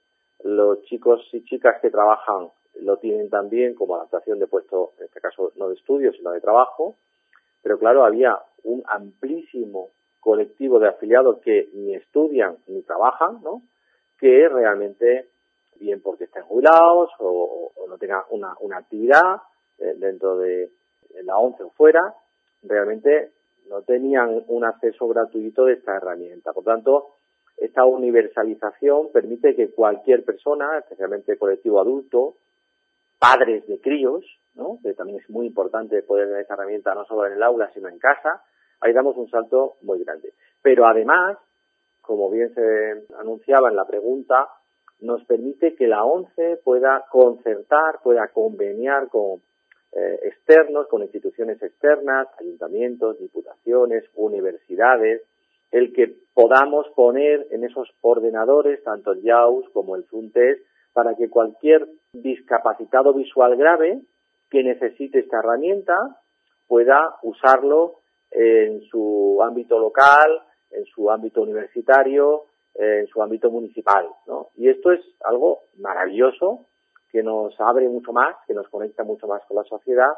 los 0.44 0.82
chicos 0.84 1.28
y 1.34 1.44
chicas 1.44 1.82
que 1.82 1.90
trabajan 1.90 2.50
lo 2.82 2.98
tienen 2.98 3.30
también 3.30 3.74
como 3.74 3.96
adaptación 3.96 4.40
de 4.40 4.48
puesto, 4.48 4.94
en 5.00 5.06
este 5.06 5.22
caso 5.22 5.52
no 5.56 5.70
de 5.70 5.76
estudio, 5.76 6.12
sino 6.14 6.32
de 6.32 6.42
trabajo, 6.42 6.96
pero 7.62 7.80
claro, 7.80 8.06
había 8.06 8.38
un 8.64 8.84
amplísimo 8.88 9.90
colectivo 10.20 10.80
de 10.80 10.90
afiliados 10.90 11.40
que 11.40 11.70
ni 11.74 11.96
estudian 11.96 12.58
ni 12.68 12.82
trabajan, 12.82 13.42
¿no? 13.44 13.62
Que 14.20 14.48
realmente, 14.50 15.30
bien 15.80 16.02
porque 16.02 16.26
estén 16.26 16.44
jubilados 16.44 17.12
o, 17.20 17.72
no 17.88 17.98
tengan 17.98 18.24
una, 18.32 18.56
una 18.60 18.78
actividad 18.78 19.42
eh, 19.78 19.94
dentro 19.98 20.38
de, 20.38 20.72
de 21.10 21.24
la 21.24 21.38
ONCE 21.38 21.64
o 21.64 21.70
fuera, 21.70 22.02
realmente 22.64 23.32
no 23.70 23.82
tenían 23.82 24.44
un 24.48 24.66
acceso 24.66 25.08
gratuito 25.08 25.66
de 25.66 25.74
esta 25.74 25.98
herramienta. 25.98 26.54
Por 26.54 26.64
tanto, 26.64 27.16
esta 27.58 27.86
universalización 27.86 29.12
permite 29.12 29.56
que 29.56 29.72
cualquier 29.72 30.24
persona, 30.24 30.78
especialmente 30.78 31.38
colectivo 31.38 31.80
adulto, 31.80 32.36
padres 33.18 33.66
de 33.68 33.80
críos, 33.80 34.26
¿no? 34.56 34.80
que 34.84 34.94
también 34.94 35.20
es 35.20 35.30
muy 35.30 35.48
importante 35.48 36.04
poder 36.04 36.28
tener 36.28 36.42
esta 36.42 36.56
herramienta 36.56 36.94
no 36.94 37.06
solo 37.06 37.26
en 37.26 37.34
el 37.34 37.44
aula, 37.44 37.72
sino 37.74 37.88
en 37.88 37.98
casa, 37.98 38.44
ahí 38.82 38.94
damos 38.94 39.18
un 39.18 39.30
salto 39.30 39.76
muy 39.82 40.04
grande. 40.04 40.34
Pero 40.62 40.86
además, 40.86 41.38
como 42.02 42.30
bien 42.30 42.54
se 42.54 43.06
anunciaba 43.18 43.70
en 43.70 43.76
la 43.76 43.86
pregunta, 43.86 44.48
nos 45.00 45.24
permite 45.26 45.76
que 45.76 45.88
la 45.88 46.04
ONCE 46.04 46.58
pueda 46.64 47.06
concertar, 47.10 48.00
pueda 48.04 48.28
conveniar 48.30 49.10
con 49.10 49.42
eh, 49.96 50.20
externos, 50.24 50.88
con 50.88 51.04
instituciones 51.04 51.62
externas, 51.64 52.28
ayuntamientos, 52.40 53.18
diputaciones, 53.18 54.04
universidades, 54.16 55.22
el 55.72 55.94
que 55.94 56.14
podamos 56.34 56.88
poner 56.96 57.48
en 57.52 57.64
esos 57.64 57.90
ordenadores 58.02 58.84
tanto 58.84 59.14
el 59.14 59.24
JAWS 59.24 59.70
como 59.70 59.96
el 59.96 60.04
FUNTES 60.04 60.60
para 60.92 61.16
que 61.16 61.30
cualquier 61.30 61.88
discapacitado 62.12 63.14
visual 63.14 63.56
grave 63.56 64.02
que 64.50 64.64
necesite 64.64 65.20
esta 65.20 65.40
herramienta 65.40 66.22
pueda 66.68 67.16
usarlo 67.24 68.02
en 68.32 68.82
su 68.92 69.40
ámbito 69.42 69.80
local, 69.80 70.42
en 70.72 70.86
su 70.86 71.10
ámbito 71.10 71.42
universitario, 71.42 72.48
en 72.74 73.08
su 73.08 73.22
ámbito 73.22 73.50
municipal, 73.50 74.08
¿no? 74.28 74.50
Y 74.56 74.68
esto 74.68 74.92
es 74.92 75.00
algo 75.24 75.64
maravilloso 75.78 76.68
que 77.16 77.24
nos 77.24 77.58
abre 77.62 77.88
mucho 77.88 78.12
más, 78.12 78.36
que 78.46 78.54
nos 78.54 78.68
conecta 78.68 79.06
mucho 79.06 79.26
más 79.26 79.42
con 79.46 79.56
la 79.56 79.64
sociedad 79.64 80.12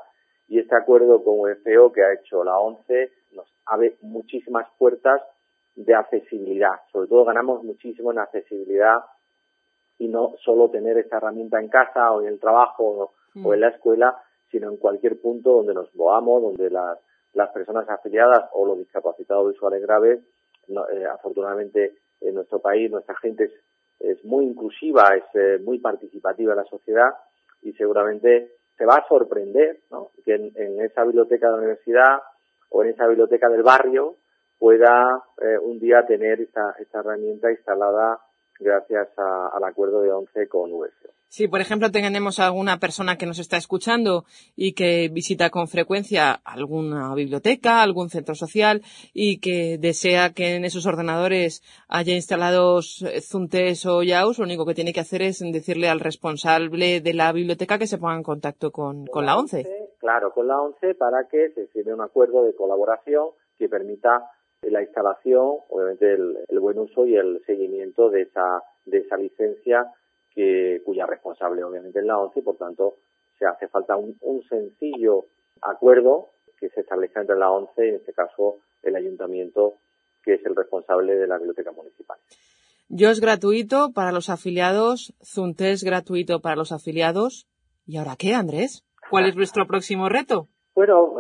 y 0.47 0.57
este 0.57 0.75
acuerdo 0.75 1.23
con 1.23 1.41
UFO 1.41 1.91
que 1.91 2.03
ha 2.03 2.11
hecho 2.11 2.43
la 2.43 2.57
ONCE 2.57 3.11
nos 3.33 3.47
abre 3.67 3.99
muchísimas 4.01 4.65
puertas 4.79 5.21
de 5.75 5.93
accesibilidad. 5.93 6.71
Sobre 6.91 7.07
todo 7.07 7.23
ganamos 7.23 7.63
muchísimo 7.63 8.11
en 8.11 8.17
accesibilidad 8.17 8.97
y 9.99 10.07
no 10.07 10.33
solo 10.43 10.71
tener 10.71 10.97
esta 10.97 11.17
herramienta 11.17 11.59
en 11.59 11.69
casa 11.69 12.11
o 12.13 12.21
en 12.21 12.29
el 12.29 12.39
trabajo 12.39 13.13
mm. 13.35 13.45
o 13.45 13.53
en 13.53 13.61
la 13.61 13.67
escuela, 13.67 14.19
sino 14.49 14.71
en 14.71 14.77
cualquier 14.77 15.21
punto 15.21 15.51
donde 15.51 15.75
nos 15.75 15.93
movamos, 15.93 16.41
donde 16.41 16.71
las, 16.71 16.97
las 17.33 17.51
personas 17.51 17.87
afiliadas 17.87 18.49
o 18.53 18.65
los 18.65 18.79
discapacitados 18.79 19.51
visuales 19.51 19.83
graves, 19.83 20.21
no, 20.67 20.89
eh, 20.89 21.05
afortunadamente 21.05 21.99
en 22.21 22.33
nuestro 22.33 22.57
país 22.59 22.89
nuestra 22.89 23.15
gente 23.17 23.51
es 23.99 24.23
muy 24.25 24.45
inclusiva, 24.45 25.15
es 25.15 25.23
eh, 25.33 25.59
muy 25.63 25.79
participativa 25.79 26.55
la 26.55 26.65
sociedad 26.65 27.11
y 27.61 27.73
seguramente 27.73 28.51
se 28.77 28.85
va 28.85 28.95
a 28.95 29.07
sorprender 29.07 29.81
¿no? 29.89 30.11
que 30.23 30.35
en, 30.35 30.81
esa 30.81 31.03
biblioteca 31.03 31.47
de 31.47 31.51
la 31.51 31.57
universidad 31.57 32.19
o 32.69 32.83
en 32.83 32.89
esa 32.89 33.07
biblioteca 33.07 33.49
del 33.49 33.63
barrio 33.63 34.17
pueda 34.59 35.23
eh, 35.41 35.57
un 35.59 35.79
día 35.79 36.05
tener 36.05 36.41
esta, 36.41 36.75
herramienta 36.93 37.51
instalada 37.51 38.19
gracias 38.59 39.09
al 39.17 39.63
acuerdo 39.63 40.01
de 40.01 40.11
ONCE 40.11 40.47
con 40.47 40.73
USO. 40.73 41.16
Si, 41.29 41.47
por 41.49 41.59
ejemplo, 41.59 41.91
tenemos 41.91 42.39
alguna 42.39 42.79
persona 42.79 43.17
que 43.17 43.25
nos 43.25 43.39
está 43.39 43.57
escuchando 43.57 44.23
y 44.55 44.73
que 44.73 45.09
visita 45.09 45.49
con 45.49 45.67
frecuencia 45.67 46.31
alguna 46.45 47.13
biblioteca, 47.15 47.81
algún 47.81 48.09
centro 48.09 48.33
social 48.33 48.81
y 49.13 49.39
que 49.39 49.77
desea 49.77 50.31
que 50.33 50.55
en 50.55 50.63
esos 50.63 50.85
ordenadores 50.85 51.61
haya 51.89 52.15
instalados 52.15 53.03
Zuntes 53.21 53.85
o 53.85 54.03
Yaus, 54.03 54.39
lo 54.39 54.45
único 54.45 54.65
que 54.65 54.73
tiene 54.73 54.93
que 54.93 55.01
hacer 55.01 55.21
es 55.21 55.39
decirle 55.39 55.89
al 55.89 55.99
responsable 55.99 57.01
de 57.01 57.13
la 57.13 57.33
biblioteca 57.33 57.77
que 57.77 57.87
se 57.87 57.97
ponga 57.97 58.15
en 58.15 58.23
contacto 58.23 58.71
con, 58.71 59.05
con 59.07 59.25
la 59.25 59.37
ONCE. 59.37 59.65
Claro, 59.99 60.31
con 60.31 60.47
la 60.47 60.61
ONCE 60.61 60.95
para 60.95 61.27
que 61.27 61.49
se 61.49 61.67
firme 61.67 61.93
un 61.93 62.01
acuerdo 62.01 62.43
de 62.43 62.55
colaboración 62.55 63.31
que 63.57 63.67
permita 63.67 64.31
la 64.61 64.81
instalación, 64.81 65.57
obviamente 65.69 66.13
el, 66.13 66.37
el 66.47 66.59
buen 66.59 66.79
uso 66.79 67.05
y 67.05 67.15
el 67.15 67.43
seguimiento 67.45 68.09
de 68.09 68.23
esa, 68.23 68.63
de 68.85 68.99
esa 68.99 69.17
licencia 69.17 69.85
que, 70.37 70.83
cuya 70.85 71.07
responsable 71.07 71.63
obviamente 71.63 71.97
es 71.97 72.05
la 72.05 72.19
ONCE 72.19 72.41
y 72.41 72.43
por 72.43 72.57
tanto 72.57 72.97
se 73.39 73.47
hace 73.47 73.67
falta 73.67 73.95
un, 73.95 74.15
un 74.21 74.43
sencillo 74.43 75.25
acuerdo 75.63 76.29
que 76.59 76.69
se 76.69 76.81
establezca 76.81 77.21
entre 77.21 77.37
la 77.37 77.49
ONCE, 77.49 77.89
en 77.89 77.95
este 77.95 78.13
caso 78.13 78.59
el 78.83 78.95
ayuntamiento, 78.95 79.79
que 80.23 80.35
es 80.35 80.45
el 80.45 80.55
responsable 80.55 81.15
de 81.15 81.25
la 81.25 81.37
biblioteca 81.37 81.71
municipal. 81.71 82.19
Yo 82.87 83.09
es 83.09 83.19
gratuito 83.19 83.93
para 83.95 84.11
los 84.11 84.29
afiliados, 84.29 85.15
Zunte 85.23 85.71
es 85.71 85.83
gratuito 85.83 86.39
para 86.39 86.55
los 86.55 86.71
afiliados. 86.71 87.47
¿Y 87.87 87.97
ahora 87.97 88.15
qué, 88.15 88.35
Andrés? 88.35 88.85
¿Cuál 89.09 89.27
es 89.27 89.35
nuestro 89.35 89.65
próximo 89.67 90.07
reto? 90.07 90.49
Bueno, 90.75 91.15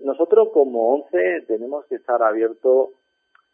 nosotros 0.00 0.48
como 0.54 0.94
ONCE 0.94 1.44
tenemos 1.46 1.84
que 1.90 1.96
estar 1.96 2.22
abiertos 2.22 2.88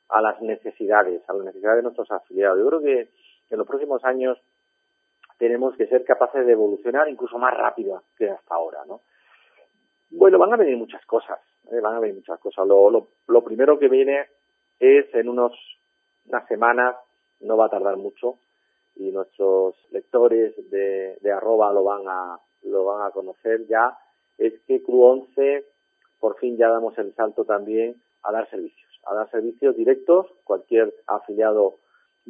a 0.08 0.22
las 0.22 0.40
necesidades, 0.40 1.28
a 1.28 1.34
las 1.34 1.46
necesidades 1.46 1.78
de 1.78 1.82
nuestros 1.82 2.10
afiliados. 2.12 2.58
Yo 2.60 2.68
creo 2.68 2.80
que 2.80 3.10
en 3.50 3.58
los 3.58 3.66
próximos 3.66 4.04
años 4.04 4.38
tenemos 5.38 5.76
que 5.76 5.86
ser 5.86 6.04
capaces 6.04 6.44
de 6.44 6.52
evolucionar 6.52 7.08
incluso 7.08 7.38
más 7.38 7.56
rápido 7.56 8.02
que 8.16 8.28
hasta 8.28 8.54
ahora, 8.54 8.84
¿no? 8.86 9.00
Bueno, 10.10 10.38
van 10.38 10.52
a 10.52 10.56
venir 10.56 10.76
muchas 10.76 11.04
cosas, 11.06 11.38
¿eh? 11.70 11.80
van 11.80 11.96
a 11.96 12.00
venir 12.00 12.16
muchas 12.16 12.40
cosas. 12.40 12.66
Lo, 12.66 13.44
primero 13.44 13.78
que 13.78 13.88
viene 13.88 14.26
es 14.80 15.14
en 15.14 15.28
unos 15.28 15.52
unas 16.26 16.46
semanas, 16.46 16.96
no 17.40 17.56
va 17.56 17.66
a 17.66 17.70
tardar 17.70 17.96
mucho, 17.96 18.38
y 18.96 19.10
nuestros 19.12 19.76
lectores 19.90 20.54
de, 20.70 21.16
de 21.20 21.32
arroba 21.32 21.72
lo 21.72 21.84
van 21.84 22.02
a 22.06 22.38
lo 22.62 22.84
van 22.84 23.06
a 23.06 23.10
conocer 23.10 23.66
ya, 23.66 23.96
es 24.36 24.60
que 24.66 24.82
Club 24.82 25.02
11 25.02 25.64
por 26.18 26.36
fin 26.38 26.56
ya 26.56 26.68
damos 26.68 26.98
el 26.98 27.14
salto 27.14 27.44
también 27.44 28.02
a 28.22 28.32
dar 28.32 28.48
servicios, 28.50 29.00
a 29.06 29.14
dar 29.14 29.30
servicios 29.30 29.76
directos, 29.76 30.26
cualquier 30.44 30.92
afiliado 31.06 31.76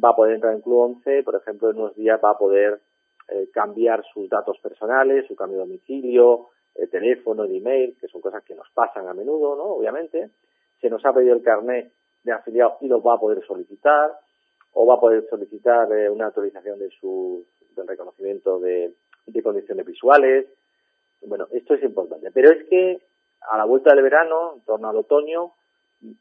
va 0.03 0.09
a 0.09 0.15
poder 0.15 0.35
entrar 0.35 0.53
en 0.53 0.61
Club 0.61 0.79
11, 0.79 1.23
por 1.23 1.35
ejemplo, 1.35 1.69
en 1.69 1.77
unos 1.77 1.95
días 1.95 2.19
va 2.23 2.31
a 2.31 2.37
poder 2.37 2.81
eh, 3.29 3.49
cambiar 3.51 4.03
sus 4.13 4.29
datos 4.29 4.57
personales, 4.59 5.27
su 5.27 5.35
cambio 5.35 5.59
de 5.59 5.65
domicilio, 5.65 6.47
el 6.75 6.89
teléfono, 6.89 7.43
el 7.43 7.55
email, 7.55 7.97
que 7.99 8.07
son 8.07 8.21
cosas 8.21 8.43
que 8.43 8.55
nos 8.55 8.69
pasan 8.73 9.07
a 9.07 9.13
menudo, 9.13 9.55
¿no? 9.55 9.63
Obviamente. 9.63 10.31
Se 10.81 10.89
nos 10.89 11.05
ha 11.05 11.13
pedido 11.13 11.35
el 11.35 11.43
carnet 11.43 11.91
de 12.23 12.31
afiliado 12.31 12.77
y 12.81 12.87
lo 12.87 13.01
va 13.01 13.15
a 13.15 13.19
poder 13.19 13.45
solicitar, 13.45 14.11
o 14.71 14.85
va 14.85 14.95
a 14.95 14.99
poder 14.99 15.27
solicitar 15.29 15.91
eh, 15.91 16.09
una 16.09 16.27
autorización 16.27 16.79
de 16.79 16.89
su, 16.89 17.45
del 17.75 17.87
reconocimiento 17.87 18.59
de 18.59 18.93
condiciones 19.43 19.85
visuales. 19.85 20.47
Bueno, 21.21 21.47
esto 21.51 21.73
es 21.73 21.83
importante. 21.83 22.31
Pero 22.31 22.51
es 22.51 22.63
que 22.69 23.01
a 23.41 23.57
la 23.57 23.65
vuelta 23.65 23.93
del 23.93 24.03
verano, 24.03 24.53
en 24.55 24.61
torno 24.61 24.89
al 24.89 24.97
otoño, 24.97 25.53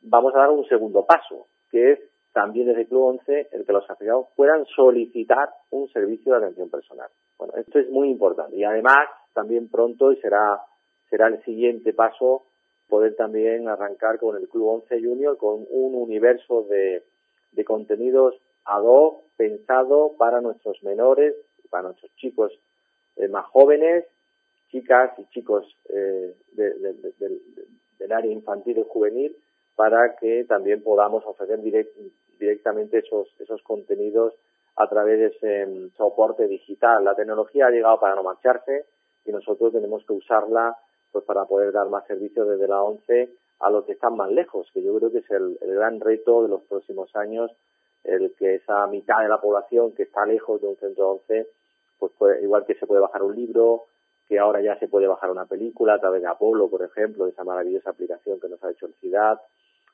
vamos 0.03 0.35
a 0.35 0.39
dar 0.39 0.51
un 0.51 0.67
segundo 0.67 1.05
paso, 1.07 1.47
que 1.71 1.93
es 1.93 2.01
también 2.33 2.67
desde 2.67 2.87
Club 2.87 3.03
11 3.03 3.49
el 3.53 3.67
que 3.67 3.73
los 3.73 3.89
afiliados 3.91 4.29
puedan 4.37 4.65
solicitar 4.67 5.49
un 5.71 5.89
servicio 5.89 6.33
de 6.33 6.39
atención 6.39 6.71
personal. 6.71 7.09
Bueno, 7.39 7.55
esto 7.57 7.79
es 7.79 7.91
muy 7.91 8.11
importante 8.11 8.57
y 8.57 8.65
además 8.65 9.09
también 9.33 9.69
pronto 9.69 10.13
y 10.13 10.17
será 10.17 10.61
será 11.11 11.29
el 11.29 11.43
siguiente 11.45 11.93
paso 11.93 12.45
poder 12.89 13.17
también 13.17 13.69
arrancar 13.69 14.19
con 14.19 14.37
el 14.37 14.49
Club 14.49 14.67
11 14.83 15.01
Junior 15.03 15.37
con 15.37 15.67
un 15.71 15.95
universo 15.95 16.65
de, 16.65 17.05
de 17.53 17.65
contenidos 17.65 18.35
ad 18.65 18.83
hoc 18.85 19.25
pensado 19.37 20.15
para 20.19 20.41
nuestros 20.41 20.83
menores, 20.83 21.35
para 21.71 21.85
nuestros 21.85 22.15
chicos 22.17 22.53
eh, 23.17 23.29
más 23.29 23.47
jóvenes, 23.47 24.05
chicas 24.69 25.13
y 25.19 25.25
chicos 25.31 25.65
eh, 25.89 26.35
de, 26.53 26.75
de, 26.75 26.93
de, 26.93 27.41
del 27.99 28.13
área 28.13 28.33
infantil 28.33 28.79
y 28.79 28.85
juvenil, 28.87 29.37
para 29.79 30.17
que 30.17 30.43
también 30.43 30.83
podamos 30.83 31.25
ofrecer 31.25 31.63
direct, 31.63 31.97
directamente 32.41 32.99
esos, 32.99 33.29
esos 33.39 33.63
contenidos 33.63 34.35
a 34.75 34.89
través 34.89 35.21
de 35.21 35.27
ese 35.27 35.71
um, 35.71 35.91
soporte 35.97 36.49
digital. 36.49 37.05
La 37.05 37.15
tecnología 37.15 37.69
ha 37.69 37.71
llegado 37.71 38.01
para 38.01 38.17
no 38.17 38.25
marcharse 38.25 38.87
y 39.25 39.31
nosotros 39.31 39.73
tenemos 39.73 40.05
que 40.05 40.15
usarla 40.15 40.77
pues 41.13 41.25
para 41.25 41.45
poder 41.45 41.71
dar 41.71 41.89
más 41.91 42.05
servicios 42.09 42.49
desde 42.49 42.67
la 42.67 42.83
ONCE 42.83 43.31
a 43.61 43.71
los 43.71 43.85
que 43.85 43.93
están 43.93 44.17
más 44.17 44.33
lejos, 44.33 44.69
que 44.75 44.83
yo 44.83 44.99
creo 44.99 45.13
que 45.13 45.19
es 45.19 45.31
el, 45.31 45.57
gran 45.61 46.01
reto 46.01 46.43
de 46.43 46.49
los 46.49 46.63
próximos 46.63 47.15
años, 47.15 47.53
el 48.03 48.35
que 48.35 48.57
esa 48.57 48.85
mitad 48.89 49.23
de 49.23 49.29
la 49.29 49.41
población 49.41 49.93
que 49.93 50.03
está 50.03 50.27
lejos 50.27 50.61
de 50.61 50.67
un 50.67 50.77
centro 50.77 51.23
11, 51.29 51.47
pues 52.01 52.13
igual 52.43 52.67
que 52.67 52.75
se 52.75 52.87
puede 52.89 53.01
bajar 53.01 53.23
un 53.23 53.37
libro, 53.37 53.85
que 54.27 54.41
ahora 54.41 54.61
ya 54.61 54.77
se 54.81 54.89
puede 54.89 55.07
bajar 55.07 55.31
una 55.31 55.47
película 55.47 55.95
a 55.95 56.01
través 56.01 56.21
de 56.21 56.29
Apolo, 56.29 56.69
por 56.69 56.83
ejemplo, 56.83 57.27
de 57.27 57.31
esa 57.31 57.45
maravillosa 57.45 57.91
aplicación 57.91 58.41
que 58.41 58.49
nos 58.49 58.63
ha 58.65 58.73
hecho 58.73 58.87
el 58.87 58.95
CIDAD, 58.95 59.39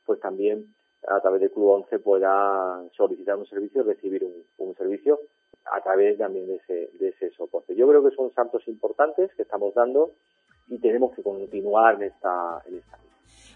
pues 0.05 0.21
también 0.21 0.75
a 1.07 1.21
través 1.21 1.41
de 1.41 1.51
Club 1.51 1.69
11 1.69 1.99
pueda 1.99 2.83
solicitar 2.97 3.37
un 3.37 3.47
servicio 3.47 3.83
y 3.83 3.85
recibir 3.85 4.25
un, 4.25 4.45
un 4.59 4.75
servicio 4.75 5.21
a 5.73 5.81
través 5.83 6.19
también 6.19 6.47
de 6.47 6.57
ese, 6.57 6.91
de 6.99 7.09
ese 7.09 7.31
soporte. 7.31 7.75
Yo 7.75 7.89
creo 7.89 8.03
que 8.03 8.15
son 8.15 8.33
saltos 8.35 8.67
importantes 8.69 9.31
que 9.35 9.43
estamos 9.43 9.75
dando 9.75 10.13
y 10.69 10.79
tenemos 10.79 11.15
que 11.15 11.23
continuar 11.23 11.97
en 11.97 12.05
esta, 12.05 12.63
en 12.67 12.79
esta. 12.79 12.99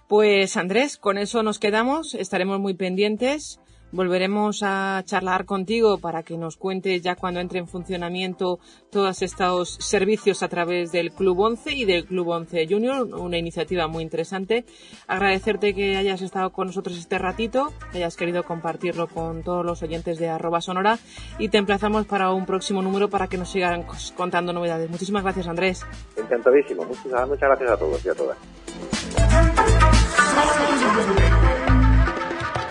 Pues 0.09 0.57
Andrés, 0.57 0.97
con 0.97 1.19
eso 1.19 1.43
nos 1.43 1.59
quedamos, 1.59 2.15
estaremos 2.15 2.61
muy 2.61 2.75
pendientes 2.75 3.61
Volveremos 3.91 4.63
a 4.63 5.03
charlar 5.05 5.47
contigo 5.47 5.99
para 5.99 6.23
que 6.23 6.37
nos 6.37 6.57
cuentes 6.57 7.01
ya 7.03 7.17
cuando 7.17 7.41
entre 7.41 7.59
en 7.59 7.67
funcionamiento 7.67 8.59
todos 8.91 9.23
estos 9.23 9.77
servicios 9.81 10.43
a 10.43 10.49
través 10.49 10.93
del 10.93 11.11
Club 11.11 11.41
11 11.41 11.73
y 11.73 11.85
del 11.87 12.05
Club 12.05 12.29
11 12.29 12.67
Junior, 12.69 13.07
una 13.15 13.39
iniciativa 13.39 13.89
muy 13.89 14.03
interesante. 14.03 14.67
Agradecerte 15.07 15.75
que 15.75 15.97
hayas 15.97 16.21
estado 16.21 16.51
con 16.51 16.67
nosotros 16.67 16.99
este 16.99 17.19
ratito, 17.19 17.73
que 17.91 17.99
hayas 17.99 18.17
querido 18.17 18.45
compartirlo 18.45 19.09
con 19.09 19.43
todos 19.43 19.65
los 19.65 19.83
oyentes 19.83 20.19
de 20.19 20.29
arroba 20.29 20.61
sonora 20.61 20.99
y 21.39 21.49
te 21.49 21.57
emplazamos 21.59 22.07
para 22.07 22.33
un 22.33 22.45
próximo 22.45 22.83
número 22.83 23.09
para 23.09 23.27
que 23.27 23.39
nos 23.39 23.51
sigan 23.51 23.87
contando 24.17 24.53
novedades. 24.53 24.91
Muchísimas 24.91 25.23
gracias 25.23 25.49
Andrés. 25.49 25.87
Encantadísimo, 26.17 26.85
muchas, 26.85 27.29
muchas 27.29 27.49
gracias 27.49 27.71
a 27.71 27.77
todos 27.77 28.05
y 28.05 28.09
a 28.09 28.15
todas. 28.15 28.37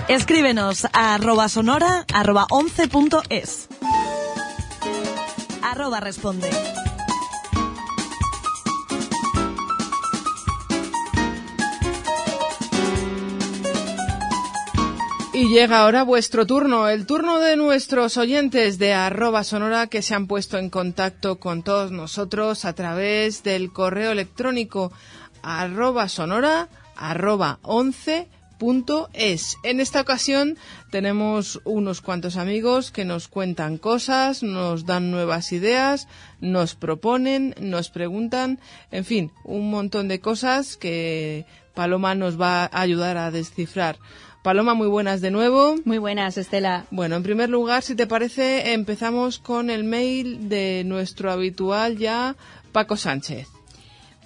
Escríbenos 0.07 0.85
a 0.93 1.15
arroba 1.15 1.49
sonora 1.49 2.05
arroba 2.13 2.47
11.es. 2.47 3.67
Arroba 5.61 5.99
responde. 5.99 6.49
Y 15.33 15.49
llega 15.49 15.81
ahora 15.81 16.03
vuestro 16.03 16.45
turno, 16.45 16.87
el 16.87 17.05
turno 17.05 17.39
de 17.39 17.57
nuestros 17.57 18.15
oyentes 18.15 18.79
de 18.79 18.93
arroba 18.93 19.43
sonora 19.43 19.87
que 19.87 20.01
se 20.01 20.15
han 20.15 20.27
puesto 20.27 20.57
en 20.57 20.69
contacto 20.69 21.37
con 21.37 21.63
todos 21.63 21.91
nosotros 21.91 22.63
a 22.63 22.71
través 22.71 23.43
del 23.43 23.73
correo 23.73 24.11
electrónico 24.13 24.93
arroba 25.43 26.07
sonora 26.07 26.69
arroba 26.95 27.59
11 27.63 28.29
es. 29.13 29.57
En 29.63 29.79
esta 29.79 30.01
ocasión 30.01 30.57
tenemos 30.91 31.61
unos 31.63 32.01
cuantos 32.01 32.37
amigos 32.37 32.91
que 32.91 33.05
nos 33.05 33.27
cuentan 33.27 33.77
cosas, 33.77 34.43
nos 34.43 34.85
dan 34.85 35.11
nuevas 35.11 35.51
ideas, 35.51 36.07
nos 36.41 36.75
proponen, 36.75 37.53
nos 37.59 37.89
preguntan, 37.89 38.59
en 38.91 39.05
fin, 39.05 39.31
un 39.43 39.69
montón 39.69 40.07
de 40.07 40.19
cosas 40.19 40.77
que 40.77 41.45
Paloma 41.75 42.15
nos 42.15 42.39
va 42.39 42.63
a 42.65 42.81
ayudar 42.81 43.17
a 43.17 43.31
descifrar. 43.31 43.97
Paloma, 44.43 44.73
muy 44.73 44.87
buenas 44.87 45.21
de 45.21 45.29
nuevo. 45.29 45.75
Muy 45.85 45.97
buenas, 45.97 46.37
Estela. 46.37 46.85
Bueno, 46.89 47.15
en 47.17 47.23
primer 47.23 47.49
lugar, 47.49 47.83
si 47.83 47.95
te 47.95 48.07
parece, 48.07 48.73
empezamos 48.73 49.39
con 49.39 49.69
el 49.69 49.83
mail 49.83 50.49
de 50.49 50.83
nuestro 50.85 51.31
habitual 51.31 51.97
ya, 51.97 52.35
Paco 52.71 52.95
Sánchez. 52.95 53.56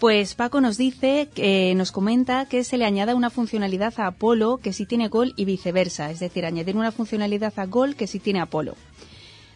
Pues 0.02 0.34
Paco 0.34 0.62
nos 0.62 0.80
dice, 0.80 1.30
nos 1.76 1.92
comenta 1.92 2.48
que 2.48 2.64
se 2.64 2.80
le 2.80 2.86
añada 2.86 3.14
una 3.14 3.30
funcionalidad 3.30 3.94
a 3.98 4.08
Apolo 4.08 4.58
que 4.58 4.74
sí 4.74 4.88
tiene 4.88 5.10
Gol 5.10 5.34
y 5.36 5.46
viceversa, 5.46 6.10
es 6.10 6.20
decir, 6.20 6.44
añadir 6.44 6.76
una 6.76 6.92
funcionalidad 6.92 7.54
a 7.58 7.68
Gol 7.68 7.96
que 7.96 8.08
sí 8.08 8.18
tiene 8.18 8.42
Apolo. 8.42 8.74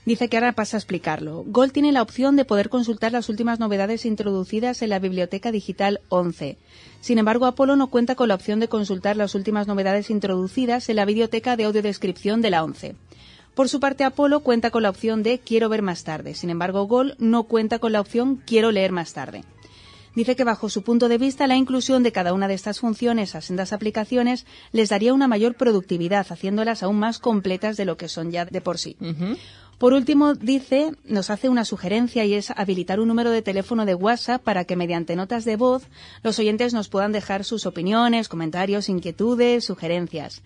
Dice 0.06 0.30
que 0.30 0.38
ahora 0.38 0.52
pasa 0.54 0.78
a 0.78 0.82
explicarlo. 0.82 1.44
Gol 1.48 1.72
tiene 1.72 1.92
la 1.92 2.04
opción 2.04 2.36
de 2.36 2.46
poder 2.46 2.70
consultar 2.70 3.12
las 3.12 3.28
últimas 3.28 3.60
novedades 3.60 4.06
introducidas 4.06 4.84
en 4.84 4.92
la 4.92 5.00
biblioteca 5.00 5.52
digital 5.52 6.02
11. 6.10 6.60
Sin 7.02 7.18
embargo, 7.18 7.48
Apolo 7.48 7.76
no 7.76 7.88
cuenta 7.88 8.14
con 8.14 8.28
la 8.28 8.36
opción 8.36 8.60
de 8.60 8.68
consultar 8.68 9.18
las 9.18 9.34
últimas 9.34 9.66
novedades 9.66 10.12
introducidas 10.12 10.90
en 10.90 10.98
la 10.98 11.06
biblioteca 11.06 11.58
de 11.58 11.64
audiodescripción 11.64 12.44
de 12.44 12.52
la 12.52 12.64
11. 12.64 12.94
Por 13.56 13.68
su 13.68 13.80
parte, 13.80 14.04
Apolo 14.04 14.42
cuenta 14.42 14.70
con 14.70 14.84
la 14.84 14.92
opción 14.92 15.24
de 15.24 15.40
quiero 15.40 15.70
ver 15.70 15.82
más 15.82 16.04
tarde. 16.04 16.36
Sin 16.36 16.52
embargo, 16.52 16.86
Gol 16.86 17.16
no 17.18 17.46
cuenta 17.46 17.80
con 17.80 17.94
la 17.94 18.02
opción 18.02 18.40
quiero 18.46 18.72
leer 18.72 18.92
más 18.92 19.14
tarde. 19.14 19.44
Dice 20.16 20.36
que 20.36 20.46
bajo 20.46 20.70
su 20.70 20.82
punto 20.82 21.10
de 21.10 21.18
vista 21.18 21.46
la 21.46 21.58
inclusión 21.58 22.02
de 22.02 22.14
cada 22.14 22.34
una 22.34 22.48
de 22.48 22.54
estas 22.54 22.80
funciones 22.80 23.36
a 23.36 23.42
sendas 23.42 23.74
aplicaciones 23.74 24.46
les 24.72 24.90
daría 24.90 25.14
una 25.14 25.28
mayor 25.28 25.56
productividad, 25.56 26.26
haciéndolas 26.30 26.84
aún 26.84 26.98
más 27.00 27.20
completas 27.20 27.76
de 27.76 27.86
lo 27.86 27.98
que 27.98 28.08
son 28.08 28.32
ya 28.32 28.46
de 28.46 28.62
por 28.62 28.78
sí. 28.78 28.96
Uh 29.02 29.06
-huh. 29.06 29.38
Por 29.78 29.92
último, 29.92 30.36
dice, 30.36 30.94
nos 31.04 31.30
hace 31.30 31.50
una 31.50 31.66
sugerencia 31.66 32.24
y 32.24 32.34
es 32.34 32.50
habilitar 32.52 33.02
un 33.02 33.10
número 33.10 33.30
de 33.30 33.42
teléfono 33.42 33.86
de 33.86 33.94
WhatsApp 33.94 34.42
para 34.42 34.64
que 34.64 34.78
mediante 34.78 35.18
notas 35.18 35.44
de 35.44 35.58
voz 35.58 35.84
los 36.24 36.40
oyentes 36.40 36.74
nos 36.74 36.88
puedan 36.88 37.12
dejar 37.12 37.44
sus 37.44 37.66
opiniones, 37.66 38.30
comentarios, 38.30 38.88
inquietudes, 38.88 39.66
sugerencias. 39.66 40.42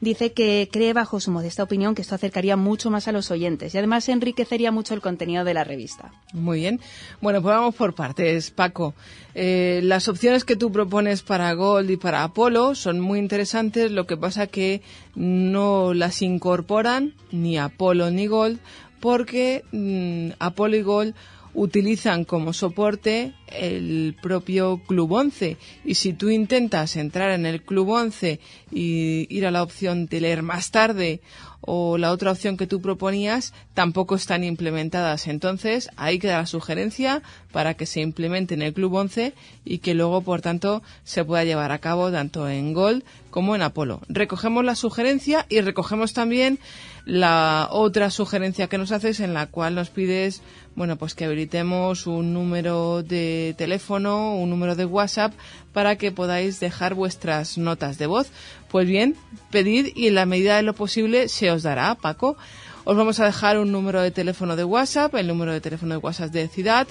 Dice 0.00 0.32
que 0.32 0.68
cree, 0.70 0.92
bajo 0.92 1.20
su 1.20 1.30
modesta 1.30 1.62
opinión, 1.62 1.94
que 1.94 2.02
esto 2.02 2.14
acercaría 2.14 2.56
mucho 2.56 2.90
más 2.90 3.08
a 3.08 3.12
los 3.12 3.30
oyentes 3.30 3.74
y 3.74 3.78
además 3.78 4.08
enriquecería 4.08 4.70
mucho 4.70 4.94
el 4.94 5.00
contenido 5.00 5.44
de 5.44 5.54
la 5.54 5.64
revista. 5.64 6.12
Muy 6.32 6.60
bien. 6.60 6.80
Bueno, 7.20 7.42
pues 7.42 7.54
vamos 7.54 7.74
por 7.74 7.94
partes, 7.94 8.50
Paco. 8.50 8.94
Eh, 9.34 9.80
las 9.84 10.08
opciones 10.08 10.44
que 10.44 10.56
tú 10.56 10.72
propones 10.72 11.22
para 11.22 11.52
Gold 11.52 11.90
y 11.90 11.96
para 11.96 12.24
Apolo 12.24 12.74
son 12.74 13.00
muy 13.00 13.18
interesantes, 13.18 13.90
lo 13.90 14.06
que 14.06 14.16
pasa 14.16 14.46
que 14.46 14.82
no 15.14 15.94
las 15.94 16.22
incorporan 16.22 17.14
ni 17.30 17.58
Apolo 17.58 18.10
ni 18.10 18.26
Gold 18.26 18.58
porque 19.00 19.64
mm, 19.72 20.30
Apolo 20.38 20.76
y 20.76 20.82
Gold 20.82 21.14
utilizan 21.54 22.24
como 22.24 22.52
soporte 22.52 23.34
el 23.46 24.16
propio 24.20 24.80
Club 24.86 25.12
11 25.12 25.56
y 25.84 25.94
si 25.94 26.12
tú 26.12 26.28
intentas 26.30 26.96
entrar 26.96 27.30
en 27.30 27.46
el 27.46 27.62
Club 27.62 27.90
11 27.90 28.40
y 28.70 29.26
ir 29.28 29.46
a 29.46 29.50
la 29.50 29.62
opción 29.62 30.06
de 30.06 30.20
leer 30.20 30.42
más 30.42 30.70
tarde 30.70 31.20
o 31.60 31.98
la 31.98 32.12
otra 32.12 32.30
opción 32.30 32.56
que 32.56 32.66
tú 32.66 32.80
proponías 32.80 33.52
tampoco 33.74 34.14
están 34.14 34.44
implementadas. 34.44 35.26
Entonces, 35.26 35.90
ahí 35.96 36.18
queda 36.18 36.38
la 36.38 36.46
sugerencia 36.46 37.22
para 37.52 37.74
que 37.74 37.86
se 37.86 38.00
implemente 38.00 38.54
en 38.54 38.62
el 38.62 38.72
Club 38.72 38.94
11 38.94 39.34
y 39.64 39.78
que 39.78 39.94
luego, 39.94 40.22
por 40.22 40.40
tanto, 40.40 40.82
se 41.04 41.24
pueda 41.24 41.44
llevar 41.44 41.72
a 41.72 41.78
cabo 41.78 42.10
tanto 42.10 42.48
en 42.48 42.72
Gold 42.72 43.02
como 43.30 43.54
en 43.54 43.62
Apolo. 43.62 44.00
Recogemos 44.08 44.64
la 44.64 44.76
sugerencia 44.76 45.46
y 45.48 45.60
recogemos 45.60 46.12
también 46.12 46.58
la 47.04 47.68
otra 47.70 48.10
sugerencia 48.10 48.68
que 48.68 48.78
nos 48.78 48.92
haces 48.92 49.20
en 49.20 49.34
la 49.34 49.46
cual 49.46 49.74
nos 49.74 49.90
pides 49.90 50.42
bueno, 50.78 50.94
pues 50.94 51.16
que 51.16 51.24
habilitemos 51.24 52.06
un 52.06 52.32
número 52.32 53.02
de 53.02 53.52
teléfono, 53.58 54.36
un 54.36 54.48
número 54.48 54.76
de 54.76 54.84
WhatsApp 54.84 55.32
para 55.72 55.96
que 55.96 56.12
podáis 56.12 56.60
dejar 56.60 56.94
vuestras 56.94 57.58
notas 57.58 57.98
de 57.98 58.06
voz. 58.06 58.30
Pues 58.70 58.86
bien, 58.86 59.16
pedid 59.50 59.88
y 59.96 60.06
en 60.06 60.14
la 60.14 60.24
medida 60.24 60.54
de 60.54 60.62
lo 60.62 60.74
posible 60.74 61.28
se 61.28 61.50
os 61.50 61.64
dará, 61.64 61.96
Paco. 61.96 62.36
Os 62.84 62.96
vamos 62.96 63.18
a 63.18 63.24
dejar 63.24 63.58
un 63.58 63.72
número 63.72 64.00
de 64.00 64.12
teléfono 64.12 64.54
de 64.54 64.62
WhatsApp, 64.62 65.12
el 65.16 65.26
número 65.26 65.52
de 65.52 65.60
teléfono 65.60 65.94
de 65.94 65.98
WhatsApp 65.98 66.30
de 66.30 66.46
Ciudad, 66.46 66.86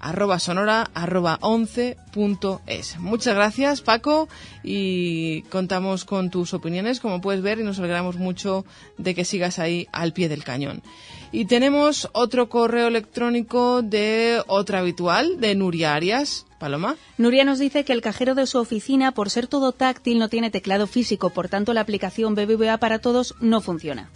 arroba 0.00 0.38
sonora 0.38 0.90
arroba 0.94 1.38
once 1.40 1.96
punto 2.12 2.60
es. 2.66 2.98
Muchas 2.98 3.34
gracias 3.34 3.80
Paco 3.80 4.28
y 4.62 5.42
contamos 5.42 6.04
con 6.04 6.30
tus 6.30 6.54
opiniones 6.54 7.00
como 7.00 7.20
puedes 7.20 7.42
ver 7.42 7.58
y 7.58 7.64
nos 7.64 7.78
alegramos 7.78 8.16
mucho 8.16 8.64
de 8.96 9.14
que 9.14 9.24
sigas 9.24 9.58
ahí 9.58 9.88
al 9.92 10.12
pie 10.12 10.28
del 10.28 10.44
cañón. 10.44 10.82
Y 11.30 11.44
tenemos 11.44 12.08
otro 12.12 12.48
correo 12.48 12.88
electrónico 12.88 13.82
de 13.82 14.42
otra 14.46 14.78
habitual, 14.78 15.40
de 15.40 15.54
Nuria 15.54 15.94
Arias. 15.94 16.46
Paloma. 16.58 16.96
Nuria 17.18 17.44
nos 17.44 17.60
dice 17.60 17.84
que 17.84 17.92
el 17.92 18.02
cajero 18.02 18.34
de 18.34 18.46
su 18.46 18.58
oficina, 18.58 19.12
por 19.12 19.30
ser 19.30 19.46
todo 19.46 19.72
táctil, 19.72 20.18
no 20.18 20.28
tiene 20.28 20.50
teclado 20.50 20.86
físico, 20.86 21.30
por 21.30 21.48
tanto 21.48 21.72
la 21.72 21.82
aplicación 21.82 22.34
BBVA 22.34 22.78
para 22.78 22.98
todos 22.98 23.36
no 23.40 23.60
funciona. 23.60 24.10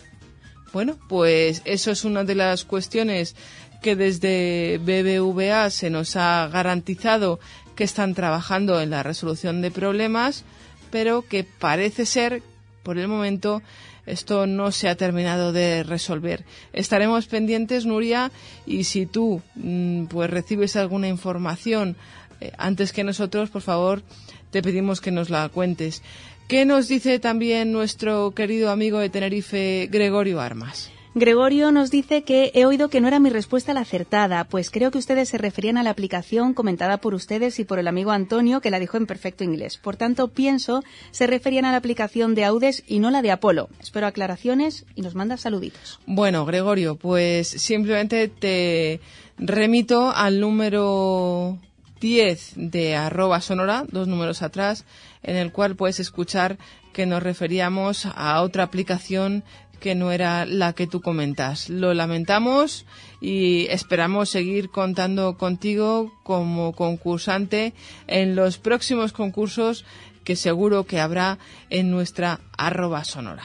Bueno, 0.73 0.99
pues 1.09 1.63
eso 1.65 1.91
es 1.91 2.05
una 2.05 2.25
de 2.25 2.35
las 2.35 2.65
cuestiones 2.65 3.37
que 3.83 3.95
desde 3.95 4.79
BBVA 4.79 5.71
se 5.71 5.91
nos 5.91 6.17
ha 6.17 6.49
garantizado 6.49 7.39
que 7.77 7.85
están 7.85 8.15
trabajando 8.15 8.81
en 8.81 8.91
la 8.91 9.03
resolución 9.03 9.61
de 9.61 9.71
problemas, 9.71 10.45
pero 10.91 11.23
que 11.23 11.45
parece 11.45 12.07
ser, 12.07 12.43
por 12.83 12.99
el 12.99 13.09
momento, 13.09 13.63
esto 14.07 14.47
no 14.47 14.73
se 14.73 14.89
ha 14.89 14.97
terminado 14.97 15.53
de 15.53 15.83
resolver. 15.83 16.45
Estaremos 16.73 17.27
pendientes, 17.27 17.87
Nuria, 17.87 18.31
y 18.67 18.85
si 18.85 19.07
tú 19.07 19.43
mm, 19.55 20.07
pues 20.07 20.31
recibes 20.31 20.77
alguna 20.77 21.09
información 21.09 21.97
eh, 22.41 22.53
antes 22.59 22.93
que 22.93 23.05
nosotros, 23.05 23.51
por 23.51 23.63
favor, 23.63 24.03
te 24.51 24.63
pedimos 24.63 25.01
que 25.01 25.13
nos 25.13 25.31
la 25.31 25.49
cuentes. 25.49 26.03
¿Qué 26.49 26.67
nos 26.67 26.89
dice 26.89 27.19
también 27.19 27.73
nuestro 27.73 28.33
querido 28.33 28.71
amigo 28.71 28.99
de 28.99 29.09
Tenerife, 29.09 29.89
Gregorio 29.91 30.41
Armas? 30.41 30.91
Gregorio 31.15 31.73
nos 31.73 31.91
dice 31.91 32.23
que 32.23 32.53
he 32.55 32.65
oído 32.65 32.89
que 32.89 33.03
no 33.03 33.09
era 33.09 33.21
mi 33.21 33.29
respuesta 33.29 33.75
la 33.75 33.81
acertada, 33.81 34.45
pues 34.45 34.71
creo 34.71 34.91
que 34.91 34.97
ustedes 34.97 35.29
se 35.29 35.37
referían 35.37 35.77
a 35.77 35.83
la 35.83 35.91
aplicación 35.91 36.55
comentada 36.55 36.97
por 36.97 37.13
ustedes 37.13 37.59
y 37.59 37.65
por 37.65 37.79
el 37.79 37.87
amigo 37.87 38.13
Antonio, 38.13 38.63
que 38.63 38.71
la 38.71 38.79
dijo 38.79 38.97
en 38.97 39.07
perfecto 39.07 39.45
inglés. 39.45 39.77
Por 39.77 39.97
tanto, 39.97 40.29
pienso 40.29 40.83
se 41.11 41.27
referían 41.27 41.67
a 41.67 41.71
la 41.71 41.77
aplicación 41.77 42.35
de 42.35 42.47
Audes 42.47 42.83
y 42.87 42.99
no 42.99 43.11
la 43.11 43.21
de 43.21 43.31
Apolo. 43.31 43.69
Espero 43.79 44.07
aclaraciones 44.07 44.87
y 44.95 45.03
nos 45.03 45.15
manda 45.15 45.37
saluditos. 45.37 46.01
Bueno, 46.07 46.47
Gregorio, 46.47 46.97
pues 46.97 47.47
simplemente 47.47 48.29
te 48.29 49.01
remito 49.37 50.13
al 50.17 50.41
número 50.41 51.59
10 52.01 52.55
de 52.57 52.97
arroba 52.97 53.43
sonora, 53.43 53.85
dos 53.87 54.09
números 54.09 54.41
atrás, 54.41 54.87
en 55.23 55.37
el 55.37 55.53
cual 55.53 55.77
puedes 55.77 56.01
escuchar 56.01 56.57
que 56.95 57.05
nos 57.05 57.23
referíamos 57.23 58.07
a 58.07 58.41
otra 58.41 58.63
aplicación 58.63 59.45
que 59.83 59.97
no 59.97 60.13
era 60.13 60.47
la 60.47 60.75
que 60.75 60.87
tú 60.87 61.01
comentas. 61.01 61.69
Lo 61.69 61.93
lamentamos 61.93 62.87
y 63.21 63.67
esperamos 63.69 64.31
seguir 64.31 64.71
contando 64.71 65.37
contigo 65.37 66.13
como 66.23 66.73
concursante 66.73 67.75
en 68.07 68.37
los 68.37 68.59
próximos 68.59 69.13
concursos 69.13 69.85
que 70.23 70.37
seguro 70.37 70.87
que 70.87 71.01
habrá 71.01 71.39
en 71.69 71.91
nuestra 71.91 72.39
arroba 72.57 73.03
sonora. 73.03 73.43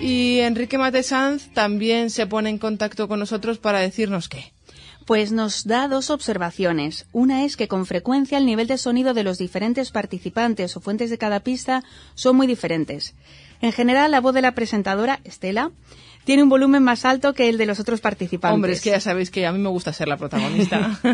Y 0.00 0.40
Enrique 0.40 0.78
Matesanz 0.78 1.54
también 1.54 2.10
se 2.10 2.26
pone 2.26 2.50
en 2.50 2.58
contacto 2.58 3.06
con 3.06 3.20
nosotros 3.20 3.58
para 3.58 3.78
decirnos 3.78 4.28
qué. 4.28 4.52
Pues 5.06 5.32
nos 5.32 5.64
da 5.64 5.88
dos 5.88 6.10
observaciones. 6.10 7.06
Una 7.12 7.44
es 7.44 7.56
que 7.56 7.68
con 7.68 7.86
frecuencia 7.86 8.38
el 8.38 8.46
nivel 8.46 8.66
de 8.66 8.78
sonido 8.78 9.14
de 9.14 9.24
los 9.24 9.38
diferentes 9.38 9.90
participantes 9.90 10.76
o 10.76 10.80
fuentes 10.80 11.10
de 11.10 11.18
cada 11.18 11.40
pista 11.40 11.82
son 12.14 12.36
muy 12.36 12.46
diferentes. 12.46 13.14
En 13.60 13.72
general, 13.72 14.10
la 14.10 14.20
voz 14.20 14.34
de 14.34 14.42
la 14.42 14.52
presentadora, 14.52 15.20
Estela, 15.24 15.70
tiene 16.24 16.42
un 16.42 16.48
volumen 16.48 16.82
más 16.82 17.04
alto 17.04 17.32
que 17.32 17.48
el 17.48 17.58
de 17.58 17.66
los 17.66 17.80
otros 17.80 18.00
participantes. 18.00 18.54
Hombre, 18.54 18.72
es 18.72 18.80
que 18.80 18.90
ya 18.90 19.00
sabéis 19.00 19.30
que 19.30 19.46
a 19.46 19.52
mí 19.52 19.58
me 19.58 19.68
gusta 19.68 19.92
ser 19.92 20.08
la 20.08 20.16
protagonista. 20.16 21.00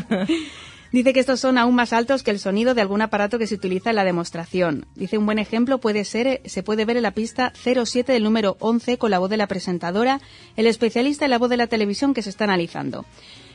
Dice 0.90 1.12
que 1.12 1.20
estos 1.20 1.40
son 1.40 1.58
aún 1.58 1.74
más 1.74 1.92
altos 1.92 2.22
que 2.22 2.30
el 2.30 2.38
sonido 2.38 2.74
de 2.74 2.80
algún 2.80 3.02
aparato 3.02 3.38
que 3.38 3.46
se 3.46 3.54
utiliza 3.54 3.90
en 3.90 3.96
la 3.96 4.04
demostración. 4.04 4.86
Dice 4.94 5.18
un 5.18 5.26
buen 5.26 5.38
ejemplo 5.38 5.78
puede 5.78 6.04
ser, 6.04 6.40
se 6.46 6.62
puede 6.62 6.86
ver 6.86 6.96
en 6.96 7.02
la 7.02 7.10
pista 7.10 7.52
07 7.62 8.10
del 8.10 8.24
número 8.24 8.56
11 8.60 8.96
con 8.96 9.10
la 9.10 9.18
voz 9.18 9.28
de 9.28 9.36
la 9.36 9.48
presentadora, 9.48 10.20
el 10.56 10.66
especialista 10.66 11.26
en 11.26 11.32
la 11.32 11.38
voz 11.38 11.50
de 11.50 11.58
la 11.58 11.66
televisión 11.66 12.14
que 12.14 12.22
se 12.22 12.30
está 12.30 12.44
analizando. 12.44 13.04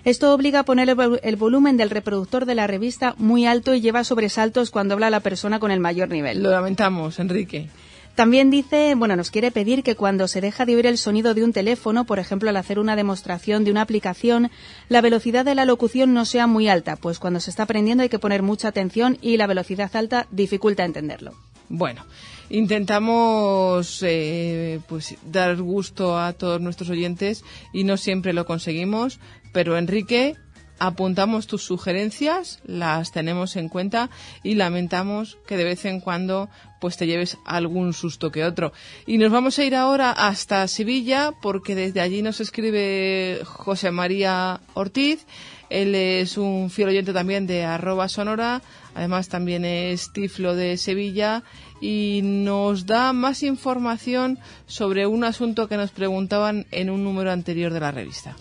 Esto 0.06 0.34
obliga 0.34 0.60
a 0.60 0.64
poner 0.64 0.90
el, 1.24 1.36
volumen 1.38 1.78
del 1.78 1.90
reproductor 1.90 2.46
de 2.46 2.56
la 2.56 2.68
revista 2.68 3.16
muy 3.18 3.46
alto 3.46 3.74
y 3.74 3.80
lleva 3.80 4.04
sobresaltos 4.04 4.70
cuando 4.70 4.96
habla 4.96 5.10
la 5.10 5.22
persona 5.22 5.60
con 5.60 5.72
el 5.72 5.80
mayor 5.80 6.10
nivel. 6.10 6.44
Lo 6.44 6.52
lamentamos, 6.52 7.20
Enrique. 7.20 7.70
También 8.14 8.52
dice, 8.52 8.96
bueno, 8.96 9.16
nos 9.16 9.32
quiere 9.32 9.50
pedir 9.50 9.82
que 9.82 9.96
cuando 9.96 10.28
se 10.28 10.42
deja 10.42 10.66
de 10.66 10.76
oír 10.76 10.88
el 10.88 10.98
sonido 10.98 11.34
de 11.34 11.44
un 11.44 11.54
teléfono, 11.54 12.04
por 12.04 12.20
ejemplo, 12.20 12.50
al 12.50 12.58
hacer 12.58 12.80
una 12.80 12.98
demostración 12.98 13.64
de 13.64 13.72
una 13.72 13.82
aplicación, 13.82 14.52
la 14.90 15.02
velocidad 15.02 15.46
de 15.46 15.56
la 15.56 15.66
locución 15.66 16.14
no 16.14 16.26
sea 16.26 16.48
muy 16.48 16.68
alta, 16.68 16.98
pues 16.98 17.18
cuando 17.18 17.40
se 17.40 17.50
está 17.50 17.64
aprendiendo 17.64 18.04
hay 18.04 18.10
que 18.10 18.20
poner 18.20 18.44
mucha 18.44 18.68
atención 18.68 19.18
y 19.22 19.38
la 19.38 19.48
velocidad 19.48 19.96
alta 19.96 20.28
dificulta 20.32 20.84
entenderlo. 20.84 21.34
Bueno, 21.70 22.06
intentamos 22.50 24.02
eh, 24.04 24.80
pues 24.88 25.16
dar 25.26 25.56
gusto 25.58 26.20
a 26.20 26.34
todos 26.34 26.62
nuestros 26.62 26.90
oyentes 26.90 27.44
y 27.74 27.84
no 27.84 27.98
siempre 27.98 28.34
lo 28.34 28.46
conseguimos, 28.46 29.20
pero 29.54 29.78
Enrique, 29.78 30.36
apuntamos 30.80 31.48
tus 31.48 31.64
sugerencias, 31.64 32.60
las 32.66 33.12
tenemos 33.12 33.56
en 33.56 33.70
cuenta 33.70 34.10
y 34.44 34.56
lamentamos 34.56 35.38
que 35.48 35.58
de 35.58 35.64
vez 35.64 35.86
en 35.86 36.02
cuando 36.02 36.50
pues 36.82 36.98
te 36.98 37.08
lleves 37.08 37.38
algún 37.46 37.94
susto 37.94 38.32
que 38.32 38.44
otro. 38.44 38.74
Y 39.06 39.18
nos 39.18 39.32
vamos 39.32 39.58
a 39.58 39.64
ir 39.64 39.76
ahora 39.76 40.12
hasta 40.12 40.68
Sevilla 40.68 41.32
porque 41.42 41.76
desde 41.76 42.02
allí 42.02 42.22
nos 42.22 42.42
escribe 42.42 43.40
José 43.46 43.92
María 43.92 44.60
Ortiz. 44.74 45.26
Él 45.70 45.96
es 45.96 46.38
un 46.38 46.70
fiel 46.70 46.90
oyente 46.90 47.14
también 47.14 47.48
de 47.48 47.64
arroba 47.64 48.10
sonora, 48.10 48.62
además 48.96 49.30
también 49.30 49.66
es 49.66 50.12
tiflo 50.14 50.56
de 50.56 50.78
Sevilla 50.78 51.44
y 51.82 52.22
nos 52.24 52.86
da 52.86 53.14
más 53.14 53.44
información 53.44 54.40
sobre 54.66 55.08
un 55.08 55.24
asunto 55.24 55.68
que 55.68 55.78
nos 55.78 55.92
preguntaban 55.92 56.66
en 56.72 56.90
un 56.90 57.04
número 57.04 57.32
anterior 57.32 57.74
de 57.74 57.80
la 57.80 57.92
revista. 57.92 58.36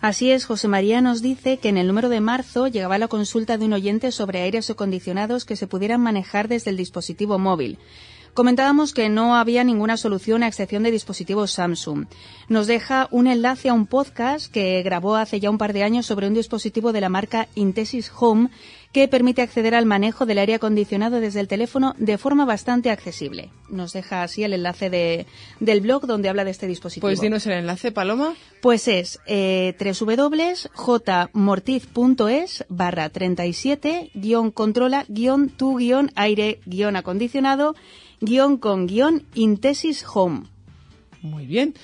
Así 0.00 0.30
es, 0.30 0.44
José 0.44 0.68
María 0.68 1.00
nos 1.00 1.22
dice 1.22 1.56
que 1.56 1.70
en 1.70 1.78
el 1.78 1.86
número 1.86 2.10
de 2.10 2.20
marzo 2.20 2.68
llegaba 2.68 2.98
la 2.98 3.08
consulta 3.08 3.56
de 3.56 3.64
un 3.64 3.72
oyente 3.72 4.12
sobre 4.12 4.42
aires 4.42 4.68
acondicionados 4.68 5.46
que 5.46 5.56
se 5.56 5.66
pudieran 5.66 6.02
manejar 6.02 6.46
desde 6.46 6.70
el 6.70 6.76
dispositivo 6.76 7.38
móvil. 7.38 7.78
Comentábamos 8.34 8.92
que 8.92 9.08
no 9.08 9.36
había 9.36 9.62
ninguna 9.62 9.96
solución 9.96 10.42
a 10.42 10.48
excepción 10.48 10.82
de 10.82 10.90
dispositivos 10.90 11.52
Samsung. 11.52 12.06
Nos 12.48 12.66
deja 12.66 13.06
un 13.12 13.28
enlace 13.28 13.68
a 13.68 13.74
un 13.74 13.86
podcast 13.86 14.52
que 14.52 14.82
grabó 14.82 15.14
hace 15.14 15.38
ya 15.38 15.50
un 15.50 15.56
par 15.56 15.72
de 15.72 15.84
años 15.84 16.06
sobre 16.06 16.26
un 16.26 16.34
dispositivo 16.34 16.92
de 16.92 17.00
la 17.00 17.08
marca 17.08 17.46
Intesis 17.54 18.10
Home 18.18 18.50
que 18.94 19.08
permite 19.08 19.42
acceder 19.42 19.74
al 19.74 19.84
manejo 19.86 20.24
del 20.24 20.38
aire 20.38 20.54
acondicionado 20.54 21.18
desde 21.18 21.40
el 21.40 21.48
teléfono 21.48 21.96
de 21.98 22.16
forma 22.16 22.44
bastante 22.44 22.90
accesible. 22.90 23.50
Nos 23.68 23.92
deja 23.92 24.22
así 24.22 24.44
el 24.44 24.52
enlace 24.52 24.88
de, 24.88 25.26
del 25.58 25.80
blog 25.80 26.06
donde 26.06 26.28
habla 26.28 26.44
de 26.44 26.52
este 26.52 26.68
dispositivo. 26.68 27.08
Pues 27.08 27.20
dinos 27.20 27.44
el 27.46 27.54
enlace, 27.54 27.90
Paloma. 27.90 28.34
Pues 28.62 28.86
es 28.86 29.18
eh, 29.26 29.74
www.jmortiz.es 29.80 32.64
barra 32.68 33.08
37 33.08 34.12
guion 34.14 34.52
controla 34.52 35.04
guion 35.08 35.48
tu 35.48 35.76
guion 35.76 36.12
aire 36.14 36.60
guion 36.64 36.94
acondicionado 36.94 37.74
guion 38.20 38.58
con 38.58 38.86
guion 38.86 39.26
Intesis 39.34 40.04
Home. 40.14 40.44
Muy 41.20 41.46
bien. 41.46 41.74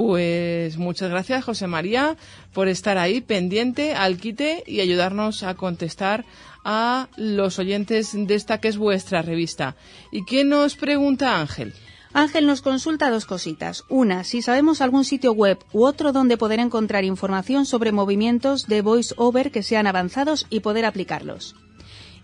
Pues 0.00 0.78
muchas 0.78 1.10
gracias, 1.10 1.44
José 1.44 1.66
María, 1.66 2.16
por 2.54 2.68
estar 2.68 2.96
ahí 2.96 3.20
pendiente 3.20 3.92
al 3.92 4.16
quite 4.16 4.64
y 4.66 4.80
ayudarnos 4.80 5.42
a 5.42 5.56
contestar 5.56 6.24
a 6.64 7.08
los 7.18 7.58
oyentes 7.58 8.12
de 8.14 8.34
esta 8.34 8.62
que 8.62 8.68
es 8.68 8.78
vuestra 8.78 9.20
revista. 9.20 9.76
¿Y 10.10 10.24
qué 10.24 10.42
nos 10.42 10.74
pregunta 10.74 11.38
Ángel? 11.38 11.74
Ángel 12.14 12.46
nos 12.46 12.62
consulta 12.62 13.10
dos 13.10 13.26
cositas. 13.26 13.84
Una, 13.90 14.24
si 14.24 14.40
sabemos 14.40 14.80
algún 14.80 15.04
sitio 15.04 15.32
web 15.32 15.58
u 15.74 15.84
otro 15.84 16.12
donde 16.12 16.38
poder 16.38 16.60
encontrar 16.60 17.04
información 17.04 17.66
sobre 17.66 17.92
movimientos 17.92 18.68
de 18.68 18.80
voice 18.80 19.14
over 19.18 19.50
que 19.50 19.62
sean 19.62 19.86
avanzados 19.86 20.46
y 20.48 20.60
poder 20.60 20.86
aplicarlos. 20.86 21.56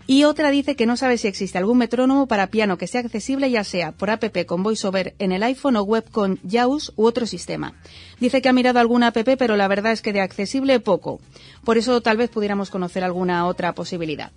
Y 0.09 0.23
otra 0.23 0.51
dice 0.51 0.77
que 0.77 0.85
no 0.85 0.95
sabe 0.95 1.17
si 1.17 1.27
existe 1.27 1.57
algún 1.57 1.77
metrónomo 1.77 2.27
para 2.27 2.47
piano 2.47 2.77
que 2.77 2.87
sea 2.87 3.01
accesible 3.01 3.51
ya 3.51 3.65
sea 3.65 3.91
por 3.91 4.09
app 4.09 4.23
con 4.45 4.63
VoiceOver 4.63 5.15
en 5.19 5.33
el 5.33 5.43
iPhone 5.43 5.75
o 5.75 5.83
web 5.83 6.09
con 6.09 6.39
JAWS 6.49 6.93
u 6.95 7.05
otro 7.05 7.25
sistema. 7.25 7.73
Dice 8.21 8.41
que 8.41 8.47
ha 8.47 8.53
mirado 8.53 8.79
alguna 8.79 9.07
app 9.07 9.17
pero 9.37 9.57
la 9.57 9.67
verdad 9.67 9.91
es 9.91 10.01
que 10.01 10.13
de 10.13 10.21
accesible 10.21 10.79
poco. 10.79 11.19
Por 11.65 11.77
eso 11.77 11.99
tal 11.99 12.15
vez 12.15 12.29
pudiéramos 12.29 12.69
conocer 12.69 13.03
alguna 13.03 13.45
otra 13.45 13.73
posibilidad. 13.73 14.31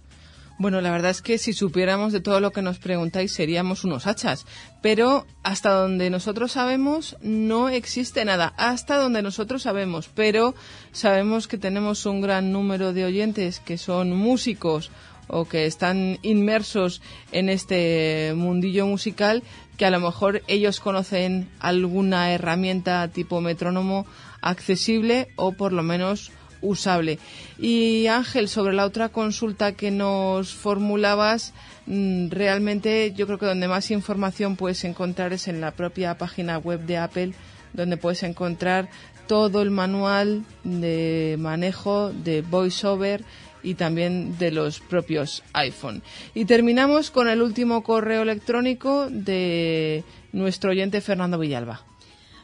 Bueno, 0.60 0.82
la 0.82 0.90
verdad 0.90 1.12
es 1.12 1.22
que 1.22 1.38
si 1.38 1.54
supiéramos 1.54 2.12
de 2.12 2.20
todo 2.20 2.38
lo 2.38 2.50
que 2.50 2.60
nos 2.60 2.78
preguntáis 2.78 3.32
seríamos 3.32 3.82
unos 3.84 4.06
hachas, 4.06 4.44
pero 4.82 5.24
hasta 5.42 5.70
donde 5.70 6.10
nosotros 6.10 6.52
sabemos 6.52 7.16
no 7.22 7.70
existe 7.70 8.26
nada, 8.26 8.52
hasta 8.58 8.96
donde 8.96 9.22
nosotros 9.22 9.62
sabemos, 9.62 10.10
pero 10.14 10.54
sabemos 10.92 11.48
que 11.48 11.56
tenemos 11.56 12.04
un 12.04 12.20
gran 12.20 12.52
número 12.52 12.92
de 12.92 13.06
oyentes 13.06 13.60
que 13.60 13.78
son 13.78 14.14
músicos 14.14 14.90
o 15.30 15.46
que 15.46 15.66
están 15.66 16.18
inmersos 16.22 17.00
en 17.32 17.48
este 17.48 18.32
mundillo 18.36 18.86
musical 18.86 19.42
que 19.76 19.86
a 19.86 19.90
lo 19.90 20.00
mejor 20.00 20.42
ellos 20.46 20.78
conocen 20.78 21.48
alguna 21.58 22.32
herramienta 22.32 23.08
tipo 23.08 23.40
metrónomo 23.40 24.04
accesible 24.42 25.28
o 25.36 25.52
por 25.52 25.72
lo 25.72 25.82
menos 25.82 26.32
usable. 26.60 27.18
Y 27.58 28.06
Ángel, 28.06 28.48
sobre 28.48 28.74
la 28.74 28.84
otra 28.84 29.08
consulta 29.08 29.72
que 29.72 29.90
nos 29.90 30.52
formulabas, 30.52 31.54
mm, 31.86 32.28
realmente 32.28 33.12
yo 33.16 33.26
creo 33.26 33.38
que 33.38 33.46
donde 33.46 33.68
más 33.68 33.90
información 33.90 34.56
puedes 34.56 34.84
encontrar 34.84 35.32
es 35.32 35.48
en 35.48 35.60
la 35.60 35.70
propia 35.70 36.18
página 36.18 36.58
web 36.58 36.80
de 36.80 36.98
Apple, 36.98 37.32
donde 37.72 37.96
puedes 37.96 38.22
encontrar 38.22 38.90
todo 39.26 39.62
el 39.62 39.70
manual 39.70 40.44
de 40.64 41.36
manejo 41.38 42.10
de 42.10 42.42
VoiceOver 42.42 43.24
y 43.62 43.74
también 43.74 44.38
de 44.38 44.50
los 44.50 44.80
propios 44.80 45.42
iPhone. 45.52 46.02
Y 46.34 46.44
terminamos 46.44 47.10
con 47.10 47.28
el 47.28 47.42
último 47.42 47.82
correo 47.82 48.22
electrónico 48.22 49.08
de 49.10 50.04
nuestro 50.32 50.70
oyente 50.70 51.00
Fernando 51.00 51.38
Villalba. 51.38 51.82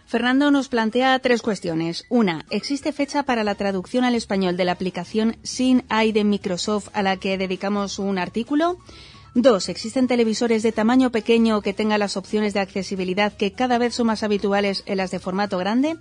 Fernando 0.07 0.53
nos 0.53 0.69
plantea 0.69 1.19
tres 1.19 1.43
cuestiones. 1.43 2.05
Una, 2.09 2.47
¿existe 2.51 2.93
fecha 2.93 3.25
para 3.25 3.43
la 3.43 3.57
traducción 3.57 4.05
al 4.05 4.15
español 4.15 4.57
de 4.57 4.65
la 4.65 4.73
aplicación 4.73 5.37
Sin 5.43 5.83
AI 5.89 6.13
de 6.13 6.23
Microsoft 6.23 6.91
a 6.93 7.03
la 7.03 7.17
que 7.17 7.37
dedicamos 7.37 7.99
un 7.99 8.19
artículo? 8.19 8.79
Dos, 9.35 9.69
¿existen 9.69 10.07
televisores 10.07 10.63
de 10.63 10.73
tamaño 10.73 11.11
pequeño 11.11 11.61
que 11.61 11.75
tengan 11.75 12.01
las 12.01 12.17
opciones 12.17 12.55
de 12.55 12.61
accesibilidad 12.61 13.37
que 13.37 13.53
cada 13.53 13.79
vez 13.79 13.95
son 13.95 14.07
más 14.07 14.23
habituales 14.23 14.85
en 14.87 14.99
las 14.99 15.11
de 15.11 15.19
formato 15.19 15.59
grande? 15.59 15.97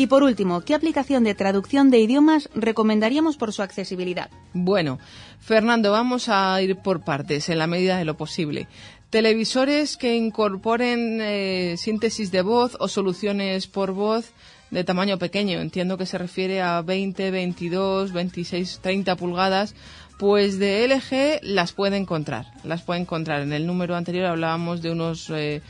Y 0.00 0.06
por 0.06 0.22
último, 0.22 0.62
¿qué 0.62 0.74
aplicación 0.74 1.24
de 1.24 1.34
traducción 1.34 1.90
de 1.90 1.98
idiomas 1.98 2.48
recomendaríamos 2.54 3.36
por 3.36 3.52
su 3.52 3.60
accesibilidad? 3.60 4.30
Bueno, 4.54 4.98
Fernando, 5.40 5.92
vamos 5.92 6.30
a 6.30 6.58
ir 6.62 6.76
por 6.76 7.04
partes 7.04 7.50
en 7.50 7.58
la 7.58 7.66
medida 7.66 7.98
de 7.98 8.06
lo 8.06 8.16
posible. 8.16 8.66
Televisores 9.10 9.98
que 9.98 10.16
incorporen 10.16 11.18
eh, 11.20 11.74
síntesis 11.76 12.30
de 12.30 12.40
voz 12.40 12.78
o 12.80 12.88
soluciones 12.88 13.66
por 13.66 13.92
voz 13.92 14.32
de 14.70 14.84
tamaño 14.84 15.18
pequeño. 15.18 15.60
Entiendo 15.60 15.98
que 15.98 16.06
se 16.06 16.16
refiere 16.16 16.62
a 16.62 16.80
20, 16.80 17.30
22, 17.30 18.14
26, 18.14 18.80
30 18.80 19.16
pulgadas. 19.16 19.74
Pues 20.18 20.58
de 20.58 20.88
LG 20.88 21.40
las 21.42 21.72
puede 21.72 21.98
encontrar. 21.98 22.46
Las 22.64 22.80
puede 22.80 23.00
encontrar. 23.00 23.42
En 23.42 23.52
el 23.52 23.66
número 23.66 23.96
anterior 23.96 24.24
hablábamos 24.24 24.80
de 24.80 24.92
unos 24.92 25.28
eh, 25.28 25.60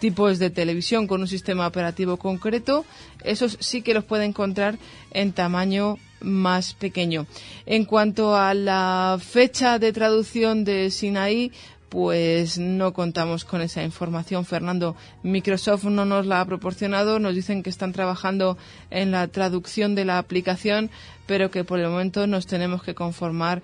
tipos 0.00 0.38
de 0.38 0.50
televisión 0.50 1.06
con 1.06 1.20
un 1.20 1.28
sistema 1.28 1.66
operativo 1.66 2.16
concreto, 2.16 2.84
esos 3.22 3.56
sí 3.60 3.82
que 3.82 3.94
los 3.94 4.04
puede 4.04 4.24
encontrar 4.24 4.78
en 5.12 5.32
tamaño 5.32 5.98
más 6.20 6.74
pequeño. 6.74 7.26
En 7.66 7.84
cuanto 7.84 8.34
a 8.34 8.54
la 8.54 9.18
fecha 9.20 9.78
de 9.78 9.92
traducción 9.92 10.64
de 10.64 10.90
Sinaí, 10.90 11.52
pues 11.90 12.56
no 12.58 12.92
contamos 12.92 13.44
con 13.44 13.60
esa 13.60 13.82
información, 13.82 14.44
Fernando. 14.44 14.96
Microsoft 15.24 15.84
no 15.84 16.04
nos 16.04 16.24
la 16.24 16.40
ha 16.40 16.46
proporcionado, 16.46 17.18
nos 17.18 17.34
dicen 17.34 17.62
que 17.62 17.70
están 17.70 17.92
trabajando 17.92 18.56
en 18.90 19.10
la 19.10 19.26
traducción 19.26 19.96
de 19.96 20.04
la 20.04 20.18
aplicación, 20.18 20.88
pero 21.26 21.50
que 21.50 21.64
por 21.64 21.80
el 21.80 21.88
momento 21.88 22.26
nos 22.26 22.46
tenemos 22.46 22.82
que 22.84 22.94
conformar 22.94 23.62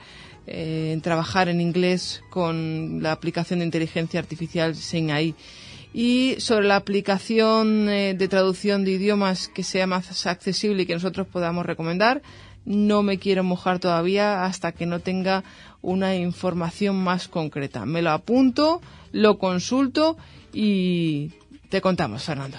eh, 0.48 0.90
en 0.92 1.00
trabajar 1.02 1.48
en 1.48 1.60
inglés 1.60 2.22
con 2.28 3.00
la 3.00 3.12
aplicación 3.12 3.60
de 3.60 3.64
inteligencia 3.64 4.18
artificial 4.18 4.74
Sinaí 4.74 5.34
y 5.98 6.38
sobre 6.40 6.66
la 6.66 6.76
aplicación 6.76 7.88
eh, 7.88 8.12
de 8.12 8.28
traducción 8.28 8.84
de 8.84 8.90
idiomas 8.90 9.48
que 9.48 9.62
sea 9.62 9.86
más 9.86 10.26
accesible 10.26 10.82
y 10.82 10.86
que 10.86 10.92
nosotros 10.92 11.26
podamos 11.26 11.64
recomendar. 11.64 12.20
No 12.66 13.02
me 13.02 13.18
quiero 13.18 13.42
mojar 13.42 13.78
todavía 13.78 14.44
hasta 14.44 14.72
que 14.72 14.84
no 14.84 15.00
tenga 15.00 15.42
una 15.80 16.14
información 16.14 17.02
más 17.02 17.28
concreta. 17.28 17.86
Me 17.86 18.02
lo 18.02 18.10
apunto, 18.10 18.82
lo 19.12 19.38
consulto 19.38 20.18
y 20.52 21.30
te 21.70 21.80
contamos, 21.80 22.24
Fernando. 22.24 22.58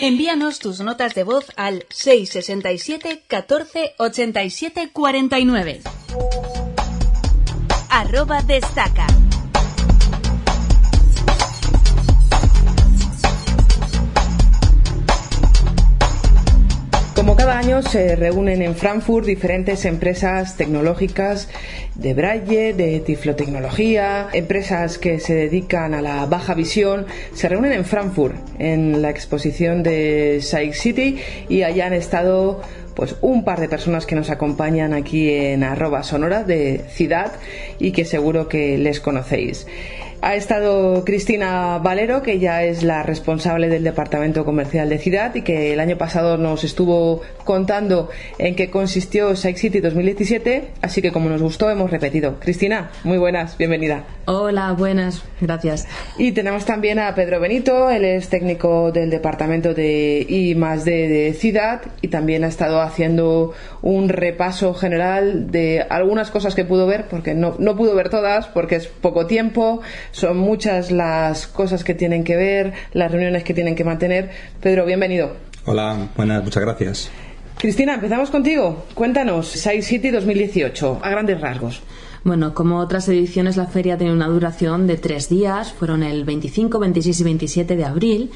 Envíanos 0.04 0.58
tus 0.58 0.80
notas 0.80 1.14
de 1.14 1.22
voz 1.22 1.52
al 1.54 1.86
667 1.88 3.22
14 3.28 3.94
87 3.98 4.90
49. 4.92 5.80
Arroba 7.88 8.42
destaca. 8.42 9.06
Como 17.22 17.36
cada 17.36 17.56
año 17.56 17.82
se 17.82 18.16
reúnen 18.16 18.62
en 18.62 18.74
Frankfurt 18.74 19.24
diferentes 19.24 19.84
empresas 19.84 20.56
tecnológicas 20.56 21.48
de 21.94 22.14
Braille, 22.14 22.72
de 22.72 22.98
tiflotecnología, 22.98 24.26
empresas 24.32 24.98
que 24.98 25.20
se 25.20 25.32
dedican 25.32 25.94
a 25.94 26.02
la 26.02 26.26
baja 26.26 26.54
visión, 26.54 27.06
se 27.32 27.48
reúnen 27.48 27.74
en 27.74 27.84
Frankfurt 27.84 28.34
en 28.58 29.02
la 29.02 29.10
exposición 29.10 29.84
de 29.84 30.40
Side 30.42 30.72
City 30.72 31.20
y 31.48 31.62
allá 31.62 31.86
han 31.86 31.92
estado 31.92 32.60
pues 32.96 33.14
un 33.20 33.44
par 33.44 33.60
de 33.60 33.68
personas 33.68 34.04
que 34.04 34.16
nos 34.16 34.28
acompañan 34.28 34.92
aquí 34.92 35.30
en 35.30 35.62
arroba 35.62 36.02
sonora 36.02 36.42
de 36.42 36.80
Ciudad 36.88 37.34
y 37.78 37.92
que 37.92 38.04
seguro 38.04 38.48
que 38.48 38.78
les 38.78 38.98
conocéis. 38.98 39.68
Ha 40.24 40.36
estado 40.36 41.04
Cristina 41.04 41.78
Valero, 41.78 42.22
que 42.22 42.38
ya 42.38 42.62
es 42.62 42.84
la 42.84 43.02
responsable 43.02 43.68
del 43.68 43.82
Departamento 43.82 44.44
Comercial 44.44 44.88
de 44.88 44.98
Ciudad 44.98 45.34
y 45.34 45.42
que 45.42 45.72
el 45.72 45.80
año 45.80 45.98
pasado 45.98 46.36
nos 46.36 46.62
estuvo 46.62 47.22
contando 47.42 48.08
en 48.38 48.54
qué 48.54 48.70
consistió 48.70 49.34
Site 49.34 49.58
City 49.58 49.80
2017, 49.80 50.74
así 50.80 51.02
que 51.02 51.10
como 51.10 51.28
nos 51.28 51.42
gustó 51.42 51.68
hemos 51.70 51.90
repetido. 51.90 52.38
Cristina, 52.38 52.92
muy 53.02 53.18
buenas, 53.18 53.58
bienvenida. 53.58 54.04
Hola, 54.24 54.72
buenas, 54.72 55.24
gracias. 55.40 55.88
Y 56.16 56.30
tenemos 56.30 56.64
también 56.64 57.00
a 57.00 57.12
Pedro 57.12 57.40
Benito, 57.40 57.90
él 57.90 58.04
es 58.04 58.28
técnico 58.28 58.92
del 58.92 59.10
Departamento 59.10 59.74
de 59.74 60.24
I 60.28 60.54
D 60.54 61.08
de 61.08 61.34
Ciudad 61.34 61.82
y 62.02 62.08
también 62.08 62.44
ha 62.44 62.46
estado 62.46 62.80
haciendo 62.80 63.52
un 63.82 64.08
repaso 64.08 64.74
general 64.74 65.50
de 65.50 65.84
algunas 65.90 66.30
cosas 66.30 66.54
que 66.54 66.64
pudo 66.64 66.86
ver, 66.86 67.08
porque 67.08 67.34
no, 67.34 67.56
no 67.58 67.76
pudo 67.76 67.96
ver 67.96 68.10
todas, 68.10 68.46
porque 68.46 68.76
es 68.76 68.86
poco 68.86 69.26
tiempo, 69.26 69.80
son 70.12 70.36
muchas 70.38 70.92
las 70.92 71.48
cosas 71.48 71.82
que 71.82 71.94
tienen 71.94 72.22
que 72.22 72.36
ver, 72.36 72.74
las 72.92 73.10
reuniones 73.10 73.42
que 73.42 73.54
tienen 73.54 73.74
que 73.74 73.82
mantener. 73.82 74.30
Pedro, 74.60 74.86
bienvenido. 74.86 75.36
Hola, 75.66 76.10
buenas, 76.16 76.44
muchas 76.44 76.62
gracias. 76.62 77.10
Cristina, 77.58 77.94
empezamos 77.94 78.30
contigo. 78.30 78.86
Cuéntanos, 78.94 79.48
Side 79.48 79.82
City 79.82 80.10
2018, 80.10 81.00
a 81.02 81.10
grandes 81.10 81.40
rasgos. 81.40 81.82
Bueno, 82.24 82.54
como 82.54 82.78
otras 82.78 83.08
ediciones, 83.08 83.56
la 83.56 83.66
feria 83.66 83.98
tiene 83.98 84.12
una 84.12 84.28
duración 84.28 84.86
de 84.86 84.96
tres 84.96 85.28
días. 85.28 85.72
Fueron 85.72 86.04
el 86.04 86.24
25, 86.24 86.78
26 86.78 87.20
y 87.20 87.24
27 87.24 87.76
de 87.76 87.84
abril 87.84 88.30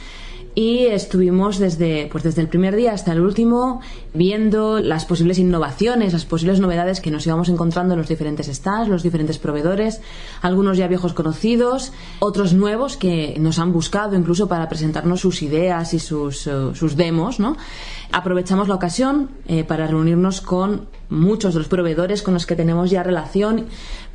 y 0.57 0.87
estuvimos 0.87 1.59
desde, 1.59 2.09
pues 2.11 2.25
desde 2.25 2.41
el 2.41 2.49
primer 2.49 2.75
día 2.75 2.95
hasta 2.95 3.13
el 3.13 3.21
último 3.21 3.83
viendo 4.15 4.81
las 4.81 5.05
posibles 5.05 5.39
innovaciones, 5.39 6.15
las 6.15 6.25
posibles 6.25 6.61
novedades 6.61 7.03
que 7.03 7.11
nos 7.11 7.27
íbamos 7.27 7.51
encontrando 7.51 7.93
en 7.93 7.99
los 7.99 8.09
diferentes 8.09 8.47
stands, 8.47 8.89
los 8.89 9.03
diferentes 9.03 9.39
proveedores, 9.39 10.01
algunos 10.41 10.79
ya 10.79 10.89
viejos 10.89 11.13
conocidos, 11.13 11.93
otros 12.21 12.55
nuevos 12.55 12.97
que 12.97 13.37
nos 13.39 13.59
han 13.59 13.71
buscado 13.71 14.17
incluso 14.17 14.49
para 14.49 14.67
presentarnos 14.67 15.21
sus 15.21 15.43
ideas 15.43 15.93
y 15.93 15.99
sus, 15.99 16.47
eh, 16.47 16.71
sus 16.73 16.97
demos, 16.97 17.39
¿no? 17.39 17.59
Aprovechamos 18.11 18.67
la 18.67 18.77
ocasión 18.77 19.33
eh, 19.49 19.63
para 19.63 19.87
reunirnos 19.87 20.41
con 20.41 20.87
muchos 21.11 21.53
de 21.53 21.61
los 21.61 21.69
proveedores 21.69 22.23
con 22.23 22.33
los 22.33 22.47
que 22.47 22.57
tenemos 22.57 22.91
ya 22.91 23.03
relación 23.03 23.67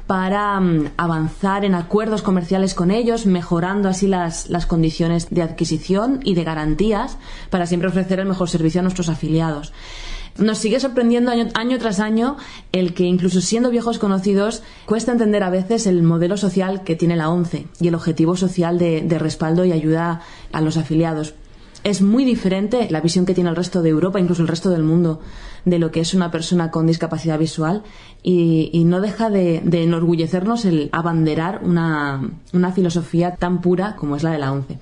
para 0.07 0.59
mm, 0.59 0.91
avanzar 0.97 1.65
en 1.65 1.75
acuerdos 1.75 2.21
comerciales 2.21 2.73
con 2.73 2.91
ellos, 2.91 3.25
mejorando 3.25 3.89
así 3.89 4.07
las, 4.07 4.49
las 4.49 4.65
condiciones 4.65 5.29
de 5.29 5.41
adquisición 5.41 6.19
y 6.23 6.35
de 6.35 6.43
garantías 6.43 7.17
para 7.49 7.65
siempre 7.65 7.89
ofrecer 7.89 8.19
el 8.19 8.27
mejor 8.27 8.49
servicio 8.49 8.79
a 8.79 8.83
nuestros 8.83 9.09
afiliados. 9.09 9.73
Nos 10.37 10.59
sigue 10.59 10.79
sorprendiendo 10.79 11.31
año, 11.31 11.77
tras 11.77 11.99
año 11.99 12.37
el 12.71 12.93
que, 12.93 13.03
incluso 13.03 13.41
siendo 13.41 13.69
viejos 13.69 13.99
conocidos, 13.99 14.63
cuesta 14.85 15.11
entender 15.11 15.43
a 15.43 15.49
veces 15.49 15.87
el 15.87 16.03
modelo 16.03 16.37
social 16.37 16.83
que 16.83 16.95
tiene 16.95 17.17
la 17.17 17.29
ONCE 17.29 17.67
y 17.79 17.89
el 17.89 17.95
objetivo 17.95 18.37
social 18.37 18.79
de, 18.79 19.01
de 19.01 19.19
respaldo 19.19 19.65
y 19.65 19.73
ayuda 19.73 20.21
a 20.53 20.61
los 20.61 20.77
afiliados 20.77 21.33
es 21.83 22.01
muy 22.01 22.25
diferente 22.25 22.87
la 22.89 23.01
visión 23.01 23.25
que 23.25 23.33
tiene 23.33 23.49
el 23.49 23.55
resto 23.55 23.81
de 23.81 23.89
Europa, 23.89 24.19
incluso 24.19 24.41
el 24.41 24.47
resto 24.47 24.69
del 24.69 24.83
mundo, 24.83 25.19
de 25.65 25.79
lo 25.79 25.91
que 25.91 25.99
es 25.99 26.13
una 26.13 26.31
persona 26.31 26.71
con 26.71 26.87
discapacidad 26.87 27.37
visual 27.37 27.83
y, 28.23 28.83
no 28.85 29.01
deja 29.01 29.29
de, 29.29 29.61
enorgullecernos 29.71 30.65
el 30.65 30.89
abanderar 30.91 31.61
una, 31.63 32.21
filosofía 32.73 33.35
tan 33.35 33.61
pura 33.61 33.95
como 33.95 34.15
es 34.15 34.23
la 34.23 34.31
de 34.31 34.39
la 34.39 34.51
ONCE. 34.51 34.77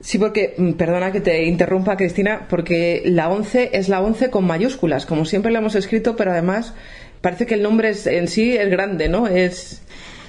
Sí, 0.00 0.18
porque, 0.18 0.54
mm, 0.56 0.72
perdona 0.72 1.10
que 1.10 1.20
te 1.20 1.44
interrumpa, 1.46 1.96
Cristina, 1.96 2.46
porque 2.48 3.02
la 3.04 3.28
ONCE 3.28 3.70
es 3.72 3.88
la 3.88 4.00
ONCE 4.00 4.30
con 4.30 4.46
mayúsculas, 4.46 5.06
como 5.06 5.24
siempre 5.24 5.50
lo 5.50 5.58
hemos 5.58 5.74
escrito, 5.74 6.14
pero 6.16 6.30
además 6.30 6.74
parece 7.20 7.46
que 7.46 7.54
el 7.54 7.62
nombre 7.62 7.92
en 8.04 8.28
sí 8.28 8.56
es 8.56 8.70
grande, 8.70 9.08
¿no? 9.08 9.26
Es 9.26 9.82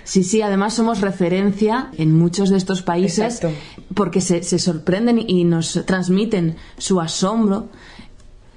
Sí, 0.09 0.23
sí, 0.23 0.41
además 0.41 0.73
somos 0.73 1.01
referencia 1.01 1.91
en 1.95 2.17
muchos 2.17 2.49
de 2.49 2.57
estos 2.57 2.81
países 2.81 3.41
porque 3.93 4.21
se, 4.21 4.41
sorprenden 4.41 5.19
y 5.19 5.43
nos 5.43 5.85
transmiten 5.85 6.55
su 6.79 6.99
asombro 6.99 7.69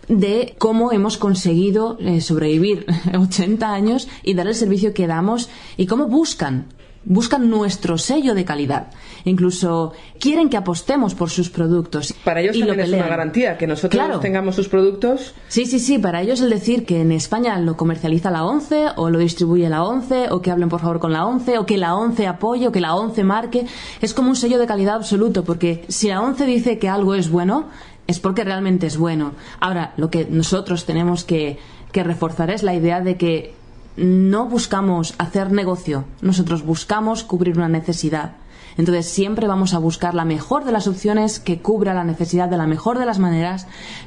de 0.08 0.54
cómo 0.58 0.92
hemos 0.92 1.16
conseguido 1.16 1.98
eh, 2.00 2.20
sobrevivir 2.20 2.86
80 3.18 3.72
años 3.72 4.08
y 4.22 4.34
dar 4.34 4.46
el 4.46 4.54
servicio 4.54 4.94
que 4.94 5.06
damos 5.06 5.48
y 5.76 5.86
cómo 5.86 6.06
buscan 6.06 6.66
buscan 7.04 7.50
nuestro 7.50 7.98
sello 7.98 8.34
de 8.34 8.44
calidad. 8.44 8.88
Incluso 9.24 9.92
quieren 10.18 10.48
que 10.48 10.56
apostemos 10.56 11.14
por 11.14 11.30
sus 11.30 11.50
productos. 11.50 12.14
Para 12.24 12.40
ellos 12.40 12.58
también 12.58 12.80
es 12.80 12.92
una 12.92 13.08
garantía 13.08 13.58
que 13.58 13.66
nosotros 13.66 14.20
tengamos 14.20 14.56
sus 14.56 14.68
productos. 14.68 15.34
Sí, 15.48 15.66
sí, 15.66 15.78
sí. 15.78 15.98
Para 15.98 16.22
ellos 16.22 16.40
el 16.40 16.50
decir 16.50 16.84
que 16.84 17.00
en 17.00 17.12
España 17.12 17.58
lo 17.58 17.76
comercializa 17.76 18.30
la 18.30 18.44
ONCE 18.44 18.86
o 18.96 19.10
lo 19.10 19.18
distribuye 19.18 19.68
la 19.68 19.84
ONCE 19.84 20.30
o 20.30 20.42
que 20.42 20.50
hablen 20.50 20.68
por 20.68 20.80
favor 20.80 21.00
con 21.00 21.12
la 21.12 21.26
ONCE 21.26 21.58
o 21.58 21.66
que 21.66 21.76
la 21.76 21.94
ONCE 21.94 22.26
apoye 22.26 22.68
o 22.68 22.72
que 22.72 22.80
la 22.80 22.94
ONCE 22.94 23.24
marque 23.24 23.66
es 24.00 24.14
como 24.14 24.30
un 24.30 24.36
sello 24.36 24.58
de 24.58 24.66
calidad 24.66 24.96
absoluto 24.96 25.44
porque 25.44 25.84
si 25.88 26.08
la 26.08 26.20
ONCE 26.20 26.46
dice 26.46 26.78
que 26.78 26.88
algo 26.88 27.14
es 27.14 27.30
bueno 27.30 27.68
es 28.06 28.20
porque 28.20 28.44
realmente 28.44 28.86
es 28.86 28.96
bueno. 28.96 29.32
Ahora, 29.60 29.92
lo 29.96 30.10
que 30.10 30.26
nosotros 30.28 30.84
tenemos 30.84 31.24
que, 31.24 31.58
que 31.92 32.02
reforzar 32.02 32.50
es 32.50 32.62
la 32.62 32.74
idea 32.74 33.00
de 33.00 33.16
que 33.16 33.54
no 33.96 34.46
buscamos 34.46 35.14
hacer 35.18 35.52
negocio, 35.52 36.04
nosotros 36.20 36.64
buscamos 36.64 37.24
cubrir 37.24 37.56
una 37.56 37.68
necesidad. 37.68 38.32
Entonces 38.76 39.06
siempre 39.06 39.46
vamos 39.46 39.74
a 39.74 39.78
buscar 39.78 40.14
la 40.14 40.24
mejor 40.24 40.64
de 40.64 40.72
las 40.72 40.86
opciones 40.86 41.40
que 41.40 41.58
cubra 41.58 41.94
la 41.94 42.04
necesidad 42.04 42.48
de 42.48 42.56
la 42.56 42.66
mejor 42.66 42.98
de 42.98 43.06
las 43.06 43.18
maneras, 43.18 43.66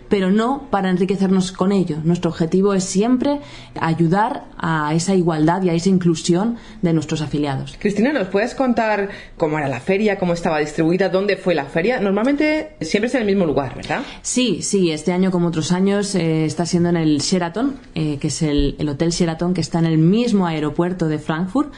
pero 0.09 0.31
no 0.31 0.67
para 0.69 0.89
enriquecernos 0.89 1.51
con 1.51 1.71
ello. 1.71 1.97
Nuestro 2.03 2.31
objetivo 2.31 2.73
es 2.73 2.83
siempre 2.83 3.39
ayudar 3.79 4.45
a 4.57 4.93
esa 4.93 5.15
igualdad 5.15 5.61
y 5.63 5.69
a 5.69 5.73
esa 5.73 5.89
inclusión 5.89 6.57
de 6.81 6.93
nuestros 6.93 7.21
afiliados. 7.21 7.75
Cristina, 7.79 8.13
¿nos 8.13 8.27
puedes 8.27 8.55
contar 8.55 9.09
cómo 9.37 9.57
era 9.57 9.67
la 9.67 9.79
feria, 9.79 10.17
cómo 10.17 10.33
estaba 10.33 10.59
distribuida, 10.59 11.09
dónde 11.09 11.37
fue 11.37 11.55
la 11.55 11.65
feria? 11.65 11.99
Normalmente 11.99 12.75
siempre 12.81 13.07
es 13.07 13.15
en 13.15 13.21
el 13.21 13.27
mismo 13.27 13.45
lugar, 13.45 13.75
¿verdad? 13.75 14.01
Sí, 14.21 14.61
sí, 14.61 14.91
este 14.91 15.11
año 15.11 15.31
como 15.31 15.47
otros 15.47 15.71
años 15.71 16.15
eh, 16.15 16.45
está 16.45 16.65
siendo 16.65 16.89
en 16.89 16.97
el 16.97 17.19
Sheraton, 17.19 17.75
eh, 17.95 18.17
que 18.19 18.27
es 18.27 18.41
el, 18.41 18.75
el 18.79 18.89
Hotel 18.89 19.09
Sheraton 19.11 19.53
que 19.53 19.61
está 19.61 19.79
en 19.79 19.85
el 19.85 19.97
mismo 19.97 20.45
aeropuerto 20.47 21.07
de 21.07 21.19
Frankfurt. 21.19 21.73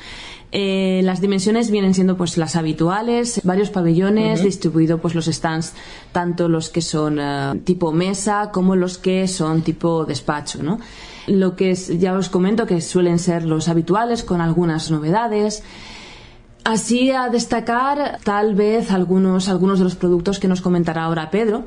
Eh, 0.52 1.02
las 1.03 1.19
dimensiones 1.19 1.72
vienen 1.72 1.94
siendo 1.94 2.15
pues 2.15 2.38
las 2.38 2.56
habituales, 2.56 3.41
varios 3.44 3.69
pabellones, 3.69 4.44
distribuido 4.44 4.99
pues 4.99 5.14
los 5.14 5.26
stands, 5.26 5.74
tanto 6.14 6.48
los 6.48 6.69
que 6.69 6.82
son 6.82 7.19
eh, 7.19 7.60
tipo 7.65 7.91
mesa 7.91 8.49
como 8.52 8.76
los 8.78 8.98
que 8.98 9.28
son 9.28 9.61
tipo 9.61 10.06
despacho, 10.06 10.64
¿no? 10.64 10.80
Lo 11.28 11.57
que 11.57 11.72
es, 11.72 11.99
ya 11.99 12.14
os 12.14 12.30
comento 12.30 12.65
que 12.65 12.80
suelen 12.80 13.19
ser 13.19 13.44
los 13.44 13.68
habituales 13.68 14.24
con 14.24 14.40
algunas 14.40 14.90
novedades. 14.90 15.64
Así 16.64 17.11
a 17.11 17.30
destacar 17.30 18.19
tal 18.24 18.56
vez 18.56 18.91
algunos, 18.91 19.49
algunos 19.49 19.80
de 19.80 19.84
los 19.84 19.95
productos 19.95 20.40
que 20.40 20.48
nos 20.48 20.61
comentará 20.61 21.03
ahora 21.03 21.30
Pedro, 21.30 21.65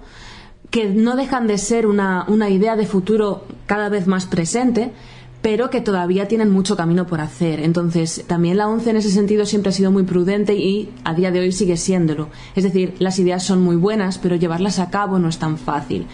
que 0.71 0.89
no 0.89 1.17
dejan 1.17 1.47
de 1.47 1.59
ser 1.59 1.87
una, 1.87 2.25
una 2.29 2.49
idea 2.49 2.77
de 2.77 2.87
futuro 2.87 3.45
cada 3.67 3.91
vez 3.91 4.07
más 4.07 4.25
presente, 4.25 4.93
pero 5.43 5.71
que 5.71 5.81
todavía 5.81 6.29
tienen 6.29 6.51
mucho 6.51 6.77
camino 6.77 7.07
por 7.07 7.21
hacer. 7.21 7.61
Entonces, 7.61 8.25
también 8.27 8.57
la 8.57 8.69
ONCE 8.69 8.91
en 8.91 8.97
ese 8.97 9.11
sentido 9.11 9.47
siempre 9.47 9.71
ha 9.71 9.73
sido 9.73 9.91
muy 9.91 10.03
prudente 10.03 10.55
y 10.55 10.91
a 11.05 11.15
día 11.15 11.31
de 11.31 11.41
hoy 11.41 11.53
sigue 11.53 11.77
siéndolo. 11.77 12.29
Es 12.55 12.65
decir, 12.65 12.95
las 12.99 13.19
ideas 13.19 13.43
son 13.43 13.63
muy 13.63 13.77
buenas, 13.77 14.19
pero 14.19 14.37
llevarlas 14.37 14.79
a 14.79 14.91
cabo 14.91 15.19
no 15.19 15.29
es 15.29 15.39
tan 15.39 15.57
fácil. 15.57 16.07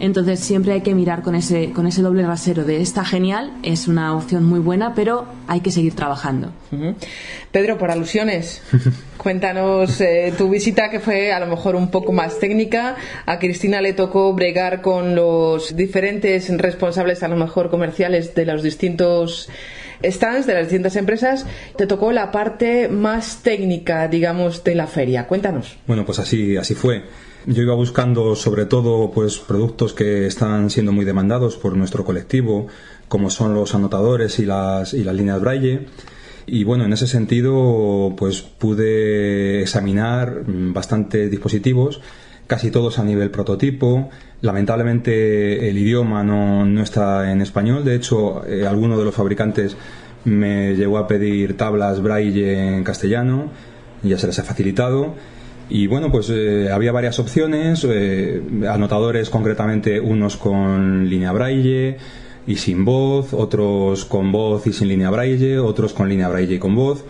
Entonces 0.00 0.40
siempre 0.40 0.72
hay 0.72 0.80
que 0.82 0.94
mirar 0.94 1.22
con 1.22 1.34
ese, 1.34 1.72
con 1.72 1.86
ese 1.86 2.02
doble 2.02 2.26
rasero 2.26 2.64
de 2.64 2.80
está 2.80 3.04
genial, 3.04 3.52
es 3.62 3.88
una 3.88 4.14
opción 4.14 4.44
muy 4.44 4.60
buena, 4.60 4.94
pero 4.94 5.26
hay 5.48 5.60
que 5.60 5.70
seguir 5.70 5.94
trabajando. 5.94 6.52
Pedro, 7.50 7.78
por 7.78 7.90
alusiones, 7.90 8.62
cuéntanos 9.16 10.00
eh, 10.00 10.32
tu 10.36 10.48
visita 10.48 10.90
que 10.90 11.00
fue 11.00 11.32
a 11.32 11.40
lo 11.40 11.46
mejor 11.46 11.76
un 11.76 11.90
poco 11.90 12.12
más 12.12 12.38
técnica. 12.38 12.96
A 13.24 13.38
Cristina 13.38 13.80
le 13.80 13.92
tocó 13.92 14.32
bregar 14.34 14.82
con 14.82 15.14
los 15.14 15.76
diferentes 15.76 16.54
responsables 16.58 17.22
a 17.22 17.28
lo 17.28 17.36
mejor 17.36 17.70
comerciales 17.70 18.34
de 18.34 18.44
los 18.44 18.62
distintos 18.62 19.48
stands 20.04 20.46
de 20.46 20.54
las 20.54 20.64
distintas 20.64 20.96
empresas. 20.96 21.46
Te 21.76 21.86
tocó 21.86 22.12
la 22.12 22.30
parte 22.30 22.88
más 22.88 23.42
técnica, 23.42 24.08
digamos, 24.08 24.64
de 24.64 24.74
la 24.74 24.86
feria. 24.86 25.26
Cuéntanos. 25.26 25.76
Bueno, 25.86 26.04
pues 26.04 26.18
así, 26.18 26.56
así 26.56 26.74
fue. 26.74 27.02
Yo 27.46 27.62
iba 27.62 27.74
buscando 27.74 28.34
sobre 28.34 28.66
todo 28.66 29.12
pues 29.12 29.38
productos 29.38 29.94
que 29.94 30.26
están 30.26 30.68
siendo 30.68 30.90
muy 30.90 31.04
demandados 31.04 31.56
por 31.56 31.76
nuestro 31.76 32.04
colectivo, 32.04 32.66
como 33.06 33.30
son 33.30 33.54
los 33.54 33.72
anotadores 33.72 34.40
y 34.40 34.46
las, 34.46 34.94
y 34.94 35.04
las 35.04 35.14
líneas 35.14 35.40
braille. 35.40 35.86
Y 36.46 36.64
bueno, 36.64 36.84
en 36.86 36.92
ese 36.92 37.06
sentido, 37.06 38.14
pues 38.16 38.42
pude 38.42 39.62
examinar 39.62 40.42
bastantes 40.44 41.30
dispositivos, 41.30 42.00
casi 42.48 42.72
todos 42.72 42.98
a 42.98 43.04
nivel 43.04 43.30
prototipo. 43.30 44.10
Lamentablemente 44.40 45.68
el 45.68 45.78
idioma 45.78 46.24
no, 46.24 46.64
no 46.64 46.82
está 46.82 47.30
en 47.30 47.42
español, 47.42 47.84
de 47.84 47.94
hecho, 47.94 48.44
eh, 48.44 48.66
alguno 48.66 48.98
de 48.98 49.04
los 49.04 49.14
fabricantes 49.14 49.76
me 50.24 50.74
llegó 50.74 50.98
a 50.98 51.06
pedir 51.06 51.56
tablas 51.56 52.02
braille 52.02 52.76
en 52.76 52.82
castellano, 52.82 53.50
ya 54.02 54.18
se 54.18 54.26
les 54.26 54.36
ha 54.40 54.42
facilitado 54.42 55.14
y 55.68 55.86
bueno, 55.88 56.12
pues 56.12 56.30
eh, 56.30 56.70
había 56.70 56.92
varias 56.92 57.18
opciones, 57.18 57.84
eh, 57.88 58.40
anotadores 58.68 59.30
concretamente 59.30 59.98
unos 60.00 60.36
con 60.36 61.08
línea 61.08 61.32
braille 61.32 61.96
y 62.46 62.56
sin 62.56 62.84
voz, 62.84 63.34
otros 63.34 64.04
con 64.04 64.30
voz 64.30 64.66
y 64.66 64.72
sin 64.72 64.88
línea 64.88 65.10
braille, 65.10 65.58
otros 65.58 65.92
con 65.92 66.08
línea 66.08 66.28
braille 66.28 66.54
y 66.54 66.58
con 66.58 66.76
voz. 66.76 67.04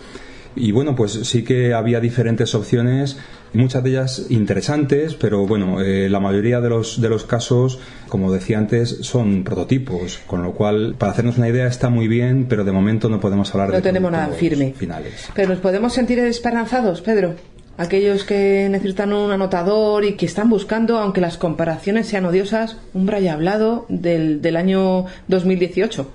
Y 0.59 0.73
bueno, 0.73 0.97
pues 0.97 1.13
sí 1.13 1.45
que 1.45 1.75
había 1.75 2.01
diferentes 2.01 2.55
opciones, 2.55 3.19
muchas 3.53 3.83
de 3.85 3.91
ellas 3.91 4.27
interesantes, 4.31 5.15
pero 5.15 5.47
bueno, 5.47 5.83
eh, 5.83 6.09
la 6.09 6.19
mayoría 6.19 6.63
de 6.63 6.71
los, 6.71 6.99
de 6.99 7.11
los 7.11 7.25
casos, 7.25 7.79
como 8.09 8.33
decía 8.33 8.57
antes, 8.57 9.01
son 9.03 9.45
prototipos, 9.45 10.19
con 10.27 10.43
lo 10.43 10.53
cual, 10.53 10.95
para 10.97 11.13
hacernos 11.13 11.37
una 11.37 11.51
idea, 11.51 11.67
está 11.67 11.91
muy 11.91 12.09
bien, 12.09 12.47
pero 12.49 12.65
de 12.65 12.73
momento 12.73 13.11
no 13.11 13.21
podemos 13.21 13.53
hablar 13.53 13.69
de 13.71 13.77
No 13.77 13.83
tenemos 13.83 14.11
nada 14.11 14.29
firme. 14.29 14.73
Finales. 14.75 15.29
Pero 15.35 15.51
nos 15.51 15.59
podemos 15.59 15.93
sentir 15.93 16.21
esperanzados, 16.21 17.03
Pedro 17.03 17.35
aquellos 17.77 18.25
que 18.25 18.69
necesitan 18.71 19.13
un 19.13 19.31
anotador 19.31 20.05
y 20.05 20.17
que 20.17 20.27
están 20.27 20.49
buscando, 20.49 20.99
aunque 20.99 21.21
las 21.21 21.39
comparaciones 21.39 22.07
sean 22.07 22.25
odiosas, 22.25 22.77
un 22.95 23.07
braille 23.07 23.31
hablado 23.31 23.87
del, 23.89 24.41
del 24.43 24.57
año 24.57 25.07
2018? 25.29 26.11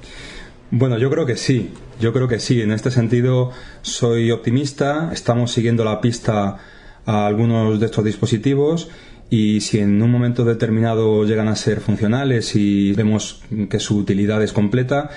Bueno, 0.71 0.97
yo 0.97 1.09
creo 1.09 1.25
que 1.25 1.35
sí, 1.35 1.71
yo 1.99 2.13
creo 2.13 2.27
que 2.27 2.39
sí. 2.39 2.61
En 2.61 2.71
este 2.71 2.91
sentido, 2.91 3.51
soy 3.81 4.31
optimista. 4.31 5.09
Estamos 5.11 5.51
siguiendo 5.51 5.83
la 5.83 5.99
pista 5.99 6.57
a 7.05 7.27
algunos 7.27 7.79
de 7.79 7.85
estos 7.87 8.05
dispositivos 8.05 8.89
y 9.29 9.61
si 9.61 9.79
en 9.79 10.01
un 10.01 10.11
momento 10.11 10.43
determinado 10.43 11.23
llegan 11.25 11.47
a 11.47 11.55
ser 11.55 11.79
funcionales 11.79 12.55
y 12.55 12.91
vemos 12.93 13.41
que 13.69 13.79
su 13.79 13.97
utilidad 13.97 14.43
es 14.43 14.51
completa, 14.51 15.09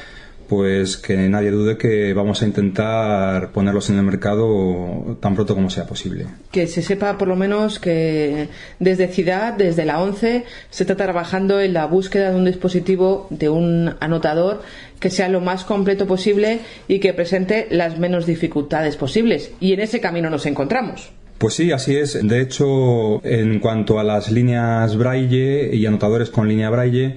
pues 0.48 0.96
que 0.96 1.16
nadie 1.28 1.50
dude 1.50 1.76
que 1.76 2.12
vamos 2.14 2.42
a 2.42 2.46
intentar 2.46 3.50
ponerlos 3.52 3.90
en 3.90 3.98
el 3.98 4.02
mercado 4.04 5.16
tan 5.20 5.34
pronto 5.34 5.54
como 5.54 5.70
sea 5.70 5.86
posible. 5.86 6.26
Que 6.50 6.66
se 6.66 6.82
sepa 6.82 7.18
por 7.18 7.28
lo 7.28 7.36
menos 7.36 7.78
que 7.78 8.48
desde 8.78 9.08
Ciudad, 9.08 9.54
desde 9.54 9.84
la 9.84 10.00
11, 10.00 10.44
se 10.70 10.82
está 10.82 10.96
trabajando 10.96 11.60
en 11.60 11.72
la 11.72 11.86
búsqueda 11.86 12.30
de 12.30 12.36
un 12.36 12.44
dispositivo, 12.44 13.26
de 13.30 13.48
un 13.48 13.94
anotador 14.00 14.62
que 15.00 15.10
sea 15.10 15.28
lo 15.28 15.40
más 15.40 15.64
completo 15.64 16.06
posible 16.06 16.60
y 16.88 16.98
que 16.98 17.12
presente 17.12 17.66
las 17.70 17.98
menos 17.98 18.26
dificultades 18.26 18.96
posibles. 18.96 19.52
Y 19.60 19.72
en 19.72 19.80
ese 19.80 20.00
camino 20.00 20.30
nos 20.30 20.46
encontramos. 20.46 21.10
Pues 21.38 21.54
sí, 21.54 21.72
así 21.72 21.96
es. 21.96 22.26
De 22.26 22.40
hecho, 22.40 23.24
en 23.24 23.58
cuanto 23.58 23.98
a 23.98 24.04
las 24.04 24.30
líneas 24.30 24.96
braille 24.96 25.74
y 25.74 25.84
anotadores 25.84 26.30
con 26.30 26.48
línea 26.48 26.70
braille, 26.70 27.16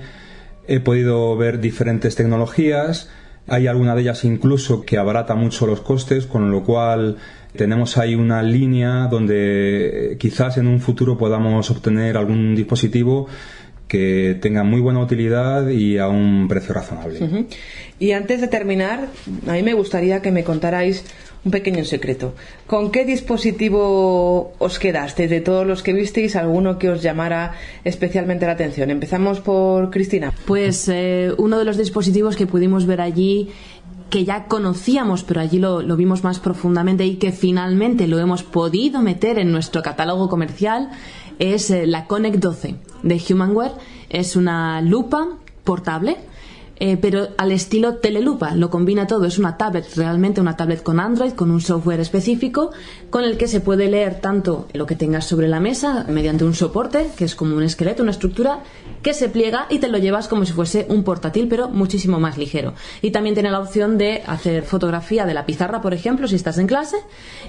he 0.67 0.79
podido 0.79 1.35
ver 1.37 1.59
diferentes 1.59 2.15
tecnologías 2.15 3.09
hay 3.47 3.67
alguna 3.67 3.95
de 3.95 4.01
ellas 4.01 4.23
incluso 4.25 4.83
que 4.83 4.97
abarata 4.97 5.33
mucho 5.35 5.67
los 5.67 5.81
costes, 5.81 6.25
con 6.25 6.51
lo 6.51 6.63
cual 6.63 7.17
tenemos 7.55 7.97
ahí 7.97 8.13
una 8.13 8.43
línea 8.43 9.07
donde 9.07 10.17
quizás 10.19 10.57
en 10.57 10.67
un 10.67 10.81
futuro 10.81 11.17
podamos 11.17 11.71
obtener 11.71 12.17
algún 12.17 12.55
dispositivo 12.55 13.27
que 13.87 14.37
tenga 14.41 14.63
muy 14.63 14.81
buena 14.81 14.99
utilidad 14.99 15.69
y 15.69 15.97
a 15.97 16.09
un 16.09 16.49
precio 16.49 16.73
razonable. 16.73 17.47
Y 17.99 18.11
antes 18.11 18.41
de 18.41 18.49
terminar, 18.49 19.07
a 19.47 19.53
mí 19.53 19.63
me 19.63 19.73
gustaría 19.73 20.21
que 20.21 20.31
me 20.31 20.43
contarais 20.43 21.05
un 21.47 21.51
pequeño 21.51 21.83
secreto. 21.85 22.33
¿Con 22.67 22.91
qué 22.91 23.05
dispositivo 23.05 24.53
os 24.59 24.79
quedaste? 24.79 25.27
De 25.27 25.41
todos 25.41 25.65
los 25.65 25.81
que 25.81 25.93
visteis, 25.93 26.35
alguno 26.35 26.77
que 26.77 26.89
os 26.89 27.01
llamara 27.01 27.53
especialmente 27.83 28.45
la 28.45 28.53
atención. 28.53 28.91
Empezamos 28.91 29.39
por 29.39 29.89
Cristina. 29.89 30.33
Pues 30.45 30.89
eh, 30.89 31.31
uno 31.37 31.57
de 31.57 31.65
los 31.65 31.77
dispositivos 31.77 32.35
que 32.35 32.47
pudimos 32.47 32.85
ver 32.85 33.01
allí 33.01 33.49
que 34.09 34.23
ya 34.23 34.45
conocíamos, 34.45 35.23
pero 35.23 35.41
allí 35.41 35.59
lo, 35.59 35.81
lo, 35.81 35.97
vimos 35.97 36.23
más 36.23 36.39
profundamente 36.39 37.05
y 37.05 37.15
que 37.15 37.31
finalmente 37.33 38.07
lo 38.07 38.19
hemos 38.19 38.43
podido 38.43 39.01
meter 39.01 39.37
en 39.37 39.51
nuestro 39.51 39.83
catálogo 39.83 40.29
comercial, 40.29 40.91
es 41.39 41.71
eh, 41.71 41.85
la 41.85 42.05
Connect 42.05 42.37
12 42.37 42.75
de 43.03 43.21
Humanware. 43.29 43.73
Es 44.09 44.35
una 44.35 44.81
lupa 44.81 45.27
portable 45.63 46.17
eh, 46.79 46.97
pero 46.97 47.29
al 47.37 47.51
estilo 47.51 47.95
telelupa, 47.95 48.53
lo 48.53 48.69
combina 48.69 49.07
todo, 49.07 49.25
es 49.25 49.39
una 49.39 49.57
tablet, 49.57 49.95
realmente 49.95 50.41
una 50.41 50.55
tablet 50.55 50.83
con 50.83 50.99
Android, 50.99 51.31
con 51.31 51.49
un 51.49 51.59
software 51.59 51.99
específico, 51.99 52.71
con 53.09 53.23
el 53.23 53.37
que 53.37 53.47
se 53.47 53.61
puede 53.61 53.89
leer 53.89 54.21
tanto 54.21 54.67
lo 54.73 54.85
que 54.85 54.95
tengas 54.95 55.25
sobre 55.25 55.47
la 55.47 55.59
mesa 55.59 56.05
mediante 56.07 56.43
un 56.43 56.53
soporte, 56.53 57.09
que 57.17 57.25
es 57.25 57.35
como 57.35 57.55
un 57.55 57.63
esqueleto, 57.63 58.03
una 58.03 58.11
estructura, 58.11 58.59
que 59.01 59.13
se 59.13 59.29
pliega 59.29 59.65
y 59.69 59.79
te 59.79 59.87
lo 59.87 59.97
llevas 59.97 60.27
como 60.27 60.45
si 60.45 60.53
fuese 60.53 60.85
un 60.89 61.03
portátil, 61.03 61.47
pero 61.47 61.69
muchísimo 61.69 62.19
más 62.19 62.37
ligero. 62.37 62.73
Y 63.01 63.11
también 63.11 63.33
tiene 63.33 63.49
la 63.49 63.59
opción 63.59 63.97
de 63.97 64.21
hacer 64.27 64.63
fotografía 64.63 65.25
de 65.25 65.33
la 65.33 65.45
pizarra, 65.45 65.81
por 65.81 65.93
ejemplo, 65.93 66.27
si 66.27 66.35
estás 66.35 66.57
en 66.59 66.67
clase, 66.67 66.97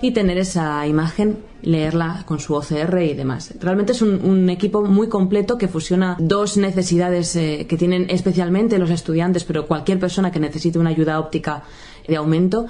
y 0.01 0.13
tener 0.13 0.39
esa 0.39 0.87
imagen, 0.87 1.39
leerla 1.63 2.23
con 2.25 2.41
su 2.41 2.55
OCR 2.55 3.03
y 3.03 3.15
demás. 3.15 3.55
Realmente 3.61 3.93
es 3.93 4.03
un, 4.03 4.49
equipo 4.49 4.83
muy 4.83 5.09
completo 5.09 5.59
que 5.59 5.69
fusiona 5.69 6.17
dos 6.19 6.57
necesidades 6.57 7.37
eh, 7.37 7.67
que 7.69 7.77
tienen 7.77 8.07
especialmente 8.09 8.79
los 8.79 8.91
estudiantes 8.91 9.18
pero 9.45 9.67
cualquier 9.67 9.99
persona 9.99 10.31
que 10.31 10.41
necesite 10.41 10.79
una 10.79 10.91
ayuda 10.91 11.19
óptica 11.19 11.65
de 12.07 12.17
aumento 12.17 12.67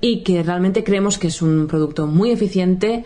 y 0.00 0.22
que 0.22 0.42
realmente 0.42 0.84
creemos 0.84 1.18
que 1.18 1.28
es 1.28 1.40
un 1.40 1.66
producto 1.66 2.06
muy 2.06 2.30
eficiente 2.30 3.04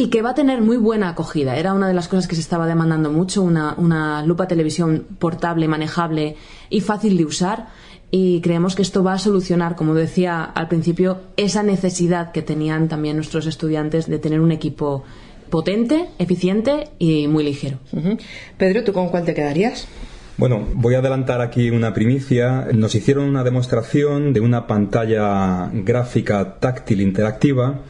y 0.00 0.10
que 0.10 0.22
va 0.22 0.30
a 0.30 0.34
tener 0.34 0.62
muy 0.62 0.76
buena 0.76 1.08
acogida. 1.08 1.56
Era 1.56 1.74
una 1.74 1.88
de 1.88 1.92
las 1.92 2.06
cosas 2.06 2.28
que 2.28 2.36
se 2.36 2.40
estaba 2.40 2.66
demandando 2.66 3.10
mucho, 3.10 3.42
una, 3.42 4.22
lupa 4.24 4.46
televisión 4.46 5.06
portable, 5.18 5.66
manejable 5.66 6.36
y 6.70 6.80
fácil 6.80 7.16
de 7.16 7.24
usar. 7.24 7.66
Y 8.10 8.40
creemos 8.40 8.76
que 8.76 8.82
esto 8.82 9.02
va 9.02 9.14
a 9.14 9.18
solucionar, 9.18 9.74
como 9.74 9.94
decía 9.94 10.44
al 10.44 10.68
principio, 10.68 11.18
esa 11.36 11.62
necesidad 11.62 12.30
que 12.30 12.42
tenían 12.42 12.88
también 12.88 13.16
nuestros 13.16 13.46
estudiantes 13.46 14.08
de 14.08 14.18
tener 14.18 14.40
un 14.40 14.52
equipo 14.52 15.02
potente, 15.50 16.08
eficiente 16.18 16.90
y 16.98 17.26
muy 17.26 17.42
ligero. 17.42 17.78
Pedro, 18.56 18.84
¿tú 18.84 18.92
con 18.92 19.08
cuál 19.08 19.24
te 19.24 19.34
quedarías? 19.34 19.88
Bueno, 20.38 20.68
voy 20.72 20.94
a 20.94 20.98
adelantar 20.98 21.40
aquí 21.40 21.70
una 21.70 21.92
primicia. 21.92 22.68
Nos 22.72 22.94
hicieron 22.94 23.24
una 23.24 23.42
demostración 23.42 24.32
de 24.32 24.38
una 24.38 24.68
pantalla 24.68 25.68
gráfica 25.72 26.60
táctil 26.60 27.00
interactiva 27.00 27.80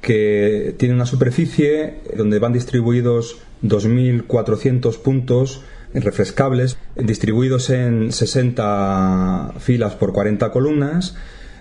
que 0.00 0.74
tiene 0.76 0.96
una 0.96 1.06
superficie 1.06 2.00
donde 2.16 2.40
van 2.40 2.52
distribuidos 2.52 3.38
2.400 3.62 4.98
puntos 5.02 5.62
refrescables, 5.94 6.78
distribuidos 6.96 7.70
en 7.70 8.10
60 8.10 9.54
filas 9.60 9.94
por 9.94 10.12
40 10.12 10.50
columnas 10.50 11.14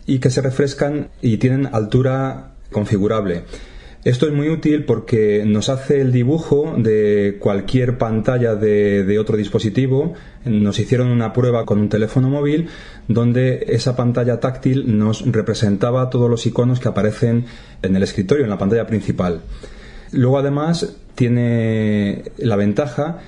y 0.07 0.17
que 0.17 0.31
se 0.31 0.41
refrescan 0.41 1.09
y 1.21 1.37
tienen 1.37 1.69
altura 1.71 2.53
configurable. 2.71 3.43
Esto 4.03 4.25
es 4.25 4.33
muy 4.33 4.49
útil 4.49 4.85
porque 4.85 5.43
nos 5.45 5.69
hace 5.69 6.01
el 6.01 6.11
dibujo 6.11 6.73
de 6.75 7.37
cualquier 7.39 7.99
pantalla 7.99 8.55
de, 8.55 9.17
otro 9.19 9.37
dispositivo. 9.37 10.15
Nos 10.43 10.79
hicieron 10.79 11.09
una 11.09 11.33
prueba 11.33 11.65
con 11.65 11.77
un 11.79 11.87
teléfono 11.87 12.27
móvil 12.27 12.67
donde 13.07 13.63
esa 13.67 13.95
pantalla 13.95 14.39
táctil 14.39 14.97
nos 14.97 15.31
representaba 15.31 16.09
todos 16.09 16.31
los 16.31 16.43
iconos 16.47 16.79
que 16.79 16.87
aparecen 16.87 17.45
en 17.83 17.95
el 17.95 18.01
escritorio, 18.01 18.43
en 18.43 18.49
la 18.49 18.57
pantalla 18.57 18.87
principal. 18.87 19.41
Luego 20.11 20.39
además 20.39 20.95
tiene 21.13 22.23
la 22.37 22.55
ventaja 22.55 23.19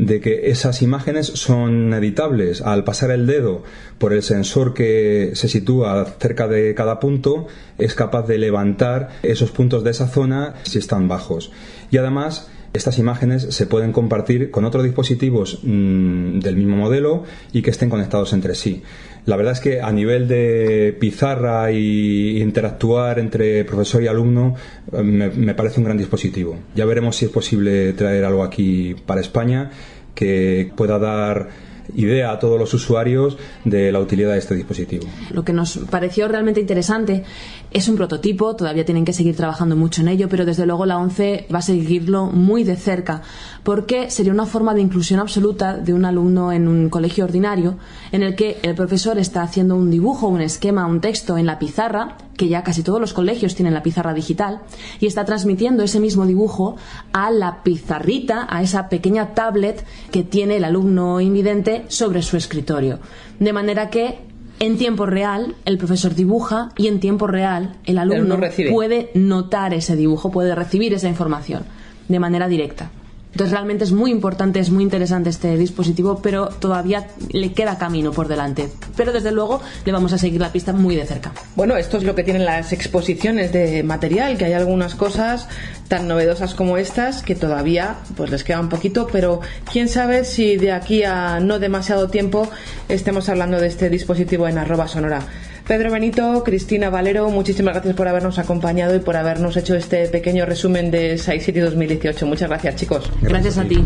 de 0.00 0.20
que 0.20 0.50
esas 0.50 0.80
imágenes 0.80 1.26
son 1.26 1.92
editables. 1.92 2.62
Al 2.62 2.84
pasar 2.84 3.10
el 3.10 3.26
dedo 3.26 3.62
por 3.98 4.14
el 4.14 4.22
sensor 4.22 4.72
que 4.72 5.32
se 5.34 5.48
sitúa 5.48 6.06
cerca 6.18 6.48
de 6.48 6.74
cada 6.74 6.98
punto, 7.00 7.46
es 7.76 7.94
capaz 7.94 8.26
de 8.26 8.38
levantar 8.38 9.10
esos 9.22 9.50
puntos 9.50 9.84
de 9.84 9.90
esa 9.90 10.08
zona 10.08 10.54
si 10.62 10.78
están 10.78 11.06
bajos. 11.06 11.52
Y 11.90 11.98
además 11.98 12.48
estas 12.72 12.98
imágenes 12.98 13.42
se 13.42 13.66
pueden 13.66 13.92
compartir 13.92 14.50
con 14.50 14.64
otros 14.64 14.84
dispositivos 14.84 15.60
mm, 15.62 16.38
del 16.38 16.56
mismo 16.56 16.76
modelo 16.76 17.24
y 17.52 17.62
que 17.62 17.70
estén 17.70 17.90
conectados 17.90 18.32
entre 18.32 18.54
sí. 18.54 18.82
La 19.26 19.36
verdad 19.36 19.54
es 19.54 19.60
que 19.60 19.80
a 19.80 19.90
nivel 19.92 20.28
de 20.28 20.96
pizarra 20.98 21.72
y 21.72 22.40
interactuar 22.40 23.18
entre 23.18 23.64
profesor 23.64 24.02
y 24.02 24.06
alumno 24.06 24.54
eh, 24.92 25.02
me, 25.02 25.54
parece 25.54 25.80
un 25.80 25.84
gran 25.84 25.98
dispositivo. 25.98 26.56
Ya 26.74 26.84
veremos 26.84 27.16
si 27.16 27.26
es 27.26 27.30
posible 27.30 27.92
traer 27.92 28.24
algo 28.24 28.44
aquí 28.44 28.94
para 29.06 29.20
España 29.20 29.70
que 30.14 30.72
pueda 30.76 30.98
dar 30.98 31.69
idea 31.94 32.32
a 32.32 32.38
todos 32.38 32.58
los 32.58 32.72
usuarios 32.74 33.36
de 33.64 33.92
la 33.92 34.00
utilidad 34.00 34.32
de 34.32 34.38
este 34.38 34.54
dispositivo. 34.54 35.06
Lo 35.30 35.44
que 35.44 35.52
nos 35.52 35.78
pareció 35.90 36.28
realmente 36.28 36.60
interesante 36.60 37.24
es 37.70 37.88
un 37.88 37.96
prototipo, 37.96 38.56
todavía 38.56 38.84
tienen 38.84 39.04
que 39.04 39.12
seguir 39.12 39.36
trabajando 39.36 39.76
mucho 39.76 40.00
en 40.00 40.08
ello, 40.08 40.28
pero 40.28 40.44
desde 40.44 40.66
luego 40.66 40.86
la 40.86 40.98
ONCE 40.98 41.46
va 41.52 41.60
a 41.60 41.62
seguirlo 41.62 42.26
muy 42.26 42.64
de 42.64 42.76
cerca, 42.76 43.22
porque 43.62 44.10
sería 44.10 44.32
una 44.32 44.46
forma 44.46 44.74
de 44.74 44.80
inclusión 44.80 45.20
absoluta 45.20 45.76
de 45.76 45.92
un 45.92 46.04
alumno 46.04 46.52
en 46.52 46.68
un 46.68 46.88
colegio 46.88 47.24
ordinario, 47.24 47.76
en 48.12 48.22
el 48.22 48.34
que 48.34 48.58
el 48.62 48.74
profesor 48.74 49.18
está 49.18 49.42
haciendo 49.42 49.76
un 49.76 49.90
dibujo, 49.90 50.28
un 50.28 50.40
esquema, 50.40 50.86
un 50.86 51.00
texto 51.00 51.38
en 51.38 51.46
la 51.46 51.58
pizarra, 51.58 52.16
que 52.40 52.48
ya 52.48 52.62
casi 52.62 52.82
todos 52.82 53.02
los 53.02 53.12
colegios 53.12 53.54
tienen 53.54 53.74
la 53.74 53.82
pizarra 53.82 54.14
digital, 54.14 54.62
y 54.98 55.06
está 55.06 55.26
transmitiendo 55.26 55.82
ese 55.82 56.00
mismo 56.00 56.24
dibujo 56.24 56.76
a 57.12 57.30
la 57.30 57.62
pizarrita, 57.62 58.46
a 58.48 58.62
esa 58.62 58.88
pequeña 58.88 59.34
tablet 59.34 59.84
que 60.10 60.22
tiene 60.22 60.56
el 60.56 60.64
alumno 60.64 61.20
invidente 61.20 61.84
sobre 61.88 62.22
su 62.22 62.38
escritorio. 62.38 62.98
De 63.40 63.52
manera 63.52 63.90
que 63.90 64.20
en 64.58 64.78
tiempo 64.78 65.04
real 65.04 65.54
el 65.66 65.76
profesor 65.76 66.14
dibuja 66.14 66.70
y 66.78 66.88
en 66.88 66.98
tiempo 66.98 67.26
real 67.26 67.76
el 67.84 67.98
alumno 67.98 68.38
puede 68.72 69.10
notar 69.12 69.74
ese 69.74 69.94
dibujo, 69.94 70.30
puede 70.30 70.54
recibir 70.54 70.94
esa 70.94 71.10
información 71.10 71.64
de 72.08 72.20
manera 72.20 72.48
directa. 72.48 72.90
Entonces 73.32 73.52
realmente 73.52 73.84
es 73.84 73.92
muy 73.92 74.10
importante, 74.10 74.58
es 74.58 74.70
muy 74.70 74.82
interesante 74.82 75.30
este 75.30 75.56
dispositivo, 75.56 76.20
pero 76.22 76.48
todavía 76.48 77.06
le 77.30 77.52
queda 77.52 77.78
camino 77.78 78.10
por 78.10 78.28
delante. 78.28 78.68
Pero 78.96 79.12
desde 79.12 79.30
luego 79.30 79.60
le 79.84 79.92
vamos 79.92 80.12
a 80.12 80.18
seguir 80.18 80.40
la 80.40 80.52
pista 80.52 80.72
muy 80.72 80.96
de 80.96 81.06
cerca. 81.06 81.32
Bueno, 81.54 81.76
esto 81.76 81.96
es 81.96 82.04
lo 82.04 82.14
que 82.14 82.24
tienen 82.24 82.44
las 82.44 82.72
exposiciones 82.72 83.52
de 83.52 83.82
material, 83.82 84.36
que 84.36 84.46
hay 84.46 84.52
algunas 84.52 84.94
cosas 84.94 85.48
tan 85.88 86.08
novedosas 86.08 86.54
como 86.54 86.76
estas 86.76 87.22
que 87.22 87.34
todavía 87.34 87.96
pues 88.16 88.30
les 88.30 88.44
queda 88.44 88.60
un 88.60 88.68
poquito, 88.68 89.06
pero 89.10 89.40
quién 89.70 89.88
sabe 89.88 90.24
si 90.24 90.56
de 90.56 90.72
aquí 90.72 91.04
a 91.04 91.40
no 91.40 91.58
demasiado 91.58 92.08
tiempo 92.08 92.48
estemos 92.88 93.28
hablando 93.28 93.60
de 93.60 93.68
este 93.68 93.90
dispositivo 93.90 94.48
en 94.48 94.58
arroba 94.58 94.88
sonora. 94.88 95.22
Pedro 95.70 95.92
Benito, 95.92 96.42
Cristina 96.42 96.90
Valero, 96.90 97.30
muchísimas 97.30 97.74
gracias 97.74 97.94
por 97.94 98.08
habernos 98.08 98.40
acompañado 98.40 98.96
y 98.96 98.98
por 98.98 99.14
habernos 99.16 99.56
hecho 99.56 99.76
este 99.76 100.08
pequeño 100.08 100.44
resumen 100.44 100.90
de 100.90 101.16
Sci 101.16 101.38
City 101.38 101.60
2018. 101.60 102.26
Muchas 102.26 102.48
gracias, 102.48 102.74
chicos. 102.74 103.12
Gracias, 103.22 103.56
a 103.56 103.62
ti. 103.62 103.80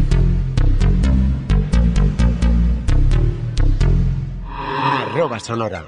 Arroba 4.49 5.39
Sonora. 5.39 5.85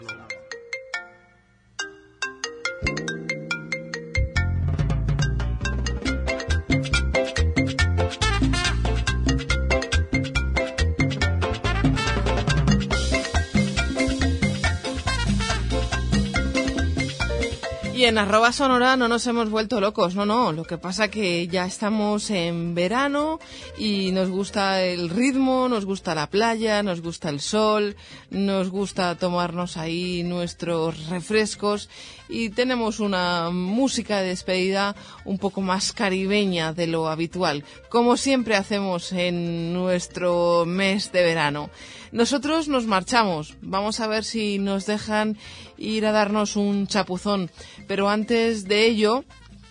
En 18.06 18.18
arroba 18.18 18.52
sonora 18.52 18.96
no 18.96 19.08
nos 19.08 19.26
hemos 19.26 19.50
vuelto 19.50 19.80
locos, 19.80 20.14
no, 20.14 20.24
no. 20.24 20.52
Lo 20.52 20.62
que 20.62 20.78
pasa 20.78 21.08
que 21.08 21.48
ya 21.48 21.66
estamos 21.66 22.30
en 22.30 22.72
verano 22.72 23.40
y 23.78 24.12
nos 24.12 24.30
gusta 24.30 24.80
el 24.80 25.10
ritmo, 25.10 25.68
nos 25.68 25.84
gusta 25.84 26.14
la 26.14 26.30
playa, 26.30 26.84
nos 26.84 27.00
gusta 27.02 27.30
el 27.30 27.40
sol, 27.40 27.96
nos 28.30 28.70
gusta 28.70 29.16
tomarnos 29.16 29.76
ahí 29.76 30.22
nuestros 30.22 31.08
refrescos 31.08 31.90
y 32.28 32.50
tenemos 32.50 33.00
una 33.00 33.50
música 33.50 34.20
de 34.20 34.28
despedida 34.28 34.94
un 35.24 35.38
poco 35.38 35.60
más 35.60 35.92
caribeña 35.92 36.72
de 36.72 36.86
lo 36.86 37.08
habitual, 37.08 37.64
como 37.88 38.16
siempre 38.16 38.54
hacemos 38.54 39.10
en 39.10 39.72
nuestro 39.72 40.64
mes 40.64 41.10
de 41.10 41.24
verano. 41.24 41.70
Nosotros 42.16 42.66
nos 42.68 42.86
marchamos, 42.86 43.56
vamos 43.60 44.00
a 44.00 44.06
ver 44.06 44.24
si 44.24 44.58
nos 44.58 44.86
dejan 44.86 45.36
ir 45.76 46.06
a 46.06 46.12
darnos 46.12 46.56
un 46.56 46.86
chapuzón, 46.86 47.50
pero 47.86 48.08
antes 48.08 48.64
de 48.64 48.86
ello 48.86 49.22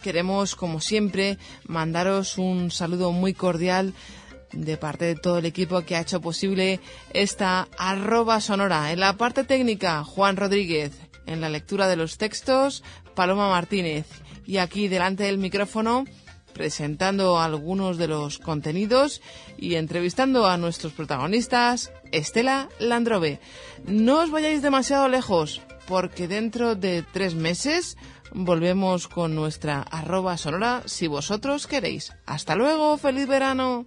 queremos, 0.03 0.55
como 0.55 0.79
siempre, 0.79 1.39
mandaros 1.65 2.37
un 2.37 2.69
saludo 2.69 3.11
muy 3.11 3.33
cordial 3.33 3.95
de 4.51 4.77
parte 4.77 5.05
de 5.05 5.15
todo 5.15 5.39
el 5.39 5.47
equipo 5.47 5.81
que 5.81 5.95
ha 5.95 6.01
hecho 6.01 6.21
posible 6.21 6.79
esta 7.13 7.67
arroba 7.79 8.39
sonora. 8.41 8.91
En 8.91 8.99
la 8.99 9.17
parte 9.17 9.43
técnica, 9.43 10.03
Juan 10.03 10.37
Rodríguez. 10.37 10.91
En 11.25 11.41
la 11.41 11.49
lectura 11.49 11.87
de 11.87 11.95
los 11.95 12.19
textos, 12.19 12.83
Paloma 13.15 13.49
Martínez. 13.49 14.05
Y 14.45 14.57
aquí 14.57 14.87
delante 14.87 15.23
del 15.23 15.39
micrófono, 15.39 16.05
presentando 16.55 17.39
algunos 17.39 17.97
de 17.97 18.07
los 18.07 18.39
contenidos 18.39 19.21
y 19.57 19.75
entrevistando 19.75 20.47
a 20.47 20.57
nuestros 20.57 20.93
protagonistas, 20.93 21.91
Estela 22.11 22.69
Landrove. 22.79 23.39
No 23.85 24.21
os 24.21 24.31
vayáis 24.31 24.61
demasiado 24.61 25.07
lejos, 25.09 25.61
porque 25.85 26.27
dentro 26.27 26.75
de 26.75 27.03
tres 27.03 27.35
meses 27.35 27.97
volvemos 28.31 29.07
con 29.07 29.35
nuestra 29.35 29.81
arroba 29.81 30.37
sonora 30.37 30.81
si 30.85 31.07
vosotros 31.07 31.67
queréis. 31.67 32.13
Hasta 32.25 32.55
luego, 32.55 32.97
feliz 32.97 33.27
verano. 33.27 33.85